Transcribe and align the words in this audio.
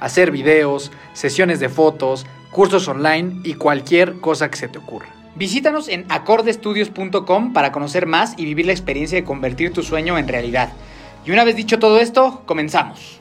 hacer 0.00 0.30
videos, 0.30 0.92
sesiones 1.12 1.60
de 1.60 1.68
fotos, 1.68 2.26
cursos 2.50 2.86
online 2.88 3.40
y 3.44 3.54
cualquier 3.54 4.20
cosa 4.20 4.50
que 4.50 4.56
se 4.56 4.68
te 4.68 4.78
ocurra. 4.78 5.08
Visítanos 5.36 5.88
en 5.88 6.06
acordestudios.com 6.08 7.52
para 7.52 7.72
conocer 7.72 8.06
más 8.06 8.34
y 8.36 8.44
vivir 8.44 8.66
la 8.66 8.72
experiencia 8.72 9.18
de 9.18 9.24
convertir 9.24 9.72
tu 9.72 9.82
sueño 9.82 10.16
en 10.16 10.28
realidad. 10.28 10.70
Y 11.24 11.32
una 11.32 11.42
vez 11.42 11.56
dicho 11.56 11.78
todo 11.78 11.98
esto, 11.98 12.42
comenzamos. 12.46 13.20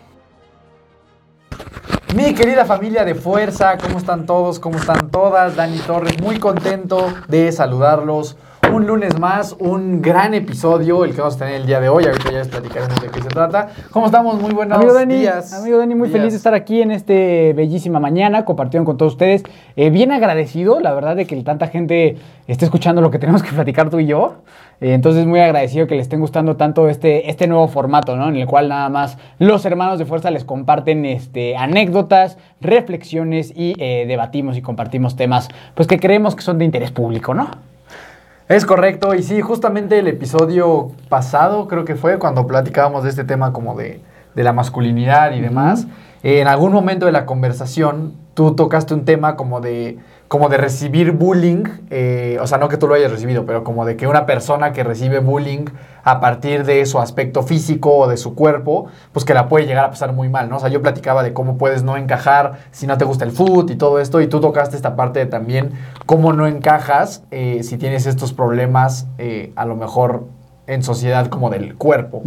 Mi 2.15 2.35
querida 2.35 2.65
familia 2.65 3.03
de 3.03 3.15
fuerza, 3.15 3.77
¿cómo 3.79 3.97
están 3.97 4.27
todos? 4.27 4.59
¿Cómo 4.59 4.77
están 4.77 5.09
todas? 5.09 5.55
Dani 5.55 5.79
Torres, 5.79 6.21
muy 6.21 6.37
contento 6.37 7.11
de 7.27 7.51
saludarlos. 7.51 8.37
Un 8.73 8.87
lunes 8.87 9.19
más, 9.19 9.55
un 9.59 10.01
gran 10.01 10.33
episodio, 10.33 11.05
el 11.05 11.11
que 11.13 11.19
vamos 11.19 11.35
a 11.35 11.37
tener 11.37 11.61
el 11.61 11.67
día 11.67 11.79
de 11.79 11.89
hoy. 11.89 12.05
Ahorita 12.05 12.31
ya 12.31 12.39
les 12.39 12.47
platicaremos 12.47 12.99
de 12.99 13.07
qué 13.09 13.21
se 13.21 13.27
trata. 13.27 13.69
¿Cómo 13.91 14.07
estamos? 14.07 14.41
Muy 14.41 14.51
buenos 14.51 14.79
amigo 14.79 14.93
Dani, 14.95 15.13
días. 15.13 15.53
Amigo 15.53 15.77
Dani, 15.77 15.93
muy 15.93 16.07
días. 16.07 16.17
feliz 16.17 16.33
de 16.33 16.37
estar 16.37 16.55
aquí 16.55 16.81
en 16.81 16.89
este 16.89 17.53
bellísima 17.53 17.99
mañana, 17.99 18.45
compartiendo 18.45 18.87
con 18.87 18.97
todos 18.97 19.11
ustedes. 19.11 19.43
Eh, 19.75 19.91
bien 19.91 20.11
agradecido, 20.11 20.79
la 20.79 20.91
verdad, 20.91 21.15
de 21.15 21.27
que 21.27 21.35
tanta 21.43 21.67
gente 21.67 22.17
esté 22.47 22.65
escuchando 22.65 22.99
lo 23.03 23.11
que 23.11 23.19
tenemos 23.19 23.43
que 23.43 23.51
platicar 23.51 23.91
tú 23.91 23.99
y 23.99 24.07
yo. 24.07 24.37
Eh, 24.81 24.95
entonces, 24.95 25.27
muy 25.27 25.39
agradecido 25.39 25.85
que 25.85 25.93
les 25.93 26.05
estén 26.05 26.19
gustando 26.19 26.55
tanto 26.55 26.89
este, 26.89 27.29
este 27.29 27.45
nuevo 27.45 27.67
formato, 27.67 28.15
¿no? 28.15 28.29
En 28.29 28.37
el 28.37 28.47
cual 28.47 28.69
nada 28.69 28.89
más 28.89 29.19
los 29.37 29.63
hermanos 29.67 29.99
de 29.99 30.05
fuerza 30.05 30.31
les 30.31 30.45
comparten 30.45 31.05
este, 31.05 31.55
anécdotas, 31.55 32.39
reflexiones 32.59 33.53
y 33.55 33.75
eh, 33.77 34.05
debatimos 34.07 34.57
y 34.57 34.63
compartimos 34.63 35.15
temas 35.15 35.49
pues 35.75 35.87
que 35.87 35.99
creemos 35.99 36.35
que 36.35 36.41
son 36.41 36.57
de 36.57 36.65
interés 36.65 36.89
público, 36.89 37.35
¿no? 37.35 37.51
Es 38.53 38.67
correcto, 38.67 39.15
y 39.15 39.23
sí, 39.23 39.41
justamente 39.41 39.97
el 39.97 40.07
episodio 40.07 40.91
pasado 41.09 41.67
creo 41.67 41.85
que 41.85 41.95
fue 41.95 42.19
cuando 42.19 42.45
platicábamos 42.45 43.03
de 43.03 43.09
este 43.09 43.23
tema 43.23 43.51
como 43.51 43.75
de, 43.75 43.99
de 44.35 44.43
la 44.43 44.53
masculinidad 44.53 45.31
y 45.31 45.41
demás. 45.41 45.87
eh, 46.21 46.39
en 46.39 46.47
algún 46.47 46.71
momento 46.71 47.07
de 47.07 47.11
la 47.11 47.25
conversación 47.25 48.13
tú 48.35 48.53
tocaste 48.53 48.93
un 48.93 49.05
tema 49.05 49.35
como 49.37 49.59
de, 49.59 49.97
como 50.33 50.49
de 50.49 50.57
recibir 50.57 51.11
bullying, 51.11 51.63
eh, 51.91 52.39
o 52.41 52.47
sea, 52.47 52.57
no 52.57 52.67
que 52.67 52.77
tú 52.77 52.87
lo 52.87 52.95
hayas 52.95 53.11
recibido, 53.11 53.45
pero 53.45 53.63
como 53.63 53.85
de 53.85 53.95
que 53.95 54.07
una 54.07 54.25
persona 54.25 54.73
que 54.73 54.83
recibe 54.83 55.19
bullying 55.19 55.65
a 56.03 56.19
partir 56.21 56.65
de 56.65 56.83
su 56.87 56.97
aspecto 56.97 57.43
físico 57.43 57.95
o 57.95 58.07
de 58.07 58.17
su 58.17 58.33
cuerpo, 58.33 58.87
pues 59.11 59.25
que 59.25 59.35
la 59.35 59.47
puede 59.47 59.67
llegar 59.67 59.85
a 59.85 59.89
pasar 59.91 60.11
muy 60.11 60.29
mal, 60.29 60.49
¿no? 60.49 60.57
O 60.57 60.59
sea, 60.59 60.69
yo 60.69 60.81
platicaba 60.81 61.21
de 61.21 61.33
cómo 61.33 61.59
puedes 61.59 61.83
no 61.83 61.97
encajar 61.97 62.53
si 62.71 62.87
no 62.87 62.97
te 62.97 63.05
gusta 63.05 63.25
el 63.25 63.31
food 63.31 63.69
y 63.69 63.75
todo 63.75 63.99
esto, 63.99 64.21
y 64.21 64.27
tú 64.27 64.41
tocaste 64.41 64.75
esta 64.75 64.95
parte 64.95 65.19
de 65.19 65.27
también 65.27 65.73
cómo 66.07 66.33
no 66.33 66.47
encajas 66.47 67.21
eh, 67.29 67.61
si 67.61 67.77
tienes 67.77 68.07
estos 68.07 68.33
problemas, 68.33 69.05
eh, 69.19 69.53
a 69.55 69.65
lo 69.65 69.75
mejor 69.75 70.23
en 70.65 70.81
sociedad 70.81 71.27
como 71.27 71.49
del 71.49 71.75
cuerpo. 71.75 72.23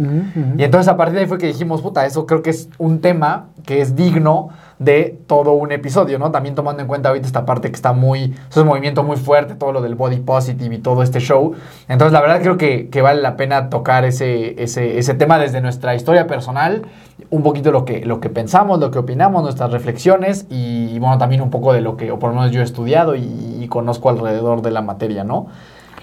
Y 0.57 0.63
entonces 0.63 0.87
a 0.87 0.95
partir 0.95 1.15
de 1.15 1.21
ahí 1.21 1.27
fue 1.27 1.39
que 1.39 1.47
dijimos, 1.47 1.81
puta, 1.81 2.05
eso 2.05 2.25
creo 2.25 2.41
que 2.41 2.51
es 2.51 2.69
un 2.77 3.01
tema 3.01 3.47
que 3.65 3.81
es 3.81 3.95
digno 3.95 4.49
de 4.79 5.17
todo 5.25 5.53
un 5.53 5.71
episodio, 5.71 6.19
¿no? 6.19 6.29
También 6.31 6.53
tomando 6.53 6.81
en 6.81 6.87
cuenta 6.87 7.09
ahorita 7.09 7.25
esta 7.25 7.45
parte 7.45 7.69
que 7.69 7.75
está 7.75 7.93
muy, 7.93 8.35
es 8.49 8.57
un 8.57 8.67
movimiento 8.67 9.03
muy 9.03 9.17
fuerte, 9.17 9.55
todo 9.55 9.71
lo 9.71 9.81
del 9.81 9.95
body 9.95 10.17
positive 10.17 10.75
y 10.75 10.77
todo 10.77 11.01
este 11.01 11.19
show. 11.19 11.53
Entonces 11.87 12.13
la 12.13 12.21
verdad 12.21 12.41
creo 12.41 12.57
que, 12.57 12.89
que 12.89 13.01
vale 13.01 13.21
la 13.21 13.37
pena 13.37 13.69
tocar 13.69 14.05
ese, 14.05 14.61
ese, 14.61 14.99
ese 14.99 15.13
tema 15.15 15.39
desde 15.39 15.61
nuestra 15.61 15.95
historia 15.95 16.27
personal, 16.27 16.83
un 17.31 17.41
poquito 17.41 17.71
lo 17.71 17.85
que, 17.85 18.05
lo 18.05 18.19
que 18.19 18.29
pensamos, 18.29 18.79
lo 18.79 18.91
que 18.91 18.99
opinamos, 18.99 19.41
nuestras 19.41 19.71
reflexiones 19.71 20.45
y, 20.49 20.99
bueno, 20.99 21.17
también 21.17 21.41
un 21.41 21.49
poco 21.49 21.73
de 21.73 21.81
lo 21.81 21.97
que, 21.97 22.11
o 22.11 22.19
por 22.19 22.29
lo 22.29 22.35
menos 22.37 22.51
yo 22.51 22.61
he 22.61 22.63
estudiado 22.63 23.15
y, 23.15 23.57
y 23.59 23.67
conozco 23.69 24.09
alrededor 24.09 24.61
de 24.61 24.69
la 24.71 24.83
materia, 24.83 25.23
¿no? 25.23 25.47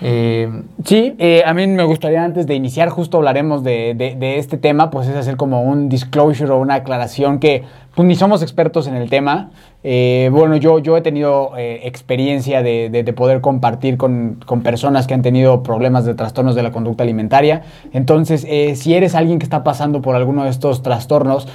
Eh, 0.02 0.50
Sí, 0.84 1.14
eh, 1.18 1.44
a 1.46 1.54
mí 1.54 1.66
me 1.68 1.84
gustaría 1.84 2.24
antes 2.24 2.46
de 2.46 2.54
iniciar, 2.54 2.88
justo 2.90 3.16
hablaremos 3.18 3.62
de, 3.62 3.94
de- 3.96 4.16
de 4.16 4.38
este 4.38 4.58
tema, 4.58 4.90
pues 4.90 5.08
es 5.08 5.16
hacer 5.16 5.36
como 5.36 5.62
un 5.62 5.88
disclosure 5.88 6.50
o 6.50 6.58
una 6.58 6.74
aclaración 6.74 7.38
que 7.38 7.62
pues, 7.94 8.06
ni 8.08 8.14
somos 8.16 8.42
expertos 8.42 8.86
en 8.86 8.94
el 8.96 9.08
tema, 9.10 9.50
eh, 9.86 10.30
bueno, 10.32 10.56
yo, 10.56 10.78
yo 10.78 10.96
he 10.96 11.02
tenido 11.02 11.52
eh, 11.58 11.80
experiencia 11.84 12.62
de, 12.62 12.88
de- 12.90 13.02
de 13.04 13.12
poder 13.12 13.40
compartir 13.42 13.96
con, 13.98 14.40
con 14.46 14.62
personas 14.62 15.06
que 15.06 15.12
han 15.14 15.20
tenido 15.22 15.62
problemas 15.62 16.04
de 16.06 16.14
trastornos 16.14 16.54
de 16.54 16.62
la 16.62 16.72
conducta 16.72 17.02
alimentaria. 17.02 17.62
Entonces, 17.92 18.46
eh, 18.48 18.76
si 18.76 18.94
eres 18.94 19.14
alguien 19.14 19.38
que 19.38 19.44
está 19.44 19.62
pasando 19.62 20.00
por 20.00 20.16
alguno 20.16 20.44
de 20.44 20.50
estos 20.50 20.82
trastornos, 20.82 21.46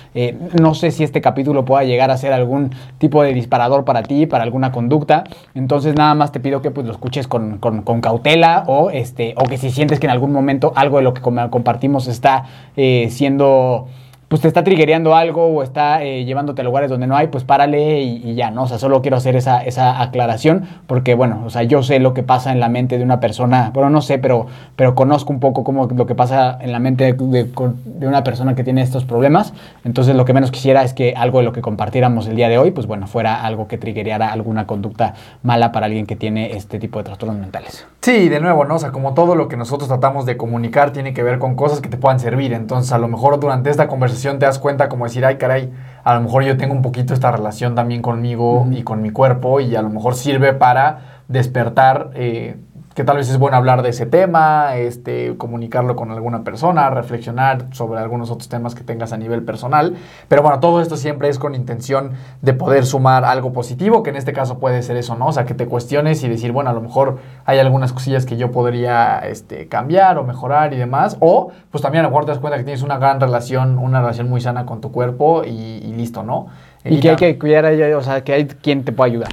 no 0.62 0.76
sé 0.76 0.92
si 0.92 1.04
este 1.04 1.22
capítulo 1.22 1.66
pueda 1.66 1.84
llegar 1.84 2.12
a 2.12 2.18
ser 2.18 2.32
algún 2.34 2.70
tipo 3.00 3.24
de 3.24 3.34
disparador 3.34 3.84
para 3.84 4.04
ti, 4.04 4.28
para 4.28 4.44
alguna 4.44 4.72
conducta. 4.72 5.24
Entonces, 5.56 5.96
nada 5.96 6.14
más 6.14 6.32
te 6.32 6.40
pido 6.40 6.62
que 6.62 6.70
pues, 6.72 6.86
lo 6.86 6.94
escuches 6.94 7.28
con, 7.28 7.58
con- 7.58 7.82
con 7.82 8.00
cautela 8.02 8.64
o, 8.68 8.92
este, 8.92 9.34
o 9.38 9.46
que 9.46 9.58
si 9.58 9.72
sientes 9.72 10.00
que 10.00 10.06
en 10.06 10.12
algún 10.12 10.32
momento 10.32 10.72
algo 10.76 10.98
de 10.98 11.04
lo 11.04 11.14
que 11.16 11.22
com- 11.22 11.50
compartimos 11.50 12.08
está 12.08 12.46
siendo 13.10 13.88
pues 14.30 14.44
te 14.44 14.48
está 14.48 14.64
triggereando 14.64 15.16
algo 15.16 15.48
o 15.48 15.64
está 15.64 16.04
eh, 16.04 16.24
llevándote 16.24 16.62
a 16.62 16.64
lugares 16.64 16.90
donde 16.90 17.08
no 17.08 17.18
hay, 17.18 17.28
pues 17.28 17.44
párale 17.44 18.02
y, 18.02 18.36
ya, 18.36 18.52
¿no? 18.52 18.64
O 18.64 18.68
sea, 18.68 18.78
solo 18.78 19.02
quiero 19.02 19.18
hacer 19.18 19.36
esa, 19.36 19.64
esa 19.64 20.02
aclaración 20.02 20.68
porque, 20.86 21.16
bueno, 21.16 21.42
o 21.46 21.50
sea, 21.50 21.64
yo 21.64 21.82
sé 21.82 22.00
lo 22.00 22.14
que 22.14 22.22
pasa 22.22 22.52
en 22.52 22.60
la 22.60 22.70
mente 22.70 23.00
de 23.00 23.04
una 23.04 23.20
persona, 23.20 23.72
bueno, 23.74 23.90
no 23.90 24.02
sé, 24.02 24.20
pero, 24.20 24.46
pero 24.76 24.94
conozco 24.94 25.34
un 25.34 25.40
poco 25.40 25.64
cómo 25.64 25.88
lo 25.88 26.06
que 26.06 26.14
pasa 26.14 26.60
en 26.62 26.72
la 26.72 26.78
mente 26.78 27.14
de 27.14 28.08
una 28.08 28.24
persona 28.24 28.54
que 28.54 28.64
tiene 28.64 28.84
estos 28.84 29.04
problemas. 29.04 29.54
Entonces, 29.84 30.16
lo 30.16 30.26
que 30.26 30.34
menos 30.34 30.52
quisiera 30.52 30.84
es 30.84 30.94
que 30.94 31.16
algo 31.18 31.40
de 31.40 31.46
lo 31.46 31.52
que 31.52 31.62
compartiéramos 31.62 32.28
el 32.28 32.36
día 32.36 32.50
de 32.50 32.60
hoy, 32.60 32.70
pues 32.70 32.86
bueno, 32.86 33.08
fuera 33.08 33.44
algo 33.44 33.68
que 33.68 33.80
triggereara 33.80 34.32
alguna 34.32 34.68
conducta 34.68 35.16
mala 35.42 35.72
para 35.72 35.88
alguien 35.88 36.06
que 36.06 36.16
tiene 36.16 36.56
este 36.56 36.78
tipo 36.78 37.00
de 37.00 37.06
trastornos 37.06 37.40
mentales. 37.40 37.88
Sí, 38.02 38.30
de 38.30 38.40
nuevo, 38.40 38.64
¿no? 38.64 38.76
O 38.76 38.80
sea, 38.80 38.92
como 38.92 39.16
todo 39.16 39.34
lo 39.34 39.48
que 39.48 39.58
nosotros 39.58 39.88
tratamos 39.88 40.28
de 40.28 40.38
comunicar 40.38 40.92
tiene 40.92 41.14
que 41.14 41.24
ver 41.24 41.40
con 41.40 41.56
cosas 41.56 41.82
que 41.82 41.90
te 41.90 41.98
puedan 41.98 42.20
servir. 42.20 42.54
Entonces, 42.54 42.92
a 42.92 43.00
lo 43.00 43.08
mejor 43.08 43.40
durante 43.40 43.72
esta 43.72 43.88
conversación 43.88 44.19
te 44.22 44.46
das 44.46 44.60
cuenta 44.60 44.90
como 44.90 45.06
decir, 45.06 45.26
ay, 45.26 45.38
caray, 45.38 45.72
a 46.04 46.16
lo 46.16 46.22
mejor 46.22 46.44
yo 46.44 46.58
tengo 46.58 46.74
un 46.74 46.82
poquito 46.82 47.14
esta 47.14 47.32
relación 47.32 47.76
también 47.76 48.02
conmigo 48.02 48.68
y 48.72 48.84
con 48.84 49.02
mi 49.02 49.12
cuerpo 49.12 49.60
y 49.60 49.76
a 49.76 49.82
lo 49.82 49.90
mejor 49.90 50.16
sirve 50.16 50.54
para 50.54 51.22
despertar 51.28 52.12
eh, 52.16 52.58
que 53.00 53.06
tal 53.06 53.16
vez 53.16 53.30
es 53.30 53.38
bueno 53.38 53.56
hablar 53.56 53.82
de 53.82 53.92
ese 53.92 54.06
tema, 54.06 54.76
este, 54.76 55.38
comunicarlo 55.38 55.96
con 55.96 56.12
alguna 56.12 56.44
persona, 56.44 56.90
reflexionar 56.90 57.68
sobre 57.72 58.02
algunos 58.02 58.30
otros 58.30 58.50
temas 58.50 58.76
que 58.76 58.84
tengas 58.84 59.14
a 59.14 59.18
nivel 59.18 59.42
personal. 59.42 59.96
Pero 60.28 60.42
bueno, 60.42 60.60
todo 60.60 60.82
esto 60.82 60.98
siempre 60.98 61.30
es 61.30 61.40
con 61.40 61.56
intención 61.56 62.12
de 62.42 62.52
poder 62.52 62.86
sumar 62.86 63.24
algo 63.24 63.54
positivo, 63.54 64.04
que 64.04 64.10
en 64.10 64.18
este 64.18 64.34
caso 64.34 64.60
puede 64.60 64.84
ser 64.84 64.98
eso, 64.98 65.16
¿no? 65.16 65.28
O 65.28 65.32
sea, 65.32 65.46
que 65.46 65.54
te 65.54 65.66
cuestiones 65.66 66.22
y 66.26 66.28
decir, 66.28 66.52
bueno, 66.52 66.72
a 66.72 66.74
lo 66.74 66.82
mejor 66.82 67.20
hay 67.46 67.60
algunas 67.60 67.94
cosillas 67.94 68.26
que 68.26 68.36
yo 68.36 68.52
podría 68.52 69.20
este, 69.20 69.70
cambiar 69.70 70.18
o 70.18 70.26
mejorar 70.26 70.74
y 70.74 70.78
demás. 70.78 71.16
O, 71.22 71.54
pues 71.72 71.82
también 71.82 72.04
a 72.04 72.10
lo 72.10 72.12
mejor 72.12 72.26
te 72.26 72.32
das 72.32 72.40
cuenta 72.40 72.58
que 72.58 72.66
tienes 72.66 72.84
una 72.84 72.98
gran 72.98 73.22
relación, 73.22 73.78
una 73.78 74.02
relación 74.02 74.30
muy 74.30 74.42
sana 74.42 74.66
con 74.66 74.82
tu 74.82 74.92
cuerpo 74.92 75.44
y, 75.46 75.52
y 75.52 75.94
listo, 75.94 76.24
¿no? 76.24 76.48
Y, 76.84 77.00
que 77.00 77.12
hay 77.12 77.16
que 77.16 77.40
cuidar, 77.40 77.66
o 77.66 78.02
sea, 78.02 78.26
que 78.26 78.34
hay 78.34 78.46
quien 78.46 78.84
te 78.84 78.92
pueda 78.92 79.10
ayudar. 79.10 79.30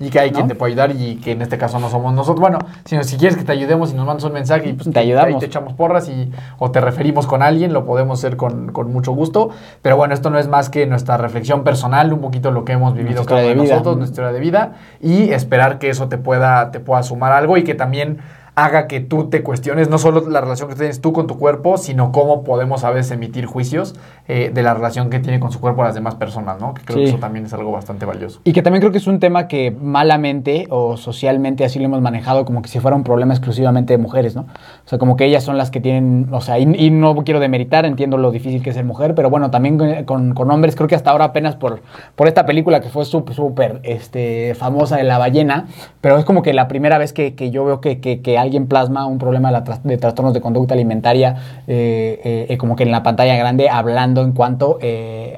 Y 0.00 0.08
que 0.08 0.18
hay 0.18 0.30
¿no? 0.30 0.36
quien 0.36 0.48
te 0.48 0.54
puede 0.54 0.72
ayudar 0.72 0.92
y 0.92 1.16
que 1.16 1.32
en 1.32 1.42
este 1.42 1.58
caso 1.58 1.78
no 1.78 1.90
somos 1.90 2.14
nosotros. 2.14 2.40
Bueno, 2.40 2.58
sino 2.86 3.04
si 3.04 3.18
quieres 3.18 3.36
que 3.36 3.44
te 3.44 3.52
ayudemos 3.52 3.92
y 3.92 3.94
nos 3.94 4.06
mandas 4.06 4.24
un 4.24 4.32
mensaje 4.32 4.70
y 4.70 4.72
pues 4.72 4.90
Te 4.90 4.98
ayudamos. 4.98 5.34
ahí 5.34 5.38
te 5.38 5.46
echamos 5.46 5.74
porras 5.74 6.08
y, 6.08 6.32
o 6.58 6.70
te 6.70 6.80
referimos 6.80 7.26
con 7.26 7.42
alguien, 7.42 7.74
lo 7.74 7.84
podemos 7.84 8.18
hacer 8.18 8.38
con, 8.38 8.72
con 8.72 8.90
mucho 8.92 9.12
gusto. 9.12 9.50
Pero 9.82 9.98
bueno, 9.98 10.14
esto 10.14 10.30
no 10.30 10.38
es 10.38 10.48
más 10.48 10.70
que 10.70 10.86
nuestra 10.86 11.18
reflexión 11.18 11.64
personal, 11.64 12.12
un 12.14 12.20
poquito 12.20 12.50
lo 12.50 12.64
que 12.64 12.72
hemos 12.72 12.94
vivido 12.94 13.16
Nuestra 13.16 13.36
cada 13.36 13.52
uno 13.52 13.62
de 13.62 13.68
nosotros, 13.68 13.98
nuestra 13.98 14.12
historia 14.24 14.32
de 14.32 14.40
vida 14.40 14.72
y 15.02 15.30
esperar 15.32 15.78
que 15.78 15.90
eso 15.90 16.08
te 16.08 16.16
pueda, 16.16 16.70
te 16.70 16.80
pueda 16.80 17.02
sumar 17.02 17.32
algo 17.32 17.58
y 17.58 17.62
que 17.62 17.74
también 17.74 18.20
haga 18.64 18.86
que 18.86 19.00
tú 19.00 19.28
te 19.30 19.42
cuestiones 19.42 19.88
no 19.88 19.98
solo 19.98 20.28
la 20.28 20.40
relación 20.40 20.68
que 20.68 20.74
tienes 20.74 21.00
tú 21.00 21.12
con 21.12 21.26
tu 21.26 21.38
cuerpo, 21.38 21.78
sino 21.78 22.12
cómo 22.12 22.44
podemos 22.44 22.84
a 22.84 22.90
veces 22.90 23.12
emitir 23.12 23.46
juicios 23.46 23.94
eh, 24.28 24.50
de 24.54 24.62
la 24.62 24.74
relación 24.74 25.10
que 25.10 25.18
tiene 25.18 25.40
con 25.40 25.50
su 25.52 25.60
cuerpo 25.60 25.82
las 25.82 25.94
demás 25.94 26.14
personas, 26.14 26.60
¿no? 26.60 26.74
Que 26.74 26.82
creo 26.82 26.98
Sí. 26.98 27.02
que 27.04 27.08
eso 27.10 27.18
también 27.18 27.46
es 27.46 27.52
algo 27.52 27.72
bastante 27.72 28.06
valioso. 28.06 28.40
Y 28.44 28.52
que 28.52 28.62
también 28.62 28.80
creo 28.80 28.92
que 28.92 28.98
es 28.98 29.06
un 29.06 29.18
tema 29.20 29.48
que 29.48 29.70
malamente 29.70 30.66
o 30.70 30.96
socialmente 30.96 31.64
así 31.64 31.78
lo 31.78 31.84
hemos 31.86 32.00
manejado 32.00 32.44
como 32.44 32.62
que 32.62 32.68
si 32.68 32.80
fuera 32.80 32.96
un 32.96 33.04
problema 33.04 33.34
exclusivamente 33.34 33.92
de 33.94 33.98
mujeres, 33.98 34.34
¿no? 34.36 34.42
O 34.42 34.88
sea, 34.88 34.98
como 34.98 35.16
que 35.16 35.24
ellas 35.24 35.44
son 35.44 35.56
las 35.58 35.70
que 35.70 35.80
tienen, 35.80 36.28
o 36.32 36.40
sea, 36.40 36.58
y, 36.58 36.62
y 36.76 36.90
no 36.90 37.14
quiero 37.24 37.40
demeritar, 37.40 37.86
entiendo 37.86 38.16
lo 38.18 38.30
difícil 38.30 38.62
que 38.62 38.70
es 38.70 38.76
ser 38.76 38.84
mujer, 38.84 39.14
pero 39.14 39.30
bueno, 39.30 39.50
también 39.50 40.04
con, 40.04 40.34
con- 40.34 40.50
hombres, 40.50 40.74
creo 40.74 40.88
que 40.88 40.94
hasta 40.96 41.10
ahora 41.10 41.26
apenas 41.26 41.54
por, 41.56 41.80
por 42.16 42.26
esta 42.26 42.44
película 42.46 42.80
que 42.80 42.88
fue 42.88 43.04
súper, 43.04 43.34
súper 43.36 43.80
este, 43.84 44.54
famosa 44.56 44.96
de 44.96 45.04
la 45.04 45.16
ballena, 45.18 45.68
pero 46.00 46.18
es 46.18 46.24
como 46.24 46.42
que 46.42 46.52
la 46.52 46.66
primera 46.66 46.98
vez 46.98 47.12
que, 47.12 47.34
que 47.34 47.50
yo 47.50 47.64
veo 47.64 47.80
que, 47.80 48.00
que- 48.00 48.20
que 48.20 48.36
alguien 48.38 48.49
plasma 48.66 49.06
un 49.06 49.18
problema 49.18 49.52
de, 49.84 49.96
trastornos 49.98 50.34
de 50.34 50.40
conducta 50.40 50.74
alimentaria, 50.74 51.36
eh, 51.66 52.20
eh, 52.24 52.46
eh, 52.48 52.58
como 52.58 52.76
que 52.76 52.82
en 52.82 52.90
la 52.90 53.02
pantalla 53.02 53.36
grande, 53.36 53.68
hablando 53.68 54.22
en 54.22 54.32
cuanto 54.32 54.78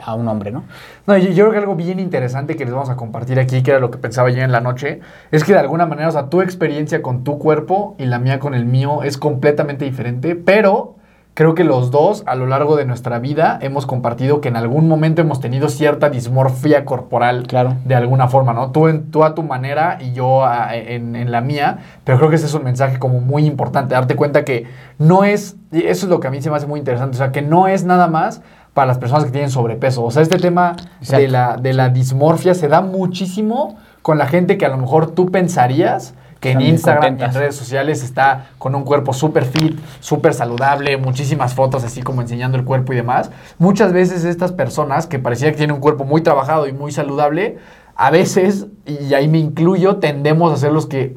a 0.05 0.15
un 0.15 0.29
hombre, 0.29 0.51
¿no? 0.51 0.65
No, 1.07 1.19
yo, 1.19 1.31
yo 1.31 1.45
creo 1.45 1.51
que 1.51 1.59
algo 1.59 1.75
bien 1.75 1.99
interesante 1.99 2.57
que 2.57 2.65
les 2.65 2.73
vamos 2.73 2.91
a 2.91 2.97
compartir 2.97 3.41
aquí, 3.41 3.63
que 3.63 3.73
era 3.73 3.81
lo 3.81 3.91
que 3.91 3.99
pensaba 3.99 4.31
yo 4.31 4.43
en 4.43 4.53
la 4.53 4.61
noche, 4.61 5.01
es 5.31 5.45
que 5.45 5.53
de 5.53 5.59
alguna 5.59 5.87
manera, 5.87 6.09
o 6.09 6.13
sea, 6.13 6.29
tu 6.29 6.41
experiencia 6.43 7.03
con 7.03 7.25
tu 7.25 7.39
cuerpo 7.39 7.97
y 7.99 8.07
la 8.07 8.19
mía 8.19 8.39
con 8.39 8.55
el 8.55 8.65
mío 8.65 9.03
es 9.03 9.19
completamente 9.19 9.85
diferente, 9.85 10.37
pero 10.37 10.97
creo 11.35 11.55
que 11.55 11.65
los 11.65 11.91
dos 11.91 12.23
a 12.27 12.35
lo 12.35 12.47
largo 12.47 12.77
de 12.77 12.85
nuestra 12.85 13.19
vida 13.19 13.59
hemos 13.63 13.87
compartido 13.87 14.41
que 14.43 14.49
en 14.49 14.57
algún 14.57 14.87
momento 14.87 15.23
hemos 15.23 15.41
tenido 15.41 15.69
cierta 15.71 16.11
dismorfia 16.11 16.85
corporal 16.85 17.47
Claro. 17.47 17.77
de 17.85 17.95
alguna 17.95 18.29
forma, 18.29 18.53
¿no? 18.53 18.71
Tú, 18.71 18.89
en, 18.89 19.11
tú 19.11 19.25
a 19.25 19.35
tu 19.35 19.43
manera 19.43 19.97
y 20.01 20.13
yo 20.13 20.45
a- 20.45 20.75
en, 20.77 21.17
en 21.17 21.33
la 21.33 21.41
mía, 21.41 21.79
pero 22.05 22.19
creo 22.19 22.29
que 22.31 22.37
ese 22.37 22.47
es 22.47 22.55
un 22.55 22.65
mensaje 22.65 22.99
como 22.99 23.21
muy 23.21 23.47
importante, 23.47 23.95
darte 23.95 24.15
cuenta 24.15 24.45
que 24.45 24.67
no 24.99 25.25
es, 25.25 25.57
y 25.73 25.85
eso 25.87 26.07
es 26.07 26.11
lo 26.11 26.21
que 26.21 26.29
a 26.29 26.31
mí 26.31 26.43
se 26.43 26.51
me 26.51 26.57
hace 26.57 26.67
muy 26.67 26.79
interesante, 26.79 27.15
o 27.17 27.19
sea, 27.19 27.33
que 27.33 27.41
no 27.43 27.67
es 27.67 27.85
nada 27.85 28.09
más 28.09 28.43
para 28.75 28.87
las 28.87 28.99
personas 28.99 29.25
que 29.25 29.31
tienen 29.31 29.51
sobrepeso, 29.51 30.03
o 30.05 30.11
sea, 30.11 30.23
este 30.23 30.39
tema 30.39 30.77
de 31.09 31.29
la, 31.29 31.57
de 31.57 31.73
la 31.73 31.89
dismorfia 31.91 32.55
se 32.55 32.69
da 32.69 32.81
muchísimo 32.83 33.77
con 34.03 34.19
la 34.19 34.27
gente 34.27 34.59
que 34.59 34.67
a 34.67 34.69
lo 34.71 34.79
mejor 34.79 35.11
tú 35.11 35.31
pensarías 35.31 36.15
que 36.43 36.51
en 36.51 36.59
Instagram 36.71 37.05
y 37.19 37.23
en 37.23 37.35
redes 37.41 37.57
sociales 37.57 38.03
está 38.03 38.47
con 38.59 38.75
un 38.75 38.83
cuerpo 38.83 39.13
súper 39.15 39.45
fit, 39.45 39.79
súper 40.01 40.35
saludable, 40.35 40.97
muchísimas 40.99 41.55
fotos 41.55 41.85
así 41.85 42.03
como 42.03 42.21
enseñando 42.21 42.59
el 42.59 42.65
cuerpo 42.65 42.93
y 42.93 42.97
demás. 42.97 43.31
Muchas 43.59 43.93
veces 43.93 44.25
estas 44.25 44.53
personas 44.53 45.07
que 45.07 45.19
parecía 45.19 45.51
que 45.53 45.57
tienen 45.57 45.75
un 45.77 45.81
cuerpo 45.81 46.05
muy 46.05 46.21
trabajado 46.21 46.67
y 46.67 46.73
muy 46.73 46.93
saludable, 46.93 47.59
a 47.95 48.11
veces, 48.11 48.67
y 48.87 49.15
ahí 49.15 49.29
me 49.29 49.39
incluyo, 49.39 49.97
tendemos 49.97 50.53
a 50.53 50.57
ser 50.57 50.73
los 50.73 50.87
que 50.87 51.17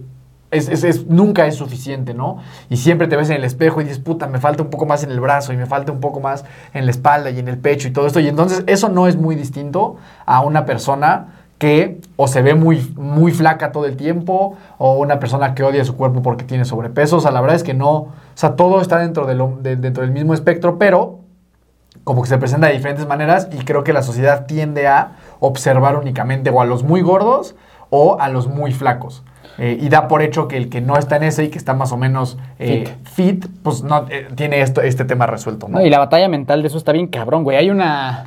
es, 0.51 0.69
es- 0.69 0.83
es- 0.83 1.07
nunca 1.07 1.47
es 1.47 1.55
suficiente, 1.55 2.13
¿no? 2.13 2.37
Y 2.69 2.77
siempre 2.77 3.07
te 3.07 3.15
ves 3.15 3.29
en 3.31 3.37
el 3.37 3.43
espejo 3.45 3.81
y 3.81 3.85
dices, 3.85 3.99
puta, 3.99 4.27
me 4.27 4.39
falta 4.39 4.61
un 4.61 4.69
poco 4.69 4.85
más 4.85 5.03
en 5.03 5.09
el 5.09 5.19
brazo 5.19 5.51
y 5.53 5.57
me 5.57 5.65
falta 5.65 5.91
un 5.91 5.99
poco 5.99 6.19
más 6.19 6.45
en 6.73 6.85
la 6.85 6.91
espalda 6.91 7.31
y 7.31 7.39
en 7.39 7.47
el 7.47 7.57
pecho 7.57 7.87
y 7.87 7.91
todo 7.91 8.05
esto. 8.05 8.19
Y 8.19 8.27
entonces 8.27 8.63
eso 8.67 8.89
no 8.89 9.07
es 9.07 9.17
muy 9.17 9.35
distinto 9.35 9.95
a 10.27 10.41
una 10.41 10.65
persona 10.65 11.44
que 11.65 11.99
o 12.15 12.27
se 12.27 12.43
ve 12.43 12.53
muy, 12.53 12.93
muy 12.95 13.31
flaca 13.31 13.71
todo 13.71 13.85
el 13.85 13.97
tiempo 13.97 14.55
o 14.77 14.97
una 14.99 15.19
persona 15.19 15.55
que 15.55 15.63
odia 15.63 15.83
su 15.83 15.97
cuerpo 15.97 16.21
porque 16.21 16.43
tiene 16.43 16.63
sobrepeso. 16.63 17.17
O 17.17 17.19
sea, 17.19 17.31
la 17.31 17.41
verdad 17.41 17.55
es 17.55 17.63
que 17.63 17.73
no, 17.73 17.91
o 17.91 18.11
sea, 18.35 18.55
todo 18.55 18.81
está 18.81 18.99
dentro, 18.99 19.25
de 19.25 19.33
lo- 19.33 19.57
de- 19.61 19.75
dentro 19.75 20.03
del 20.03 20.11
mismo 20.11 20.33
espectro, 20.35 20.77
pero 20.77 21.19
como 22.03 22.21
que 22.21 22.29
se 22.29 22.37
presenta 22.37 22.67
de 22.67 22.73
diferentes 22.73 23.07
maneras 23.07 23.47
y 23.51 23.57
creo 23.65 23.83
que 23.83 23.93
la 23.93 24.03
sociedad 24.03 24.45
tiende 24.45 24.87
a 24.87 25.13
observar 25.39 25.95
únicamente 25.97 26.51
o 26.51 26.61
a 26.61 26.65
los 26.65 26.83
muy 26.83 27.01
gordos 27.01 27.55
o 27.89 28.17
a 28.19 28.29
los 28.29 28.47
muy 28.47 28.71
flacos. 28.71 29.23
Eh, 29.57 29.77
y 29.81 29.89
da 29.89 30.07
por 30.07 30.21
hecho 30.21 30.47
que 30.47 30.57
el 30.57 30.69
que 30.69 30.81
no 30.81 30.97
está 30.97 31.15
en 31.15 31.23
ese 31.23 31.45
y 31.45 31.47
que 31.49 31.57
está 31.57 31.73
más 31.73 31.91
o 31.91 31.97
menos 31.97 32.37
eh, 32.59 32.95
fit. 33.05 33.47
pues 33.63 33.81
no 33.83 34.05
eh, 34.09 34.27
tiene 34.35 34.61
esto, 34.61 34.81
este 34.81 35.03
tema 35.05 35.25
resuelto. 35.25 35.67
¿no? 35.67 35.79
No, 35.79 35.85
y 35.85 35.89
la 35.89 35.97
batalla 35.99 36.27
mental 36.27 36.61
de 36.61 36.67
eso 36.67 36.77
está 36.77 36.91
bien 36.91 37.07
cabrón, 37.07 37.43
güey. 37.43 37.57
Hay 37.57 37.69
una. 37.71 38.25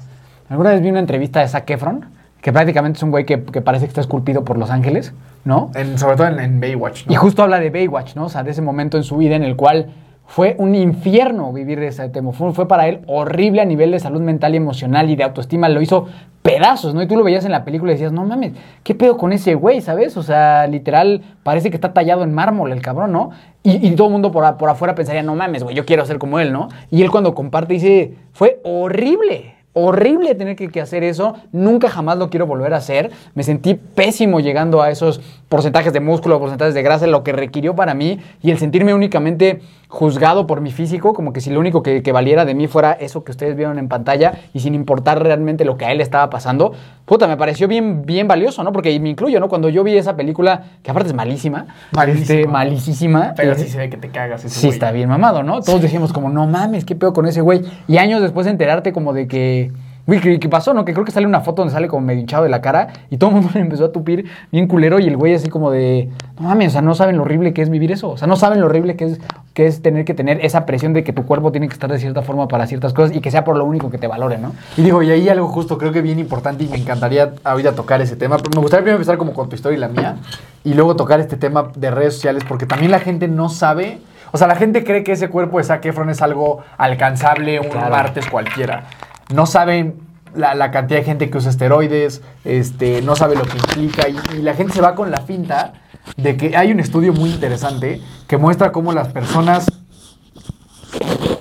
Alguna 0.49 0.71
vez 0.71 0.81
vi 0.81 0.89
una 0.91 1.01
entrevista 1.01 1.41
de 1.41 1.49
Zac 1.49 1.69
Efron, 1.71 2.07
que 2.41 2.53
prácticamente 2.53 2.97
es 2.99 3.03
un 3.03 3.11
güey 3.11 3.25
que, 3.25 3.43
que 3.43 3.61
parece 3.61 3.85
que 3.87 3.89
está 3.89 4.01
esculpido 4.01 4.45
por 4.45 4.59
Los 4.59 4.71
Ángeles, 4.71 5.13
¿no? 5.45 5.71
En- 5.75 5.99
sobre 5.99 6.17
todo 6.17 6.29
en, 6.29 6.39
en 6.41 6.61
Baywatch. 6.61 7.07
¿no? 7.07 7.13
Y 7.13 7.17
justo 7.17 7.43
habla 7.43 7.59
de 7.61 7.71
Baywatch, 7.71 8.15
¿no? 8.15 8.27
O 8.27 8.29
sea, 8.29 8.43
de 8.43 8.51
ese 8.53 8.63
momento 8.63 8.97
en 8.97 9.03
su 9.05 9.17
vida 9.17 9.35
en 9.37 9.43
el 9.43 9.57
cual 9.57 9.87
fue 10.27 10.55
un 10.59 10.75
infierno 10.75 11.53
vivir 11.53 11.83
ese 11.83 12.09
tema. 12.11 12.33
Fue, 12.33 12.53
fue 12.53 12.69
para 12.69 12.87
él 12.87 13.01
horrible 13.07 13.63
a 13.63 13.65
nivel 13.65 13.91
de 13.93 13.99
salud 13.99 14.21
mental 14.21 14.53
y 14.55 14.59
emocional 14.59 15.09
y 15.11 15.17
de 15.17 15.25
autoestima. 15.25 15.69
Lo 15.71 15.81
hizo 15.81 16.07
pedazos, 16.43 16.95
¿no? 16.95 17.03
Y 17.03 17.07
tú 17.09 17.17
lo 17.17 17.25
veías 17.25 17.45
en 17.45 17.51
la 17.53 17.65
película 17.65 17.93
y 17.93 17.95
decías, 17.95 18.13
no 18.13 18.25
mames, 18.25 18.53
¿qué 18.83 18.95
pedo 18.95 19.17
con 19.17 19.33
ese 19.33 19.55
güey, 19.55 19.81
¿sabes? 19.81 20.17
O 20.17 20.23
sea, 20.23 20.67
literal, 20.67 21.23
parece 21.43 21.71
que 21.71 21.77
está 21.77 21.93
tallado 21.93 22.23
en 22.25 22.33
mármol 22.35 22.73
el 22.73 22.81
cabrón, 22.83 23.13
¿no? 23.13 23.31
Y, 23.63 23.87
y 23.87 23.91
todo 23.97 24.07
el 24.09 24.13
mundo 24.13 24.31
por, 24.31 24.45
a- 24.45 24.57
por 24.59 24.71
afuera 24.71 24.95
pensaría, 24.95 25.23
no 25.23 25.35
mames, 25.35 25.63
güey, 25.65 25.75
yo 25.75 25.85
quiero 25.85 26.05
ser 26.07 26.19
como 26.19 26.39
él, 26.41 26.53
¿no? 26.53 26.69
Y 26.91 27.03
él 27.03 27.11
cuando 27.11 27.35
comparte 27.35 27.75
dice, 27.75 28.15
fue 28.33 28.61
horrible. 28.65 29.55
Horrible 29.81 30.35
tener 30.35 30.57
que, 30.57 30.81
hacer 30.81 31.05
eso. 31.05 31.35
Nunca 31.53 31.89
jamás 31.89 32.19
lo 32.19 32.31
quiero 32.31 32.47
volver 32.47 32.75
a 32.75 32.79
hacer. 32.79 33.13
Me 33.35 33.45
sentí 33.45 33.75
pésimo 33.75 34.41
llegando 34.41 34.83
a 34.83 34.91
esos 34.91 35.21
porcentajes 35.49 35.93
de 35.93 36.01
músculo, 36.01 36.41
porcentajes 36.41 36.75
de 36.75 36.83
grasa, 36.83 37.07
lo 37.07 37.23
que 37.23 37.33
requirió 37.33 37.77
para 37.77 37.95
mí. 37.95 38.19
Y 38.43 38.51
el 38.51 38.59
sentirme 38.59 38.93
únicamente 38.93 39.61
juzgado 39.87 40.49
por 40.49 40.61
mi 40.61 40.73
físico, 40.73 41.15
como 41.15 41.33
que 41.33 41.41
si 41.41 41.51
lo 41.51 41.61
único 41.61 41.83
que, 41.83 42.03
que 42.03 42.13
valiera 42.13 42.45
de 42.45 42.55
mí 42.55 42.67
fuera 42.67 42.93
eso 42.93 43.23
que 43.23 43.31
ustedes 43.31 43.57
vieron 43.57 43.79
en 43.79 43.89
pantalla 43.89 44.35
y 44.53 44.61
sin 44.61 44.75
importar 44.75 45.23
realmente 45.23 45.65
lo 45.65 45.77
que 45.77 45.85
a 45.85 45.93
él 45.93 46.01
estaba 46.01 46.29
pasando. 46.29 46.73
Puta, 47.09 47.27
me 47.27 47.39
pareció 47.39 47.67
bien, 47.69 48.05
bien 48.05 48.29
valioso, 48.29 48.63
¿no? 48.63 48.71
Porque 48.71 49.01
me 49.01 49.09
incluyo, 49.09 49.41
¿no? 49.41 49.49
Cuando 49.49 49.71
yo 49.71 49.83
vi 49.83 49.97
esa 49.97 50.15
película, 50.15 50.63
que 50.83 50.91
aparte 50.91 51.09
es 51.09 51.15
malísima. 51.15 51.67
Malísima. 51.93 52.21
este, 52.21 52.47
malísima. 52.47 53.33
Pero 53.35 53.53
eh, 53.53 53.55
sí 53.57 53.69
se 53.69 53.79
ve 53.79 53.89
que 53.89 53.97
te 53.97 54.11
cagas. 54.11 54.45
ese 54.45 54.55
Sí, 54.55 54.67
güey. 54.67 54.75
está 54.75 54.93
bien 54.93 55.09
mamado, 55.09 55.43
¿no? 55.43 55.63
Todos 55.63 55.81
decíamos 55.81 56.13
como, 56.13 56.29
no 56.29 56.47
mames, 56.47 56.85
qué 56.85 56.95
pedo 56.95 57.15
con 57.15 57.25
ese 57.25 57.41
güey. 57.41 57.63
Y 57.87 57.97
años 57.97 58.21
después 58.21 58.47
enterarte 58.47 58.93
como 58.93 59.15
de 59.15 59.27
que, 59.27 59.73
Güey, 60.09 60.39
¿qué, 60.41 60.49
pasó, 60.49 60.73
no? 60.73 60.87
Que 60.87 60.95
creo 60.95 61.05
que 61.05 61.13
sale 61.13 61.27
una 61.27 61.43
foto 61.43 61.61
donde 61.61 61.75
sale 61.75 61.87
como 61.87 62.01
medio 62.07 62.23
hinchado 62.23 62.43
de 62.45 62.49
la 62.49 62.63
cara 62.63 62.89
y 63.11 63.19
todo 63.19 63.29
el 63.29 63.37
mundo 63.37 63.51
le 63.55 63.61
empezó 63.61 63.85
a 63.85 63.93
tupir 63.93 64.25
bien 64.51 64.67
culero 64.67 64.99
y 64.99 65.07
el 65.07 65.19
güey 65.19 65.35
así 65.35 65.51
como 65.51 65.71
de, 65.71 66.09
no 66.41 66.49
mames, 66.49 66.69
o 66.69 66.71
sea, 66.71 66.81
no 66.81 66.95
saben 66.95 67.19
lo 67.19 67.25
horrible 67.25 67.53
que 67.53 67.61
es 67.61 67.69
vivir 67.69 67.93
eso. 67.93 68.09
O 68.09 68.17
sea, 68.17 68.27
no 68.27 68.37
saben 68.37 68.59
lo 68.59 68.67
horrible 68.69 68.97
que 68.97 69.05
es, 69.05 69.21
que 69.53 69.67
es 69.67 69.83
tener 69.83 70.07
que 70.07 70.15
tener 70.15 70.43
esa 70.43 70.65
presión 70.65 70.95
de 70.95 71.05
que 71.05 71.13
tu 71.13 71.27
cuerpo 71.27 71.53
tiene 71.53 71.69
que 71.69 71.75
estar 71.75 71.93
de 71.93 71.99
cierta 71.99 72.23
forma 72.23 72.49
para 72.49 72.67
ciertas 72.67 72.95
cosas 72.95 73.15
y 73.15 73.21
que 73.21 73.31
sea 73.31 73.45
por 73.45 73.59
lo 73.59 73.67
único 73.67 73.91
que 73.91 73.99
te 73.99 74.07
valore, 74.07 74.39
¿no? 74.39 74.55
Y 74.79 74.83
digo, 74.83 75.03
y 75.03 75.11
ahí 75.11 75.29
algo 75.29 75.47
justo 75.49 75.77
creo 75.77 75.93
que 75.93 76.01
bien 76.01 76.19
importante 76.19 76.65
y 76.65 76.69
me 76.69 76.79
encantaría 76.79 77.35
ahorita 77.45 77.73
tocar 77.73 78.01
ese 78.01 78.17
tema. 78.17 78.39
Pero 78.39 78.53
me 78.55 78.63
gustaría 78.63 78.85
primero 78.85 78.97
empezar 78.97 79.19
como 79.19 79.35
con 79.35 79.51
tu 79.51 79.57
historia 79.57 79.77
y 79.77 79.81
la 79.81 79.89
mía 79.89 80.17
y 80.65 80.73
luego 80.73 80.97
tocar 80.97 81.21
este 81.21 81.37
tema 81.37 81.71
de 81.77 81.91
redes 81.91 82.15
sociales 82.15 82.45
porque 82.49 82.65
también 82.65 82.93
la 82.93 83.01
gente 83.01 83.29
no 83.29 83.51
sabe. 83.51 83.99
O 84.33 84.39
sea, 84.39 84.47
la 84.47 84.57
gente 84.57 84.85
cree 84.85 85.05
que 85.05 85.13
ese 85.13 85.29
cuerpo 85.29 85.59
de 85.59 85.65
Zac 85.65 85.85
Efron 85.85 86.09
es 86.09 86.23
algo 86.23 86.63
alcanzable 86.79 87.61
un 87.61 87.69
Claro. 87.69 87.91
martes 87.91 88.27
cualquiera. 88.31 88.85
No 89.33 89.47
saben 89.47 90.01
la, 90.35 90.55
la 90.55 90.71
cantidad 90.71 91.01
de 91.01 91.05
gente 91.05 91.31
que 91.31 91.39
usa 91.39 91.51
esteroides, 91.51 92.23
este, 92.45 93.03
no 93.03 93.17
sabe 93.17 93.37
lo 93.37 93.43
que 93.43 93.57
implica 93.57 94.09
y, 94.09 94.17
y 94.39 94.43
la 94.43 94.55
gente 94.55 94.73
se 94.73 94.81
va 94.81 94.95
con 94.95 95.11
la 95.11 95.21
finta 95.21 95.75
de 96.17 96.37
que 96.37 96.57
hay 96.57 96.73
un 96.73 96.81
estudio 96.81 97.13
muy 97.13 97.31
interesante 97.31 98.01
que 98.27 98.37
muestra 98.37 98.73
cómo 98.73 98.93
las 98.93 99.09
personas 99.09 99.67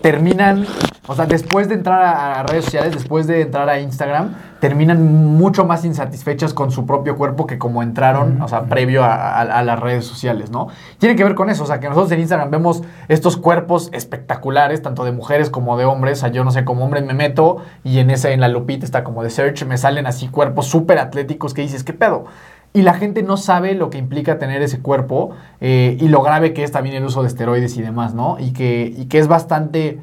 terminan, 0.02 0.66
o 1.08 1.16
sea, 1.16 1.26
después 1.26 1.68
de 1.70 1.76
entrar 1.76 2.02
a, 2.04 2.40
a 2.40 2.44
redes 2.44 2.66
sociales, 2.66 2.94
después 2.94 3.28
de 3.28 3.42
entrar 3.42 3.70
a 3.70 3.80
Instagram, 3.80 4.36
terminan 4.60 5.04
mucho 5.38 5.66
más 5.66 5.86
insatisfechas 5.86 6.54
con 6.54 6.72
su 6.72 6.86
propio 6.86 7.16
cuerpo 7.16 7.46
que 7.46 7.58
como 7.58 7.84
entraron, 7.84 8.42
o 8.42 8.48
sea, 8.48 8.64
previo 8.64 9.04
a, 9.04 9.14
a- 9.14 9.42
a 9.42 9.64
las 9.64 9.80
redes 9.80 10.06
sociales, 10.06 10.50
¿no? 10.50 10.68
Tiene 10.98 11.16
que 11.16 11.24
ver 11.24 11.36
con 11.36 11.50
eso, 11.50 11.64
o 11.64 11.68
sea, 11.68 11.80
que 11.80 11.88
nosotros 11.88 12.12
en 12.12 12.20
Instagram 12.22 12.50
vemos 12.52 12.82
estos 13.08 13.38
cuerpos 13.38 13.90
espectaculares, 13.94 14.82
tanto 14.82 15.04
de 15.06 15.12
mujeres 15.12 15.50
como 15.50 15.78
de 15.78 15.86
hombres, 15.86 16.20
o 16.20 16.22
sea, 16.22 16.30
yo 16.30 16.44
no 16.44 16.52
sé, 16.52 16.66
como 16.66 16.84
hombre 16.86 17.02
me 17.02 17.14
meto 17.14 17.58
y 17.84 18.00
en 18.00 18.10
esa, 18.10 18.32
en 18.32 18.42
la 18.42 18.48
lupita 18.48 18.86
está 18.86 19.04
como 19.04 19.24
de 19.24 19.30
search, 19.30 19.66
me 19.66 19.78
salen 19.78 20.08
así 20.08 20.28
cuerpos 20.28 20.66
súper 20.68 20.98
atléticos 21.00 21.54
que 21.54 21.62
dices, 21.62 21.84
¿qué 21.84 21.94
pedo? 21.94 22.26
Y 22.78 22.84
la 22.84 22.94
gente 22.94 23.24
no 23.24 23.38
sabe 23.38 23.74
lo 23.74 23.90
que 23.90 23.98
implica 23.98 24.38
tener 24.38 24.62
ese 24.62 24.80
cuerpo 24.82 25.32
eh, 25.62 25.98
y 26.00 26.08
lo 26.10 26.22
grave 26.22 26.54
que 26.54 26.64
es 26.64 26.72
también 26.72 26.96
el 26.96 27.04
uso 27.06 27.22
de 27.24 27.28
esteroides 27.28 27.76
y 27.78 27.82
demás, 27.82 28.14
¿no? 28.14 28.38
Y 28.40 28.52
que, 28.54 28.94
y 28.96 29.06
que 29.06 29.18
es 29.20 29.28
bastante... 29.28 30.00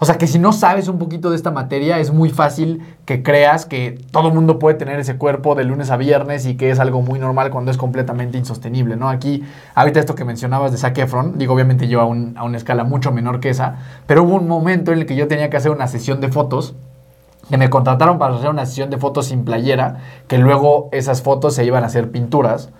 O 0.00 0.04
sea, 0.04 0.16
que 0.18 0.26
si 0.26 0.38
no 0.38 0.52
sabes 0.52 0.88
un 0.88 0.98
poquito 0.98 1.30
de 1.30 1.36
esta 1.36 1.50
materia, 1.50 1.98
es 1.98 2.12
muy 2.12 2.30
fácil 2.30 2.82
que 3.04 3.22
creas 3.22 3.66
que 3.66 3.98
todo 4.12 4.28
el 4.28 4.34
mundo 4.34 4.58
puede 4.58 4.76
tener 4.76 5.00
ese 5.00 5.16
cuerpo 5.16 5.54
de 5.54 5.64
lunes 5.64 5.90
a 5.90 5.96
viernes 5.96 6.44
y 6.46 6.56
que 6.56 6.70
es 6.70 6.78
algo 6.78 7.00
muy 7.02 7.18
normal 7.18 7.50
cuando 7.50 7.70
es 7.70 7.78
completamente 7.78 8.36
insostenible, 8.38 8.94
¿no? 8.96 9.08
Aquí, 9.08 9.42
ahorita 9.74 9.98
esto 9.98 10.14
que 10.14 10.24
mencionabas 10.24 10.70
de 10.70 10.78
Zac 10.78 10.98
Efron, 10.98 11.38
digo, 11.38 11.54
obviamente 11.54 11.88
yo 11.88 12.00
a, 12.00 12.04
un- 12.04 12.34
a 12.36 12.44
una 12.44 12.58
escala 12.58 12.84
mucho 12.84 13.10
menor 13.10 13.40
que 13.40 13.48
esa, 13.50 13.76
pero 14.06 14.22
hubo 14.22 14.34
un 14.36 14.46
momento 14.46 14.92
en 14.92 14.98
el 15.00 15.06
que 15.06 15.16
yo 15.16 15.26
tenía 15.28 15.50
que 15.50 15.56
hacer 15.56 15.72
una 15.72 15.88
sesión 15.88 16.20
de 16.20 16.28
fotos 16.28 16.76
que 17.50 17.56
me 17.56 17.70
contrataron 17.70 18.18
para 18.18 18.34
hacer 18.34 18.50
una 18.50 18.66
sesión 18.66 18.90
de 18.90 18.98
fotos 18.98 19.26
sin 19.26 19.44
playera, 19.44 19.98
que 20.26 20.38
luego 20.38 20.88
esas 20.92 21.22
fotos 21.22 21.54
se 21.54 21.64
iban 21.64 21.84
a 21.84 21.86
hacer 21.86 22.10
pinturas. 22.10 22.70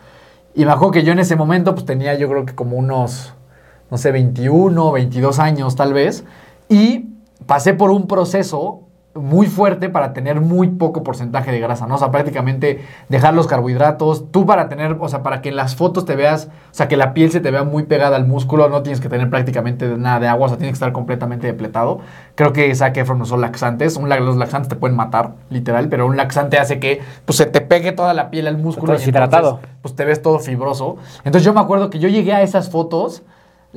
Y 0.55 0.65
me 0.65 0.73
acuerdo 0.73 0.93
que 0.93 1.05
yo 1.05 1.13
en 1.13 1.19
ese 1.19 1.37
momento 1.37 1.75
pues 1.75 1.87
tenía 1.87 2.15
yo 2.15 2.29
creo 2.29 2.45
que 2.45 2.55
como 2.55 2.77
unos, 2.77 3.35
no 3.91 3.99
sé, 3.99 4.13
21, 4.13 4.93
22 4.93 5.39
años 5.39 5.77
tal 5.77 5.93
vez. 5.93 6.25
Y 6.69 7.11
pasé 7.47 7.75
por 7.75 7.91
un 7.91 8.07
proceso 8.07 8.88
muy 9.15 9.47
fuerte 9.47 9.89
para 9.89 10.13
tener 10.13 10.41
muy 10.41 10.69
poco 10.69 11.03
porcentaje 11.03 11.51
de 11.51 11.61
grasa, 11.61 11.87
¿no? 11.87 11.97
O 11.97 11.99
sea, 11.99 12.11
prácticamente 12.11 12.85
dejar 13.09 13.35
los 13.35 13.47
carbohidratos. 13.47 14.31
Tú 14.31 14.47
para 14.47 14.69
tener, 14.69 14.97
o 15.01 15.09
sea, 15.09 15.23
para 15.23 15.43
que 15.43 15.49
en 15.49 15.57
las 15.57 15.77
fotos 15.77 16.05
te 16.05 16.15
veas, 16.15 16.49
o 16.71 16.75
sea, 16.75 16.89
que 16.89 16.97
la 16.97 17.15
piel 17.15 17.31
se 17.33 17.41
te 17.41 17.51
vea 17.51 17.65
muy 17.65 17.85
pegada 17.85 18.17
al 18.17 18.27
músculo, 18.27 18.69
no 18.69 18.83
tienes 18.83 19.01
que 19.01 19.09
tener 19.09 19.29
prácticamente 19.31 19.89
nada 19.97 20.21
de 20.21 20.29
agua, 20.29 20.47
o 20.47 20.49
sea, 20.49 20.59
tienes 20.59 20.73
que 20.73 20.77
estar 20.77 20.93
completamente 20.93 21.47
depletado. 21.47 22.01
Creo 22.35 22.53
que 22.53 22.75
Zac 22.75 22.97
Efron 22.97 23.21
usó 23.21 23.37
laxantes. 23.37 23.97
Un, 23.97 24.09
los 24.09 24.37
laxantes 24.37 24.69
te 24.69 24.77
pueden 24.77 24.97
matar, 24.97 25.33
literal, 25.51 25.89
pero 25.89 26.07
un 26.07 26.17
laxante 26.17 26.59
hace 26.59 26.79
que 26.79 27.01
pues, 27.25 27.37
se 27.37 27.47
te 27.47 27.61
pegue 27.61 27.93
toda 27.93 28.15
la 28.15 28.31
piel 28.31 28.47
al 28.47 28.59
músculo. 28.59 28.93
todo 28.93 28.97
y 28.97 28.99
deshidratado. 28.99 29.49
entonces, 29.49 29.79
pues 29.83 29.95
te 29.97 30.05
ves 30.05 30.23
todo 30.23 30.39
fibroso. 30.39 30.97
Entonces 31.25 31.45
yo 31.45 31.53
me 31.53 31.61
acuerdo 31.61 31.91
que 31.91 31.99
yo 31.99 32.09
llegué 32.09 32.33
a 32.33 32.43
esas 32.43 32.71
fotos, 32.71 33.23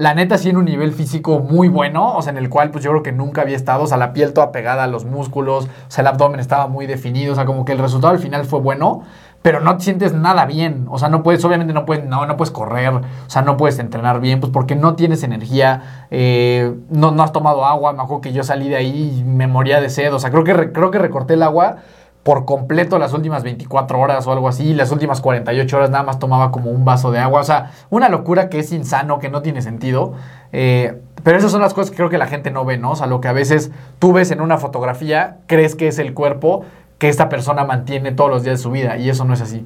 la 0.01 0.15
neta 0.15 0.37
sí 0.39 0.49
en 0.49 0.57
un 0.57 0.65
nivel 0.65 0.93
físico 0.93 1.37
muy 1.39 1.67
bueno, 1.67 2.15
o 2.15 2.21
sea, 2.23 2.31
en 2.31 2.37
el 2.39 2.49
cual 2.49 2.71
pues 2.71 2.83
yo 2.83 2.89
creo 2.89 3.03
que 3.03 3.11
nunca 3.11 3.41
había 3.43 3.55
estado, 3.55 3.83
o 3.83 3.87
sea, 3.87 3.97
la 3.97 4.13
piel 4.13 4.33
toda 4.33 4.51
pegada 4.51 4.83
a 4.83 4.87
los 4.87 5.05
músculos, 5.05 5.65
o 5.65 5.69
sea, 5.91 6.01
el 6.01 6.07
abdomen 6.07 6.39
estaba 6.39 6.65
muy 6.67 6.87
definido, 6.87 7.33
o 7.33 7.35
sea, 7.35 7.45
como 7.45 7.65
que 7.65 7.73
el 7.73 7.77
resultado 7.77 8.11
al 8.11 8.19
final 8.19 8.45
fue 8.45 8.59
bueno, 8.59 9.03
pero 9.43 9.59
no 9.59 9.77
te 9.77 9.83
sientes 9.83 10.13
nada 10.13 10.45
bien, 10.45 10.85
o 10.89 10.97
sea, 10.97 11.09
no 11.09 11.21
puedes, 11.21 11.45
obviamente 11.45 11.73
no 11.73 11.85
puedes, 11.85 12.03
no, 12.05 12.25
no 12.25 12.35
puedes 12.35 12.51
correr, 12.51 12.93
o 12.93 13.01
sea, 13.27 13.43
no 13.43 13.57
puedes 13.57 13.77
entrenar 13.79 14.19
bien, 14.21 14.39
pues 14.39 14.51
porque 14.51 14.75
no 14.75 14.95
tienes 14.95 15.21
energía, 15.23 16.05
eh, 16.09 16.73
no, 16.89 17.11
no 17.11 17.21
has 17.21 17.31
tomado 17.31 17.65
agua, 17.65 17.93
me 17.93 18.01
acuerdo 18.01 18.21
que 18.21 18.33
yo 18.33 18.43
salí 18.43 18.69
de 18.69 18.77
ahí 18.77 19.17
y 19.19 19.23
me 19.23 19.45
moría 19.47 19.81
de 19.81 19.89
sed, 19.89 20.13
o 20.13 20.19
sea, 20.19 20.31
creo 20.31 20.43
que, 20.43 20.53
re- 20.53 20.71
creo 20.71 20.89
que 20.89 20.97
recorté 20.99 21.35
el 21.35 21.43
agua 21.43 21.77
por 22.23 22.45
completo 22.45 22.99
las 22.99 23.13
últimas 23.13 23.43
24 23.43 23.99
horas 23.99 24.27
o 24.27 24.31
algo 24.31 24.47
así, 24.47 24.63
y 24.69 24.73
las 24.75 24.91
últimas 24.91 25.21
48 25.21 25.75
horas 25.77 25.89
nada 25.89 26.03
más 26.03 26.19
tomaba 26.19 26.51
como 26.51 26.69
un 26.69 26.85
vaso 26.85 27.11
de 27.11 27.17
agua, 27.19 27.41
o 27.41 27.43
sea, 27.43 27.71
una 27.89 28.09
locura 28.09 28.47
que 28.49 28.59
es 28.59 28.71
insano, 28.71 29.17
que 29.19 29.29
no 29.29 29.41
tiene 29.41 29.61
sentido, 29.63 30.13
eh, 30.51 31.01
pero 31.23 31.37
esas 31.37 31.51
son 31.51 31.61
las 31.61 31.73
cosas 31.73 31.89
que 31.91 31.97
creo 31.97 32.09
que 32.09 32.17
la 32.19 32.27
gente 32.27 32.51
no 32.51 32.63
ve, 32.65 32.77
¿no? 32.77 32.91
O 32.91 32.95
sea, 32.95 33.07
lo 33.07 33.21
que 33.21 33.27
a 33.27 33.33
veces 33.33 33.71
tú 33.99 34.13
ves 34.13 34.29
en 34.31 34.41
una 34.41 34.57
fotografía, 34.57 35.37
crees 35.47 35.75
que 35.75 35.87
es 35.87 35.97
el 35.99 36.13
cuerpo 36.13 36.63
que 36.99 37.09
esta 37.09 37.27
persona 37.29 37.63
mantiene 37.65 38.11
todos 38.11 38.29
los 38.29 38.43
días 38.43 38.59
de 38.59 38.63
su 38.63 38.69
vida, 38.71 38.97
y 38.97 39.09
eso 39.09 39.25
no 39.25 39.33
es 39.33 39.41
así. 39.41 39.65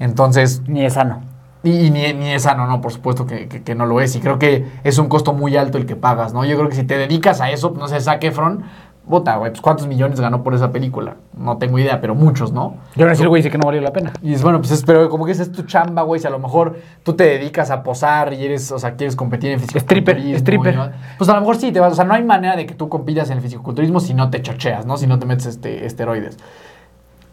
Entonces, 0.00 0.62
Ni 0.66 0.84
es 0.84 0.94
sano. 0.94 1.20
y, 1.62 1.86
y 1.86 1.90
ni, 1.90 2.12
ni 2.14 2.32
es 2.32 2.42
sano, 2.42 2.66
no, 2.66 2.80
por 2.80 2.90
supuesto 2.92 3.24
que, 3.26 3.46
que- 3.46 3.62
que 3.62 3.74
no 3.76 3.86
lo 3.86 4.00
es. 4.00 4.16
Y 4.16 4.20
creo 4.20 4.38
que 4.40 4.66
es 4.82 4.98
un 4.98 5.08
costo 5.08 5.32
muy 5.32 5.56
alto 5.56 5.78
el 5.78 5.86
que 5.86 5.94
pagas, 5.94 6.32
¿no? 6.34 6.44
Yo 6.44 6.56
creo 6.56 6.68
que 6.68 6.74
si 6.74 6.82
te 6.82 6.98
dedicas 6.98 7.40
a 7.40 7.50
eso, 7.50 7.72
no 7.78 7.86
sé, 7.86 8.00
Zac 8.00 8.24
Efron, 8.24 8.64
bota, 9.04 9.36
güey, 9.36 9.50
pues 9.50 9.60
¿cuántos 9.60 9.86
millones 9.86 10.20
ganó 10.20 10.42
por 10.42 10.54
esa 10.54 10.70
película? 10.70 11.16
No 11.36 11.58
tengo 11.58 11.78
idea, 11.78 12.00
pero 12.00 12.14
muchos, 12.14 12.52
¿no? 12.52 12.76
Yo 12.96 13.06
no 13.06 13.14
sé, 13.14 13.22
el 13.22 13.28
güey 13.28 13.40
dice 13.42 13.50
que 13.50 13.58
no 13.58 13.66
valió 13.66 13.80
la 13.80 13.92
pena. 13.92 14.12
Y 14.22 14.32
es 14.34 14.42
bueno, 14.42 14.58
pues 14.60 14.70
es, 14.70 14.82
pero 14.84 15.08
como 15.10 15.26
que 15.26 15.32
esa 15.32 15.42
es 15.42 15.50
tu 15.52 15.62
chamba, 15.62 16.02
güey. 16.02 16.20
Si 16.20 16.26
a 16.26 16.30
lo 16.30 16.38
mejor 16.38 16.76
tú 17.02 17.14
te 17.14 17.24
dedicas 17.24 17.70
a 17.70 17.82
posar 17.82 18.32
y 18.32 18.44
eres, 18.44 18.70
o 18.72 18.78
sea, 18.78 18.94
quieres 18.94 19.16
competir 19.16 19.50
en 19.52 19.60
Stripper, 19.60 20.16
fisicoculturismo. 20.16 20.36
stripper. 20.38 20.74
y 20.74 20.76
no- 20.76 20.90
Pues 21.18 21.28
a 21.30 21.34
lo 21.34 21.40
mejor 21.40 21.56
sí 21.56 21.72
te 21.72 21.80
vas, 21.80 21.92
o 21.92 21.96
sea, 21.96 22.04
no 22.04 22.14
hay 22.14 22.22
manera 22.24 22.56
de 22.56 22.64
que 22.66 22.74
tú 22.74 22.88
compitas 22.88 23.28
en 23.30 23.38
el 23.38 23.42
fisicoculturismo 23.42 23.98
si 24.00 24.14
no 24.14 24.30
te 24.30 24.40
chocheas, 24.40 24.86
¿no? 24.86 24.96
Si 24.96 25.06
no 25.06 25.18
te 25.18 25.26
metes 25.26 25.46
este, 25.46 25.84
esteroides. 25.84 26.38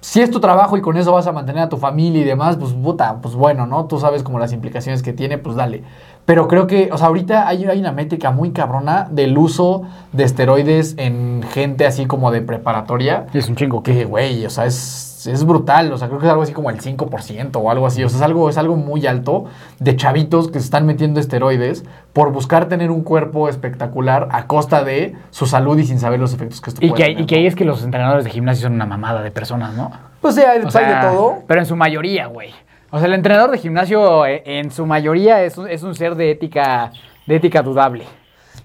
Si 0.02 0.22
es 0.22 0.32
tu 0.32 0.40
trabajo 0.40 0.78
y 0.78 0.82
con 0.82 0.96
eso 0.96 1.12
vas 1.12 1.28
a 1.28 1.34
mantener 1.34 1.64
a 1.64 1.68
tu 1.70 1.76
familia 1.76 2.22
y 2.22 2.24
demás, 2.24 2.56
pues 2.56 2.72
puta, 2.72 3.18
pues 3.22 3.36
bueno, 3.36 3.66
¿no? 3.68 3.84
Tú 3.86 4.00
sabes 4.00 4.24
como 4.24 4.40
las 4.40 4.54
implicaciones 4.54 5.04
que 5.04 5.12
tiene, 5.12 5.38
pues 5.38 5.58
dale. 5.58 5.84
Pero 6.30 6.48
creo 6.48 6.68
que, 6.68 6.92
o 6.92 6.98
sea, 7.00 7.08
ahorita 7.08 7.48
hay, 7.48 7.66
hay 7.66 7.80
una 7.80 7.92
métrica 7.92 8.30
muy 8.30 8.52
cabrona 8.52 9.08
del 9.10 9.36
uso 9.36 9.82
de 10.14 10.26
esteroides 10.26 10.94
en 11.00 11.42
gente 11.42 11.88
así 11.88 12.06
como 12.06 12.30
de 12.30 12.44
preparatoria. 12.44 13.26
Y 13.34 13.40
es 13.40 13.50
un 13.50 13.56
chingo. 13.56 13.82
Que, 13.82 14.06
güey, 14.06 14.46
o 14.46 14.52
sea, 14.52 14.68
es, 14.68 15.26
es 15.26 15.44
brutal. 15.44 15.92
O 15.92 15.98
sea, 15.98 16.08
creo 16.08 16.20
que 16.20 16.28
es 16.28 16.32
algo 16.32 16.44
así 16.44 16.54
como 16.54 16.70
el 16.70 16.80
5% 16.80 17.56
o 17.56 17.72
algo 17.72 17.88
así. 17.88 18.04
O 18.04 18.10
sea, 18.10 18.18
es 18.20 18.22
algo, 18.22 18.48
es 18.48 18.60
algo 18.60 18.76
muy 18.76 19.08
alto 19.08 19.46
de 19.80 19.96
chavitos 19.96 20.50
que 20.52 20.60
se 20.60 20.66
están 20.66 20.86
metiendo 20.86 21.20
esteroides 21.20 21.84
por 22.14 22.32
buscar 22.32 22.68
tener 22.68 22.92
un 22.92 23.02
cuerpo 23.02 23.50
espectacular 23.50 24.28
a 24.30 24.46
costa 24.46 24.84
de 24.84 25.16
su 25.32 25.48
salud 25.48 25.80
y 25.80 25.86
sin 25.88 25.98
saber 25.98 26.20
los 26.20 26.36
efectos 26.36 26.62
que 26.62 26.70
esto 26.70 26.86
Y 26.86 26.90
puede 26.90 27.02
que, 27.02 27.08
tener, 27.08 27.22
y 27.24 27.26
que 27.26 27.36
ahí 27.38 27.48
es 27.48 27.56
que 27.56 27.66
los 27.66 27.84
entrenadores 27.84 28.24
de 28.24 28.30
gimnasio 28.30 28.68
son 28.68 28.74
una 28.74 28.86
mamada 28.86 29.24
de 29.24 29.32
personas, 29.32 29.74
¿no? 29.74 29.90
Pues 30.22 30.36
sí, 30.36 30.42
hay, 30.42 30.60
O 30.60 30.66
hay 30.66 30.72
sea, 30.72 31.06
de 31.06 31.10
todo. 31.10 31.38
Pero 31.48 31.60
en 31.60 31.66
su 31.66 31.76
mayoría, 31.76 32.28
güey. 32.28 32.54
O 32.92 32.98
sea, 32.98 33.08
el 33.08 33.14
entrenador 33.14 33.52
de 33.52 33.60
gimnasio 33.60 34.26
eh, 34.26 34.42
en 34.46 34.72
su 34.72 34.86
mayoría 34.86 35.44
es 35.44 35.58
un, 35.58 35.68
es 35.68 35.84
un 35.84 35.94
ser 35.94 36.16
de 36.16 36.32
ética, 36.32 36.92
de 37.28 37.36
ética 37.36 37.62
dudable. 37.62 38.06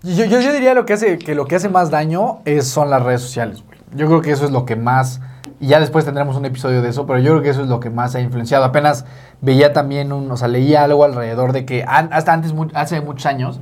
Yo, 0.02 0.24
yo, 0.24 0.38
diría 0.52 0.74
lo 0.74 0.86
que 0.86 0.94
hace, 0.94 1.18
que 1.18 1.34
lo 1.34 1.46
que 1.46 1.56
hace 1.56 1.68
más 1.68 1.90
daño 1.90 2.40
es, 2.44 2.68
son 2.68 2.90
las 2.90 3.02
redes 3.02 3.22
sociales, 3.22 3.62
güey. 3.64 3.78
Yo 3.94 4.06
creo 4.06 4.20
que 4.22 4.32
eso 4.32 4.44
es 4.44 4.50
lo 4.50 4.64
que 4.64 4.76
más, 4.76 5.20
y 5.60 5.68
ya 5.68 5.78
después 5.78 6.04
tendremos 6.04 6.36
un 6.36 6.44
episodio 6.44 6.82
de 6.82 6.88
eso, 6.88 7.06
pero 7.06 7.20
yo 7.20 7.30
creo 7.32 7.42
que 7.42 7.50
eso 7.50 7.62
es 7.62 7.68
lo 7.68 7.80
que 7.80 7.90
más 7.90 8.14
ha 8.14 8.20
influenciado. 8.20 8.64
Apenas 8.64 9.06
veía 9.40 9.72
también, 9.72 10.12
un, 10.12 10.30
o 10.30 10.36
sea, 10.36 10.48
leía 10.48 10.84
algo 10.84 11.04
alrededor 11.04 11.52
de 11.52 11.64
que 11.64 11.84
hasta 11.84 12.32
antes, 12.32 12.52
hace 12.74 13.00
muchos 13.00 13.26
años, 13.26 13.60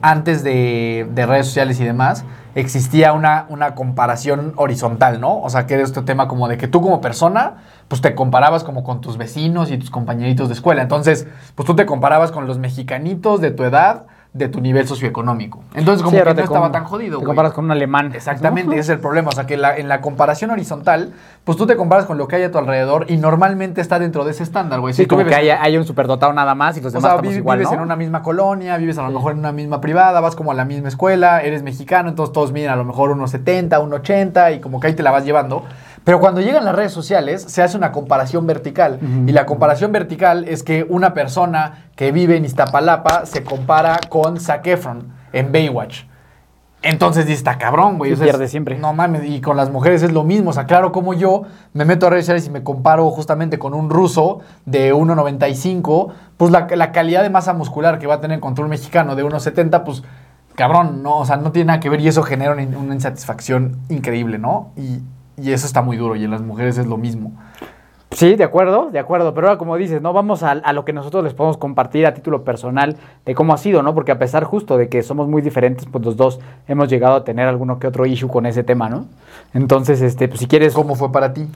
antes 0.00 0.42
de, 0.42 1.06
de 1.12 1.26
redes 1.26 1.46
sociales 1.46 1.78
y 1.80 1.84
demás, 1.84 2.24
existía 2.54 3.12
una, 3.12 3.46
una 3.48 3.74
comparación 3.74 4.52
horizontal, 4.56 5.20
¿no? 5.20 5.40
O 5.40 5.50
sea, 5.50 5.66
que 5.66 5.74
era 5.74 5.82
este 5.82 6.02
tema 6.02 6.28
como 6.28 6.48
de 6.48 6.56
que 6.56 6.68
tú 6.68 6.80
como 6.80 7.00
persona, 7.00 7.64
pues 7.88 8.00
te 8.00 8.14
comparabas 8.14 8.64
como 8.64 8.84
con 8.84 9.00
tus 9.00 9.16
vecinos 9.16 9.70
y 9.70 9.78
tus 9.78 9.90
compañeritos 9.90 10.48
de 10.48 10.54
escuela. 10.54 10.82
Entonces, 10.82 11.26
pues 11.54 11.66
tú 11.66 11.74
te 11.74 11.86
comparabas 11.86 12.32
con 12.32 12.46
los 12.46 12.58
mexicanitos 12.58 13.40
de 13.40 13.50
tu 13.50 13.64
edad, 13.64 14.06
de 14.34 14.48
tu 14.48 14.60
nivel 14.60 14.86
socioeconómico. 14.88 15.62
Entonces, 15.74 16.02
como 16.02 16.18
Sí, 16.18 16.22
que 16.24 16.34
no 16.34 16.42
estaba 16.42 16.72
tan 16.72 16.82
jodido, 16.84 17.20
Te 17.20 17.24
comparas 17.24 17.52
con 17.52 17.66
un 17.66 17.70
alemán. 17.70 18.10
Exactamente, 18.16 18.66
¿no? 18.66 18.72
ese 18.72 18.80
es 18.80 18.88
el 18.88 18.98
problema. 19.00 19.28
O 19.28 19.32
sea, 19.32 19.46
que 19.46 19.56
la- 19.56 19.76
en 19.76 19.86
la 19.88 20.00
comparación 20.00 20.50
horizontal, 20.50 21.12
pues 21.44 21.56
tú 21.56 21.66
te 21.68 21.76
comparas 21.76 22.04
con 22.06 22.18
lo 22.18 22.26
que 22.26 22.34
hay 22.34 22.42
a 22.42 22.50
tu 22.50 22.58
alrededor 22.58 23.06
y 23.08 23.16
normalmente 23.16 23.80
está 23.80 24.00
dentro 24.00 24.24
de 24.24 24.32
ese 24.32 24.42
estándar, 24.42 24.80
güey. 24.80 24.92
Sí, 24.92 25.02
Si 25.02 25.06
como 25.08 25.20
vives- 25.22 25.28
que 25.30 25.36
haya, 25.36 25.62
haya 25.62 25.78
un 25.78 25.86
superdotado 25.86 26.32
nada 26.32 26.56
más 26.56 26.76
y 26.76 26.80
los 26.80 26.92
o 26.92 26.96
demás 26.98 27.02
sea, 27.10 27.16
estamos 27.16 27.32
vi- 27.32 27.38
igual, 27.38 27.58
vives 27.58 27.70
¿no? 27.70 27.76
en 27.78 27.82
una 27.84 27.94
misma 27.94 28.22
colonia, 28.22 28.76
vives 28.76 28.98
a 28.98 29.02
lo 29.02 29.10
mejor 29.12 29.32
en 29.32 29.38
una 29.38 29.52
misma 29.52 29.80
privada, 29.80 30.18
vas 30.20 30.34
como 30.34 30.50
a 30.50 30.54
la 30.54 30.64
misma 30.64 30.88
escuela, 30.88 31.40
eres 31.40 31.62
mexicano, 31.62 32.08
entonces 32.08 32.32
todos 32.32 32.50
miden 32.50 32.70
a 32.70 32.76
lo 32.76 32.84
mejor 32.84 33.12
unos 33.12 33.30
70, 33.30 33.78
unos 33.78 34.00
80 34.00 34.50
y 34.50 34.60
como 34.60 34.80
que 34.80 34.88
ahí 34.88 34.94
te 34.94 35.04
la 35.04 35.12
vas 35.12 35.24
llevando. 35.24 35.62
Pero 36.04 36.20
cuando 36.20 36.40
llegan 36.42 36.64
las 36.64 36.74
redes 36.74 36.92
sociales 36.92 37.42
se 37.42 37.62
hace 37.62 37.76
una 37.76 37.90
comparación 37.90 38.46
vertical. 38.46 38.98
Y 39.26 39.32
la 39.32 39.46
comparación 39.46 39.90
vertical 39.90 40.44
es 40.46 40.62
que 40.62 40.86
una 40.88 41.14
persona 41.14 41.86
que 41.96 42.12
vive 42.12 42.36
en 42.36 42.44
Iztapalapa 42.44 43.24
se 43.24 43.42
compara 43.42 43.98
con 44.10 44.38
Zac 44.38 44.66
Efron 44.66 45.08
en 45.32 45.50
Baywatch. 45.50 46.04
Entonces 46.82 47.24
dice, 47.24 47.38
está 47.38 47.56
cabrón, 47.56 47.96
güey. 47.96 48.12
O 48.12 48.16
sea, 48.16 48.26
pierde 48.26 48.46
siempre. 48.46 48.78
No 48.78 48.92
mames, 48.92 49.24
y 49.24 49.40
con 49.40 49.56
las 49.56 49.70
mujeres 49.70 50.02
es 50.02 50.12
lo 50.12 50.22
mismo. 50.22 50.50
O 50.50 50.52
sea, 50.52 50.66
claro, 50.66 50.92
como 50.92 51.14
yo 51.14 51.44
me 51.72 51.86
meto 51.86 52.06
a 52.06 52.10
redes 52.10 52.26
sociales 52.26 52.46
y 52.46 52.50
me 52.50 52.62
comparo 52.62 53.08
justamente 53.10 53.58
con 53.58 53.72
un 53.72 53.88
ruso 53.88 54.40
de 54.66 54.94
1.95, 54.94 56.12
pues 56.36 56.50
la, 56.50 56.66
la 56.76 56.92
calidad 56.92 57.22
de 57.22 57.30
masa 57.30 57.54
muscular 57.54 57.98
que 57.98 58.06
va 58.06 58.14
a 58.14 58.20
tener 58.20 58.38
contra 58.40 58.62
un 58.62 58.70
mexicano 58.70 59.16
de 59.16 59.24
1.70, 59.24 59.82
pues 59.82 60.02
cabrón, 60.54 61.02
no, 61.02 61.20
o 61.20 61.24
sea, 61.24 61.38
no 61.38 61.52
tiene 61.52 61.68
nada 61.68 61.80
que 61.80 61.88
ver 61.88 62.02
y 62.02 62.08
eso 62.08 62.22
genera 62.22 62.52
una 62.52 62.94
insatisfacción 62.94 63.78
increíble, 63.88 64.36
¿no? 64.38 64.72
Y, 64.76 65.00
y 65.36 65.52
eso 65.52 65.66
está 65.66 65.82
muy 65.82 65.96
duro 65.96 66.16
y 66.16 66.24
en 66.24 66.30
las 66.30 66.42
mujeres 66.42 66.78
es 66.78 66.86
lo 66.86 66.96
mismo. 66.96 67.32
Sí, 68.14 68.36
de 68.36 68.44
acuerdo, 68.44 68.90
de 68.92 69.00
acuerdo. 69.00 69.34
Pero 69.34 69.48
ahora, 69.48 69.58
como 69.58 69.76
dices, 69.76 70.00
¿no? 70.00 70.12
Vamos 70.12 70.44
a, 70.44 70.52
a 70.52 70.72
lo 70.72 70.84
que 70.84 70.92
nosotros 70.92 71.24
les 71.24 71.34
podemos 71.34 71.56
compartir 71.56 72.06
a 72.06 72.14
título 72.14 72.44
personal 72.44 72.96
de 73.26 73.34
cómo 73.34 73.52
ha 73.52 73.58
sido, 73.58 73.82
¿no? 73.82 73.92
Porque 73.92 74.12
a 74.12 74.18
pesar 74.20 74.44
justo 74.44 74.76
de 74.76 74.88
que 74.88 75.02
somos 75.02 75.26
muy 75.26 75.42
diferentes, 75.42 75.86
pues 75.90 76.04
los 76.04 76.16
dos 76.16 76.38
hemos 76.68 76.88
llegado 76.88 77.16
a 77.16 77.24
tener 77.24 77.48
alguno 77.48 77.80
que 77.80 77.88
otro 77.88 78.06
issue 78.06 78.28
con 78.28 78.46
ese 78.46 78.62
tema, 78.62 78.88
¿no? 78.88 79.06
Entonces, 79.52 80.00
este, 80.00 80.28
pues 80.28 80.38
si 80.38 80.46
quieres. 80.46 80.74
¿Cómo 80.74 80.94
fue 80.94 81.10
para 81.10 81.32
ti? 81.32 81.48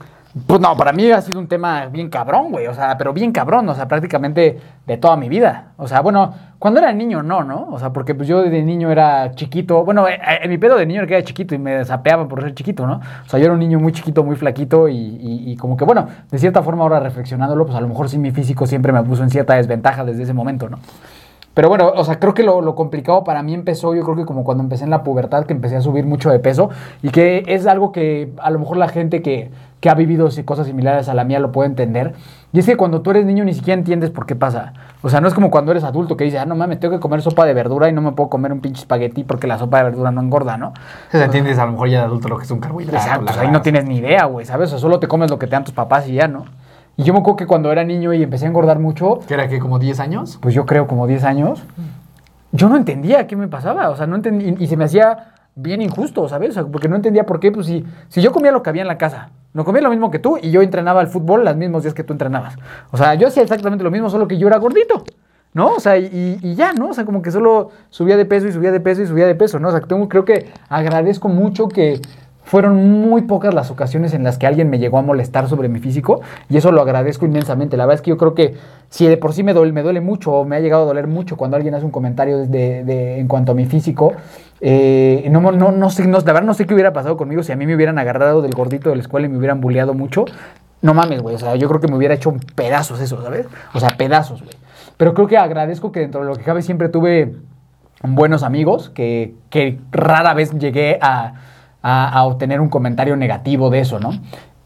Pues 0.45 0.61
no, 0.61 0.77
para 0.77 0.93
mí 0.93 1.09
ha 1.11 1.21
sido 1.21 1.39
un 1.39 1.47
tema 1.47 1.87
bien 1.87 2.07
cabrón, 2.09 2.51
güey. 2.51 2.67
O 2.67 2.73
sea, 2.75 2.95
pero 2.99 3.13
bien 3.13 3.31
cabrón, 3.31 3.67
o 3.67 3.73
sea, 3.73 3.87
prácticamente 3.87 4.59
de 4.85 4.97
toda 4.97 5.17
mi 5.17 5.27
vida. 5.27 5.69
O 5.77 5.87
sea, 5.87 6.01
bueno, 6.01 6.33
cuando 6.59 6.79
era 6.79 6.93
niño 6.93 7.23
no, 7.23 7.43
¿no? 7.43 7.67
O 7.71 7.79
sea, 7.79 7.91
porque 7.91 8.13
pues 8.13 8.27
yo 8.27 8.43
de 8.43 8.61
niño 8.61 8.91
era 8.91 9.31
chiquito. 9.33 9.83
Bueno, 9.83 10.07
eh, 10.07 10.19
eh, 10.43 10.47
mi 10.47 10.59
pedo 10.59 10.77
de 10.77 10.85
niño 10.85 10.99
era 10.99 11.07
que 11.07 11.15
era 11.15 11.23
chiquito 11.25 11.55
y 11.55 11.57
me 11.57 11.83
sapeaban 11.83 12.27
por 12.27 12.41
ser 12.43 12.53
chiquito, 12.53 12.85
¿no? 12.85 13.01
O 13.25 13.29
sea, 13.29 13.39
yo 13.39 13.45
era 13.45 13.53
un 13.53 13.59
niño 13.59 13.79
muy 13.79 13.91
chiquito, 13.91 14.23
muy 14.23 14.35
flaquito 14.35 14.87
y, 14.87 14.95
y- 14.97 15.51
y 15.51 15.55
como 15.57 15.75
que, 15.75 15.83
bueno, 15.83 16.07
de 16.29 16.37
cierta 16.37 16.61
forma 16.61 16.83
ahora 16.83 16.99
reflexionándolo, 16.99 17.65
pues 17.65 17.75
a 17.77 17.81
lo 17.81 17.87
mejor 17.87 18.07
sí 18.07 18.19
mi 18.19 18.29
físico 18.31 18.67
siempre 18.67 18.93
me 18.93 19.01
puso 19.03 19.23
en 19.23 19.31
cierta 19.31 19.55
desventaja 19.55 20.05
desde 20.05 20.23
ese 20.23 20.33
momento, 20.33 20.69
¿no? 20.69 20.77
Pero 21.53 21.67
bueno, 21.67 21.91
o 21.95 22.03
sea, 22.03 22.19
creo 22.19 22.33
que 22.33 22.43
lo, 22.43 22.61
lo 22.61 22.75
complicado 22.75 23.23
para 23.23 23.43
mí 23.43 23.53
empezó, 23.53 23.93
yo 23.95 24.03
creo 24.03 24.15
que 24.15 24.25
como 24.25 24.43
cuando 24.43 24.63
empecé 24.63 24.83
en 24.83 24.91
la 24.91 25.03
pubertad, 25.03 25.45
que 25.45 25.53
empecé 25.53 25.75
a 25.75 25.81
subir 25.81 26.05
mucho 26.05 26.29
de 26.29 26.39
peso 26.39 26.69
y 27.01 27.09
que 27.09 27.43
es 27.47 27.67
algo 27.67 27.91
que 27.91 28.31
a 28.37 28.49
lo 28.51 28.59
mejor 28.59 28.77
la 28.77 28.87
gente 28.87 29.21
que, 29.21 29.51
que 29.79 29.89
ha 29.89 29.93
vivido 29.93 30.29
cosas 30.45 30.67
similares 30.67 31.09
a 31.09 31.13
la 31.13 31.23
mía 31.23 31.39
lo 31.39 31.51
puede 31.51 31.69
entender. 31.69 32.13
Y 32.51 32.59
es 32.59 32.65
que 32.65 32.77
cuando 32.77 33.01
tú 33.01 33.11
eres 33.11 33.25
niño 33.25 33.45
ni 33.45 33.53
siquiera 33.53 33.77
entiendes 33.77 34.09
por 34.09 34.25
qué 34.25 34.35
pasa. 34.35 34.73
O 35.01 35.09
sea, 35.09 35.21
no 35.21 35.27
es 35.27 35.33
como 35.33 35.51
cuando 35.51 35.71
eres 35.71 35.83
adulto 35.83 36.17
que 36.17 36.23
dices, 36.23 36.39
ah, 36.39 36.45
no 36.45 36.55
mames, 36.55 36.79
tengo 36.79 36.95
que 36.95 36.99
comer 36.99 37.21
sopa 37.21 37.45
de 37.45 37.53
verdura 37.53 37.89
y 37.89 37.93
no 37.93 38.01
me 38.01 38.11
puedo 38.11 38.29
comer 38.29 38.51
un 38.51 38.59
pinche 38.59 38.81
espagueti 38.81 39.23
porque 39.23 39.45
la 39.45 39.57
sopa 39.59 39.77
de 39.77 39.83
verdura 39.83 40.11
no 40.11 40.21
engorda, 40.21 40.57
¿no? 40.57 40.69
O 40.69 41.11
sea, 41.11 41.25
entiendes 41.25 41.59
a 41.59 41.65
lo 41.65 41.73
mejor 41.73 41.89
ya 41.89 41.99
de 41.99 42.05
adulto 42.05 42.27
lo 42.27 42.37
que 42.37 42.45
es 42.45 42.51
un 42.51 42.59
carbohidrato. 42.59 42.97
Exacto, 42.97 43.25
la 43.25 43.31
o 43.31 43.33
sea, 43.33 43.43
ahí 43.43 43.51
no 43.51 43.61
tienes 43.61 43.85
ni 43.85 43.97
idea, 43.97 44.25
güey, 44.25 44.45
¿sabes? 44.45 44.69
O 44.69 44.71
sea, 44.71 44.79
solo 44.79 44.99
te 44.99 45.07
comes 45.07 45.29
lo 45.29 45.37
que 45.37 45.45
te 45.45 45.51
dan 45.51 45.63
tus 45.63 45.73
papás 45.73 46.07
y 46.07 46.13
ya, 46.13 46.27
¿no? 46.27 46.45
Y 46.99 47.03
yo 47.03 47.13
me 47.13 47.19
acuerdo 47.19 47.37
que 47.37 47.47
cuando 47.47 47.71
era 47.71 47.85
niño 47.85 48.13
y 48.13 48.21
empecé 48.21 48.43
a 48.43 48.49
engordar 48.49 48.77
mucho, 48.77 49.19
¿Que 49.25 49.33
era 49.33 49.47
que 49.47 49.57
como 49.59 49.79
10 49.79 50.01
años? 50.01 50.37
pues 50.41 50.53
yo 50.53 50.65
creo 50.65 50.85
como 50.85 51.07
10 51.07 51.23
años, 51.23 51.63
yo 52.51 52.67
no 52.67 52.75
entendía 52.75 53.25
qué 53.25 53.37
me 53.37 53.47
pasaba, 53.47 53.89
o 53.89 53.95
sea, 53.95 54.05
no 54.05 54.17
entendía, 54.17 54.53
y 54.59 54.67
se 54.67 54.75
me 54.75 54.83
hacía 54.83 55.35
bien 55.55 55.81
injusto, 55.81 56.27
¿sabes? 56.27 56.49
O 56.49 56.53
sea, 56.55 56.65
porque 56.65 56.89
no 56.89 56.97
entendía 56.97 57.25
por 57.25 57.39
qué, 57.39 57.53
pues 57.53 57.67
si, 57.67 57.85
si 58.09 58.21
yo 58.21 58.33
comía 58.33 58.51
lo 58.51 58.61
que 58.63 58.69
había 58.69 58.81
en 58.81 58.89
la 58.89 58.97
casa, 58.97 59.29
no 59.53 59.63
comía 59.63 59.81
lo 59.81 59.91
mismo 59.91 60.11
que 60.11 60.19
tú 60.19 60.37
y 60.41 60.51
yo 60.51 60.61
entrenaba 60.61 60.99
al 60.99 61.07
fútbol 61.07 61.45
los 61.45 61.55
mismos 61.55 61.83
días 61.83 61.93
que 61.93 62.03
tú 62.03 62.11
entrenabas. 62.11 62.57
O 62.91 62.97
sea, 62.97 63.15
yo 63.15 63.29
hacía 63.29 63.43
exactamente 63.43 63.81
lo 63.81 63.91
mismo, 63.91 64.09
solo 64.09 64.27
que 64.27 64.37
yo 64.37 64.47
era 64.47 64.57
gordito. 64.57 65.05
¿No? 65.53 65.75
O 65.75 65.79
sea, 65.79 65.97
y, 65.97 66.37
y 66.43 66.53
ya, 66.53 66.73
¿no? 66.73 66.89
O 66.89 66.93
sea, 66.93 67.05
como 67.05 67.21
que 67.23 67.31
solo 67.31 67.69
subía 67.89 68.17
de 68.17 68.25
peso 68.25 68.47
y 68.47 68.51
subía 68.51 68.71
de 68.71 68.79
peso 68.81 69.01
y 69.01 69.07
subía 69.07 69.25
de 69.25 69.33
peso, 69.33 69.57
¿no? 69.57 69.69
O 69.69 69.71
sea, 69.71 69.79
tengo, 69.79 70.07
creo 70.07 70.23
que 70.25 70.51
agradezco 70.67 71.27
mucho 71.27 71.69
que 71.69 71.99
fueron 72.49 73.01
muy 73.01 73.21
pocas 73.21 73.53
las 73.53 73.69
ocasiones 73.69 74.15
en 74.15 74.23
las 74.23 74.39
que 74.39 74.47
alguien 74.47 74.71
me 74.71 74.79
llegó 74.79 74.97
a 74.97 75.03
molestar 75.03 75.47
sobre 75.47 75.69
mi 75.69 75.77
físico 75.77 76.21
y 76.49 76.57
eso 76.57 76.71
lo 76.71 76.81
agradezco 76.81 77.27
inmensamente. 77.27 77.77
La 77.77 77.85
verdad 77.85 77.97
es 77.97 78.01
que 78.01 78.09
yo 78.09 78.17
creo 78.17 78.33
que 78.33 78.55
si 78.89 79.05
de 79.05 79.17
por 79.17 79.33
sí 79.33 79.43
me 79.43 79.53
duele, 79.53 79.71
me 79.71 79.83
duele 79.83 80.01
mucho 80.01 80.31
o 80.31 80.45
me 80.45 80.55
ha 80.55 80.59
llegado 80.59 80.81
a 80.81 80.85
doler 80.87 81.05
mucho 81.05 81.37
cuando 81.37 81.57
alguien 81.57 81.75
hace 81.75 81.85
un 81.85 81.91
comentario 81.91 82.47
de, 82.47 83.19
en 83.19 83.27
cuanto 83.27 83.51
a 83.51 83.55
mi 83.55 83.67
físico, 83.67 84.13
eh, 84.61 85.27
no, 85.29 85.51
no, 85.51 85.71
no 85.71 85.89
sé, 85.91 86.07
verdad 86.07 86.41
no 86.41 86.55
sé 86.55 86.65
qué 86.65 86.73
hubiera 86.73 86.91
pasado 86.91 87.17
conmigo 87.17 87.43
si 87.43 87.51
a 87.51 87.55
mí 87.55 87.67
me 87.67 87.75
hubieran 87.75 87.99
agarrado 87.99 88.41
del 88.41 88.55
gordito 88.55 88.89
de 88.89 88.95
la 88.95 89.03
escuela 89.03 89.27
y 89.27 89.29
me 89.29 89.37
hubieran 89.37 89.61
bulleado 89.61 89.93
mucho. 89.93 90.25
No 90.81 90.95
mames, 90.95 91.21
güey. 91.21 91.35
O 91.35 91.37
sea, 91.37 91.55
yo 91.55 91.67
creo 91.67 91.79
que 91.79 91.87
me 91.87 91.97
hubiera 91.97 92.15
hecho 92.15 92.33
pedazos 92.55 92.99
eso, 92.99 93.21
¿sabes? 93.21 93.45
O 93.75 93.79
sea, 93.79 93.95
pedazos, 93.95 94.41
güey. 94.41 94.55
Pero 94.97 95.13
creo 95.13 95.27
que 95.27 95.37
agradezco 95.37 95.91
que 95.91 95.99
dentro 95.99 96.21
de 96.21 96.27
lo 96.27 96.35
que 96.35 96.41
cabe 96.41 96.63
siempre 96.63 96.89
tuve 96.89 97.35
buenos 98.01 98.41
amigos, 98.41 98.89
que, 98.89 99.35
que 99.51 99.77
rara 99.91 100.33
vez 100.33 100.51
llegué 100.57 100.97
a, 100.99 101.35
a- 101.81 102.23
obtener 102.25 102.61
un 102.61 102.69
comentario 102.69 103.15
negativo 103.15 103.69
de 103.69 103.79
eso, 103.79 103.99
¿no? 103.99 104.11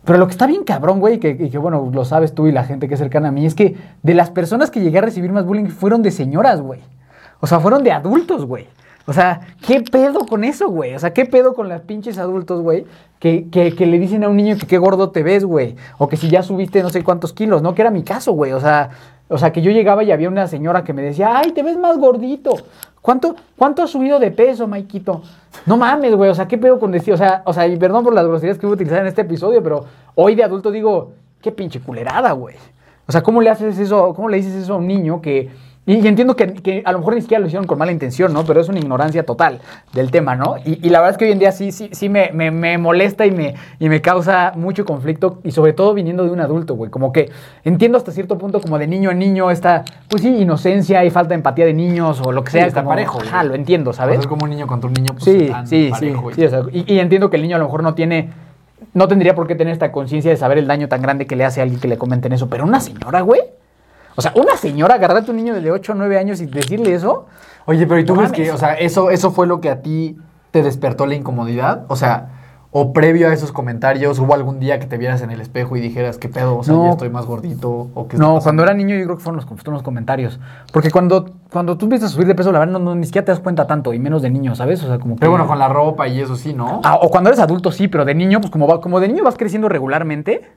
Pero 0.06 0.18
lo 0.20 0.26
que 0.28 0.32
está 0.32 0.48
bien 0.48 0.64
cabrón, 0.64 1.00
güey, 1.00 1.20
que, 1.20 1.38
que 1.38 1.58
bueno, 1.58 1.90
lo 1.94 2.04
sabes 2.06 2.36
tú 2.36 2.48
y 2.48 2.52
la 2.52 2.64
gente 2.66 2.88
que 2.88 2.96
es 2.96 3.00
cercana 3.00 3.30
a 3.30 3.32
mí, 3.32 3.46
es 3.46 3.56
que 3.56 3.78
de 4.02 4.14
las 4.14 4.30
personas 4.30 4.70
que 4.70 4.82
llegué 4.82 4.98
a 4.98 5.02
recibir 5.02 5.32
más 5.32 5.46
bullying 5.46 5.68
fueron 5.70 6.02
de 6.02 6.12
señoras, 6.12 6.62
güey. 6.62 6.82
O 7.40 7.48
sea, 7.48 7.60
fueron 7.60 7.84
de 7.84 7.92
adultos, 7.92 8.46
güey. 8.46 8.68
O 9.06 9.12
sea, 9.14 9.42
¿qué 9.66 9.82
pedo 9.82 10.26
con 10.26 10.44
eso, 10.46 10.70
güey? 10.70 10.96
O 10.96 11.00
sea, 11.00 11.14
¿qué 11.14 11.26
pedo 11.26 11.54
con 11.54 11.68
las 11.68 11.82
pinches 11.82 12.18
adultos, 12.18 12.62
güey? 12.62 12.86
Que, 13.20 13.50
que, 13.50 13.76
que 13.76 13.86
le 13.86 14.00
dicen 14.00 14.24
a 14.24 14.30
un 14.30 14.38
niño 14.38 14.58
que 14.58 14.66
qué 14.66 14.78
gordo 14.78 15.10
te 15.12 15.24
ves, 15.24 15.44
güey. 15.44 15.76
O 15.98 16.08
que 16.08 16.16
si 16.18 16.30
ya 16.30 16.42
subiste 16.42 16.82
no 16.82 16.90
sé 16.90 17.04
cuántos 17.04 17.34
kilos, 17.34 17.62
¿no? 17.62 17.76
Que 17.76 17.82
era 17.82 17.92
mi 17.92 18.04
caso, 18.04 18.32
güey. 18.32 18.54
O 18.54 18.62
sea, 18.62 18.90
o 19.30 19.38
sea, 19.38 19.52
que 19.52 19.62
yo 19.62 19.72
llegaba 19.72 20.04
y 20.04 20.12
había 20.12 20.30
una 20.30 20.48
señora 20.48 20.84
que 20.84 20.94
me 20.94 21.02
decía, 21.02 21.38
ay, 21.38 21.52
te 21.52 21.64
ves 21.64 21.78
más 21.78 21.98
gordito. 21.98 22.54
¿Cuánto, 23.02 23.36
cuánto 23.58 23.84
has 23.84 23.90
subido 23.90 24.20
de 24.20 24.32
peso, 24.32 24.68
Maikito? 24.68 25.22
No 25.66 25.78
mames, 25.78 26.16
güey. 26.16 26.30
O 26.30 26.36
sea, 26.36 26.48
¿qué 26.48 26.58
pedo 26.58 26.80
con 26.80 26.92
decir? 26.92 27.14
O 27.14 27.18
sea, 27.18 27.42
o 27.46 27.54
sea, 27.54 27.68
y 27.68 27.76
perdón 27.78 28.04
por 28.04 28.14
las 28.14 28.26
groserías 28.26 28.58
que 28.58 28.66
voy 28.66 28.74
a 28.74 28.76
utilizar 28.76 29.00
en 29.00 29.08
este 29.08 29.22
episodio, 29.22 29.62
pero 29.64 29.86
hoy 30.16 30.36
de 30.36 30.44
adulto 30.44 30.72
digo, 30.72 31.12
qué 31.42 31.52
pinche 31.52 31.80
culerada, 31.80 32.32
güey. 32.32 32.56
O 33.08 33.12
sea, 33.12 33.22
¿cómo 33.22 33.42
le 33.42 33.50
haces 33.50 33.78
eso? 33.78 34.14
¿Cómo 34.14 34.30
le 34.30 34.38
dices 34.38 34.54
eso 34.54 34.76
a 34.76 34.78
un 34.78 34.88
niño 34.88 35.22
que 35.22 35.50
y, 35.86 35.96
y 35.96 36.08
entiendo 36.08 36.36
que, 36.36 36.54
que 36.54 36.82
a 36.86 36.92
lo 36.92 37.00
mejor 37.00 37.16
ni 37.16 37.22
siquiera 37.22 37.42
lo 37.42 37.48
hicieron 37.48 37.68
con 37.68 37.78
mala 37.78 37.92
intención, 37.92 38.32
¿no? 38.34 38.46
Pero 38.46 38.62
es 38.62 38.70
una 38.70 38.80
ignorancia 38.80 39.26
total 39.26 39.60
del 39.94 40.12
tema, 40.12 40.36
¿no? 40.36 40.56
Y, 40.66 40.80
y 40.86 40.90
la 40.90 41.00
verdad 41.00 41.12
es 41.12 41.18
que 41.18 41.26
hoy 41.26 41.32
en 41.32 41.40
día 41.40 41.52
sí, 41.52 41.72
sí, 41.72 41.90
sí 41.92 42.08
me, 42.10 42.32
me- 42.34 42.52
me 42.52 42.78
molesta 42.78 43.26
y 43.26 43.32
me, 43.32 43.56
y 43.80 43.90
me 43.90 44.02
causa 44.02 44.54
mucho 44.56 44.86
conflicto, 44.86 45.40
y 45.44 45.52
sobre 45.52 45.74
todo 45.74 45.94
viniendo 45.94 46.24
de 46.24 46.32
un 46.32 46.40
adulto, 46.40 46.76
güey. 46.76 46.90
Como 46.90 47.12
que 47.12 47.30
entiendo 47.64 47.98
hasta 47.98 48.12
cierto 48.12 48.38
punto, 48.38 48.62
como 48.62 48.80
de 48.80 48.88
niño 48.88 49.10
a 49.10 49.14
niño, 49.14 49.52
esta, 49.52 49.84
pues 50.10 50.22
sí, 50.22 50.30
inocencia 50.30 51.04
y 51.04 51.10
falta 51.10 51.30
de 51.30 51.36
empatía 51.36 51.66
de 51.66 51.74
niños 51.74 52.22
o 52.24 52.32
lo 52.32 52.44
que 52.44 52.52
Sí, 52.52 52.58
sea. 52.60 52.68
está 52.68 52.82
como- 52.82 52.92
parejo, 52.92 53.20
güey. 53.20 53.48
Lo 53.48 53.56
entiendo, 53.56 53.92
¿sabes? 53.94 54.14
O 54.14 54.22
sea, 54.22 54.22
es 54.22 54.28
como 54.28 54.46
un 54.46 54.50
niño 54.52 54.68
contra 54.68 54.88
un 54.88 54.94
niño, 54.94 55.14
pues 55.14 55.26
Sí, 55.26 55.48
sí, 55.66 55.86
sí, 55.86 55.90
parejo, 55.92 56.32
sí, 56.34 56.46
o 56.46 56.50
sea, 56.50 56.62
y, 56.72 56.94
y 56.94 57.00
entiendo 57.00 57.30
que 57.30 57.36
el 57.36 57.42
niño 57.42 57.56
a 57.58 57.60
lo 57.60 57.66
mejor 57.66 57.84
no 57.84 57.94
tiene, 57.94 58.30
no 58.94 59.08
tendría 59.08 59.36
por 59.36 59.48
qué 59.48 59.56
tener 59.56 59.74
esta 59.74 59.92
conciencia 59.92 60.32
de 60.32 60.38
saber 60.38 60.58
el 60.60 60.68
daño 60.68 60.88
tan 60.88 61.02
grande 61.02 61.26
que 61.26 61.36
le 61.36 61.44
hace 61.46 61.60
a 61.60 61.64
alguien 61.64 61.82
que 61.82 61.88
le 61.88 61.98
comenten 61.98 62.32
eso, 62.32 62.48
pero 62.48 62.64
una 62.64 62.80
señora, 62.80 63.20
güey. 63.22 63.42
O 64.16 64.22
sea, 64.22 64.32
una 64.36 64.56
señora 64.58 64.96
agarrar 64.96 65.18
a 65.18 65.26
tu 65.26 65.34
niño 65.34 65.54
de 65.54 65.72
8 65.72 65.92
o 65.94 65.96
9 65.96 66.18
años 66.18 66.40
y 66.42 66.46
decirle 66.46 66.94
eso. 66.94 67.26
Oye, 67.66 67.88
pero 67.88 68.00
¿y 68.00 68.06
tú 68.06 68.14
No 68.14 68.20
crees 68.20 68.32
que, 68.32 68.52
o 68.52 68.58
sea, 68.58 68.74
eso, 68.74 69.10
eso 69.10 69.32
fue 69.32 69.48
lo 69.48 69.60
que 69.62 69.70
a 69.70 69.82
ti 69.82 70.18
te 70.52 70.62
despertó 70.62 71.06
la 71.06 71.16
incomodidad? 71.16 71.86
O 71.88 71.96
sea, 71.96 72.30
o 72.76 72.92
previo 72.92 73.30
a 73.30 73.34
esos 73.34 73.52
comentarios, 73.52 74.18
¿hubo 74.20 74.34
algún 74.34 74.60
día 74.60 74.80
que 74.80 74.88
te 74.88 74.98
vieras 74.98 75.22
en 75.22 75.30
el 75.30 75.42
espejo 75.42 75.78
y 75.78 75.80
dijeras, 75.82 76.18
qué 76.18 76.28
pedo? 76.28 76.58
O 76.58 76.64
sea, 76.64 76.74
No. 76.74 76.86
ya 76.86 76.90
estoy 76.92 77.10
más 77.10 77.26
gordito. 77.26 77.88
¿o 77.94 78.08
qué 78.08 78.18
No, 78.18 78.40
cuando 78.40 78.64
era 78.64 78.74
niño 78.74 78.96
yo 78.96 79.04
creo 79.06 79.18
que 79.18 79.24
fueron 79.24 79.36
los, 79.38 79.46
fueron 79.46 79.74
los 79.76 79.84
comentarios. 79.84 80.40
Porque 80.72 80.90
cuando, 80.90 81.30
cuando 81.52 81.78
tú 81.78 81.86
empiezas 81.86 82.12
a 82.12 82.14
subir 82.16 82.28
de 82.28 82.34
peso, 82.36 82.52
la 82.52 82.58
verdad, 82.60 82.74
no, 82.74 82.80
no, 82.80 82.96
ni 82.96 83.06
siquiera 83.06 83.26
te 83.26 83.32
das 83.32 83.40
cuenta 83.42 83.68
tanto, 83.68 83.94
y 83.94 84.00
menos 84.00 84.22
de 84.24 84.32
niño, 84.32 84.56
¿sabes? 84.56 84.84
O 84.84 84.88
sea, 84.88 84.98
como 84.98 85.16
que... 85.16 85.20
Pero 85.20 85.32
bueno, 85.32 85.46
con 85.48 85.60
la 85.60 85.70
ropa 85.70 86.08
y 86.08 86.20
eso 86.20 86.36
sí, 86.36 86.54
¿no? 86.54 86.82
Ah, 86.84 86.98
o 87.02 87.10
cuando 87.12 87.30
eres 87.30 87.40
adulto 87.40 87.72
sí, 87.72 87.88
pero 87.88 88.06
de 88.06 88.16
niño, 88.16 88.42
pues 88.42 88.50
como, 88.52 88.68
va- 88.68 88.82
como 88.82 89.00
de 89.00 89.08
niño 89.08 89.24
vas 89.24 89.38
creciendo 89.38 89.70
regularmente. 89.70 90.52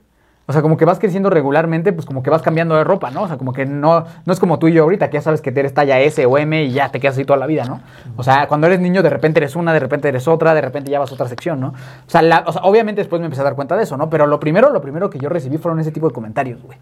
O 0.49 0.53
sea, 0.53 0.61
como 0.61 0.77
que 0.77 0.85
vas 0.85 0.97
creciendo 0.97 1.29
regularmente, 1.29 1.91
pues 1.91 2.05
como 2.05 2.23
que 2.23 2.29
vas 2.29 2.41
cambiando 2.41 2.75
de 2.75 2.85
ropa, 2.85 3.11
¿no? 3.11 3.23
O 3.23 3.27
sea, 3.27 3.37
como 3.37 3.51
que 3.51 3.65
no, 3.65 4.05
no 4.25 4.31
es 4.33 4.39
como 4.39 4.57
tú 4.59 4.69
y 4.69 4.73
yo 4.73 4.83
ahorita, 4.83 5.09
que 5.09 5.15
ya 5.15 5.21
sabes 5.21 5.41
que 5.41 5.49
eres 5.49 5.73
talla 5.73 5.99
S 5.99 6.25
o 6.25 6.37
M 6.37 6.63
y 6.63 6.71
ya 6.71 6.89
te 6.89 7.01
quedas 7.01 7.15
así 7.15 7.25
toda 7.25 7.37
la 7.37 7.47
vida, 7.47 7.65
¿no? 7.65 7.81
O 8.15 8.23
sea, 8.23 8.47
cuando 8.47 8.65
eres 8.67 8.79
niño 8.79 9.03
de 9.03 9.09
repente 9.09 9.39
eres 9.39 9.57
una, 9.57 9.73
de 9.73 9.79
repente 9.79 10.07
eres 10.07 10.25
otra, 10.25 10.53
de 10.53 10.61
repente 10.61 10.89
ya 10.89 10.99
vas 10.99 11.11
a 11.11 11.15
otra 11.15 11.27
sección, 11.27 11.59
¿no? 11.59 11.67
O 11.69 12.09
sea, 12.09 12.21
la- 12.21 12.45
o 12.47 12.53
sea, 12.53 12.61
obviamente 12.63 13.01
después 13.01 13.19
me 13.19 13.25
empecé 13.25 13.41
a 13.41 13.43
dar 13.43 13.55
cuenta 13.55 13.75
de 13.75 13.83
eso, 13.83 13.97
¿no? 13.97 14.09
Pero 14.09 14.25
lo 14.25 14.39
primero, 14.39 14.69
lo 14.69 14.79
primero 14.79 15.09
que 15.09 15.19
yo 15.19 15.27
recibí 15.27 15.57
fueron 15.57 15.81
ese 15.81 15.91
tipo 15.91 16.07
de 16.07 16.13
comentarios, 16.13 16.63
güey. 16.63 16.77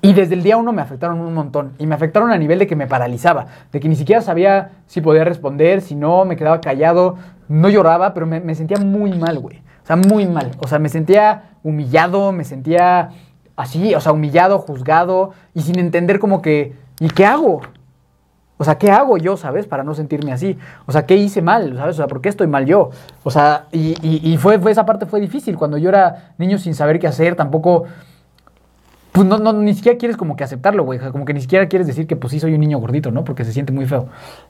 Y 0.00 0.12
desde 0.12 0.34
el 0.34 0.44
día 0.44 0.56
uno 0.56 0.72
me 0.72 0.80
afectaron 0.80 1.18
un 1.20 1.34
montón. 1.34 1.72
Y 1.78 1.88
me 1.88 1.96
afectaron 1.96 2.30
a 2.30 2.38
nivel 2.38 2.60
de 2.60 2.68
que 2.68 2.76
me 2.76 2.86
paralizaba, 2.86 3.46
de 3.72 3.80
que 3.80 3.88
ni 3.88 3.96
siquiera 3.96 4.22
sabía 4.22 4.70
si 4.86 5.00
podía 5.00 5.24
responder, 5.24 5.80
si 5.80 5.96
no, 5.96 6.24
me 6.24 6.36
quedaba 6.36 6.60
callado, 6.60 7.16
no 7.48 7.68
lloraba, 7.68 8.14
pero 8.14 8.26
me, 8.26 8.38
me 8.38 8.54
sentía 8.54 8.78
muy 8.78 9.12
mal, 9.18 9.40
güey. 9.40 9.60
O 9.82 9.86
sea, 9.88 9.96
muy 9.96 10.26
mal. 10.26 10.50
O 10.60 10.68
sea, 10.68 10.78
me 10.78 10.88
sentía 10.90 11.47
humillado, 11.62 12.32
me 12.32 12.44
sentía 12.44 13.10
así, 13.56 13.94
o 13.94 14.00
sea, 14.00 14.12
humillado, 14.12 14.58
juzgado 14.58 15.32
y 15.54 15.62
sin 15.62 15.78
entender 15.78 16.18
como 16.18 16.40
que, 16.42 16.74
¿y 17.00 17.08
qué 17.08 17.26
hago? 17.26 17.60
O 18.60 18.64
sea, 18.64 18.76
¿qué 18.76 18.90
hago 18.90 19.18
yo, 19.18 19.36
sabes? 19.36 19.66
Para 19.66 19.84
no 19.84 19.94
sentirme 19.94 20.32
así. 20.32 20.58
O 20.86 20.90
sea, 20.92 21.06
¿qué 21.06 21.14
hice 21.16 21.42
mal? 21.42 21.76
¿Sabes? 21.76 21.94
O 21.94 21.98
sea, 21.98 22.06
¿por 22.08 22.20
qué 22.20 22.28
estoy 22.28 22.48
mal 22.48 22.66
yo? 22.66 22.90
O 23.22 23.30
sea, 23.30 23.66
y, 23.70 23.94
y- 24.02 24.36
fue, 24.36 24.58
fue- 24.58 24.72
esa 24.72 24.84
parte 24.84 25.06
fue 25.06 25.20
difícil. 25.20 25.56
Cuando 25.56 25.78
yo 25.78 25.88
era 25.90 26.32
niño 26.38 26.58
sin 26.58 26.74
saber 26.74 26.98
qué 26.98 27.06
hacer, 27.06 27.36
tampoco... 27.36 27.84
pues 29.12 29.26
no, 29.26 29.38
no, 29.38 29.52
ni 29.52 29.74
siquiera 29.74 29.98
quieres 29.98 30.16
como 30.16 30.36
que 30.36 30.44
aceptarlo, 30.44 30.84
güey. 30.84 30.98
Como 30.98 31.24
que 31.24 31.34
ni 31.34 31.40
siquiera 31.40 31.66
quieres 31.68 31.86
decir 31.86 32.06
que 32.06 32.14
pues 32.14 32.30
sí 32.30 32.40
soy 32.40 32.54
un 32.54 32.60
niño 32.60 32.78
gordito, 32.78 33.10
¿no? 33.10 33.24
Porque 33.24 33.44
se 33.44 33.52
siente 33.52 33.72
muy 33.72 33.86
feo. 33.86 34.06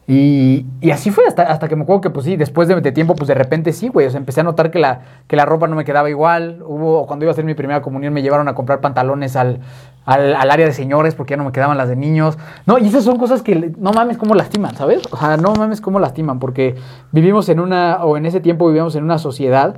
Y, 0.06 0.66
y 0.80 0.90
así 0.90 1.10
fue 1.10 1.26
hasta, 1.26 1.44
hasta 1.44 1.68
que 1.68 1.76
me 1.76 1.84
acuerdo 1.84 2.00
que 2.00 2.10
pues 2.10 2.26
sí, 2.26 2.36
después 2.36 2.66
de, 2.68 2.80
de 2.80 2.92
tiempo, 2.92 3.14
pues 3.14 3.28
de 3.28 3.34
repente 3.34 3.72
sí, 3.72 3.88
güey. 3.88 4.06
O 4.06 4.10
sea, 4.10 4.18
empecé 4.18 4.40
a 4.40 4.44
notar 4.44 4.70
que 4.70 4.78
la, 4.78 5.00
que 5.26 5.36
la 5.36 5.46
ropa 5.46 5.68
no 5.68 5.76
me 5.76 5.84
quedaba 5.84 6.10
igual. 6.10 6.62
Hubo, 6.66 7.06
cuando 7.06 7.24
iba 7.24 7.30
a 7.30 7.32
hacer 7.32 7.44
mi 7.44 7.54
primera 7.54 7.80
comunión, 7.82 8.12
me 8.12 8.20
llevaron 8.20 8.48
a 8.48 8.54
comprar 8.54 8.80
pantalones 8.80 9.36
al, 9.36 9.60
al, 10.04 10.34
al 10.34 10.50
área 10.50 10.66
de 10.66 10.72
señores 10.72 11.14
porque 11.14 11.32
ya 11.32 11.36
no 11.36 11.44
me 11.44 11.52
quedaban 11.52 11.78
las 11.78 11.88
de 11.88 11.96
niños. 11.96 12.36
No, 12.66 12.78
y 12.78 12.86
esas 12.88 13.04
son 13.04 13.16
cosas 13.16 13.42
que 13.42 13.72
no 13.78 13.92
mames 13.92 14.18
cómo 14.18 14.34
lastiman, 14.34 14.74
¿sabes? 14.74 15.02
O 15.12 15.16
sea, 15.16 15.36
no 15.36 15.54
mames 15.54 15.80
cómo 15.80 16.00
lastiman, 16.00 16.40
porque 16.40 16.74
vivimos 17.12 17.48
en 17.48 17.60
una, 17.60 18.04
o 18.04 18.16
en 18.16 18.26
ese 18.26 18.40
tiempo 18.40 18.66
vivíamos 18.66 18.96
en 18.96 19.04
una 19.04 19.18
sociedad 19.18 19.76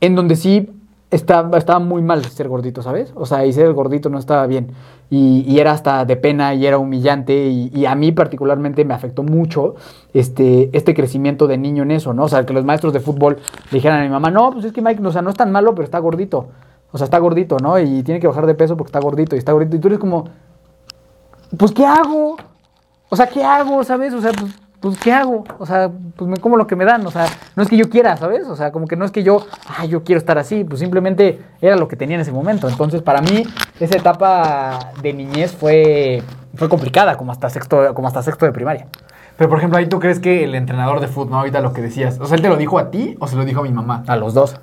en 0.00 0.14
donde 0.14 0.36
sí 0.36 0.70
estaba, 1.10 1.56
estaba 1.56 1.78
muy 1.78 2.02
mal 2.02 2.24
ser 2.24 2.48
gordito, 2.48 2.82
¿sabes? 2.82 3.12
O 3.14 3.24
sea, 3.24 3.46
y 3.46 3.52
ser 3.52 3.72
gordito 3.72 4.10
no 4.10 4.18
estaba 4.18 4.46
bien. 4.46 4.72
Y, 5.10 5.44
y 5.46 5.58
era 5.58 5.72
hasta 5.72 6.04
de 6.04 6.16
pena 6.16 6.54
y 6.54 6.66
era 6.66 6.78
humillante. 6.78 7.48
Y, 7.48 7.70
y 7.74 7.86
a 7.86 7.94
mí 7.94 8.12
particularmente 8.12 8.84
me 8.84 8.94
afectó 8.94 9.22
mucho 9.22 9.74
este, 10.12 10.68
este 10.72 10.94
crecimiento 10.94 11.46
de 11.46 11.56
niño 11.56 11.82
en 11.82 11.92
eso, 11.92 12.12
¿no? 12.12 12.24
O 12.24 12.28
sea, 12.28 12.44
que 12.44 12.52
los 12.52 12.64
maestros 12.64 12.92
de 12.92 13.00
fútbol 13.00 13.38
dijeran 13.72 14.00
a 14.00 14.02
mi 14.02 14.10
mamá, 14.10 14.30
no, 14.30 14.50
pues 14.52 14.66
es 14.66 14.72
que 14.72 14.82
Mike, 14.82 15.04
o 15.06 15.12
sea, 15.12 15.22
no 15.22 15.30
es 15.30 15.36
tan 15.36 15.50
malo, 15.50 15.74
pero 15.74 15.84
está 15.84 15.98
gordito. 15.98 16.48
O 16.92 16.98
sea, 16.98 17.04
está 17.04 17.18
gordito, 17.18 17.56
¿no? 17.58 17.78
Y 17.78 18.02
tiene 18.02 18.20
que 18.20 18.26
bajar 18.26 18.46
de 18.46 18.54
peso 18.54 18.76
porque 18.76 18.88
está 18.88 19.00
gordito 19.00 19.34
y 19.34 19.38
está 19.38 19.52
gordito. 19.52 19.76
Y 19.76 19.78
tú 19.78 19.88
eres 19.88 19.98
como, 19.98 20.28
pues, 21.56 21.72
¿qué 21.72 21.86
hago? 21.86 22.36
O 23.08 23.16
sea, 23.16 23.26
¿qué 23.26 23.42
hago? 23.42 23.82
¿Sabes? 23.84 24.12
O 24.12 24.20
sea, 24.20 24.32
pues, 24.32 24.54
pues, 24.80 24.98
¿qué 24.98 25.12
hago? 25.12 25.44
O 25.58 25.66
sea, 25.66 25.90
pues 26.16 26.30
me 26.30 26.36
como 26.36 26.56
lo 26.56 26.66
que 26.66 26.76
me 26.76 26.84
dan. 26.84 27.04
O 27.06 27.10
sea, 27.10 27.26
no 27.56 27.62
es 27.62 27.68
que 27.68 27.76
yo 27.76 27.90
quiera, 27.90 28.16
¿sabes? 28.16 28.46
O 28.46 28.56
sea, 28.56 28.70
como 28.70 28.86
que 28.86 28.96
no 28.96 29.04
es 29.04 29.10
que 29.10 29.22
yo, 29.22 29.44
ah, 29.66 29.84
yo 29.84 30.04
quiero 30.04 30.18
estar 30.18 30.38
así. 30.38 30.64
Pues 30.64 30.80
simplemente 30.80 31.40
era 31.60 31.76
lo 31.76 31.88
que 31.88 31.96
tenía 31.96 32.14
en 32.14 32.20
ese 32.20 32.32
momento. 32.32 32.68
Entonces, 32.68 33.02
para 33.02 33.20
mí, 33.20 33.44
esa 33.80 33.96
etapa 33.96 34.92
de 35.02 35.12
niñez 35.12 35.52
fue, 35.52 36.22
fue 36.54 36.68
complicada, 36.68 37.16
como 37.16 37.32
hasta 37.32 37.50
sexto, 37.50 37.94
como 37.94 38.06
hasta 38.06 38.22
sexto 38.22 38.46
de 38.46 38.52
primaria. 38.52 38.86
Pero, 39.36 39.50
por 39.50 39.58
ejemplo, 39.58 39.78
ahí 39.78 39.86
tú 39.86 39.98
crees 40.00 40.20
que 40.20 40.44
el 40.44 40.54
entrenador 40.54 41.00
de 41.00 41.08
fútbol, 41.08 41.30
¿no? 41.30 41.38
ahorita 41.38 41.60
lo 41.60 41.72
que 41.72 41.80
decías, 41.80 42.18
o 42.20 42.26
sea, 42.26 42.36
¿él 42.36 42.42
te 42.42 42.48
lo 42.48 42.56
dijo 42.56 42.78
a 42.78 42.90
ti 42.90 43.16
o 43.20 43.28
se 43.28 43.36
lo 43.36 43.44
dijo 43.44 43.60
a 43.60 43.62
mi 43.62 43.72
mamá? 43.72 44.02
A 44.06 44.16
los 44.16 44.34
dos. 44.34 44.60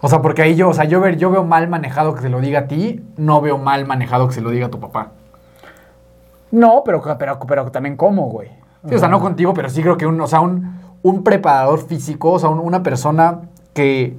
O 0.00 0.08
sea, 0.08 0.20
porque 0.20 0.42
ahí 0.42 0.54
yo, 0.54 0.70
o 0.70 0.74
sea, 0.74 0.84
yo, 0.84 1.00
ver, 1.00 1.16
yo 1.16 1.30
veo 1.30 1.44
mal 1.44 1.68
manejado 1.68 2.14
que 2.14 2.22
se 2.22 2.28
lo 2.28 2.40
diga 2.40 2.60
a 2.60 2.66
ti, 2.66 3.04
no 3.16 3.40
veo 3.40 3.58
mal 3.58 3.86
manejado 3.86 4.26
que 4.26 4.34
se 4.34 4.40
lo 4.40 4.50
diga 4.50 4.66
a 4.66 4.70
tu 4.70 4.80
papá. 4.80 5.12
No, 6.50 6.82
pero, 6.84 7.02
pero, 7.18 7.38
pero 7.38 7.70
también 7.70 7.96
como, 7.96 8.28
güey. 8.28 8.61
Sí, 8.88 8.94
o 8.94 8.98
sea, 8.98 9.08
no 9.08 9.20
contigo, 9.20 9.54
pero 9.54 9.68
sí 9.70 9.82
creo 9.82 9.96
que 9.96 10.06
un, 10.06 10.20
o 10.20 10.26
sea, 10.26 10.40
un, 10.40 10.80
un 11.02 11.22
preparador 11.24 11.80
físico, 11.86 12.32
o 12.32 12.38
sea, 12.38 12.48
un- 12.48 12.58
una 12.60 12.82
persona 12.82 13.40
que, 13.74 14.16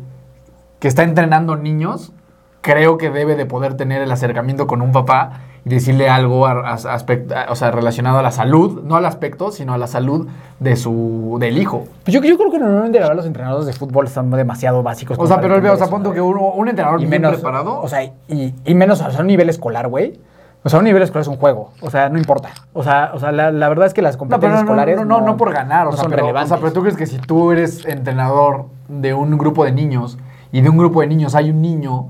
que 0.79 0.87
está 0.87 1.03
entrenando 1.03 1.55
niños, 1.57 2.13
creo 2.61 2.97
que 2.97 3.09
debe 3.09 3.35
de 3.35 3.45
poder 3.45 3.75
tener 3.75 4.01
el 4.01 4.11
acercamiento 4.11 4.67
con 4.67 4.81
un 4.81 4.91
papá 4.93 5.41
y 5.65 5.69
decirle 5.69 6.09
algo 6.09 6.45
a- 6.47 6.75
a- 6.75 6.75
a- 6.75 7.51
o 7.51 7.55
sea, 7.55 7.71
relacionado 7.71 8.19
a 8.19 8.21
la 8.21 8.31
salud, 8.31 8.83
no 8.83 8.95
al 8.95 9.05
aspecto, 9.05 9.51
sino 9.51 9.73
a 9.73 9.77
la 9.77 9.87
salud 9.87 10.27
de 10.59 10.75
su, 10.77 11.37
del 11.39 11.57
hijo. 11.57 11.85
Pues 12.03 12.13
yo, 12.13 12.21
yo 12.23 12.37
creo 12.37 12.51
que 12.51 12.59
normalmente 12.59 12.99
la 12.99 13.05
verdad, 13.07 13.17
los 13.17 13.25
entrenadores 13.25 13.65
de 13.65 13.73
fútbol 13.73 14.05
están 14.07 14.29
demasiado 14.31 14.81
básicos. 14.83 15.17
O 15.19 15.27
sea, 15.27 15.39
pero, 15.41 15.55
o 15.57 15.75
sea, 15.77 15.87
punto 15.87 16.11
que 16.11 16.19
¿no? 16.19 16.25
uno- 16.27 16.51
un 16.53 16.67
entrenador 16.69 16.99
y 17.01 17.05
bien 17.05 17.21
menos, 17.21 17.33
preparado. 17.35 17.81
O 17.81 17.87
sea, 17.89 18.03
y, 18.03 18.53
y 18.65 18.75
menos, 18.75 19.01
o 19.01 19.11
sea, 19.11 19.21
un 19.21 19.27
nivel 19.27 19.49
escolar, 19.49 19.87
güey. 19.89 20.19
O 20.65 20.69
sea, 20.69 20.79
un 20.79 20.85
nivel 20.85 21.01
escolar 21.03 21.21
es 21.21 21.27
un 21.27 21.35
juego. 21.35 21.71
O 21.81 21.89
sea, 21.89 22.09
no 22.09 22.17
importa. 22.17 22.49
O 22.71 22.83
sea, 22.83 23.11
o 23.13 23.19
sea 23.19 23.31
la, 23.31 23.51
la 23.51 23.69
verdad 23.69 23.85
es 23.85 23.93
que 23.93 24.01
las 24.01 24.15
competencias 24.15 24.61
no, 24.61 24.65
no, 24.65 24.71
escolares. 24.71 24.97
no, 24.97 25.05
no, 25.05 25.21
no 25.21 25.37
por 25.37 25.53
ganar, 25.53 25.87
o, 25.87 25.91
sea, 25.91 26.01
son 26.03 26.11
pero, 26.11 26.23
o 26.23 26.27
relevantes. 26.27 26.49
sea, 26.49 26.57
pero 26.59 26.71
tú 26.71 26.81
crees 26.81 26.95
que 26.95 27.05
si 27.05 27.17
tú 27.17 27.51
eres 27.51 27.85
entrenador 27.85 28.67
de 28.87 29.13
un 29.13 29.37
grupo 29.37 29.65
de 29.65 29.73
niños 29.73 30.17
y 30.51 30.61
de 30.61 30.69
un 30.69 30.77
grupo 30.77 31.01
de 31.01 31.07
niños 31.07 31.35
hay 31.35 31.49
un 31.49 31.61
niño 31.61 32.07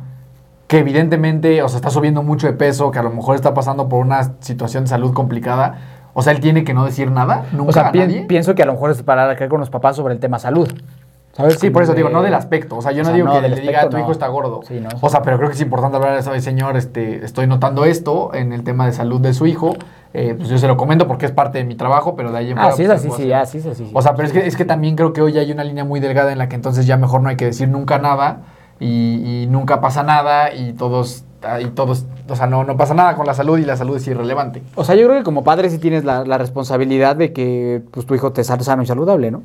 que 0.68 0.80
evidentemente, 0.80 1.62
o 1.62 1.70
sea, 1.70 1.78
está 1.78 1.89
subiendo 1.89 2.24
mucho 2.24 2.48
de 2.48 2.54
peso, 2.54 2.92
que 2.92 3.00
a 3.00 3.04
lo 3.04 3.10
mejor 3.10 3.36
está 3.36 3.54
pasando 3.54 3.89
por 3.89 4.06
una 4.06 4.34
situación 4.39 4.84
de 4.84 4.89
salud 4.89 5.13
complicada, 5.13 5.76
o 6.13 6.22
sea, 6.22 6.34
él 6.34 6.39
tiene 6.39 6.63
que 6.63 6.74
no 6.74 6.86
decir 6.86 7.12
nada, 7.12 7.46
nunca 7.52 7.70
o 7.70 7.74
sea, 7.74 7.88
a 7.88 7.92
nadie. 7.92 8.26
pienso 8.28 8.56
que 8.56 8.63
a 8.63 8.66
lo 8.66 8.74
mejor 8.74 8.92
es 8.92 9.02
para 9.02 9.30
acá 9.30 9.50
con 9.50 9.60
los 9.60 9.70
papás 9.70 9.96
sobre 9.96 10.13
el 10.13 10.20
tema 10.20 10.39
salud. 10.39 10.72
¿Sabes? 11.36 11.58
Sí, 11.60 11.72
por 11.72 11.82
eso 11.82 11.93
digo, 11.96 12.10
no 12.10 12.22
del 12.22 12.36
aspecto. 12.36 12.78
O 12.78 12.82
sea, 12.84 12.91
yo 12.91 13.00
o 13.02 13.04
no 13.04 13.06
sea, 13.06 13.15
digo 13.15 13.28
no, 13.28 13.34
que 13.41 13.50
le 13.50 13.56
diga, 13.60 13.89
tu 13.89 13.98
hijo 13.98 14.06
no. 14.08 14.12
está 14.12 14.28
gordo. 14.28 14.62
Sí, 14.67 14.80
no, 14.80 14.89
o 15.02 15.10
sea, 15.10 15.24
pero 15.24 15.38
creo 15.38 15.50
que 15.50 15.56
es 15.56 15.62
importante 15.62 15.98
hablar 15.98 16.13
de 16.13 16.19
eso. 16.19 16.32
"Ay, 16.32 16.41
Señor, 16.41 16.78
este, 16.78 17.26
estoy 17.26 17.48
notando 17.48 17.86
esto 17.86 18.34
en 18.36 18.54
el 18.54 18.63
tema 18.63 18.86
de 18.86 18.93
salud 18.93 19.19
de 19.19 19.34
su 19.34 19.48
hijo. 19.48 19.74
Eh, 20.13 20.36
pues 20.38 20.48
yo 20.48 20.60
se 20.60 20.67
lo 20.67 20.78
comento 20.78 21.08
porque 21.08 21.26
es 21.26 21.32
parte 21.32 21.58
de 21.58 21.63
mi 21.63 21.74
trabajo, 21.74 22.15
pero 22.15 22.32
de 22.32 22.38
ahí 22.38 22.52
en 22.52 22.60
Ah, 22.60 22.69
fuera, 22.69 23.00
sí, 23.00 23.08
pues, 23.08 23.19
sí, 23.19 23.34
ah, 23.34 23.46
sí, 23.48 23.58
así. 23.58 23.74
sí. 23.74 23.89
O 23.96 24.02
sea, 24.04 24.13
pero 24.13 24.28
es 24.28 24.32
que, 24.34 24.46
es 24.46 24.56
que 24.56 24.63
también 24.63 24.96
creo 24.96 25.12
que 25.12 25.24
hoy 25.24 25.36
hay 25.39 25.52
una 25.52 25.63
línea 25.63 25.84
muy 25.84 26.00
delgada 26.00 26.32
en 26.32 26.38
la 26.38 26.48
que 26.50 26.56
entonces 26.56 26.86
ya 26.86 26.98
mejor 26.98 27.22
no 27.22 27.30
hay 27.30 27.36
que 27.36 27.46
decir 27.46 27.67
nunca 27.67 27.98
nada 27.98 28.41
y, 28.80 29.43
y 29.43 29.48
nunca 29.48 29.82
pasa 29.82 30.04
nada 30.04 30.54
y 30.54 30.74
todos, 30.74 31.26
y 31.62 31.65
todos, 31.69 32.06
o 32.30 32.36
sea, 32.36 32.46
no, 32.46 32.63
no 32.63 32.78
pasa 32.78 32.93
nada 32.93 33.15
con 33.15 33.26
la 33.26 33.34
salud 33.34 33.58
y 33.58 33.65
la 33.65 33.76
salud 33.76 33.98
es 33.98 34.06
irrelevante. 34.08 34.62
O 34.76 34.84
sea, 34.84 34.93
yo 34.93 35.08
creo 35.08 35.17
que 35.17 35.24
como 35.24 35.43
padre 35.43 35.72
sí 35.72 35.80
tienes 35.80 36.04
la, 36.04 36.26
la 36.26 36.38
responsabilidad 36.38 37.15
de 37.15 37.34
que 37.34 37.82
pues, 37.89 38.06
tu 38.06 38.13
hijo 38.13 38.32
te 38.34 38.43
salga 38.43 38.63
sano 38.63 38.84
y 38.84 38.86
saludable, 38.86 39.32
¿no? 39.32 39.41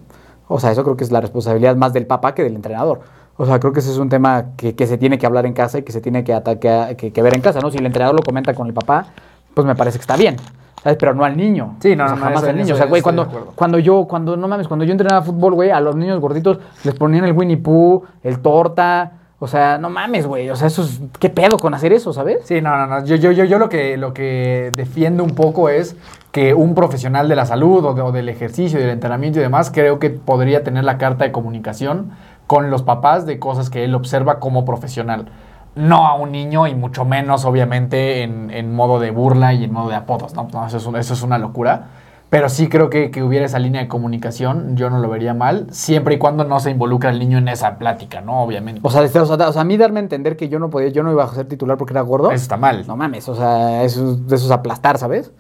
O 0.49 0.59
sea, 0.61 0.73
eso 0.73 0.83
creo 0.83 0.97
que 0.97 1.05
es 1.05 1.13
la 1.13 1.21
responsabilidad 1.21 1.77
más 1.77 1.93
del 1.93 2.07
papá 2.07 2.35
que 2.35 2.43
del 2.43 2.55
entrenador. 2.57 3.01
O 3.37 3.47
sea, 3.47 3.61
creo 3.61 3.73
que 3.73 3.81
ese 3.81 3.91
es 3.93 3.99
un 3.99 4.09
tema 4.09 4.47
que, 4.57 4.75
que 4.75 4.87
se 4.87 4.99
tiene 4.99 5.19
que 5.19 5.27
hablar 5.27 5.47
en 5.47 5.53
casa 5.53 5.79
y 5.79 5.83
que 5.83 5.93
se 5.93 6.01
tiene 6.01 6.25
que, 6.25 6.35
ata- 6.35 6.59
que, 6.59 7.23
ver 7.23 7.35
en 7.35 7.41
casa, 7.41 7.61
¿no? 7.61 7.71
Si 7.71 7.79
el 7.79 7.87
entrenador 7.87 8.17
lo 8.17 8.23
comenta 8.23 8.53
con 8.55 8.67
el 8.67 8.75
papá, 8.75 9.07
pues 9.55 9.67
me 9.67 9.77
parece 9.77 9.99
que 9.99 10.03
está 10.03 10.17
bien. 10.17 10.37
¿Sabes? 10.83 10.97
Pero 10.99 11.13
no 11.15 11.25
al 11.25 11.37
niño. 11.37 11.77
Sí, 11.81 11.95
no, 11.97 12.05
O 12.05 12.09
sea, 12.09 12.17
no, 12.17 12.23
jamás 12.23 12.45
al 12.45 12.57
niño. 12.57 12.67
eso- 12.67 12.75
o 12.75 12.77
sea, 12.79 12.87
güey, 12.87 13.03
cuando, 13.03 13.27
cuando 13.55 13.79
yo, 13.79 14.07
cuando, 14.09 14.37
no 14.37 14.49
mames, 14.49 14.69
cuando 14.69 14.85
yo 14.85 14.93
entrenaba 14.93 15.23
fútbol, 15.23 15.55
güey, 15.55 15.71
a 15.71 15.81
los 15.81 15.95
niños 15.97 16.21
gorditos 16.21 16.59
les 16.85 16.95
ponían 16.95 17.25
el 17.25 17.33
Winnie 17.33 17.57
Pooh, 17.57 18.05
el 18.23 18.39
torta. 18.41 19.13
O 19.41 19.47
sea, 19.47 19.79
no 19.79 19.89
mames, 19.91 20.27
güey. 20.27 20.51
O 20.51 20.57
sea, 20.57 20.67
eso 20.67 20.83
es. 20.83 21.01
¿Qué 21.21 21.31
pedo 21.31 21.59
con 21.59 21.73
hacer 21.75 21.93
eso, 21.93 22.13
sabes? 22.13 22.39
Sí, 22.45 22.61
no, 22.61 22.77
no, 22.77 22.87
no. 22.89 23.05
Yo, 23.05 23.15
yo, 23.17 23.31
yo, 23.33 23.45
yo 23.45 23.59
lo, 23.59 23.69
que, 23.69 23.97
lo 23.97 24.13
que 24.13 24.73
defiendo 24.75 25.23
un 25.23 25.31
poco 25.37 25.69
es 25.69 25.95
que 26.33 26.55
un 26.55 26.75
profesional 26.75 27.29
de 27.29 27.37
la 27.37 27.47
salud 27.47 27.85
o, 27.85 27.95
de- 27.95 28.03
o 28.03 28.13
del 28.13 28.29
ejercicio 28.29 28.79
y 28.79 28.83
del 28.83 28.91
entrenamiento 28.91 29.39
y 29.39 29.43
demás, 29.43 29.71
creo 29.73 29.99
que 29.99 30.11
podría 30.11 30.63
tener 30.63 30.85
la 30.85 30.99
carta 30.99 31.25
de 31.25 31.33
comunicación 31.33 32.11
con 32.47 32.71
los 32.71 32.83
papás 32.83 33.27
de 33.27 33.39
cosas 33.39 33.71
que 33.71 33.85
él 33.85 33.95
observa 33.95 34.39
como 34.39 34.65
profesional. 34.65 35.27
No 35.75 36.07
a 36.07 36.15
un 36.15 36.33
niño 36.33 36.67
y 36.67 36.75
mucho 36.75 37.05
menos, 37.05 37.45
obviamente, 37.45 38.23
en, 38.23 38.51
en 38.51 38.75
modo 38.75 38.99
de 39.01 39.11
burla 39.11 39.53
y 39.55 39.65
en 39.65 39.73
modo 39.73 39.89
de 39.91 39.95
apodos, 39.97 40.35
¿no? 40.35 40.49
No, 40.53 40.67
eso, 40.67 40.77
es 40.79 40.87
un- 40.87 40.97
eso 40.97 41.15
es 41.15 41.23
una 41.23 41.39
locura. 41.39 41.87
Pero 42.31 42.51
sí 42.51 42.69
creo 42.69 42.91
que, 42.91 43.11
que 43.11 43.23
hubiera 43.23 43.47
esa 43.47 43.59
línea 43.59 43.81
de 43.81 43.89
comunicación, 43.89 44.77
yo 44.77 44.91
no 44.91 44.99
lo 44.99 45.09
vería 45.09 45.33
mal, 45.33 45.67
siempre 45.71 46.17
y 46.17 46.19
cuando 46.19 46.45
no 46.45 46.61
se 46.61 46.71
involucra 46.71 47.09
el 47.09 47.19
niño 47.19 47.39
en 47.39 47.49
esa 47.49 47.79
plática, 47.79 48.21
¿no? 48.21 48.43
Obviamente. 48.43 48.81
O 48.85 48.91
sea, 48.91 49.01
o 49.01 49.09
sea, 49.09 49.23
o 49.23 49.53
sea, 49.53 49.63
a 49.63 49.65
mí 49.65 49.79
darme 49.79 50.01
a 50.01 50.03
entender 50.03 50.37
que 50.37 50.51
yo 50.51 50.59
no 50.59 50.69
podía, 50.69 50.89
yo 50.91 51.03
no 51.03 51.11
iba 51.11 51.25
a 51.25 51.29
ser 51.29 51.47
titular 51.49 51.79
porque 51.79 51.95
era 51.95 52.03
gordo. 52.03 52.31
Eso 52.31 52.43
está 52.43 52.59
mal. 52.59 52.85
No 52.87 52.97
mames, 52.97 53.27
o 53.31 53.35
sea, 53.35 53.83
eso, 53.83 54.19
eso 54.27 54.35
es 54.35 54.51
aplastar, 54.51 54.99
¿sabes? 54.99 55.33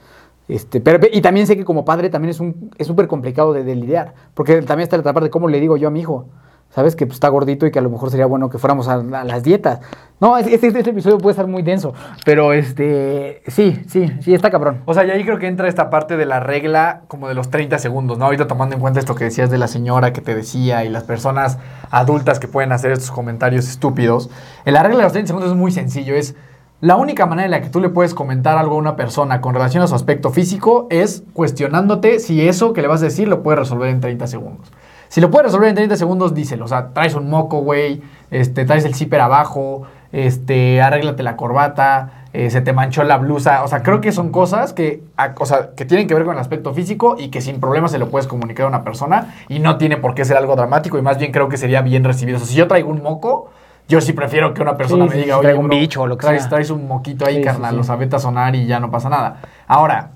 Este, 0.48 0.80
pero, 0.80 1.06
y 1.12 1.20
también 1.20 1.46
sé 1.46 1.56
que 1.56 1.64
como 1.64 1.84
padre 1.84 2.08
también 2.08 2.30
es 2.30 2.40
un 2.40 2.70
es 2.78 2.86
súper 2.86 3.06
complicado 3.06 3.52
de, 3.52 3.64
de 3.64 3.74
lidiar. 3.76 4.14
Porque 4.34 4.62
también 4.62 4.84
está 4.84 4.96
la 4.96 5.02
parte 5.02 5.24
de 5.24 5.30
cómo 5.30 5.48
le 5.48 5.60
digo 5.60 5.76
yo 5.76 5.88
a 5.88 5.90
mi 5.90 6.00
hijo. 6.00 6.26
¿Sabes? 6.70 6.94
Que 6.96 7.06
pues, 7.06 7.16
está 7.16 7.28
gordito 7.28 7.66
y 7.66 7.70
que 7.70 7.78
a 7.78 7.82
lo 7.82 7.88
mejor 7.88 8.10
sería 8.10 8.26
bueno 8.26 8.50
que 8.50 8.58
fuéramos 8.58 8.88
a, 8.88 8.98
las 8.98 9.42
dietas. 9.42 9.80
No, 10.20 10.36
es- 10.36 10.46
este, 10.46 10.66
este 10.66 10.90
episodio 10.90 11.16
puede 11.16 11.32
estar 11.32 11.46
muy 11.46 11.62
denso. 11.62 11.94
Pero 12.26 12.52
este. 12.52 13.42
Sí, 13.46 13.82
sí, 13.88 14.12
sí, 14.20 14.34
está 14.34 14.50
cabrón. 14.50 14.82
O 14.84 14.92
sea, 14.92 15.04
y 15.06 15.10
ahí 15.10 15.24
creo 15.24 15.38
que 15.38 15.46
entra 15.46 15.66
esta 15.66 15.88
parte 15.88 16.18
de 16.18 16.26
la 16.26 16.40
regla 16.40 17.02
como 17.08 17.26
de 17.26 17.34
los 17.34 17.48
30 17.48 17.78
segundos, 17.78 18.18
¿no? 18.18 18.26
Ahorita 18.26 18.46
tomando 18.48 18.74
en 18.74 18.82
cuenta 18.82 19.00
esto 19.00 19.14
que 19.14 19.24
decías 19.24 19.48
de 19.50 19.56
la 19.56 19.66
señora 19.66 20.12
que 20.12 20.20
te 20.20 20.34
decía 20.34 20.84
y 20.84 20.90
las 20.90 21.04
personas 21.04 21.58
adultas 21.90 22.38
que 22.38 22.48
pueden 22.48 22.72
hacer 22.72 22.92
estos 22.92 23.10
comentarios 23.10 23.66
estúpidos. 23.66 24.28
En 24.66 24.74
la 24.74 24.82
regla 24.82 24.98
de 24.98 25.04
los 25.04 25.12
30 25.12 25.28
segundos 25.28 25.50
es 25.50 25.56
muy 25.56 25.72
sencillo, 25.72 26.14
es 26.16 26.34
la 26.80 26.94
única 26.94 27.26
manera 27.26 27.46
en 27.46 27.50
la 27.50 27.60
que 27.60 27.70
tú 27.70 27.80
le 27.80 27.88
puedes 27.88 28.14
comentar 28.14 28.56
algo 28.56 28.76
a 28.76 28.78
una 28.78 28.94
persona 28.94 29.40
con 29.40 29.52
relación 29.52 29.82
a 29.82 29.88
su 29.88 29.96
aspecto 29.96 30.30
físico 30.30 30.86
es 30.90 31.24
cuestionándote 31.32 32.20
si 32.20 32.46
eso 32.46 32.72
que 32.72 32.82
le 32.82 32.88
vas 32.88 33.02
a 33.02 33.06
decir 33.06 33.26
lo 33.26 33.42
puede 33.42 33.56
resolver 33.56 33.88
en 33.90 34.00
30 34.00 34.28
segundos. 34.28 34.70
Si 35.08 35.20
lo 35.20 35.30
puedes 35.30 35.46
resolver 35.46 35.70
en 35.70 35.74
30 35.74 35.96
segundos, 35.96 36.34
díselo. 36.34 36.66
O 36.66 36.68
sea, 36.68 36.90
traes 36.92 37.14
un 37.14 37.28
moco, 37.28 37.62
güey, 37.62 38.02
este, 38.30 38.64
traes 38.64 38.84
el 38.84 38.94
zipper 38.94 39.20
abajo, 39.20 39.84
este, 40.12 40.80
arréglate 40.80 41.24
la 41.24 41.34
corbata, 41.34 42.26
eh, 42.32 42.50
se 42.50 42.60
te 42.60 42.72
manchó 42.72 43.02
la 43.02 43.16
blusa. 43.16 43.64
O 43.64 43.68
sea, 43.68 43.82
creo 43.82 44.00
que 44.00 44.12
son 44.12 44.30
cosas 44.30 44.72
que, 44.72 45.02
o 45.38 45.46
sea, 45.46 45.70
que 45.74 45.84
tienen 45.84 46.06
que 46.06 46.14
ver 46.14 46.24
con 46.24 46.34
el 46.34 46.40
aspecto 46.40 46.74
físico 46.74 47.16
y 47.18 47.30
que 47.30 47.40
sin 47.40 47.58
problema 47.58 47.88
se 47.88 47.98
lo 47.98 48.08
puedes 48.08 48.28
comunicar 48.28 48.66
a 48.66 48.68
una 48.68 48.84
persona 48.84 49.34
y 49.48 49.58
no 49.58 49.78
tiene 49.78 49.96
por 49.96 50.14
qué 50.14 50.24
ser 50.24 50.36
algo 50.36 50.54
dramático 50.54 50.96
y 50.96 51.02
más 51.02 51.18
bien 51.18 51.32
creo 51.32 51.48
que 51.48 51.56
sería 51.56 51.82
bien 51.82 52.04
recibido. 52.04 52.36
O 52.36 52.40
sea, 52.40 52.48
si 52.48 52.54
yo 52.54 52.68
traigo 52.68 52.90
un 52.90 53.02
moco, 53.02 53.50
yo 53.88 54.00
sí 54.00 54.12
prefiero 54.12 54.52
que 54.54 54.62
una 54.62 54.76
persona 54.76 55.04
Sí, 55.06 55.10
me 55.10 55.16
diga, 55.22 55.38
oye, 55.38 55.54
un 55.54 55.68
bro, 55.68 55.76
bicho 55.78 56.02
o 56.02 56.06
lo 56.06 56.16
que 56.16 56.26
traes, 56.26 56.42
sea". 56.42 56.50
traes 56.50 56.70
un 56.70 56.86
moquito 56.86 57.24
ahí, 57.26 57.36
Sí, 57.36 57.42
carnal, 57.42 57.74
sí. 57.74 57.80
o 57.80 57.84
sea, 57.84 57.96
vete 57.96 58.16
a 58.16 58.18
sonar 58.18 58.54
y 58.54 58.66
ya 58.66 58.78
no 58.80 58.90
pasa 58.90 59.08
nada. 59.08 59.38
Ahora, 59.66 60.10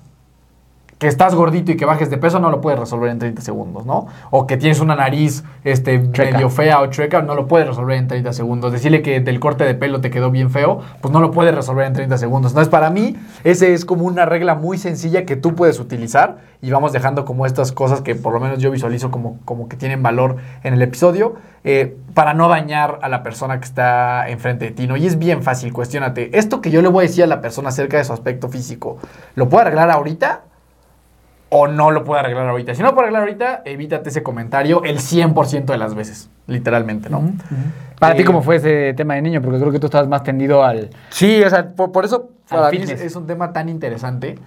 que 1.03 1.09
estás 1.09 1.35
gordito 1.35 1.73
y 1.73 1.75
que 1.75 1.83
bajes 1.83 2.09
de 2.09 2.17
peso 2.17 2.39
no 2.39 2.49
lo 2.49 2.61
puedes 2.61 2.79
resolver 2.79 3.09
en 3.09 3.19
30 3.19 3.41
segundos, 3.41 3.85
¿no? 3.85 4.07
O 4.31 4.47
que 4.47 4.55
tienes 4.55 4.79
una 4.79 4.95
nariz 4.95 5.43
este, 5.65 5.99
medio 5.99 6.49
fea 6.49 6.79
o 6.79 6.87
chueca, 6.87 7.21
no 7.21 7.35
lo 7.35 7.45
puedes 7.45 7.67
resolver 7.67 7.97
en 7.97 8.07
30 8.07 8.31
segundos. 8.31 8.71
Decirle 8.71 9.01
que 9.01 9.19
del 9.19 9.41
corte 9.41 9.65
de 9.65 9.75
pelo 9.75 9.99
te 9.99 10.09
quedó 10.09 10.31
bien 10.31 10.49
feo, 10.49 10.79
pues 11.01 11.13
no 11.13 11.19
lo 11.19 11.31
puedes 11.31 11.53
resolver 11.53 11.85
en 11.87 11.91
30 11.91 12.17
segundos. 12.17 12.53
Entonces, 12.53 12.71
para 12.71 12.89
mí, 12.89 13.17
ese 13.43 13.73
es 13.73 13.83
como 13.83 14.05
una 14.05 14.25
regla 14.25 14.55
muy 14.55 14.77
sencilla 14.77 15.25
que 15.25 15.35
tú 15.35 15.55
puedes 15.55 15.77
utilizar 15.81 16.37
y 16.61 16.71
vamos 16.71 16.93
dejando 16.93 17.25
como 17.25 17.45
estas 17.45 17.73
cosas 17.73 17.99
que 17.99 18.15
por 18.15 18.31
lo 18.31 18.39
menos 18.39 18.59
yo 18.59 18.71
visualizo 18.71 19.11
como, 19.11 19.39
como 19.43 19.67
que 19.67 19.75
tienen 19.75 20.01
valor 20.03 20.37
en 20.63 20.73
el 20.73 20.81
episodio 20.81 21.35
eh, 21.65 21.97
para 22.13 22.33
no 22.33 22.47
dañar 22.47 22.99
a 23.01 23.09
la 23.09 23.23
persona 23.23 23.59
que 23.59 23.65
está 23.65 24.29
enfrente 24.29 24.63
de 24.63 24.71
ti, 24.71 24.87
¿no? 24.87 24.95
Y 24.95 25.05
es 25.05 25.19
bien 25.19 25.43
fácil, 25.43 25.73
cuestionate. 25.73 26.37
Esto 26.37 26.61
que 26.61 26.71
yo 26.71 26.81
le 26.81 26.87
voy 26.87 27.03
a 27.03 27.07
decir 27.09 27.25
a 27.25 27.27
la 27.27 27.41
persona 27.41 27.67
acerca 27.67 27.97
de 27.97 28.05
su 28.05 28.13
aspecto 28.13 28.47
físico, 28.47 28.99
¿lo 29.35 29.49
puedo 29.49 29.63
arreglar 29.63 29.91
ahorita? 29.91 30.43
O 31.53 31.67
no 31.67 31.91
lo 31.91 32.03
puede 32.03 32.21
arreglar 32.21 32.47
ahorita. 32.49 32.73
Si 32.75 32.81
no 32.81 32.89
lo 32.89 32.93
puede 32.95 33.07
arreglar 33.07 33.23
ahorita, 33.23 33.61
evítate 33.65 34.09
ese 34.09 34.23
comentario 34.23 34.83
el 34.83 34.97
100% 34.99 35.65
de 35.65 35.77
las 35.77 35.93
veces, 35.95 36.29
literalmente, 36.47 37.09
¿no? 37.09 37.21
Para 37.99 38.15
Eh, 38.15 38.17
ti, 38.17 38.23
¿cómo 38.23 38.41
fue 38.41 38.55
ese 38.57 38.93
tema 38.95 39.13
de 39.15 39.21
niño? 39.21 39.41
Porque 39.41 39.59
creo 39.59 39.71
que 39.71 39.79
tú 39.79 39.85
estabas 39.87 40.07
más 40.07 40.23
tendido 40.23 40.63
al... 40.63 40.89
Sí, 41.09 41.41
o 41.43 41.49
sea, 41.49 41.69
por, 41.69 41.91
por 41.91 42.05
eso 42.05 42.29
para 42.49 42.71
mí 42.71 42.77
es, 42.77 42.89
es 42.89 43.15
un 43.15 43.27
tema 43.27 43.53
tan 43.53 43.69
interesante 43.69 44.37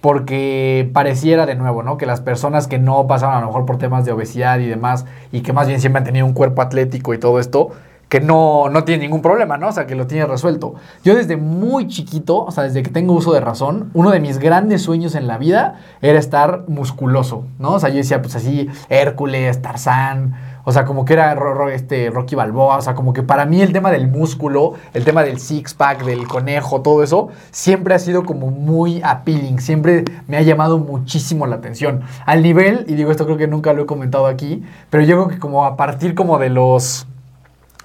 porque 0.00 0.90
pareciera 0.92 1.46
de 1.46 1.54
nuevo, 1.54 1.82
¿no? 1.82 1.96
Que 1.96 2.06
las 2.06 2.20
personas 2.20 2.66
que 2.68 2.78
no 2.78 3.06
pasaron 3.06 3.36
a 3.36 3.40
lo 3.40 3.46
mejor 3.46 3.66
por 3.66 3.78
temas 3.78 4.04
de 4.04 4.12
obesidad 4.12 4.58
y 4.58 4.66
demás 4.66 5.06
y 5.32 5.40
que 5.40 5.52
más 5.52 5.66
bien 5.66 5.80
siempre 5.80 5.98
han 5.98 6.04
tenido 6.04 6.26
un 6.26 6.32
cuerpo 6.32 6.62
atlético 6.62 7.14
y 7.14 7.18
todo 7.18 7.40
esto, 7.40 7.70
que 8.08 8.20
no, 8.20 8.68
no 8.68 8.84
tienen 8.84 9.02
ningún 9.02 9.22
problema, 9.22 9.56
¿no? 9.56 9.68
O 9.68 9.72
sea, 9.72 9.86
que 9.86 9.94
lo 9.94 10.06
tiene 10.06 10.26
resuelto. 10.26 10.74
Yo 11.02 11.14
desde 11.16 11.36
muy 11.36 11.88
chiquito, 11.88 12.44
o 12.44 12.50
sea, 12.50 12.64
desde 12.64 12.82
que 12.82 12.90
tengo 12.90 13.14
uso 13.14 13.32
de 13.32 13.40
razón, 13.40 13.90
uno 13.94 14.10
de 14.10 14.20
mis 14.20 14.38
grandes 14.38 14.82
sueños 14.82 15.14
en 15.14 15.26
la 15.26 15.38
vida 15.38 15.80
era 16.02 16.18
estar 16.18 16.64
musculoso, 16.68 17.44
¿no? 17.58 17.72
O 17.72 17.80
sea, 17.80 17.88
yo 17.88 17.96
decía, 17.96 18.22
pues 18.22 18.36
así, 18.36 18.68
Hércules, 18.88 19.60
Tarzán, 19.60 20.34
o 20.68 20.72
sea, 20.72 20.84
como 20.84 21.04
que 21.04 21.12
era 21.12 21.36
este, 21.72 22.10
Rocky 22.10 22.34
Balboa, 22.34 22.76
o 22.76 22.82
sea, 22.82 22.94
como 22.94 23.12
que 23.12 23.22
para 23.22 23.46
mí 23.46 23.60
el 23.60 23.72
tema 23.72 23.92
del 23.92 24.08
músculo, 24.08 24.74
el 24.94 25.04
tema 25.04 25.22
del 25.22 25.38
six-pack, 25.38 26.04
del 26.04 26.26
conejo, 26.26 26.82
todo 26.82 27.04
eso, 27.04 27.28
siempre 27.52 27.94
ha 27.94 28.00
sido 28.00 28.24
como 28.24 28.50
muy 28.50 29.00
appealing, 29.04 29.60
siempre 29.60 30.04
me 30.26 30.36
ha 30.36 30.42
llamado 30.42 30.78
muchísimo 30.78 31.46
la 31.46 31.56
atención. 31.56 32.02
Al 32.24 32.42
nivel, 32.42 32.84
y 32.88 32.94
digo 32.94 33.12
esto 33.12 33.26
creo 33.26 33.36
que 33.36 33.46
nunca 33.46 33.72
lo 33.74 33.82
he 33.82 33.86
comentado 33.86 34.26
aquí, 34.26 34.64
pero 34.90 35.04
yo 35.04 35.16
creo 35.16 35.28
que 35.28 35.38
como 35.38 35.64
a 35.64 35.76
partir 35.76 36.16
como 36.16 36.38
de 36.38 36.50
los 36.50 37.06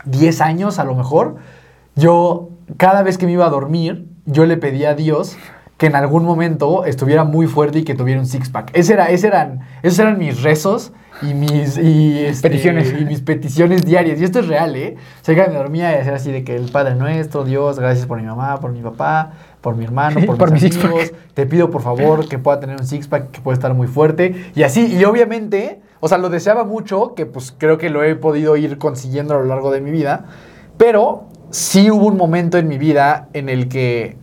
10 0.06 0.42
años 0.42 0.80
a 0.80 0.84
lo 0.84 0.96
mejor, 0.96 1.38
yo 1.96 2.50
cada 2.78 3.04
vez 3.04 3.18
que 3.18 3.26
me 3.26 3.34
iba 3.34 3.46
a 3.46 3.50
dormir, 3.50 4.08
yo 4.26 4.46
le 4.46 4.58
pedía 4.58 4.92
a 4.92 4.96
Dios 4.96 5.38
que 5.82 5.88
en 5.88 5.96
algún 5.96 6.26
momento 6.26 6.86
estuviera 6.86 7.24
muy 7.24 7.48
fuerte 7.48 7.80
y 7.80 7.84
que 7.84 7.96
tuviera 7.96 8.20
un 8.20 8.28
six-pack. 8.28 8.70
Ese 8.74 8.94
era, 8.94 9.10
ese 9.10 9.26
eran, 9.26 9.62
esos 9.82 9.98
eran 9.98 10.20
mis 10.20 10.44
rezos 10.44 10.94
y 11.24 11.34
mis, 11.34 11.76
y, 11.76 12.20
este, 12.20 12.50
Peticiones. 12.50 12.94
y 13.00 13.04
mis 13.04 13.22
peticiones 13.22 13.84
diarias. 13.84 14.22
Y 14.22 14.24
esto 14.24 14.40
es 14.42 14.48
real, 14.48 14.76
¿eh? 14.76 14.96
O 15.22 15.26
sea, 15.26 15.34
que 15.34 15.50
me 15.50 15.58
dormía 15.58 15.92
y 15.94 15.98
decía 15.98 16.14
así 16.14 16.32
de 16.32 16.44
que 16.44 16.56
el 16.56 16.70
Padre 16.70 16.94
Nuestro, 16.94 17.46
Dios, 17.46 17.80
gracias 17.80 18.06
por 18.06 18.20
mi 18.20 18.28
mamá, 18.28 18.60
por 18.60 18.72
mi 18.72 18.82
papá, 18.82 19.32
por 19.60 19.76
mi 19.76 19.84
hermano, 19.84 20.24
por, 20.28 20.38
Por 20.38 20.52
mis 20.52 20.62
mi 20.62 20.84
amigos. 20.84 21.14
Te 21.34 21.48
pido, 21.48 21.72
por 21.72 21.82
favor, 21.82 22.30
que 22.30 22.38
pueda 22.38 22.60
tener 22.60 22.80
un 22.80 22.86
six-pack, 22.86 23.32
que 23.32 23.42
pueda 23.42 23.56
estar 23.56 23.74
muy 23.74 23.88
fuerte. 23.88 24.52
Y 24.54 24.62
así, 24.62 24.86
y 24.86 25.04
obviamente, 25.04 25.82
o 26.02 26.08
sea, 26.08 26.18
lo 26.18 26.30
deseaba 26.30 26.66
mucho, 26.66 27.14
que 27.16 27.26
pues 27.26 27.54
creo 27.58 27.78
que 27.78 27.90
lo 27.90 28.04
he 28.04 28.16
podido 28.16 28.58
ir 28.58 28.78
consiguiendo 28.78 29.36
a 29.36 29.38
lo 29.38 29.46
largo 29.46 29.72
de 29.72 29.82
mi 29.82 29.92
vida. 29.92 30.26
Pero 30.78 31.26
sí 31.52 31.92
hubo 31.92 32.08
un 32.08 32.18
momento 32.18 32.58
en 32.58 32.68
mi 32.68 32.78
vida 32.78 33.30
en 33.34 33.50
el 33.50 33.70
que 33.70 34.18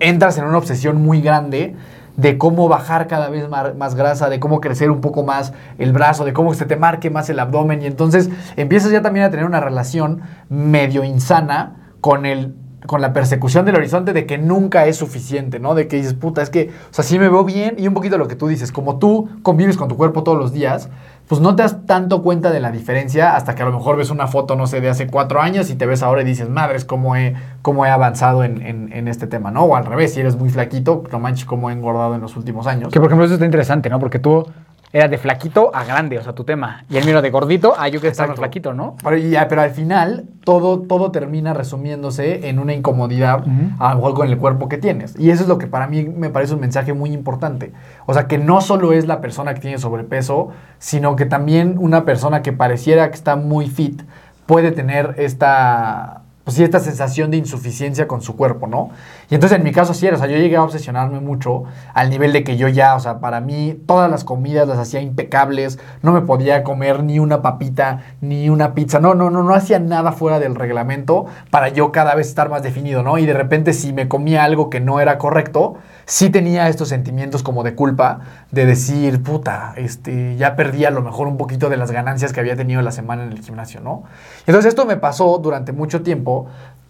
entras 0.00 0.38
en 0.38 0.44
una 0.44 0.58
obsesión 0.58 1.02
muy 1.02 1.20
grande 1.20 1.76
de 2.16 2.38
cómo 2.38 2.66
bajar 2.68 3.08
cada 3.08 3.28
vez 3.28 3.46
más, 3.48 3.94
grasa, 3.94 4.30
de 4.30 4.40
cómo 4.40 4.60
crecer 4.60 4.90
un 4.90 5.02
poco 5.02 5.22
más 5.22 5.52
el 5.78 5.92
brazo, 5.92 6.24
de 6.24 6.32
cómo 6.32 6.54
se 6.54 6.64
te 6.64 6.76
marque 6.76 7.10
más 7.10 7.28
el 7.28 7.38
abdomen 7.38 7.82
y 7.82 7.86
entonces 7.86 8.30
empiezas 8.56 8.90
ya 8.90 9.02
también 9.02 9.26
a 9.26 9.30
tener 9.30 9.44
una 9.44 9.60
relación 9.60 10.22
medio 10.48 11.04
insana 11.04 11.92
con 12.00 12.24
el 12.24 12.54
con 12.86 13.00
la 13.00 13.12
persecución 13.12 13.64
del 13.64 13.76
horizonte 13.76 14.12
de 14.12 14.26
que 14.26 14.38
nunca 14.38 14.86
es 14.86 14.96
suficiente, 14.96 15.58
¿no? 15.60 15.74
De 15.74 15.88
que 15.88 15.96
dices, 15.96 16.14
puta, 16.14 16.42
es 16.42 16.50
que, 16.50 16.70
o 16.90 16.94
sea, 16.94 17.04
sí 17.04 17.18
me 17.18 17.28
veo 17.28 17.44
bien 17.44 17.74
y 17.78 17.86
un 17.88 17.94
poquito 17.94 18.18
lo 18.18 18.28
que 18.28 18.36
tú 18.36 18.48
dices, 18.48 18.72
como 18.72 18.98
tú 18.98 19.28
convives 19.42 19.76
con 19.76 19.88
tu 19.88 19.96
cuerpo 19.96 20.22
todos 20.22 20.38
los 20.38 20.52
días, 20.52 20.88
pues 21.28 21.40
no 21.40 21.56
te 21.56 21.62
das 21.64 21.84
tanto 21.86 22.22
cuenta 22.22 22.50
de 22.52 22.60
la 22.60 22.70
diferencia 22.70 23.34
hasta 23.34 23.54
que 23.56 23.62
a 23.62 23.66
lo 23.66 23.72
mejor 23.72 23.96
ves 23.96 24.10
una 24.10 24.28
foto, 24.28 24.54
no 24.54 24.68
sé, 24.68 24.80
de 24.80 24.88
hace 24.88 25.08
cuatro 25.08 25.40
años 25.40 25.70
y 25.70 25.74
te 25.74 25.84
ves 25.84 26.02
ahora 26.04 26.22
y 26.22 26.24
dices, 26.24 26.48
madres, 26.48 26.84
cómo 26.84 27.16
he, 27.16 27.34
cómo 27.62 27.84
he 27.84 27.90
avanzado 27.90 28.44
en, 28.44 28.62
en- 28.62 28.92
en 28.92 29.08
este 29.08 29.26
tema, 29.26 29.50
¿no? 29.50 29.64
O 29.64 29.74
al 29.76 29.86
revés, 29.86 30.14
si 30.14 30.20
eres 30.20 30.36
muy 30.36 30.50
flaquito, 30.50 31.02
no 31.10 31.18
manches 31.18 31.44
cómo 31.44 31.68
he 31.70 31.72
engordado 31.72 32.14
en 32.14 32.20
los 32.20 32.36
últimos 32.36 32.68
años. 32.68 32.92
Que 32.92 33.00
por 33.00 33.08
ejemplo 33.08 33.24
eso 33.24 33.34
está 33.34 33.44
interesante, 33.44 33.90
¿no? 33.90 33.98
Porque 33.98 34.20
tú 34.20 34.46
eras 34.92 35.10
de 35.10 35.18
flaquito 35.18 35.70
a 35.74 35.84
grande, 35.84 36.18
o 36.18 36.22
sea, 36.22 36.34
tu 36.34 36.44
tema. 36.44 36.84
Y 36.88 36.96
el 36.96 37.04
mío 37.04 37.12
era 37.12 37.22
de 37.22 37.30
gordito 37.30 37.74
a 37.78 37.88
yo 37.88 38.00
que 38.00 38.08
estaba 38.08 38.34
flaquito, 38.34 38.72
¿no? 38.72 38.96
Pero, 39.02 39.16
ya, 39.16 39.48
pero 39.48 39.62
al 39.62 39.70
final 39.70 40.24
todo, 40.44 40.80
todo 40.80 41.10
termina 41.10 41.54
resumiéndose 41.54 42.48
en 42.48 42.58
una 42.58 42.72
incomodidad, 42.72 43.44
a 43.78 43.90
lo 43.90 43.96
mejor 43.96 44.14
con 44.14 44.28
el 44.28 44.38
cuerpo 44.38 44.68
que 44.68 44.78
tienes. 44.78 45.14
Y 45.18 45.30
eso 45.30 45.42
es 45.42 45.48
lo 45.48 45.58
que 45.58 45.66
para 45.66 45.86
mí 45.86 46.04
me 46.04 46.30
parece 46.30 46.54
un 46.54 46.60
mensaje 46.60 46.92
muy 46.92 47.12
importante. 47.12 47.72
O 48.06 48.14
sea, 48.14 48.26
que 48.26 48.38
no 48.38 48.60
solo 48.60 48.92
es 48.92 49.06
la 49.06 49.20
persona 49.20 49.54
que 49.54 49.60
tiene 49.60 49.78
sobrepeso, 49.78 50.48
sino 50.78 51.16
que 51.16 51.26
también 51.26 51.76
una 51.78 52.04
persona 52.04 52.42
que 52.42 52.52
pareciera 52.52 53.08
que 53.08 53.16
está 53.16 53.36
muy 53.36 53.68
fit 53.68 54.02
puede 54.46 54.70
tener 54.70 55.14
esta, 55.18 56.22
pues 56.44 56.60
esta 56.60 56.78
sensación 56.78 57.32
de 57.32 57.38
insuficiencia 57.38 58.06
con 58.06 58.22
su 58.22 58.36
cuerpo, 58.36 58.68
¿no? 58.68 58.90
Y 59.28 59.34
entonces 59.34 59.58
en 59.58 59.64
mi 59.64 59.72
caso 59.72 59.92
sí 59.92 60.06
era, 60.06 60.16
o 60.16 60.18
sea, 60.18 60.28
yo 60.28 60.36
llegué 60.36 60.56
a 60.56 60.62
obsesionarme 60.62 61.20
mucho 61.20 61.64
al 61.94 62.10
nivel 62.10 62.32
de 62.32 62.44
que 62.44 62.56
yo 62.56 62.68
ya, 62.68 62.94
o 62.94 63.00
sea, 63.00 63.18
para 63.18 63.40
mí 63.40 63.76
todas 63.86 64.10
las 64.10 64.24
comidas 64.24 64.68
las 64.68 64.78
hacía 64.78 65.00
impecables, 65.00 65.78
no 66.02 66.12
me 66.12 66.20
podía 66.20 66.62
comer 66.62 67.02
ni 67.02 67.18
una 67.18 67.42
papita, 67.42 68.02
ni 68.20 68.48
una 68.50 68.74
pizza, 68.74 69.00
no, 69.00 69.14
no, 69.14 69.30
no, 69.30 69.42
no 69.42 69.54
hacía 69.54 69.78
nada 69.78 70.12
fuera 70.12 70.38
del 70.38 70.54
reglamento 70.54 71.26
para 71.50 71.68
yo 71.68 71.90
cada 71.90 72.14
vez 72.14 72.28
estar 72.28 72.48
más 72.50 72.62
definido, 72.62 73.02
¿no? 73.02 73.18
Y 73.18 73.26
de 73.26 73.32
repente 73.32 73.72
si 73.72 73.92
me 73.92 74.08
comía 74.08 74.44
algo 74.44 74.70
que 74.70 74.80
no 74.80 75.00
era 75.00 75.18
correcto, 75.18 75.76
sí 76.04 76.30
tenía 76.30 76.68
estos 76.68 76.88
sentimientos 76.88 77.42
como 77.42 77.64
de 77.64 77.74
culpa, 77.74 78.20
de 78.52 78.64
decir, 78.64 79.22
puta, 79.22 79.74
este, 79.76 80.36
ya 80.36 80.54
perdí 80.54 80.84
a 80.84 80.90
lo 80.90 81.02
mejor 81.02 81.26
un 81.26 81.36
poquito 81.36 81.68
de 81.68 81.76
las 81.76 81.90
ganancias 81.90 82.32
que 82.32 82.40
había 82.40 82.56
tenido 82.56 82.80
la 82.82 82.92
semana 82.92 83.24
en 83.24 83.32
el 83.32 83.42
gimnasio, 83.42 83.80
¿no? 83.80 84.04
Entonces 84.46 84.68
esto 84.68 84.86
me 84.86 84.96
pasó 84.96 85.38
durante 85.38 85.72
mucho 85.72 86.02
tiempo 86.02 86.46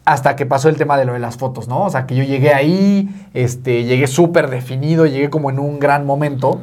hasta 0.07 0.37
que 0.37 0.47
pasó 0.47 0.69
el 0.69 0.77
tema 0.77 0.97
de 0.97 1.05
lo 1.05 1.13
de 1.13 1.19
las 1.19 1.37
fotos, 1.37 1.67
¿no? 1.67 1.83
O 1.83 1.91
sea, 1.91 2.07
que 2.07 2.15
yo 2.15 2.23
llegué 2.23 2.55
ahí, 2.55 3.11
este, 3.35 3.85
llegué 3.85 4.07
súper 4.07 4.49
definido, 4.49 5.05
llegué 5.05 5.31
como 5.31 5.51
en 5.51 5.59
un 5.59 5.81
gran 5.81 6.07
momento. 6.07 6.61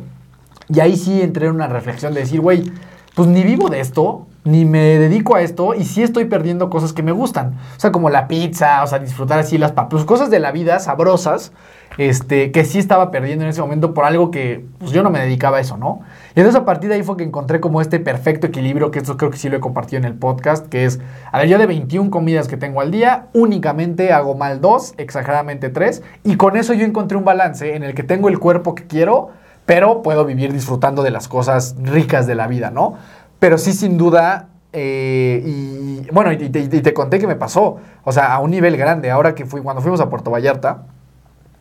Y 0.69 0.79
ahí 0.79 0.95
sí 0.95 1.21
entré 1.21 1.47
en 1.47 1.56
una 1.56 1.67
reflexión 1.67 2.13
de 2.13 2.21
decir, 2.21 2.39
güey, 2.39 2.71
pues 3.15 3.27
ni 3.27 3.43
vivo 3.43 3.69
de 3.69 3.82
esto, 3.82 4.27
ni 4.45 4.63
me 4.63 4.97
dedico 4.97 5.36
a 5.36 5.41
esto, 5.41 5.75
y 5.75 5.84
sí 5.84 6.01
estoy 6.01 6.23
perdiendo 6.25 6.69
cosas 6.69 6.93
que 6.93 7.03
me 7.03 7.12
gustan. 7.12 7.58
O 7.75 7.79
sea, 7.79 7.91
como 7.91 8.10
la 8.10 8.29
pizza, 8.29 8.82
o 8.82 8.88
sea, 8.88 8.99
disfrutar 8.99 9.39
así 9.39 9.58
las 9.58 9.73
papas, 9.73 9.91
pues 9.91 10.06
cosas 10.06 10.29
de 10.29 10.39
la 10.39 10.53
vida 10.53 10.79
sabrosas, 10.79 11.51
este, 11.97 12.51
que 12.53 12.63
sí 12.63 12.79
estaba 12.79 13.12
perdiendo 13.12 13.43
en 13.43 13.49
ese 13.49 13.60
momento 13.60 13.93
por 13.93 14.06
algo 14.06 14.32
que 14.32 14.65
pues, 14.79 14.91
yo 14.91 15.03
no 15.03 15.10
me 15.10 15.19
dedicaba 15.19 15.58
a 15.58 15.60
eso, 15.60 15.75
¿no? 15.75 15.99
Y 16.35 16.39
entonces 16.39 16.59
a 16.59 16.65
partir 16.65 16.91
ahí 16.91 17.03
fue 17.03 17.15
que 17.15 17.23
encontré 17.23 17.59
como 17.59 17.79
este 17.79 17.99
perfecto 17.99 18.47
equilibrio, 18.47 18.89
que 18.89 18.99
esto 18.99 19.17
creo 19.17 19.29
que 19.29 19.37
sí 19.37 19.49
lo 19.49 19.57
he 19.57 19.59
compartido 19.59 19.99
en 19.99 20.05
el 20.05 20.15
podcast, 20.15 20.67
que 20.67 20.85
es, 20.85 20.99
a 21.31 21.37
ver, 21.37 21.47
yo 21.47 21.59
de 21.59 21.67
21 21.67 22.09
comidas 22.09 22.47
que 22.47 22.57
tengo 22.57 22.81
al 22.81 22.89
día, 22.89 23.27
únicamente 23.33 24.11
hago 24.13 24.33
mal 24.35 24.59
dos, 24.59 24.95
exageradamente 24.97 25.69
tres, 25.69 26.01
y 26.23 26.35
con 26.35 26.57
eso 26.57 26.73
yo 26.73 26.85
encontré 26.85 27.17
un 27.17 27.25
balance 27.25 27.75
en 27.75 27.83
el 27.83 27.93
que 27.93 28.01
tengo 28.01 28.29
el 28.29 28.39
cuerpo 28.39 28.73
que 28.73 28.87
quiero, 28.87 29.29
pero 29.67 30.01
puedo 30.01 30.25
vivir 30.25 30.51
disfrutando 30.51 31.03
de 31.03 31.11
las 31.11 31.27
cosas 31.27 31.75
ricas 31.81 32.25
de 32.25 32.33
la 32.33 32.47
vida, 32.47 32.71
¿no? 32.71 32.95
Pero 33.39 33.59
sí, 33.59 33.71
sin 33.71 33.99
duda, 33.99 34.49
eh, 34.71 35.43
y 35.45 36.07
bueno, 36.11 36.31
y 36.31 36.49
te, 36.49 36.61
y 36.61 36.67
te 36.67 36.93
conté 36.95 37.19
que 37.19 37.27
me 37.27 37.35
pasó, 37.35 37.77
o 38.03 38.11
sea, 38.11 38.33
a 38.33 38.39
un 38.39 38.49
nivel 38.49 38.75
grande, 38.75 39.11
ahora 39.11 39.35
que 39.35 39.45
fui, 39.45 39.61
cuando 39.61 39.83
fuimos 39.83 40.01
a 40.01 40.09
Puerto 40.09 40.31
Vallarta, 40.31 40.85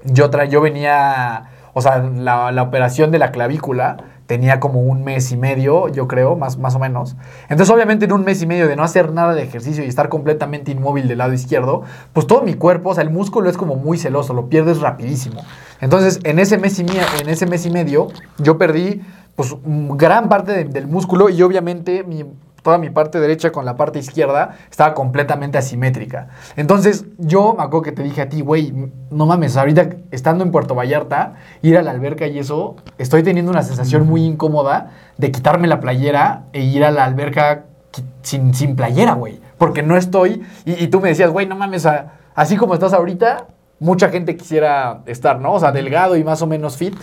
yo, 0.04 0.30
tra 0.30 0.46
yo 0.46 0.62
venía, 0.62 1.50
o 1.74 1.82
sea, 1.82 1.98
la, 1.98 2.50
la 2.52 2.62
operación 2.62 3.10
de 3.10 3.18
la 3.18 3.32
clavícula 3.32 3.98
tenía 4.32 4.60
como 4.60 4.80
un 4.80 5.04
mes 5.04 5.30
y 5.30 5.36
medio, 5.36 5.88
yo 5.88 6.08
creo, 6.08 6.36
más, 6.36 6.56
más 6.56 6.74
o 6.74 6.78
menos. 6.78 7.16
Entonces, 7.50 7.68
obviamente, 7.68 8.06
en 8.06 8.12
un 8.12 8.24
mes 8.24 8.40
y 8.40 8.46
medio 8.46 8.66
de 8.66 8.76
no 8.76 8.82
hacer 8.82 9.12
nada 9.12 9.34
de 9.34 9.42
ejercicio 9.42 9.84
y 9.84 9.88
estar 9.88 10.08
completamente 10.08 10.70
inmóvil 10.70 11.06
del 11.06 11.18
lado 11.18 11.34
izquierdo, 11.34 11.82
pues 12.14 12.26
todo 12.26 12.40
mi 12.40 12.54
cuerpo, 12.54 12.88
o 12.88 12.94
sea, 12.94 13.02
el 13.04 13.10
músculo 13.10 13.50
es 13.50 13.58
como 13.58 13.76
muy 13.76 13.98
celoso, 13.98 14.32
lo 14.32 14.48
pierdes 14.48 14.80
rapidísimo. 14.80 15.42
Entonces, 15.82 16.18
en 16.24 16.38
ese 16.38 16.56
mes 16.56 16.78
y, 16.78 16.86
en 17.20 17.28
ese 17.28 17.44
mes 17.44 17.66
y 17.66 17.70
medio, 17.70 18.08
yo 18.38 18.56
perdí, 18.56 19.02
pues, 19.36 19.54
gran 19.64 20.30
parte 20.30 20.52
de- 20.52 20.64
del 20.64 20.86
músculo 20.86 21.28
y 21.28 21.42
obviamente 21.42 22.02
mi 22.04 22.24
toda 22.62 22.78
mi 22.78 22.90
parte 22.90 23.18
derecha 23.20 23.50
con 23.52 23.64
la 23.64 23.76
parte 23.76 23.98
izquierda 23.98 24.56
estaba 24.70 24.94
completamente 24.94 25.58
asimétrica. 25.58 26.28
Entonces, 26.56 27.04
yo 27.18 27.54
me 27.56 27.62
acuerdo 27.64 27.82
que 27.82 27.92
te 27.92 28.02
dije 28.02 28.22
a 28.22 28.28
ti, 28.28 28.40
güey, 28.40 28.72
no 29.10 29.26
mames, 29.26 29.56
ahorita 29.56 29.90
estando 30.10 30.44
en 30.44 30.50
Puerto 30.52 30.74
Vallarta, 30.74 31.34
ir 31.62 31.76
a 31.76 31.82
la 31.82 31.90
alberca 31.90 32.26
y 32.26 32.38
eso, 32.38 32.76
estoy 32.98 33.22
teniendo 33.22 33.50
una 33.50 33.62
sensación 33.62 34.06
muy 34.06 34.24
incómoda 34.24 34.90
de 35.18 35.30
quitarme 35.32 35.66
la 35.68 35.80
playera 35.80 36.44
e 36.52 36.62
ir 36.62 36.84
a 36.84 36.90
la 36.90 37.04
alberca 37.04 37.64
sin, 38.22 38.54
sin 38.54 38.76
playera, 38.76 39.14
güey. 39.14 39.40
Porque 39.58 39.82
no 39.82 39.96
estoy, 39.96 40.42
y, 40.64 40.82
y 40.84 40.88
tú 40.88 41.00
me 41.00 41.08
decías, 41.08 41.30
güey, 41.30 41.46
no 41.46 41.56
mames, 41.56 41.84
a- 41.86 42.12
así 42.34 42.56
como 42.56 42.74
estás 42.74 42.92
ahorita, 42.92 43.46
mucha 43.80 44.08
gente 44.10 44.36
quisiera 44.36 45.00
estar, 45.06 45.40
¿no? 45.40 45.52
O 45.54 45.60
sea, 45.60 45.72
delgado 45.72 46.16
y 46.16 46.22
más 46.24 46.40
o 46.42 46.46
menos 46.46 46.76
fit. 46.76 46.94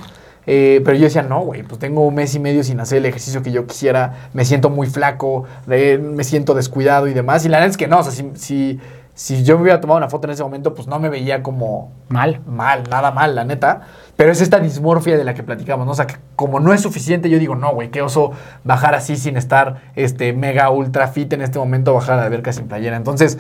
Eh, 0.48 0.82
pero 0.84 0.98
yo 0.98 1.04
decía, 1.04 1.22
no, 1.22 1.42
güey, 1.42 1.64
pues 1.64 1.80
tengo 1.80 2.02
un 2.02 2.16
mes 2.16 2.34
y 2.36 2.40
medio 2.40 2.64
sin 2.64 2.80
hacer 2.80 3.00
el 3.00 3.06
ejercicio 3.06 3.44
que 3.44 3.52
yo 3.52 3.68
quisiera, 3.68 4.30
me 4.34 4.46
siento 4.46 4.70
muy 4.70 4.88
flaco, 4.88 5.46
eh, 5.70 6.00
me 6.02 6.24
siento 6.24 6.54
descuidado 6.54 7.08
y 7.08 7.14
demás. 7.14 7.46
Y 7.46 7.50
la 7.50 7.58
verdad 7.58 7.70
es 7.72 7.78
que 7.78 7.88
no, 7.88 8.00
o 8.00 8.04
sea, 8.04 8.12
si, 8.12 8.32
si, 8.36 8.80
si 9.14 9.44
yo 9.44 9.58
me 9.58 9.64
hubiera 9.64 9.82
tomado 9.82 9.98
una 9.98 10.10
foto 10.10 10.28
en 10.28 10.32
ese 10.32 10.44
momento, 10.44 10.74
pues 10.74 10.88
no 10.88 11.00
me 11.00 11.10
veía 11.10 11.44
como 11.44 11.92
Mal. 12.10 12.42
mal, 12.48 12.84
nada 12.90 13.12
mal, 13.12 13.36
la 13.36 13.44
neta. 13.44 13.82
Pero 14.16 14.32
es 14.32 14.42
esta 14.42 14.60
dismorfia 14.60 15.18
de 15.18 15.24
la 15.24 15.34
que 15.34 15.44
platicamos, 15.44 15.86
¿no? 15.86 15.92
O 15.92 15.96
sea, 15.96 16.08
que 16.08 16.16
como 16.36 16.60
no 16.60 16.74
es 16.74 16.82
suficiente, 16.82 17.30
yo 17.30 17.38
digo, 17.38 17.56
no, 17.56 17.74
güey, 17.74 17.90
qué 17.92 18.02
oso 18.02 18.32
bajar 18.64 18.96
así 18.96 19.16
sin 19.16 19.38
estar 19.38 19.92
este, 19.96 20.34
mega 20.34 20.70
ultra 20.72 21.08
fit 21.08 21.32
en 21.34 21.42
este 21.42 21.60
momento, 21.60 21.94
bajar 21.94 22.16
a 22.16 22.22
la 22.22 22.24
alberca 22.28 22.52
sin 22.52 22.68
playera. 22.68 22.98
Entonces, 22.98 23.38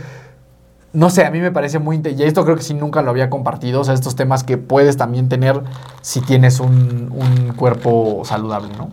no 0.93 1.09
sé, 1.09 1.25
a 1.25 1.31
mí 1.31 1.39
me 1.39 1.51
parece 1.51 1.79
muy... 1.79 1.97
inte- 1.97 2.11
Y 2.17 2.23
esto 2.23 2.43
creo 2.43 2.55
que 2.55 2.63
sí 2.63 2.73
nunca 2.73 3.01
lo 3.01 3.09
había 3.11 3.29
compartido. 3.29 3.81
O 3.81 3.83
sea, 3.83 3.93
estos 3.93 4.15
temas 4.15 4.43
que 4.43 4.57
puedes 4.57 4.97
también 4.97 5.29
tener 5.29 5.61
si 6.01 6.21
tienes 6.21 6.59
un, 6.59 7.11
un 7.11 7.53
cuerpo 7.55 8.21
saludable, 8.25 8.69
¿no? 8.77 8.89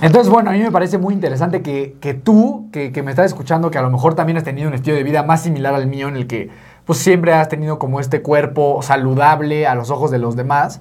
Entonces, 0.00 0.28
bueno, 0.32 0.50
a 0.50 0.52
mí 0.52 0.58
me 0.60 0.72
parece 0.72 0.98
muy 0.98 1.14
interesante 1.14 1.62
que, 1.62 1.96
que 2.00 2.12
tú, 2.14 2.68
que, 2.72 2.90
que 2.90 3.02
me 3.04 3.10
estás 3.12 3.26
escuchando, 3.26 3.70
que 3.70 3.78
a 3.78 3.82
lo 3.82 3.90
mejor 3.90 4.14
también 4.14 4.36
has 4.36 4.42
tenido 4.44 4.68
un 4.68 4.74
estilo 4.74 4.96
de 4.96 5.04
vida 5.04 5.22
más 5.22 5.42
similar 5.42 5.74
al 5.74 5.86
mío, 5.86 6.08
en 6.08 6.16
el 6.16 6.26
que 6.26 6.50
pues 6.84 6.98
siempre 6.98 7.32
has 7.32 7.48
tenido 7.48 7.78
como 7.78 8.00
este 8.00 8.20
cuerpo 8.22 8.80
saludable 8.82 9.68
a 9.68 9.76
los 9.76 9.90
ojos 9.90 10.10
de 10.10 10.18
los 10.18 10.34
demás, 10.34 10.80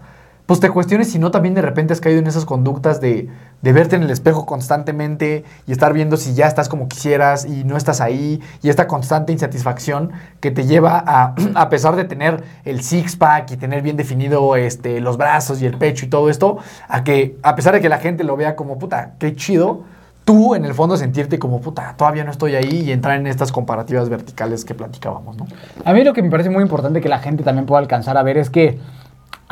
pues 0.52 0.60
te 0.60 0.70
cuestiones 0.70 1.10
si 1.10 1.18
no 1.18 1.32
también 1.32 1.56
de 1.56 1.62
repente 1.62 1.94
has 1.94 2.02
caído 2.02 2.20
en 2.20 2.28
esas 2.28 2.44
conductas 2.44 3.00
de, 3.00 3.30
de 3.62 3.72
verte 3.72 3.96
en 3.96 4.04
el 4.04 4.12
espejo 4.12 4.46
constantemente 4.46 5.46
y 5.66 5.72
estar 5.72 5.94
viendo 5.94 6.18
si 6.18 6.34
ya 6.34 6.46
estás 6.46 6.68
como 6.68 6.90
quisieras 6.90 7.46
y 7.46 7.64
no 7.64 7.78
estás 7.78 8.02
ahí 8.02 8.42
y 8.62 8.68
esta 8.68 8.86
constante 8.86 9.32
insatisfacción 9.32 10.12
que 10.42 10.52
te 10.52 10.66
lleva 10.66 11.02
a, 11.08 11.36
a 11.56 11.70
pesar 11.70 11.96
de 11.96 12.04
tener 12.04 12.44
el 12.66 12.84
six-pack 12.84 13.50
y 13.52 13.56
tener 13.56 13.82
bien 13.82 13.96
definido 13.96 14.58
este, 14.58 15.00
los 15.00 15.16
brazos 15.16 15.62
y 15.62 15.66
el 15.66 15.78
pecho 15.78 16.06
y 16.06 16.10
todo 16.10 16.30
esto, 16.30 16.58
a 16.90 17.06
que 17.06 17.38
a 17.44 17.56
pesar 17.56 17.74
de 17.74 17.80
que 17.80 17.88
la 17.88 18.00
gente 18.00 18.26
lo 18.26 18.36
vea 18.36 18.58
como, 18.58 18.78
puta, 18.78 19.14
qué 19.20 19.34
chido, 19.38 19.86
tú 20.26 20.54
en 20.54 20.66
el 20.66 20.74
fondo 20.74 20.98
sentirte 20.98 21.40
como, 21.40 21.62
puta, 21.62 21.96
todavía 21.98 22.26
no 22.26 22.32
estoy 22.32 22.56
ahí 22.56 22.82
y 22.82 22.92
entrar 22.92 23.18
en 23.18 23.26
estas 23.26 23.54
comparativas 23.54 24.10
verticales 24.10 24.66
que 24.66 24.76
platicábamos, 24.76 25.38
¿no? 25.38 25.48
A 25.86 25.94
mí 25.94 26.04
lo 26.04 26.12
que 26.12 26.22
me 26.22 26.30
parece 26.30 26.50
muy 26.50 26.62
importante 26.62 27.00
que 27.00 27.08
la 27.08 27.20
gente 27.20 27.42
también 27.42 27.66
pueda 27.66 27.80
alcanzar 27.80 28.18
a 28.18 28.24
ver 28.24 28.38
es 28.38 28.50
que 28.50 28.80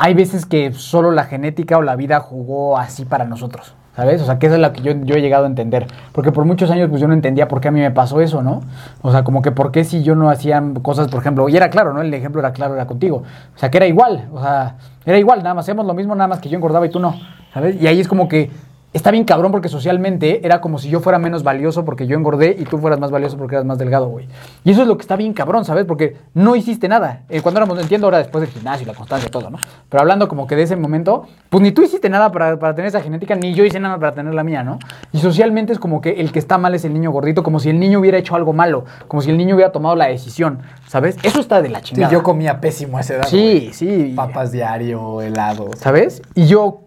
hay 0.02 0.14
veces 0.14 0.46
que 0.46 0.72
solo 0.72 1.10
la 1.10 1.24
genética 1.24 1.76
o 1.76 1.82
la 1.82 1.94
vida 1.94 2.20
jugó 2.20 2.78
así 2.78 3.04
para 3.04 3.26
nosotros. 3.26 3.74
¿Sabes? 3.94 4.22
O 4.22 4.24
sea, 4.24 4.38
que 4.38 4.46
esa 4.46 4.54
es 4.54 4.60
la 4.62 4.72
que 4.72 4.80
yo, 4.80 4.92
yo 4.92 5.16
he 5.16 5.20
llegado 5.20 5.44
a 5.44 5.46
entender. 5.46 5.86
Porque 6.12 6.32
por 6.32 6.46
muchos 6.46 6.70
años 6.70 6.88
pues 6.88 7.02
yo 7.02 7.08
no 7.08 7.12
entendía 7.12 7.48
por 7.48 7.60
qué 7.60 7.68
a 7.68 7.70
mí 7.70 7.80
me 7.80 7.90
pasó 7.90 8.22
eso, 8.22 8.40
¿no? 8.40 8.62
O 9.02 9.12
sea, 9.12 9.24
como 9.24 9.42
que 9.42 9.50
por 9.50 9.72
qué 9.72 9.84
si 9.84 10.02
yo 10.02 10.14
no 10.14 10.30
hacía 10.30 10.62
cosas, 10.80 11.08
por 11.08 11.20
ejemplo, 11.20 11.46
y 11.50 11.56
era 11.56 11.68
claro, 11.68 11.92
¿no? 11.92 12.00
El 12.00 12.14
ejemplo 12.14 12.40
era 12.40 12.52
claro, 12.52 12.74
era 12.74 12.86
contigo. 12.86 13.24
O 13.54 13.58
sea, 13.58 13.70
que 13.70 13.76
era 13.76 13.86
igual, 13.86 14.28
o 14.32 14.40
sea, 14.40 14.76
era 15.04 15.18
igual, 15.18 15.42
nada 15.42 15.54
más 15.54 15.64
hacíamos 15.66 15.84
lo 15.84 15.92
mismo, 15.92 16.14
nada 16.14 16.28
más 16.28 16.38
que 16.38 16.48
yo 16.48 16.56
engordaba 16.56 16.86
y 16.86 16.88
tú 16.88 16.98
no, 16.98 17.14
¿sabes? 17.52 17.82
Y 17.82 17.86
ahí 17.88 18.00
es 18.00 18.08
como 18.08 18.26
que 18.26 18.50
está 18.92 19.10
bien 19.10 19.24
cabrón 19.24 19.52
porque 19.52 19.68
socialmente 19.68 20.44
era 20.44 20.60
como 20.60 20.78
si 20.78 20.88
yo 20.88 21.00
fuera 21.00 21.18
menos 21.18 21.42
valioso 21.42 21.84
porque 21.84 22.06
yo 22.06 22.16
engordé 22.16 22.56
y 22.58 22.64
tú 22.64 22.78
fueras 22.78 22.98
más 22.98 23.10
valioso 23.10 23.36
porque 23.36 23.54
eras 23.54 23.64
más 23.64 23.78
delgado, 23.78 24.08
güey. 24.08 24.26
Y 24.64 24.70
eso 24.72 24.82
es 24.82 24.88
lo 24.88 24.96
que 24.96 25.02
está 25.02 25.16
bien 25.16 25.32
cabrón, 25.32 25.64
¿sabes? 25.64 25.84
Porque 25.84 26.16
no 26.34 26.56
hiciste 26.56 26.88
nada. 26.88 27.22
Eh, 27.28 27.40
cuando 27.40 27.58
éramos, 27.60 27.78
entiendo 27.80 28.06
ahora 28.06 28.18
después 28.18 28.42
del 28.42 28.50
gimnasio 28.50 28.84
y 28.84 28.86
la 28.86 28.94
constancia 28.94 29.28
y 29.28 29.30
todo, 29.30 29.50
¿no? 29.50 29.58
Pero 29.88 30.00
hablando 30.00 30.26
como 30.28 30.46
que 30.46 30.56
de 30.56 30.62
ese 30.62 30.76
momento, 30.76 31.26
pues 31.48 31.62
ni 31.62 31.72
tú 31.72 31.82
hiciste 31.82 32.08
nada 32.08 32.32
para, 32.32 32.58
para 32.58 32.74
tener 32.74 32.88
esa 32.88 33.00
genética, 33.00 33.34
ni 33.36 33.54
yo 33.54 33.64
hice 33.64 33.78
nada 33.80 33.98
para 33.98 34.12
tener 34.14 34.34
la 34.34 34.42
mía, 34.44 34.62
¿no? 34.62 34.78
Y 35.12 35.18
socialmente 35.18 35.72
es 35.72 35.78
como 35.78 36.00
que 36.00 36.20
el 36.20 36.32
que 36.32 36.38
está 36.38 36.58
mal 36.58 36.74
es 36.74 36.84
el 36.84 36.92
niño 36.92 37.10
gordito, 37.10 37.42
como 37.42 37.60
si 37.60 37.70
el 37.70 37.78
niño 37.78 38.00
hubiera 38.00 38.18
hecho 38.18 38.34
algo 38.34 38.52
malo, 38.52 38.84
como 39.08 39.22
si 39.22 39.30
el 39.30 39.36
niño 39.36 39.54
hubiera 39.54 39.72
tomado 39.72 39.94
la 39.96 40.06
decisión, 40.06 40.60
¿sabes? 40.86 41.16
Eso 41.22 41.40
está 41.40 41.62
de 41.62 41.68
la 41.68 41.78
Sí, 41.78 41.86
chingada. 41.94 42.12
yo 42.12 42.22
comía 42.22 42.60
pésimo 42.60 42.98
a 42.98 43.02
esa 43.02 43.14
edad. 43.14 43.26
Sí, 43.28 43.70
sí. 43.72 44.12
Papas 44.16 44.52
diario, 44.52 45.22
helados. 45.22 45.78
¿Sabes? 45.78 46.22
Y 46.34 46.46
yo, 46.46 46.82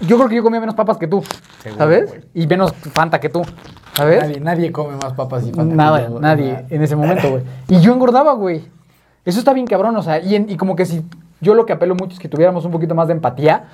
yo 0.00 0.16
creo 0.16 0.28
que 0.28 0.36
yo 0.36 0.42
comía 0.42 0.60
menos 0.60 0.74
papas 0.74 0.96
que 0.96 1.06
tú, 1.08 1.22
Seguro, 1.62 1.78
¿sabes? 1.78 2.14
Y 2.34 2.46
menos 2.46 2.72
Fanta 2.72 3.18
que 3.20 3.28
tú, 3.28 3.42
¿sabes? 3.94 4.20
Nadie, 4.22 4.40
nadie 4.40 4.72
come 4.72 4.94
más 5.02 5.12
papas 5.14 5.44
y 5.46 5.52
Fanta 5.52 5.70
que 5.70 5.76
Nada, 5.76 6.08
yo, 6.08 6.20
nadie 6.20 6.52
nada. 6.52 6.66
en 6.70 6.82
ese 6.82 6.96
momento, 6.96 7.30
güey. 7.30 7.42
Y 7.68 7.80
yo 7.80 7.92
engordaba, 7.92 8.32
güey. 8.34 8.64
Eso 9.24 9.38
está 9.38 9.52
bien 9.52 9.66
cabrón, 9.66 9.96
o 9.96 10.02
sea, 10.02 10.20
y, 10.20 10.34
en- 10.34 10.48
y 10.50 10.56
como 10.56 10.76
que 10.76 10.84
si 10.86 11.04
yo 11.40 11.54
lo 11.54 11.66
que 11.66 11.72
apelo 11.72 11.94
mucho 11.94 12.12
es 12.14 12.18
que 12.18 12.28
tuviéramos 12.28 12.64
un 12.64 12.70
poquito 12.72 12.94
más 12.94 13.08
de 13.08 13.14
empatía, 13.14 13.64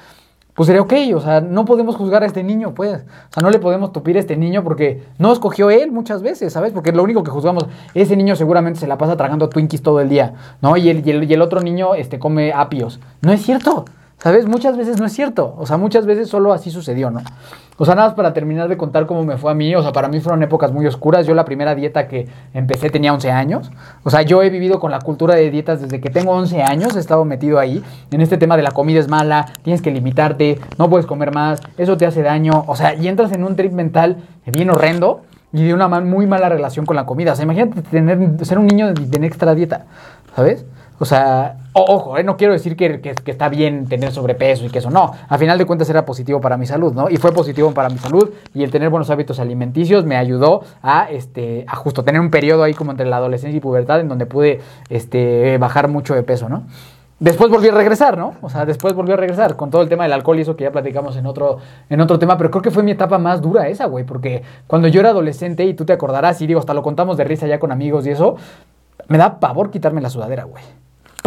pues 0.54 0.66
sería 0.66 0.82
ok, 0.82 0.92
o 1.14 1.20
sea, 1.20 1.40
no 1.40 1.64
podemos 1.64 1.94
juzgar 1.94 2.22
a 2.22 2.26
este 2.26 2.42
niño, 2.42 2.74
pues. 2.74 2.96
O 2.96 3.32
sea, 3.32 3.42
no 3.42 3.50
le 3.50 3.58
podemos 3.60 3.92
tupir 3.92 4.16
a 4.16 4.20
este 4.20 4.36
niño 4.36 4.64
porque 4.64 5.04
no 5.18 5.32
escogió 5.32 5.70
él 5.70 5.92
muchas 5.92 6.20
veces, 6.20 6.52
¿sabes? 6.52 6.72
Porque 6.72 6.90
lo 6.90 7.02
único 7.04 7.22
que 7.22 7.30
juzgamos, 7.30 7.66
ese 7.94 8.16
niño 8.16 8.34
seguramente 8.34 8.80
se 8.80 8.86
la 8.88 8.98
pasa 8.98 9.16
tragando 9.16 9.48
Twinkies 9.48 9.82
todo 9.82 10.00
el 10.00 10.08
día, 10.08 10.34
¿no? 10.60 10.76
Y 10.76 10.88
el, 10.88 11.06
y 11.06 11.10
el, 11.12 11.30
y 11.30 11.34
el 11.34 11.42
otro 11.42 11.60
niño 11.60 11.94
este, 11.94 12.18
come 12.18 12.52
apios. 12.52 12.98
No 13.20 13.32
es 13.32 13.40
cierto, 13.42 13.84
¿sabes? 14.18 14.46
Muchas 14.46 14.76
veces 14.76 14.98
no 14.98 15.06
es 15.06 15.12
cierto. 15.12 15.54
O 15.58 15.66
sea, 15.66 15.76
muchas 15.76 16.06
veces 16.06 16.28
solo 16.28 16.52
así 16.52 16.70
sucedió, 16.70 17.10
¿no? 17.10 17.20
O 17.80 17.84
sea, 17.84 17.94
nada 17.94 18.08
más 18.08 18.16
para 18.16 18.34
terminar 18.34 18.68
de 18.68 18.76
contar 18.76 19.06
cómo 19.06 19.24
me 19.24 19.36
fue 19.36 19.52
a 19.52 19.54
mí, 19.54 19.72
o 19.76 19.82
sea, 19.82 19.92
para 19.92 20.08
mí 20.08 20.18
fueron 20.20 20.42
épocas 20.42 20.72
muy 20.72 20.84
oscuras. 20.86 21.26
Yo 21.26 21.34
la 21.34 21.44
primera 21.44 21.76
dieta 21.76 22.08
que 22.08 22.26
empecé 22.52 22.90
tenía 22.90 23.12
11 23.14 23.30
años. 23.30 23.70
O 24.02 24.10
sea, 24.10 24.22
yo 24.22 24.42
he 24.42 24.50
vivido 24.50 24.80
con 24.80 24.90
la 24.90 24.98
cultura 24.98 25.36
de 25.36 25.48
dietas 25.50 25.80
desde 25.80 26.00
que 26.00 26.10
tengo 26.10 26.32
11 26.32 26.62
años, 26.62 26.96
he 26.96 26.98
estado 26.98 27.24
metido 27.24 27.60
ahí 27.60 27.82
en 28.10 28.20
este 28.20 28.36
tema 28.36 28.56
de 28.56 28.64
la 28.64 28.72
comida 28.72 28.98
es 28.98 29.06
mala, 29.06 29.46
tienes 29.62 29.80
que 29.80 29.92
limitarte, 29.92 30.58
no 30.76 30.90
puedes 30.90 31.06
comer 31.06 31.32
más, 31.32 31.60
eso 31.76 31.96
te 31.96 32.04
hace 32.04 32.22
daño. 32.22 32.64
O 32.66 32.74
sea, 32.74 32.94
y 32.94 33.06
entras 33.06 33.30
en 33.30 33.44
un 33.44 33.54
trip 33.54 33.72
mental 33.72 34.16
bien 34.46 34.70
horrendo 34.70 35.22
y 35.52 35.62
de 35.64 35.72
una 35.72 35.86
muy 35.88 36.26
mala 36.26 36.48
relación 36.48 36.84
con 36.84 36.96
la 36.96 37.06
comida. 37.06 37.32
O 37.32 37.36
sea, 37.36 37.44
imagínate 37.44 37.82
tener, 37.82 38.44
ser 38.44 38.58
un 38.58 38.66
niño 38.66 38.92
de, 38.92 39.06
de 39.06 39.26
extra 39.26 39.54
dieta, 39.54 39.86
¿sabes? 40.34 40.66
O 41.00 41.04
sea, 41.04 41.56
ojo, 41.72 42.18
eh, 42.18 42.24
no 42.24 42.36
quiero 42.36 42.52
decir 42.52 42.76
que, 42.76 43.14
está 43.26 43.48
bien 43.48 43.86
tener 43.86 44.10
sobrepeso 44.10 44.64
y 44.64 44.68
que 44.68 44.78
eso 44.78 44.90
no. 44.90 45.12
A 45.28 45.38
final 45.38 45.56
de 45.56 45.64
cuentas 45.64 45.88
era 45.88 46.04
positivo 46.04 46.40
para 46.40 46.56
mi 46.56 46.66
salud, 46.66 46.92
¿no? 46.92 47.08
Y 47.08 47.18
fue 47.18 47.32
positivo 47.32 47.72
para 47.72 47.88
mi 47.88 47.98
salud 47.98 48.30
y 48.52 48.64
el 48.64 48.70
tener 48.70 48.90
buenos 48.90 49.08
hábitos 49.10 49.38
alimenticios 49.38 50.04
me 50.04 50.16
ayudó 50.16 50.62
a, 50.82 51.08
este, 51.10 51.64
a 51.68 51.76
justo 51.76 52.02
tener 52.02 52.20
un 52.20 52.30
periodo 52.30 52.64
ahí 52.64 52.74
como 52.74 52.90
entre 52.90 53.06
la 53.06 53.16
adolescencia 53.16 53.56
y 53.56 53.60
pubertad 53.60 54.00
en 54.00 54.08
donde 54.08 54.26
pude 54.26 54.60
este, 54.88 55.56
bajar 55.58 55.88
mucho 55.88 56.14
de 56.14 56.22
peso, 56.24 56.48
¿no? 56.48 56.64
Después 57.20 57.50
volví 57.50 57.68
a 57.68 57.72
regresar, 57.72 58.16
¿no? 58.16 58.34
O 58.42 58.48
sea, 58.48 58.64
después 58.64 58.94
volví 58.94 59.12
a 59.12 59.16
regresar 59.16 59.56
con 59.56 59.70
todo 59.70 59.82
el 59.82 59.88
tema 59.88 60.04
del 60.04 60.12
alcohol 60.12 60.38
y 60.38 60.42
eso 60.42 60.54
que 60.54 60.62
ya 60.64 60.70
platicamos 60.70 61.16
en 61.16 61.26
otro, 61.26 61.58
en 61.90 62.00
otro 62.00 62.16
tema, 62.16 62.36
pero 62.38 62.50
creo 62.50 62.62
que 62.62 62.70
fue 62.70 62.84
mi 62.84 62.92
etapa 62.92 63.18
más 63.18 63.42
dura 63.42 63.66
esa, 63.66 63.86
güey, 63.86 64.04
porque 64.04 64.42
cuando 64.68 64.86
yo 64.86 65.00
era 65.00 65.10
adolescente, 65.10 65.64
y 65.64 65.74
tú 65.74 65.84
te 65.84 65.92
acordarás, 65.92 66.40
y 66.42 66.46
digo, 66.46 66.60
hasta 66.60 66.74
lo 66.74 66.82
contamos 66.82 67.16
de 67.16 67.24
risa 67.24 67.48
ya 67.48 67.58
con 67.58 67.72
amigos 67.72 68.06
y 68.06 68.10
eso, 68.10 68.36
me 69.08 69.18
da 69.18 69.40
pavor 69.40 69.72
quitarme 69.72 70.00
la 70.00 70.10
sudadera, 70.10 70.44
güey. 70.44 70.62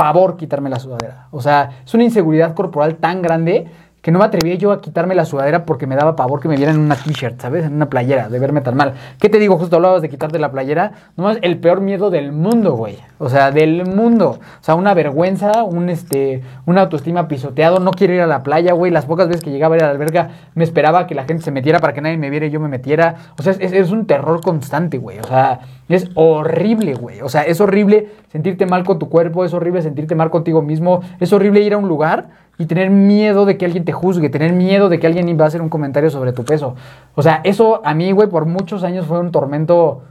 Pavor 0.02 0.36
quitarme 0.36 0.68
la 0.68 0.80
sudadera. 0.80 1.28
O 1.30 1.44
sea, 1.44 1.84
es 1.86 1.94
una 1.94 2.04
inseguridad 2.04 2.56
corporal 2.56 2.96
tan 2.96 3.22
grande 3.22 3.68
que 4.02 4.12
no 4.12 4.20
me 4.20 4.26
atrevía 4.26 4.56
yo 4.56 4.72
a 4.72 4.82
quitarme 4.82 5.14
la 5.14 5.26
sudadera 5.26 5.66
porque 5.66 5.86
me 5.86 5.96
daba 5.96 6.16
pavor 6.16 6.40
que 6.40 6.48
me 6.48 6.58
vieran 6.58 6.76
en 6.76 6.82
una 6.82 6.96
t-shirt, 6.96 7.40
¿sabes? 7.40 7.66
En 7.66 7.74
una 7.74 7.90
playera, 7.90 8.30
de 8.30 8.40
verme 8.40 8.62
tan 8.62 8.76
mal. 8.76 8.94
¿Qué 9.20 9.30
te 9.30 9.38
digo? 9.38 9.58
Justo 9.58 9.76
hablabas 9.76 10.02
de 10.02 10.10
quitarte 10.10 10.40
la 10.40 10.52
playera. 10.52 10.94
Nomás 11.18 11.38
el 11.42 11.60
peor 11.60 11.82
miedo 11.82 12.10
del 12.10 12.32
mundo, 12.32 12.74
güey. 12.74 12.98
O 13.20 13.30
sea, 13.30 13.52
del 13.52 13.86
mundo. 13.86 14.40
O 14.40 14.64
sea, 14.64 14.74
una 14.74 14.96
vergüenza, 14.96 15.64
un 15.64 15.90
este, 15.90 16.42
una 16.66 16.82
autoestima 16.82 17.28
pisoteado. 17.28 17.80
No 17.80 17.92
quiero 17.92 18.14
ir 18.14 18.22
a 18.22 18.28
la 18.28 18.42
playa, 18.42 18.74
güey. 18.74 18.92
Las 18.92 19.06
pocas 19.06 19.28
veces 19.28 19.44
que 19.44 19.52
llegaba 19.52 19.76
a 19.76 19.78
ir 19.78 19.84
a 19.84 19.88
la 19.88 19.92
alberga 19.92 20.30
me 20.56 20.64
esperaba 20.64 21.06
que 21.06 21.14
la 21.14 21.26
gente 21.26 21.44
se 21.44 21.52
metiera 21.52 21.80
para 21.80 21.94
que 21.94 22.02
nadie 22.02 22.18
me 22.18 22.32
viera 22.32 22.48
y 22.48 22.50
yo 22.50 22.60
me 22.60 22.70
metiera. 22.70 23.16
O 23.38 23.44
sea, 23.44 23.54
es, 23.54 23.72
es 23.72 23.92
un 23.92 24.08
terror 24.08 24.42
constante, 24.42 24.98
güey. 24.98 25.20
O 25.20 25.28
sea, 25.28 25.60
es 25.90 26.10
horrible, 26.16 26.96
güey. 26.96 27.22
O 27.22 27.30
sea, 27.30 27.44
es 27.44 27.62
horrible 27.62 28.10
sentirte 28.32 28.66
mal 28.66 28.84
con 28.84 28.98
tu 28.98 29.10
cuerpo, 29.10 29.46
es 29.46 29.54
horrible 29.54 29.84
sentirte 29.84 30.16
mal 30.16 30.32
contigo 30.32 30.62
mismo, 30.62 31.02
es 31.20 31.34
horrible 31.34 31.62
ir 31.62 31.74
a 31.74 31.78
un 31.78 31.88
lugar 31.88 32.30
y 32.62 32.68
tener 32.68 32.92
miedo 32.92 33.46
de 33.46 33.58
que 33.58 33.66
alguien 33.66 33.86
te 33.86 33.92
juzgue, 33.92 34.30
tener 34.30 34.54
miedo 34.54 34.88
de 34.88 35.00
que 35.00 35.08
alguien 35.08 35.36
va 35.40 35.46
a 35.46 35.48
hacer 35.48 35.64
un 35.64 35.70
comentario 35.70 36.12
sobre 36.12 36.32
tu 36.32 36.46
peso. 36.46 36.76
O 37.16 37.24
sea, 37.24 37.42
eso 37.44 37.82
a 37.84 37.96
mí, 37.96 38.12
güey, 38.12 38.30
por 38.30 38.46
muchos 38.46 38.84
años 38.84 39.08
fue 39.08 39.20
un 39.20 39.32
tormento 39.32 40.04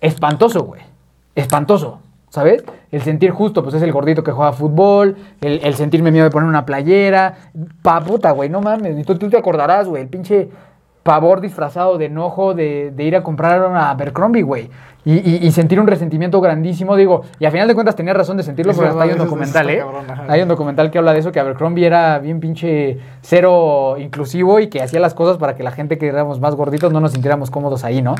espantoso, 0.00 0.62
güey. 0.64 0.80
Espantoso. 1.34 1.98
¿Sabes? 2.30 2.64
El 2.90 3.02
sentir 3.02 3.30
justo, 3.30 3.62
pues 3.62 3.74
es 3.74 3.82
el 3.82 3.92
gordito 3.92 4.24
que 4.24 4.32
juega 4.32 4.54
fútbol, 4.54 5.16
el, 5.42 5.74
sentirme 5.74 6.10
miedo 6.10 6.24
de 6.24 6.30
poner 6.30 6.48
una 6.48 6.64
playera. 6.64 7.34
Pa 7.82 8.00
puta, 8.00 8.30
güey, 8.30 8.48
no 8.48 8.62
mames. 8.62 9.04
Tú, 9.04 9.18
tú 9.18 9.28
te 9.28 9.36
acordarás, 9.36 9.86
güey, 9.86 10.04
el 10.04 10.08
pinche 10.08 10.48
pavor 11.02 11.40
disfrazado 11.40 11.98
de 11.98 12.06
enojo 12.06 12.54
de, 12.54 12.92
de 12.94 13.04
ir 13.04 13.16
a 13.16 13.22
comprar 13.22 13.60
a 13.62 13.90
Abercrombie, 13.90 14.42
güey. 14.42 14.70
Y, 15.04 15.14
y- 15.14 15.44
y 15.44 15.50
sentir 15.50 15.80
un 15.80 15.88
resentimiento 15.88 16.40
grandísimo, 16.40 16.94
digo, 16.94 17.22
y 17.40 17.44
a 17.44 17.50
final 17.50 17.66
de 17.66 17.74
cuentas 17.74 17.96
tenía 17.96 18.14
razón 18.14 18.36
de 18.36 18.44
sentirlo, 18.44 18.72
pero 18.72 18.90
hasta 18.90 19.02
hay 19.02 19.10
un 19.10 19.18
documental, 19.18 19.68
¿eh? 19.68 19.78
cabrón. 19.78 20.04
Hay 20.28 20.42
un 20.42 20.48
documental 20.48 20.92
que 20.92 20.98
habla 20.98 21.12
de 21.12 21.18
eso, 21.18 21.32
que 21.32 21.40
Abercrombie 21.40 21.84
era 21.84 22.20
bien 22.20 22.38
pinche 22.38 22.98
cero 23.20 23.96
inclusivo 23.98 24.60
y 24.60 24.68
que 24.68 24.80
hacía 24.80 25.00
las 25.00 25.14
cosas 25.14 25.38
para 25.38 25.56
que 25.56 25.64
la 25.64 25.72
gente 25.72 25.98
que 25.98 26.06
éramos 26.06 26.38
más 26.38 26.54
gorditos 26.54 26.92
no 26.92 27.00
nos 27.00 27.10
sintiéramos 27.12 27.50
cómodos 27.50 27.82
ahí, 27.82 28.00
¿no? 28.00 28.14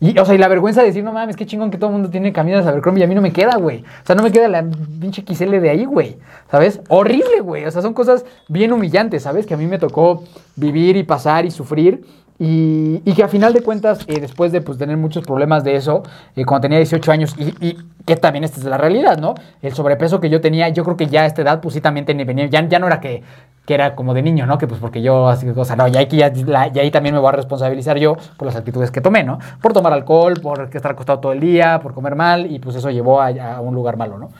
Y, 0.00 0.18
o 0.18 0.24
sea, 0.24 0.34
y 0.34 0.38
la 0.38 0.48
vergüenza 0.48 0.80
de 0.80 0.86
decir, 0.88 1.04
no 1.04 1.12
mames, 1.12 1.36
qué 1.36 1.44
chingón 1.46 1.70
que 1.70 1.76
todo 1.76 1.90
el 1.90 1.92
mundo 1.94 2.08
tiene 2.08 2.32
camisas 2.32 2.66
Abercrombie 2.66 3.02
y 3.02 3.04
a 3.04 3.08
mí 3.08 3.14
no 3.14 3.20
me 3.20 3.32
queda, 3.32 3.56
güey. 3.56 3.80
O 4.02 4.06
sea, 4.06 4.16
no 4.16 4.22
me 4.22 4.32
queda 4.32 4.48
la 4.48 4.64
pinche 5.00 5.22
XL 5.24 5.60
de 5.60 5.68
ahí, 5.70 5.84
güey. 5.84 6.16
¿Sabes? 6.50 6.80
Horrible, 6.88 7.40
güey. 7.42 7.66
O 7.66 7.70
sea, 7.70 7.82
son 7.82 7.92
cosas 7.92 8.24
bien 8.48 8.72
humillantes, 8.72 9.22
¿sabes? 9.24 9.44
Que 9.46 9.52
a 9.54 9.56
mí 9.58 9.66
me 9.66 9.78
tocó 9.78 10.24
vivir 10.56 10.96
y 10.96 11.02
pasar 11.04 11.44
y 11.44 11.50
sufrir. 11.52 12.04
Y, 12.44 13.00
y 13.04 13.12
que 13.14 13.22
a 13.22 13.28
final 13.28 13.52
de 13.52 13.60
cuentas, 13.62 14.00
eh, 14.08 14.18
después 14.18 14.50
de 14.50 14.60
pues, 14.62 14.76
tener 14.76 14.96
muchos 14.96 15.24
problemas 15.24 15.62
de 15.62 15.76
eso, 15.76 16.02
eh, 16.34 16.44
cuando 16.44 16.62
tenía 16.62 16.78
18 16.78 17.12
años, 17.12 17.36
y, 17.38 17.44
y 17.64 17.78
que 18.04 18.16
también 18.16 18.42
esta 18.42 18.58
es 18.58 18.64
la 18.64 18.76
realidad, 18.78 19.16
¿no? 19.18 19.34
El 19.60 19.72
sobrepeso 19.74 20.18
que 20.18 20.28
yo 20.28 20.40
tenía, 20.40 20.68
yo 20.70 20.82
creo 20.82 20.96
que 20.96 21.06
ya 21.06 21.22
a 21.22 21.26
esta 21.26 21.42
edad, 21.42 21.60
pues 21.60 21.74
sí 21.74 21.80
también 21.80 22.04
tenía, 22.04 22.24
venía- 22.24 22.46
ya, 22.46 22.66
ya 22.66 22.80
no 22.80 22.88
era 22.88 22.98
que, 22.98 23.22
que 23.64 23.74
era 23.74 23.94
como 23.94 24.12
de 24.12 24.22
niño, 24.22 24.44
¿no? 24.46 24.58
Que 24.58 24.66
pues 24.66 24.80
porque 24.80 25.00
yo, 25.02 25.28
así, 25.28 25.48
o 25.54 25.64
sea, 25.64 25.76
no, 25.76 25.86
ya, 25.86 26.00
aquí 26.00 26.16
ya, 26.16 26.32
ahí 26.80 26.90
también 26.90 27.14
me 27.14 27.20
voy 27.20 27.28
a 27.28 27.32
responsabilizar 27.32 27.96
yo 27.98 28.16
por 28.36 28.46
las 28.46 28.56
actitudes 28.56 28.90
que 28.90 29.00
tomé, 29.00 29.22
¿no? 29.22 29.38
Por 29.60 29.72
tomar 29.72 29.92
alcohol, 29.92 30.34
por 30.42 30.68
estar 30.74 30.90
acostado 30.90 31.20
todo 31.20 31.32
el 31.32 31.38
día, 31.38 31.78
por 31.80 31.94
comer 31.94 32.16
mal, 32.16 32.50
y 32.50 32.58
pues 32.58 32.74
eso 32.74 32.90
llevó 32.90 33.22
a 33.22 33.60
un 33.60 33.72
lugar 33.74 33.96
malo, 33.96 34.18
¿no? 34.18 34.30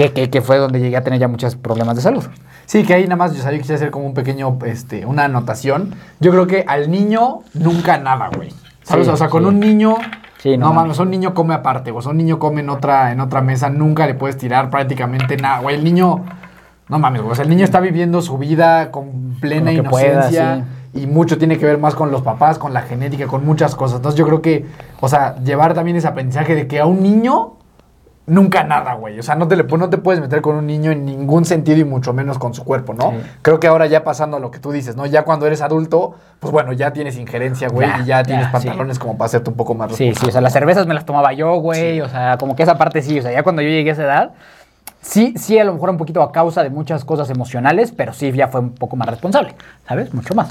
Que, 0.00 0.12
que, 0.12 0.30
que 0.30 0.40
fue 0.40 0.56
donde 0.56 0.80
llegué 0.80 0.96
a 0.96 1.04
tener 1.04 1.20
ya 1.20 1.28
muchos 1.28 1.56
problemas 1.56 1.94
de 1.94 2.00
salud. 2.00 2.24
Sí, 2.64 2.84
que 2.84 2.94
ahí 2.94 3.02
nada 3.04 3.16
más, 3.16 3.36
yo, 3.36 3.42
sabía 3.42 3.58
que 3.58 3.62
quisiera 3.62 3.76
hacer 3.76 3.90
como 3.90 4.06
un 4.06 4.14
pequeño, 4.14 4.58
este, 4.64 5.04
una 5.04 5.24
anotación. 5.24 5.94
Yo 6.20 6.30
creo 6.30 6.46
que 6.46 6.64
al 6.66 6.90
niño 6.90 7.40
nunca 7.52 7.98
nada, 7.98 8.30
güey. 8.34 8.50
¿Sabes? 8.82 9.06
Sí, 9.06 9.12
o 9.12 9.16
sea, 9.16 9.28
con 9.28 9.42
sí. 9.42 9.48
un 9.48 9.60
niño... 9.60 9.96
Sí, 10.38 10.56
no 10.56 10.68
no, 10.68 10.72
mames. 10.72 10.98
un 10.98 11.10
niño 11.10 11.34
come 11.34 11.52
aparte, 11.52 11.90
o 11.90 12.00
sea, 12.00 12.12
un 12.12 12.16
niño 12.16 12.38
come 12.38 12.62
en 12.62 12.70
otra, 12.70 13.12
en 13.12 13.20
otra 13.20 13.42
mesa, 13.42 13.68
nunca 13.68 14.06
le 14.06 14.14
puedes 14.14 14.38
tirar 14.38 14.70
prácticamente 14.70 15.36
nada, 15.36 15.60
güey. 15.60 15.76
El 15.76 15.84
niño, 15.84 16.24
no 16.88 16.98
mames, 16.98 17.20
güey, 17.20 17.32
o 17.32 17.34
sea, 17.34 17.44
el 17.44 17.50
niño 17.50 17.64
está 17.64 17.78
viviendo 17.80 18.22
su 18.22 18.38
vida 18.38 18.90
con 18.90 19.36
plena 19.38 19.70
pueda, 19.90 20.30
inocencia 20.30 20.64
y 20.94 21.06
mucho 21.06 21.36
tiene 21.36 21.58
que 21.58 21.66
ver 21.66 21.76
más 21.76 21.94
con 21.94 22.10
los 22.10 22.22
papás, 22.22 22.58
con 22.58 22.72
la 22.72 22.80
genética, 22.82 23.26
con 23.26 23.44
muchas 23.44 23.74
cosas. 23.74 23.96
Entonces 23.96 24.18
yo 24.18 24.26
creo 24.26 24.40
que, 24.40 24.64
o 25.00 25.08
sea, 25.08 25.36
llevar 25.44 25.74
también 25.74 25.98
ese 25.98 26.08
aprendizaje 26.08 26.54
de 26.54 26.66
que 26.66 26.80
a 26.80 26.86
un 26.86 27.02
niño 27.02 27.56
nunca 28.30 28.62
nada, 28.64 28.94
güey. 28.94 29.18
O 29.18 29.22
sea, 29.22 29.34
no 29.34 29.48
te, 29.48 29.56
le, 29.56 29.64
no 29.64 29.90
te 29.90 29.98
puedes 29.98 30.20
meter 30.20 30.40
con 30.40 30.54
un 30.54 30.66
niño 30.66 30.92
en 30.92 31.04
ningún 31.04 31.44
sentido 31.44 31.78
y 31.78 31.84
mucho 31.84 32.12
menos 32.12 32.38
con 32.38 32.54
su 32.54 32.64
cuerpo, 32.64 32.94
¿no? 32.94 33.10
Sí. 33.10 33.16
Creo 33.42 33.60
que 33.60 33.66
ahora 33.66 33.86
ya 33.86 34.04
pasando 34.04 34.36
a 34.36 34.40
lo 34.40 34.50
que 34.50 34.60
tú 34.60 34.70
dices, 34.70 34.96
¿no? 34.96 35.04
Ya 35.04 35.24
cuando 35.24 35.46
eres 35.46 35.60
adulto, 35.60 36.14
pues 36.38 36.52
bueno, 36.52 36.72
ya 36.72 36.92
tienes 36.92 37.18
injerencia, 37.18 37.68
güey, 37.68 37.88
y 37.88 38.04
ya 38.04 38.20
ya, 38.20 38.22
tienes 38.22 38.46
sí. 38.46 38.52
pantalones 38.52 38.98
como 38.98 39.18
para 39.18 39.26
hacerte 39.26 39.50
un 39.50 39.56
poco 39.56 39.74
más 39.74 39.92
Sí, 39.96 40.14
sí, 40.14 40.26
o 40.28 40.30
sea, 40.30 40.40
las 40.40 40.52
cervezas 40.52 40.86
me 40.86 40.94
las 40.94 41.04
tomaba 41.04 41.32
yo, 41.32 41.56
güey, 41.56 42.00
o 42.00 42.08
sea, 42.08 42.38
como 42.38 42.54
que 42.54 42.62
esa 42.62 42.78
parte 42.78 43.02
sí, 43.02 43.18
o 43.18 43.22
sea, 43.22 43.32
ya 43.32 43.42
cuando 43.42 43.62
yo 43.62 43.68
llegué 43.68 43.90
a 43.90 43.92
esa 43.94 44.04
edad, 44.04 44.30
sí, 45.00 45.34
sí, 45.36 45.58
a 45.58 45.64
lo 45.64 45.74
mejor 45.74 45.90
un 45.90 45.96
poquito 45.96 46.22
a 46.22 46.30
causa 46.30 46.62
de 46.62 46.70
muchas 46.70 47.04
cosas 47.04 47.28
emocionales, 47.30 47.92
pero 47.92 48.12
sí 48.12 48.30
ya 48.32 48.46
fue 48.48 48.60
un 48.60 48.70
poco 48.70 48.94
más 48.96 49.08
responsable, 49.08 49.54
¿sabes? 49.88 50.14
Mucho 50.14 50.34
más. 50.34 50.50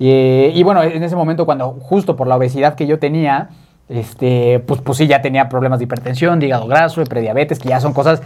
Y, 0.00 0.10
y 0.54 0.62
bueno, 0.64 0.82
en 0.82 1.02
ese 1.02 1.14
momento 1.14 1.46
cuando 1.46 1.70
justo 1.72 2.16
por 2.16 2.26
la 2.26 2.36
obesidad 2.36 2.74
que 2.74 2.86
yo 2.86 2.98
tenía, 2.98 3.50
este, 3.90 4.60
pues, 4.60 4.80
pues 4.80 4.98
sí, 4.98 5.06
ya 5.06 5.20
tenía 5.20 5.48
problemas 5.48 5.80
de 5.80 5.84
hipertensión, 5.84 6.38
de 6.38 6.46
hígado 6.46 6.66
graso, 6.66 7.00
de 7.00 7.06
prediabetes, 7.06 7.58
que 7.58 7.68
ya 7.68 7.80
son 7.80 7.92
cosas... 7.92 8.22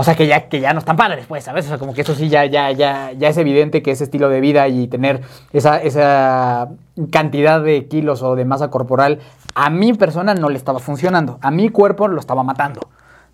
O 0.00 0.04
sea, 0.04 0.14
que 0.14 0.28
ya, 0.28 0.48
que 0.48 0.60
ya 0.60 0.72
no 0.72 0.78
están 0.78 0.96
padres, 0.96 1.26
pues, 1.26 1.42
¿sabes? 1.42 1.64
O 1.64 1.68
sea, 1.70 1.78
como 1.78 1.92
que 1.92 2.02
eso 2.02 2.14
sí 2.14 2.28
ya, 2.28 2.44
ya, 2.44 2.70
ya, 2.70 3.10
ya 3.18 3.28
es 3.28 3.36
evidente 3.36 3.82
que 3.82 3.90
ese 3.90 4.04
estilo 4.04 4.28
de 4.28 4.40
vida 4.40 4.68
y 4.68 4.86
tener 4.86 5.22
esa, 5.52 5.82
esa 5.82 6.68
cantidad 7.10 7.60
de 7.60 7.88
kilos 7.88 8.22
o 8.22 8.36
de 8.36 8.44
masa 8.44 8.70
corporal 8.70 9.18
a 9.56 9.70
mi 9.70 9.94
persona 9.94 10.34
no 10.34 10.50
le 10.50 10.56
estaba 10.56 10.78
funcionando. 10.78 11.40
A 11.42 11.50
mi 11.50 11.68
cuerpo 11.70 12.06
lo 12.06 12.20
estaba 12.20 12.44
matando, 12.44 12.82